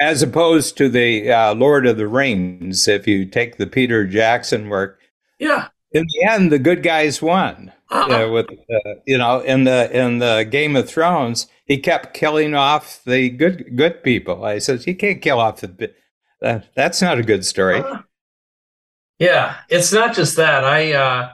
as 0.00 0.22
opposed 0.22 0.76
to 0.78 0.88
the 0.88 1.30
uh, 1.30 1.54
Lord 1.54 1.86
of 1.86 1.98
the 1.98 2.08
Rings. 2.08 2.88
If 2.88 3.06
you 3.06 3.26
take 3.26 3.58
the 3.58 3.66
Peter 3.66 4.06
Jackson 4.06 4.68
work, 4.68 4.98
yeah. 5.38 5.68
in 5.92 6.06
the 6.06 6.28
end, 6.28 6.50
the 6.50 6.58
good 6.58 6.82
guys 6.82 7.20
won. 7.20 7.72
Uh-uh. 7.92 8.26
uh, 8.26 8.30
with 8.30 8.46
uh, 8.50 8.94
you 9.04 9.18
know 9.18 9.40
in 9.40 9.64
the 9.64 9.90
in 9.92 10.18
the 10.18 10.46
Game 10.48 10.76
of 10.76 10.88
Thrones, 10.88 11.48
he 11.64 11.76
kept 11.76 12.14
killing 12.14 12.54
off 12.54 13.02
the 13.04 13.28
good 13.30 13.76
good 13.76 14.02
people. 14.04 14.44
I 14.44 14.58
said 14.58 14.86
you 14.86 14.94
can't 14.94 15.20
kill 15.20 15.40
off 15.40 15.60
the. 15.60 15.92
Uh, 16.42 16.60
that's 16.74 17.02
not 17.02 17.18
a 17.18 17.22
good 17.22 17.44
story. 17.44 17.80
Uh, 17.80 17.98
yeah, 19.18 19.56
it's 19.68 19.92
not 19.92 20.14
just 20.14 20.36
that. 20.36 20.64
I 20.64 20.92
uh 20.92 21.32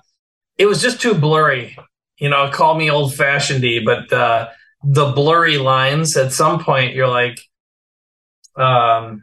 it 0.57 0.67
was 0.67 0.81
just 0.81 1.01
too 1.01 1.15
blurry. 1.15 1.77
You 2.19 2.31
know, 2.31 2.51
call 2.51 2.75
me 2.75 2.91
old 2.91 3.15
fashioned 3.15 3.65
but 3.85 4.11
uh 4.13 4.49
the 4.83 5.13
blurry 5.13 5.59
lines 5.59 6.17
at 6.17 6.33
some 6.33 6.63
point 6.63 6.95
you're 6.95 7.09
like 7.09 7.39
um 8.57 9.23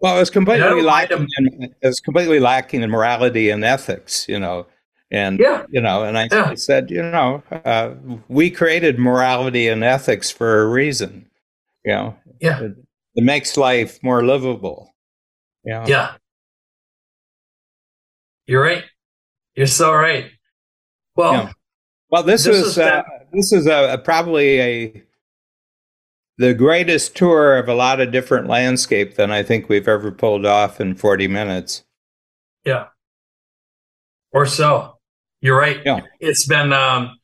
Well, 0.00 0.16
it 0.16 0.20
was 0.20 0.30
completely 0.30 0.82
lacking. 0.82 1.26
In, 1.38 1.62
it 1.82 1.86
was 1.86 2.00
completely 2.00 2.40
lacking 2.40 2.82
in 2.82 2.90
morality 2.90 3.50
and 3.50 3.64
ethics. 3.64 4.26
You 4.28 4.38
know, 4.38 4.66
And 5.10 5.38
Yeah. 5.40 5.64
you 5.70 5.80
know, 5.80 6.04
and 6.04 6.18
I, 6.18 6.28
Yeah. 6.30 6.54
Said, 6.54 6.90
you 6.90 7.02
know, 7.02 7.42
uh, 7.64 7.94
we 8.28 8.50
created 8.50 8.98
morality 8.98 9.66
and 9.68 9.82
ethics 9.82 10.30
for 10.30 10.62
a 10.62 10.66
reason. 10.68 11.28
You 11.84 11.92
know, 11.94 12.16
Yeah. 12.40 12.60
it, 12.60 12.72
it 13.14 13.24
makes 13.24 13.56
life 13.56 13.98
more 14.02 14.22
livable. 14.24 14.94
You 15.64 15.72
know? 15.72 15.84
Yeah. 15.86 16.14
You're 18.46 18.62
right. 18.62 18.84
You're 19.54 19.66
so 19.66 19.92
right. 19.92 20.30
Well, 21.16 21.32
Yeah. 21.32 21.52
Well, 22.10 22.22
this, 22.22 22.44
This 22.44 22.56
is 22.56 22.66
is 22.68 22.78
uh, 22.78 23.02
this 23.32 23.52
is 23.52 23.66
a, 23.66 23.92
a- 23.94 23.98
probably 23.98 24.60
a 24.60 25.02
the 26.38 26.54
greatest 26.54 27.16
tour 27.16 27.56
of 27.56 27.68
a 27.68 27.74
lot 27.74 28.00
of 28.00 28.12
different 28.12 28.46
landscape 28.46 29.16
than 29.16 29.30
I 29.32 29.42
think 29.42 29.68
we've 29.68 29.88
ever 29.88 30.12
pulled 30.12 30.46
off 30.46 30.80
in 30.80 30.94
40 30.94 31.26
minutes. 31.26 31.84
Yeah. 32.64 32.86
Or 34.32 34.46
so. 34.46 34.98
You're 35.40 35.58
right. 35.58 35.80
Yeah. 35.84 36.00
It's 36.20 36.46
been 36.46 36.72
um 36.72 37.18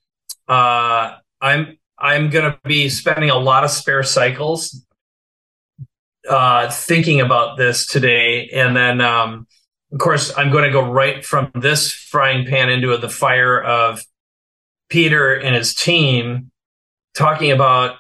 uh 0.49 1.17
I'm 1.41 1.79
I'm 1.99 2.29
gonna 2.31 2.59
be 2.65 2.89
spending 2.89 3.31
a 3.31 3.39
lot 3.39 3.65
of 3.65 3.71
spare 3.71 4.03
cycles 4.03 4.85
uh 6.29 6.71
thinking 6.71 7.21
about 7.21 7.57
this 7.57 7.87
today 7.87 8.49
and 8.53 8.77
then 8.77 9.01
um 9.01 9.47
of 9.93 9.99
course 9.99 10.33
I'm 10.37 10.51
gonna 10.51 10.73
go 10.73 10.91
right 10.91 11.25
from 11.25 11.51
this 11.55 11.93
frying 11.93 12.47
pan 12.47 12.69
into 12.69 12.97
the 12.97 13.09
fire 13.09 13.63
of 13.63 14.03
Peter 14.89 15.35
and 15.35 15.55
his 15.55 15.75
team 15.75 16.51
talking 17.15 17.53
about 17.53 17.97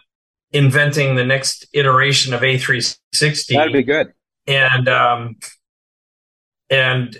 inventing 0.55 1.17
the 1.17 1.25
next 1.25 1.67
iteration 1.75 2.33
of 2.33 2.41
A360 2.41 3.55
That'd 3.55 3.73
be 3.73 3.83
good. 3.83 4.13
and 4.47 4.89
um, 4.89 5.37
and 6.71 7.17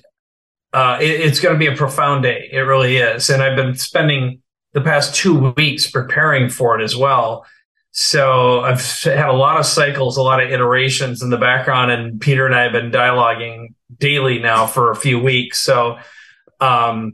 uh, 0.73 0.99
it, 1.01 1.21
it's 1.21 1.41
going 1.41 1.55
to 1.55 1.59
be 1.59 1.67
a 1.67 1.77
profound 1.77 2.23
day. 2.23 2.49
It 2.51 2.61
really 2.61 2.97
is, 2.97 3.29
and 3.29 3.43
I've 3.43 3.57
been 3.57 3.75
spending 3.75 4.41
the 4.73 4.81
past 4.81 5.15
two 5.15 5.53
weeks 5.57 5.91
preparing 5.91 6.49
for 6.49 6.81
it 6.81 6.83
as 6.83 6.97
well. 6.97 7.45
So 7.91 8.61
I've 8.61 8.83
had 9.03 9.29
a 9.29 9.33
lot 9.33 9.59
of 9.59 9.67
cycles, 9.67 10.17
a 10.17 10.23
lot 10.23 10.43
of 10.43 10.51
iterations 10.51 11.23
in 11.23 11.31
the 11.31 11.37
background, 11.37 11.93
and 11.93 12.21
Peter 12.21 12.47
and 12.47 12.55
I 12.55 12.63
have 12.63 12.73
been 12.73 12.91
dialoguing 12.91 13.75
daily 13.99 14.39
now 14.41 14.67
for 14.67 14.91
a 14.91 14.97
few 14.97 15.21
weeks. 15.21 15.61
So 15.61 15.99
um, 16.61 17.13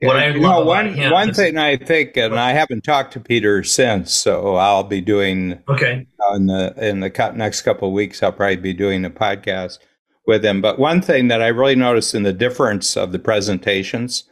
what 0.00 0.16
I 0.16 0.38
one 0.38 1.10
one 1.10 1.34
thing 1.34 1.58
I 1.58 1.76
think, 1.76 2.16
and 2.16 2.38
I 2.38 2.52
haven't 2.52 2.82
talked 2.84 3.12
to 3.14 3.20
Peter 3.20 3.64
since, 3.64 4.12
so 4.12 4.56
I'll 4.56 4.84
be 4.84 5.00
doing 5.00 5.60
okay, 5.68 6.06
in 6.34 6.46
the 6.46 6.74
in 6.76 7.00
the 7.00 7.32
next 7.34 7.62
couple 7.62 7.88
of 7.88 7.94
weeks. 7.94 8.22
I'll 8.22 8.32
probably 8.32 8.56
be 8.56 8.72
doing 8.72 9.04
a 9.04 9.10
podcast 9.10 9.78
with 10.26 10.44
him. 10.44 10.60
But 10.60 10.78
one 10.78 11.00
thing 11.00 11.28
that 11.28 11.42
I 11.42 11.48
really 11.48 11.74
noticed 11.74 12.14
in 12.14 12.22
the 12.22 12.32
difference 12.32 12.96
of 12.96 13.12
the 13.12 13.18
presentations 13.18 14.24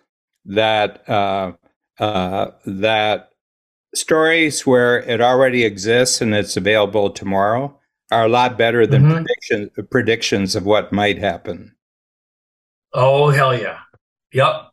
that 0.45 1.09
uh, 1.09 1.53
uh, 1.99 2.51
that 2.65 3.31
stories 3.95 4.67
where 4.67 4.99
it 5.01 5.21
already 5.21 5.65
exists 5.65 6.21
and 6.21 6.35
it's 6.35 6.57
available 6.57 7.11
tomorrow 7.11 7.77
are 8.13 8.27
a 8.27 8.29
lot 8.29 8.57
better 8.57 8.87
than 8.87 9.03
Mhm. 9.05 9.13
prediction, 9.25 9.71
predictions 9.91 10.55
of 10.55 10.65
what 10.65 10.93
might 10.93 11.19
happen. 11.19 11.75
Oh 12.93 13.31
hell 13.31 13.59
yeah. 13.59 13.79
Yep. 14.33 14.71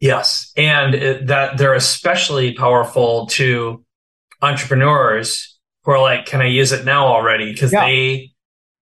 Yes. 0.00 0.52
And 0.56 0.94
it, 0.94 1.26
that 1.26 1.58
they're 1.58 1.74
especially 1.74 2.54
powerful 2.54 3.26
to 3.28 3.84
entrepreneurs 4.42 5.58
who 5.82 5.92
are 5.92 6.00
like, 6.00 6.26
can 6.26 6.40
I 6.40 6.46
use 6.46 6.72
it 6.72 6.84
now 6.84 7.06
already? 7.06 7.52
Because 7.52 7.72
Yeah. 7.72 7.86
they 7.86 8.30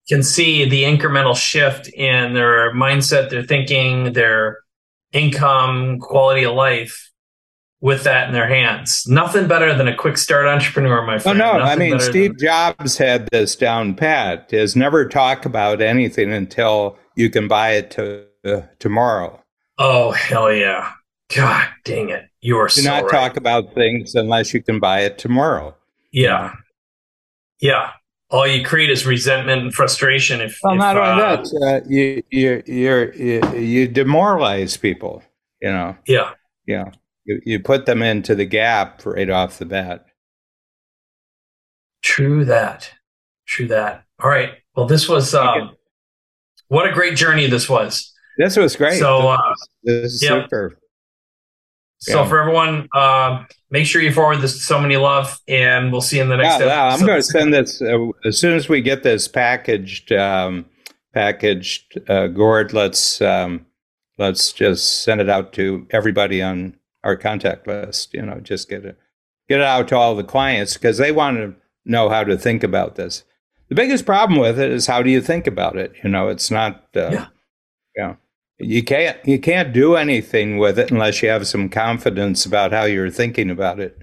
can 0.08 0.22
see 0.22 0.68
the 0.68 0.84
incremental 0.84 1.36
shift 1.36 1.88
in 1.88 2.34
their 2.34 2.72
mindset, 2.74 3.30
their 3.30 3.42
thinking, 3.42 4.12
their 4.12 4.58
income, 5.12 5.98
quality 6.00 6.44
of 6.44 6.54
life 6.54 7.10
with 7.80 8.04
that 8.04 8.28
in 8.28 8.32
their 8.34 8.46
hands. 8.48 9.06
Nothing 9.08 9.48
better 9.48 9.74
than 9.74 9.88
a 9.88 9.94
quick 9.96 10.16
start 10.18 10.46
entrepreneur, 10.46 11.02
my 11.06 11.18
friend. 11.18 11.40
Oh 11.40 11.50
friend. 11.50 11.58
no! 11.64 11.64
I 11.64 11.76
mean, 11.76 11.98
Steve 12.00 12.36
than- 12.38 12.46
Jobs 12.46 12.96
had 12.98 13.28
this 13.32 13.54
down 13.56 13.94
pat. 13.94 14.52
Is 14.52 14.76
never 14.76 15.06
talk 15.08 15.44
about 15.44 15.80
anything 15.80 16.32
until 16.32 16.98
you 17.16 17.28
can 17.30 17.48
buy 17.48 17.72
it 17.72 17.90
to, 17.92 18.24
uh, 18.44 18.62
tomorrow. 18.78 19.42
oh 19.78 20.10
hell 20.12 20.52
yeah. 20.52 20.92
God 21.34 21.68
dang 21.84 22.10
it. 22.10 22.28
You 22.40 22.58
are 22.58 22.68
Do 22.68 22.80
so 22.80 22.90
not 22.90 23.04
right. 23.04 23.10
talk 23.10 23.36
about 23.36 23.74
things 23.74 24.14
unless 24.14 24.54
you 24.54 24.62
can 24.62 24.78
buy 24.78 25.00
it 25.00 25.18
tomorrow. 25.18 25.74
Yeah. 26.12 26.54
Yeah. 27.60 27.90
All 28.30 28.46
you 28.46 28.64
create 28.64 28.90
is 28.90 29.06
resentment 29.06 29.62
and 29.62 29.74
frustration. 29.74 30.40
If, 30.40 30.58
Well, 30.62 30.74
if, 30.74 30.78
not 30.78 30.96
only 30.96 31.22
uh, 31.22 31.36
that, 31.36 31.82
uh, 31.84 31.88
you 31.88 32.22
you 32.30 32.62
you're, 32.66 33.14
you 33.14 33.40
you 33.56 33.88
demoralize 33.88 34.76
people. 34.76 35.22
You 35.60 35.70
know, 35.70 35.96
Yeah. 36.06 36.32
yeah. 36.66 36.90
You 37.24 37.40
you 37.44 37.60
put 37.60 37.86
them 37.86 38.02
into 38.02 38.34
the 38.34 38.44
gap 38.44 39.04
right 39.04 39.30
off 39.30 39.58
the 39.58 39.64
bat. 39.64 40.06
True 42.02 42.44
that. 42.44 42.92
True 43.46 43.66
that. 43.68 44.04
All 44.22 44.30
right. 44.30 44.54
Well, 44.76 44.86
this 44.86 45.08
was, 45.08 45.34
um, 45.34 45.76
what 46.68 46.88
a 46.88 46.92
great 46.92 47.16
journey 47.16 47.46
this 47.46 47.68
was. 47.68 48.12
This 48.38 48.56
was 48.56 48.76
great. 48.76 48.98
So, 48.98 49.28
uh, 49.28 49.54
this 49.82 50.14
is 50.14 50.22
yep. 50.22 50.44
super. 50.44 50.78
So 51.98 52.22
Yeah. 52.22 52.28
for 52.28 52.40
everyone, 52.40 52.88
um, 52.94 53.46
make 53.70 53.86
sure 53.86 54.02
you 54.02 54.12
forward 54.12 54.40
this 54.40 54.52
to 54.54 54.60
someone 54.60 54.90
you 54.90 55.00
love, 55.00 55.38
and 55.48 55.90
we'll 55.90 56.00
see 56.02 56.16
you 56.16 56.22
in 56.22 56.28
the 56.28 56.36
next 56.36 56.60
Yeah, 56.60 56.66
yeah, 56.66 56.84
I'm 56.94 57.00
going 57.06 57.18
to 57.18 57.22
send 57.22 57.54
this 57.54 57.80
uh, 57.80 57.98
as 58.24 58.38
soon 58.38 58.54
as 58.54 58.68
we 58.68 58.80
get 58.80 59.02
this 59.02 59.28
packaged. 59.28 60.12
Um, 60.12 60.66
packaged, 61.14 61.98
uh, 62.08 62.26
Gord. 62.26 62.72
Let's 62.74 63.22
um, 63.22 63.64
let's 64.18 64.52
just 64.52 65.02
send 65.02 65.20
it 65.20 65.30
out 65.30 65.52
to 65.54 65.86
everybody 65.90 66.42
on 66.42 66.76
our 67.04 67.16
contact 67.16 67.66
list. 67.66 68.12
You 68.12 68.22
know, 68.22 68.40
just 68.40 68.68
get 68.68 68.84
it 68.84 68.98
get 69.48 69.60
it 69.60 69.66
out 69.66 69.88
to 69.88 69.96
all 69.96 70.14
the 70.14 70.24
clients 70.24 70.74
because 70.74 70.98
they 70.98 71.12
want 71.12 71.38
to 71.38 71.54
know 71.86 72.08
how 72.10 72.22
to 72.24 72.36
think 72.36 72.62
about 72.62 72.96
this. 72.96 73.24
The 73.68 73.74
biggest 73.74 74.04
problem 74.04 74.38
with 74.38 74.60
it 74.60 74.70
is 74.70 74.86
how 74.86 75.02
do 75.02 75.10
you 75.10 75.20
think 75.22 75.46
about 75.46 75.76
it? 75.76 75.92
You 76.04 76.10
know, 76.10 76.28
it's 76.28 76.50
not. 76.50 76.84
Uh, 76.94 77.10
Yeah. 77.12 77.26
yeah. 77.96 78.14
You 78.58 78.82
can't 78.82 79.18
you 79.26 79.38
can't 79.38 79.72
do 79.72 79.96
anything 79.96 80.58
with 80.58 80.78
it 80.78 80.90
unless 80.90 81.22
you 81.22 81.28
have 81.28 81.46
some 81.46 81.68
confidence 81.68 82.46
about 82.46 82.72
how 82.72 82.84
you're 82.84 83.10
thinking 83.10 83.50
about 83.50 83.80
it. 83.80 83.98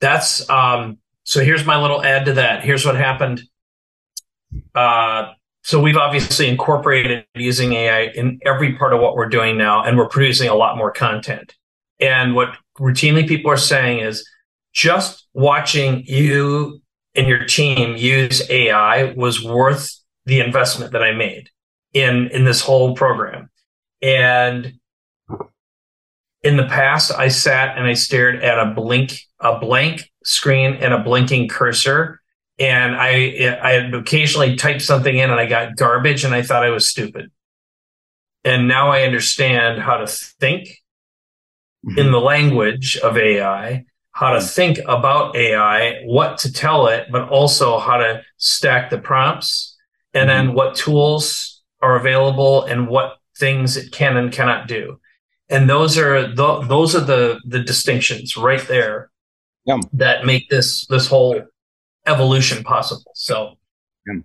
That's 0.00 0.48
um 0.50 0.98
so 1.22 1.44
here's 1.44 1.64
my 1.64 1.80
little 1.80 2.02
add 2.02 2.24
to 2.26 2.32
that. 2.34 2.64
Here's 2.64 2.84
what 2.84 2.96
happened. 2.96 3.42
Uh 4.74 5.32
so 5.62 5.80
we've 5.80 5.96
obviously 5.96 6.48
incorporated 6.48 7.26
using 7.34 7.74
AI 7.74 8.06
in 8.14 8.40
every 8.44 8.74
part 8.76 8.92
of 8.94 9.00
what 9.00 9.14
we're 9.14 9.28
doing 9.28 9.58
now, 9.58 9.84
and 9.84 9.98
we're 9.98 10.08
producing 10.08 10.48
a 10.48 10.54
lot 10.54 10.78
more 10.78 10.90
content. 10.90 11.54
And 12.00 12.34
what 12.34 12.56
routinely 12.78 13.28
people 13.28 13.50
are 13.50 13.56
saying 13.58 13.98
is 13.98 14.26
just 14.72 15.26
watching 15.34 16.04
you 16.06 16.80
and 17.14 17.26
your 17.26 17.44
team 17.44 17.96
use 17.96 18.48
AI 18.50 19.12
was 19.14 19.44
worth 19.44 19.94
the 20.24 20.40
investment 20.40 20.92
that 20.92 21.02
I 21.02 21.12
made 21.12 21.50
in 21.92 22.28
in 22.28 22.44
this 22.44 22.60
whole 22.60 22.94
program. 22.94 23.50
And 24.02 24.78
in 26.42 26.56
the 26.56 26.66
past, 26.66 27.12
I 27.12 27.28
sat 27.28 27.76
and 27.76 27.86
I 27.86 27.94
stared 27.94 28.42
at 28.42 28.58
a 28.58 28.72
blink, 28.72 29.20
a 29.40 29.58
blank 29.58 30.10
screen 30.24 30.74
and 30.74 30.94
a 30.94 31.00
blinking 31.00 31.48
cursor. 31.48 32.20
And 32.58 32.96
I, 32.96 33.58
I 33.62 33.72
had 33.72 33.94
occasionally 33.94 34.56
typed 34.56 34.82
something 34.82 35.16
in 35.16 35.30
and 35.30 35.38
I 35.38 35.46
got 35.46 35.76
garbage 35.76 36.24
and 36.24 36.34
I 36.34 36.42
thought 36.42 36.64
I 36.64 36.70
was 36.70 36.88
stupid. 36.88 37.30
And 38.44 38.68
now 38.68 38.90
I 38.90 39.02
understand 39.02 39.80
how 39.80 39.98
to 39.98 40.06
think 40.06 40.68
in 41.84 41.90
mm-hmm. 41.90 42.12
the 42.12 42.20
language 42.20 42.96
of 42.96 43.16
AI, 43.16 43.84
how 44.12 44.32
to 44.32 44.40
think 44.40 44.78
about 44.86 45.36
AI, 45.36 46.02
what 46.04 46.38
to 46.38 46.52
tell 46.52 46.88
it, 46.88 47.08
but 47.10 47.28
also 47.28 47.78
how 47.78 47.98
to 47.98 48.22
stack 48.36 48.90
the 48.90 48.98
prompts 48.98 49.76
and 50.14 50.28
then 50.28 50.46
mm-hmm. 50.46 50.56
what 50.56 50.74
tools 50.74 51.57
are 51.80 51.96
available 51.96 52.64
and 52.64 52.88
what 52.88 53.18
things 53.38 53.76
it 53.76 53.92
can 53.92 54.16
and 54.16 54.32
cannot 54.32 54.66
do 54.68 54.98
and 55.50 55.70
those 55.70 55.96
are 55.96 56.26
the, 56.34 56.60
those 56.62 56.94
are 56.94 57.00
the 57.00 57.40
the 57.46 57.60
distinctions 57.60 58.36
right 58.36 58.66
there 58.68 59.10
Yeah. 59.64 59.78
that 59.92 60.26
make 60.26 60.48
this 60.50 60.86
this 60.86 61.06
whole 61.06 61.40
evolution 62.06 62.64
possible 62.64 63.12
so 63.14 63.56
Yeah. 64.06 64.20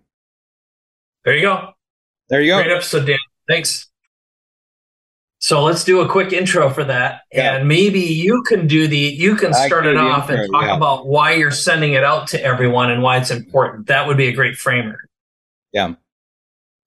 there 1.25 1.35
you 1.35 1.41
go 1.43 1.73
There 2.29 2.41
you 2.41 2.51
go. 2.53 2.63
great 2.63 2.71
episode 2.75 3.05
dan 3.05 3.17
thanks 3.47 3.87
so 5.39 5.61
let's 5.63 5.83
do 5.83 5.99
a 5.99 6.07
quick 6.07 6.31
intro 6.33 6.69
for 6.69 6.83
that 6.85 7.21
Yeah. 7.31 7.55
and 7.57 7.67
maybe 7.67 7.99
you 7.99 8.41
can 8.43 8.65
do 8.67 8.87
the 8.87 8.97
you 8.97 9.35
can 9.35 9.53
start 9.53 9.85
it 9.85 9.97
off 9.97 10.29
and 10.29 10.49
talk 10.51 10.63
yeah. 10.63 10.75
about 10.75 11.05
why 11.07 11.33
you're 11.33 11.51
sending 11.51 11.93
it 11.93 12.03
out 12.03 12.27
to 12.29 12.41
everyone 12.43 12.89
and 12.89 13.03
why 13.03 13.17
it's 13.17 13.29
important 13.31 13.87
that 13.87 14.07
would 14.07 14.17
be 14.17 14.27
a 14.27 14.33
great 14.33 14.55
framer 14.55 14.99
Yeah. 15.71 15.93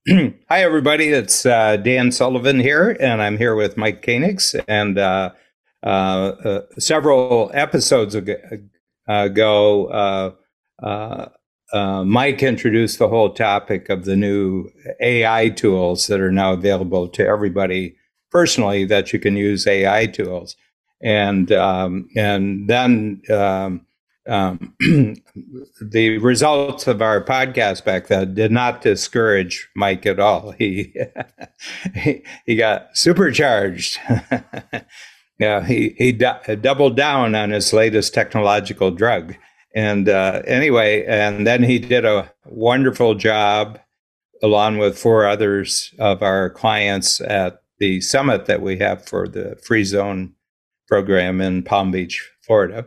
Hi, 0.08 0.62
everybody. 0.62 1.08
It's 1.08 1.44
uh, 1.44 1.78
Dan 1.78 2.12
Sullivan 2.12 2.60
here, 2.60 2.96
and 3.00 3.20
I'm 3.20 3.36
here 3.36 3.56
with 3.56 3.76
Mike 3.76 4.02
Koenigs. 4.02 4.54
And 4.68 4.98
uh, 4.98 5.32
uh, 5.82 5.88
uh, 5.88 6.60
several 6.78 7.50
episodes 7.52 8.14
ago, 8.14 8.60
uh, 9.10 11.18
uh, 11.72 12.04
Mike 12.04 12.40
introduced 12.40 13.00
the 13.00 13.08
whole 13.08 13.34
topic 13.34 13.88
of 13.88 14.04
the 14.04 14.14
new 14.14 14.70
AI 15.00 15.48
tools 15.48 16.06
that 16.06 16.20
are 16.20 16.30
now 16.30 16.52
available 16.52 17.08
to 17.08 17.26
everybody 17.26 17.96
personally 18.30 18.84
that 18.84 19.12
you 19.12 19.18
can 19.18 19.34
use 19.34 19.66
AI 19.66 20.06
tools. 20.06 20.54
And 21.02 21.50
um, 21.50 22.08
and 22.14 22.68
then 22.68 23.22
um, 23.28 23.85
um, 24.28 24.74
the 25.80 26.18
results 26.18 26.86
of 26.86 27.00
our 27.02 27.22
podcast 27.22 27.84
back 27.84 28.08
then 28.08 28.34
did 28.34 28.50
not 28.50 28.82
discourage 28.82 29.68
Mike 29.74 30.06
at 30.06 30.20
all. 30.20 30.52
He 30.58 30.94
he, 31.94 32.24
he 32.44 32.56
got 32.56 32.96
supercharged. 32.96 33.98
yeah, 35.38 35.64
he 35.64 35.94
he 35.98 36.12
doubled 36.12 36.96
down 36.96 37.34
on 37.34 37.50
his 37.50 37.72
latest 37.72 38.14
technological 38.14 38.90
drug. 38.90 39.34
And 39.74 40.08
uh, 40.08 40.42
anyway, 40.46 41.04
and 41.06 41.46
then 41.46 41.62
he 41.62 41.78
did 41.78 42.04
a 42.04 42.32
wonderful 42.46 43.14
job 43.14 43.78
along 44.42 44.78
with 44.78 44.98
four 44.98 45.26
others 45.26 45.94
of 45.98 46.22
our 46.22 46.50
clients 46.50 47.20
at 47.20 47.62
the 47.78 48.00
summit 48.00 48.46
that 48.46 48.62
we 48.62 48.78
have 48.78 49.06
for 49.06 49.28
the 49.28 49.56
Free 49.62 49.84
Zone 49.84 50.34
program 50.88 51.40
in 51.40 51.62
Palm 51.62 51.90
Beach, 51.90 52.30
Florida. 52.40 52.86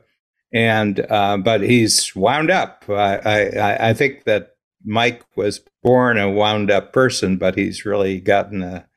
And 0.53 1.05
uh, 1.09 1.37
but 1.37 1.61
he's 1.61 2.15
wound 2.15 2.49
up. 2.49 2.85
I, 2.89 3.17
I, 3.17 3.89
I 3.89 3.93
think 3.93 4.23
that 4.23 4.55
Mike 4.83 5.23
was 5.35 5.61
born 5.83 6.17
a 6.17 6.29
wound 6.29 6.71
up 6.71 6.93
person, 6.93 7.37
but 7.37 7.55
he's 7.55 7.85
really 7.85 8.19
gotten 8.19 8.63
a, 8.63 8.87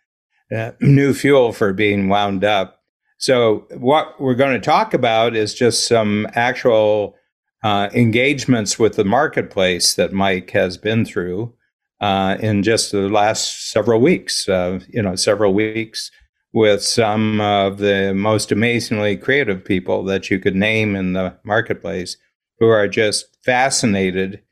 a 0.51 0.75
new 0.81 1.13
fuel 1.13 1.53
for 1.53 1.73
being 1.73 2.09
wound 2.09 2.45
up. 2.45 2.81
So 3.19 3.67
what 3.77 4.21
we're 4.21 4.35
going 4.35 4.55
to 4.55 4.65
talk 4.65 4.95
about 4.95 5.37
is 5.37 5.55
just 5.55 5.87
some 5.87 6.27
actual 6.35 7.17
uh, 7.63 7.89
engagements 7.93 8.79
with 8.79 8.97
the 8.97 9.05
marketplace 9.05 9.95
that 9.95 10.13
Mike 10.13 10.51
has 10.51 10.77
been 10.77 11.05
through 11.05 11.55
uh, 12.01 12.37
in 12.41 12.63
just 12.63 12.91
the 12.91 13.09
last 13.09 13.71
several 13.71 14.01
weeks. 14.01 14.49
Uh, 14.49 14.81
you 14.89 15.03
know, 15.03 15.15
several 15.15 15.55
weeks 15.55 16.11
with 16.53 16.83
some 16.83 17.41
of 17.41 17.79
the 17.79 18.13
most 18.15 18.53
amazingly 18.53 19.17
creative 19.17 19.65
people 19.65 20.05
that 20.05 20.31
you 20.31 20.39
could 20.39 20.55
name 20.55 20.95
in 20.95 21.15
the 21.15 21.35
marketplace, 21.45 22.17
who 22.59 22.69
are 22.69 22.89
just 22.89 23.37
fascinated 23.45 24.43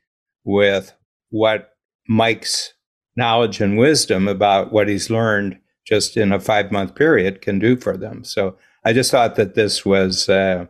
with 0.43 0.93
what 1.29 1.75
Mike's 2.07 2.73
knowledge 3.15 3.61
and 3.61 3.77
wisdom 3.77 4.27
about 4.27 4.71
what 4.71 4.87
he's 4.87 5.09
learned 5.09 5.59
just 5.85 6.17
in 6.17 6.31
a 6.31 6.39
five 6.39 6.71
month 6.71 6.95
period 6.95 7.41
can 7.41 7.59
do 7.59 7.75
for 7.75 7.97
them. 7.97 8.23
So 8.23 8.57
I 8.83 8.93
just 8.93 9.11
thought 9.11 9.35
that 9.35 9.55
this 9.55 9.85
was 9.85 10.29
uh, 10.29 10.65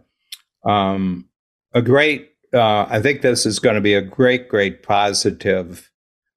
um, 0.66 1.30
a 1.74 1.82
great. 1.82 2.30
Uh, 2.54 2.86
I 2.90 3.02
think 3.02 3.22
this 3.22 3.46
is 3.46 3.60
going 3.60 3.76
to 3.76 3.82
be 3.82 3.94
a 3.94 4.02
great, 4.02 4.50
great 4.50 4.84
positive 4.84 5.90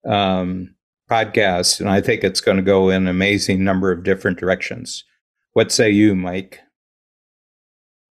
um, 0.07 0.74
podcast, 1.15 1.81
and 1.81 1.89
I 1.89 2.01
think 2.01 2.25
it's 2.25 2.41
going 2.41 2.57
to 2.57 2.63
go 2.63 2.89
in 2.89 3.03
an 3.03 3.09
amazing 3.09 3.63
number 3.63 3.93
of 3.93 4.03
different 4.03 4.39
directions. 4.39 5.05
What 5.53 5.71
say 5.71 5.91
you, 5.91 6.17
Mike? 6.17 6.61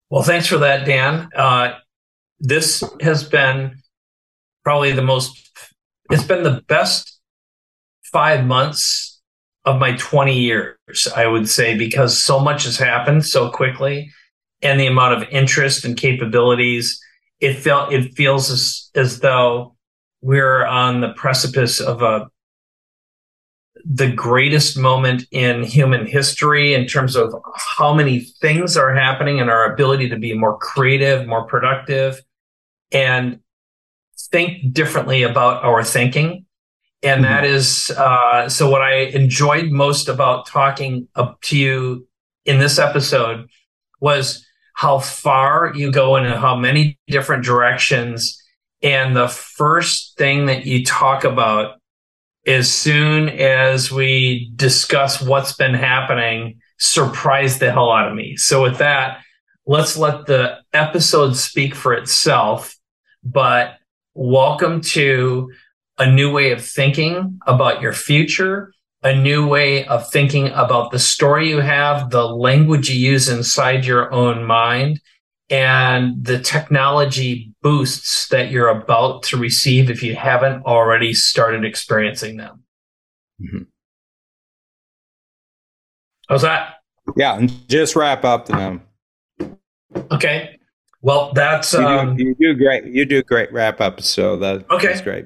Well, 0.09 0.23
thanks 0.23 0.47
for 0.47 0.57
that, 0.59 0.85
Dan. 0.85 1.27
Uh, 1.35 1.73
this 2.39 2.83
has 3.01 3.23
been 3.23 3.81
probably 4.63 4.93
the 4.93 5.01
most. 5.01 5.51
It's 6.11 6.23
been 6.23 6.43
the 6.43 6.61
best 6.67 7.19
five 8.05 8.45
months 8.45 9.21
of 9.65 9.79
my 9.79 9.97
20 9.97 10.37
years, 10.37 11.07
I 11.15 11.27
would 11.27 11.49
say, 11.49 11.77
because 11.77 12.17
so 12.17 12.39
much 12.39 12.63
has 12.63 12.77
happened 12.77 13.25
so 13.25 13.49
quickly 13.49 14.11
and 14.61 14.79
the 14.79 14.87
amount 14.87 15.21
of 15.21 15.29
interest 15.29 15.83
and 15.83 15.97
capabilities. 15.97 17.01
It 17.41 17.55
felt 17.55 17.91
it 17.91 18.13
feels 18.13 18.49
as, 18.49 18.89
as 18.95 19.19
though 19.19 19.75
we're 20.21 20.65
on 20.65 21.01
the 21.01 21.13
precipice 21.13 21.81
of 21.81 22.01
a 22.01 22.29
the 23.85 24.11
greatest 24.11 24.77
moment 24.77 25.25
in 25.31 25.63
human 25.63 26.05
history 26.05 26.73
in 26.73 26.87
terms 26.87 27.15
of 27.15 27.33
how 27.77 27.93
many 27.93 28.19
things 28.19 28.77
are 28.77 28.93
happening 28.93 29.41
and 29.41 29.49
our 29.49 29.73
ability 29.73 30.09
to 30.09 30.17
be 30.17 30.33
more 30.33 30.57
creative, 30.57 31.27
more 31.27 31.45
productive, 31.45 32.21
and 32.91 33.39
think 34.31 34.73
differently 34.73 35.23
about 35.23 35.63
our 35.63 35.83
thinking 35.83 36.45
and 37.03 37.23
mm-hmm. 37.23 37.33
that 37.33 37.43
is 37.43 37.91
uh, 37.97 38.47
so 38.49 38.69
what 38.69 38.81
i 38.81 38.93
enjoyed 38.93 39.69
most 39.69 40.07
about 40.07 40.47
talking 40.47 41.07
up 41.15 41.39
to 41.41 41.57
you 41.57 42.07
in 42.45 42.57
this 42.57 42.79
episode 42.79 43.47
was 43.99 44.45
how 44.73 44.99
far 44.99 45.71
you 45.75 45.91
go 45.91 46.15
in 46.15 46.25
how 46.25 46.55
many 46.55 46.97
different 47.07 47.43
directions 47.43 48.41
and 48.81 49.15
the 49.15 49.27
first 49.27 50.17
thing 50.17 50.47
that 50.47 50.65
you 50.65 50.83
talk 50.83 51.23
about 51.23 51.75
as 52.45 52.71
soon 52.71 53.29
as 53.29 53.91
we 53.91 54.51
discuss 54.55 55.21
what's 55.21 55.53
been 55.53 55.73
happening 55.73 56.59
surprised 56.77 57.59
the 57.59 57.71
hell 57.71 57.91
out 57.91 58.09
of 58.09 58.15
me. 58.15 58.35
So 58.35 58.61
with 58.61 58.77
that 58.79 59.21
let's 59.65 59.95
let 59.95 60.25
the 60.25 60.57
episode 60.73 61.37
speak 61.37 61.73
for 61.73 61.93
itself 61.93 62.75
but 63.23 63.77
welcome 64.13 64.81
to 64.81 65.51
a 65.97 66.11
new 66.11 66.31
way 66.31 66.51
of 66.51 66.63
thinking 66.63 67.39
about 67.47 67.81
your 67.81 67.93
future, 67.93 68.73
a 69.03 69.15
new 69.15 69.47
way 69.47 69.85
of 69.85 70.09
thinking 70.11 70.47
about 70.49 70.91
the 70.91 70.99
story 70.99 71.49
you 71.49 71.59
have, 71.59 72.09
the 72.09 72.27
language 72.27 72.89
you 72.89 73.11
use 73.11 73.29
inside 73.29 73.85
your 73.85 74.11
own 74.11 74.43
mind, 74.43 74.99
and 75.49 76.23
the 76.23 76.39
technology 76.39 77.53
boosts 77.61 78.27
that 78.29 78.51
you're 78.51 78.69
about 78.69 79.23
to 79.23 79.37
receive 79.37 79.89
if 79.89 80.01
you 80.01 80.15
haven't 80.15 80.65
already 80.65 81.13
started 81.13 81.65
experiencing 81.65 82.37
them. 82.37 82.63
Mm-hmm. 83.41 83.63
How's 86.29 86.41
that? 86.41 86.75
Yeah, 87.17 87.37
and 87.37 87.69
just 87.69 87.95
wrap 87.95 88.23
up 88.23 88.47
them. 88.47 88.81
Okay. 90.11 90.59
Well, 91.01 91.33
that's 91.33 91.73
you, 91.73 91.79
um, 91.79 92.15
do, 92.15 92.23
you 92.23 92.35
do 92.35 92.55
great. 92.55 92.85
You 92.85 93.05
do 93.05 93.21
great 93.21 93.51
wrap 93.51 93.81
up. 93.81 94.01
So 94.01 94.37
that, 94.37 94.69
okay. 94.71 94.87
that's 94.87 95.01
great. 95.01 95.25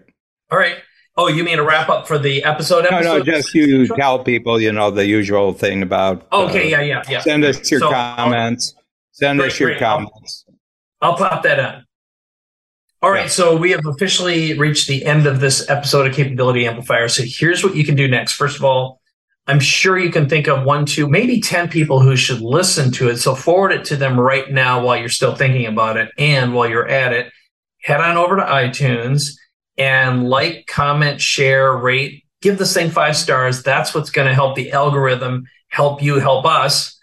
All 0.52 0.57
right. 0.57 0.77
Oh, 1.15 1.27
you 1.27 1.44
mean 1.44 1.60
a 1.60 1.64
wrap 1.64 1.89
up 1.89 2.07
for 2.07 2.18
the 2.19 2.44
episode? 2.44 2.85
episode? 2.85 3.03
No, 3.03 3.18
no, 3.18 3.23
just 3.23 3.53
you 3.53 3.88
tell 3.88 4.23
people, 4.23 4.60
you 4.60 4.72
know, 4.72 4.91
the 4.91 5.06
usual 5.06 5.53
thing 5.53 5.81
about. 5.81 6.27
Okay, 6.31 6.73
uh, 6.73 6.81
yeah, 6.81 6.81
yeah, 6.81 7.03
yeah. 7.10 7.22
Send 7.22 7.44
us 7.44 7.72
your 7.72 7.80
so, 7.80 7.89
comments. 7.89 8.76
Send 9.18 9.39
great, 9.39 9.52
us 9.52 9.60
your 9.60 9.69
great. 9.69 9.80
comments. 9.80 10.45
I'll, 11.02 11.11
I'll, 11.11 11.18
pop 11.18 11.41
that 11.41 11.60
on. 11.60 11.85
All 13.02 13.10
right, 13.10 13.22
yeah. 13.22 13.27
so 13.30 13.56
we 13.56 13.72
have 13.72 13.85
officially 13.88 14.56
reached 14.56 14.88
the 14.88 15.03
end 15.06 15.26
of 15.26 15.39
this 15.39 15.68
episode 15.72 16.06
of 16.06 16.14
Capability 16.14 16.68
Amplifier. 16.68 17.07
So 17.07 17.23
here's 17.26 17.64
what 17.64 17.76
you 17.76 17.84
can 17.84 17.95
do 17.95 18.07
next. 18.07 18.34
First 18.34 18.57
of 18.57 18.64
all, 18.64 19.02
I'm 19.48 19.60
sure 19.60 19.98
you 19.98 20.11
can 20.11 20.30
think 20.30 20.48
of 20.48 20.65
one, 20.65 20.85
two, 20.85 21.07
maybe 21.07 21.41
10 21.41 21.68
people 21.69 21.99
who 21.99 22.15
should 22.15 22.41
listen 22.41 22.91
to 22.91 23.10
it. 23.10 23.18
So 23.18 23.34
forward 23.34 23.72
it 23.72 23.85
to 23.85 23.95
them 23.95 24.19
right 24.19 24.52
now 24.52 24.84
while 24.84 24.98
you're 24.98 25.10
still 25.10 25.34
thinking 25.34 25.65
about 25.65 25.98
it. 25.98 26.11
And 26.19 26.53
while 26.53 26.69
you're 26.69 26.88
at 26.88 27.11
it, 27.11 27.31
head 27.81 28.02
on 28.02 28.18
over 28.18 28.35
to 28.35 28.44
iTunes 28.44 29.31
and 29.80 30.30
like, 30.30 30.68
comment, 30.68 31.22
share, 31.22 31.76
rate, 31.76 32.23
give 32.44 32.60
this 32.60 32.73
thing 32.73 32.91
five 32.91 33.18
stars. 33.18 33.64
That's 33.64 33.95
what's 33.95 34.11
going 34.11 34.27
to 34.27 34.35
help 34.35 34.56
the 34.56 34.73
algorithm 34.73 35.48
help 35.69 36.03
you 36.03 36.19
help 36.19 36.45
us, 36.45 36.97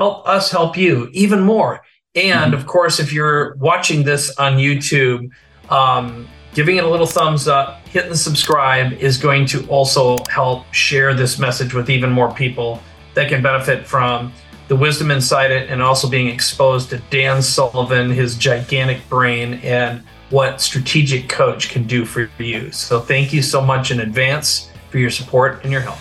help 0.00 0.26
us 0.26 0.50
help 0.50 0.78
you 0.78 1.10
even 1.12 1.40
more. 1.40 1.82
And 2.14 2.52
mm-hmm. 2.52 2.54
of 2.54 2.66
course, 2.66 2.98
if 2.98 3.12
you're 3.12 3.54
watching 3.56 4.02
this 4.02 4.34
on 4.38 4.54
YouTube, 4.54 5.30
um, 5.68 6.26
giving 6.54 6.78
it 6.78 6.84
a 6.84 6.88
little 6.88 7.06
thumbs 7.06 7.46
up, 7.46 7.86
hitting 7.86 8.14
subscribe 8.14 8.94
is 8.94 9.18
going 9.18 9.44
to 9.46 9.66
also 9.68 10.16
help 10.30 10.72
share 10.72 11.12
this 11.12 11.38
message 11.38 11.74
with 11.74 11.90
even 11.90 12.10
more 12.10 12.32
people 12.32 12.80
that 13.12 13.28
can 13.28 13.42
benefit 13.42 13.86
from 13.86 14.32
the 14.68 14.76
wisdom 14.76 15.10
inside 15.10 15.50
it 15.50 15.68
and 15.68 15.82
also 15.82 16.08
being 16.08 16.28
exposed 16.28 16.88
to 16.90 16.98
Dan 17.10 17.42
Sullivan, 17.42 18.08
his 18.08 18.36
gigantic 18.36 19.06
brain, 19.10 19.54
and 19.62 20.02
what 20.30 20.62
Strategic 20.62 21.28
Coach 21.28 21.68
can 21.68 21.86
do 21.86 22.06
for 22.06 22.30
you. 22.38 22.72
So 22.72 23.00
thank 23.00 23.34
you 23.34 23.42
so 23.42 23.60
much 23.60 23.90
in 23.90 24.00
advance 24.00 24.70
for 24.88 24.98
your 24.98 25.10
support 25.10 25.62
and 25.62 25.70
your 25.70 25.82
help. 25.82 25.98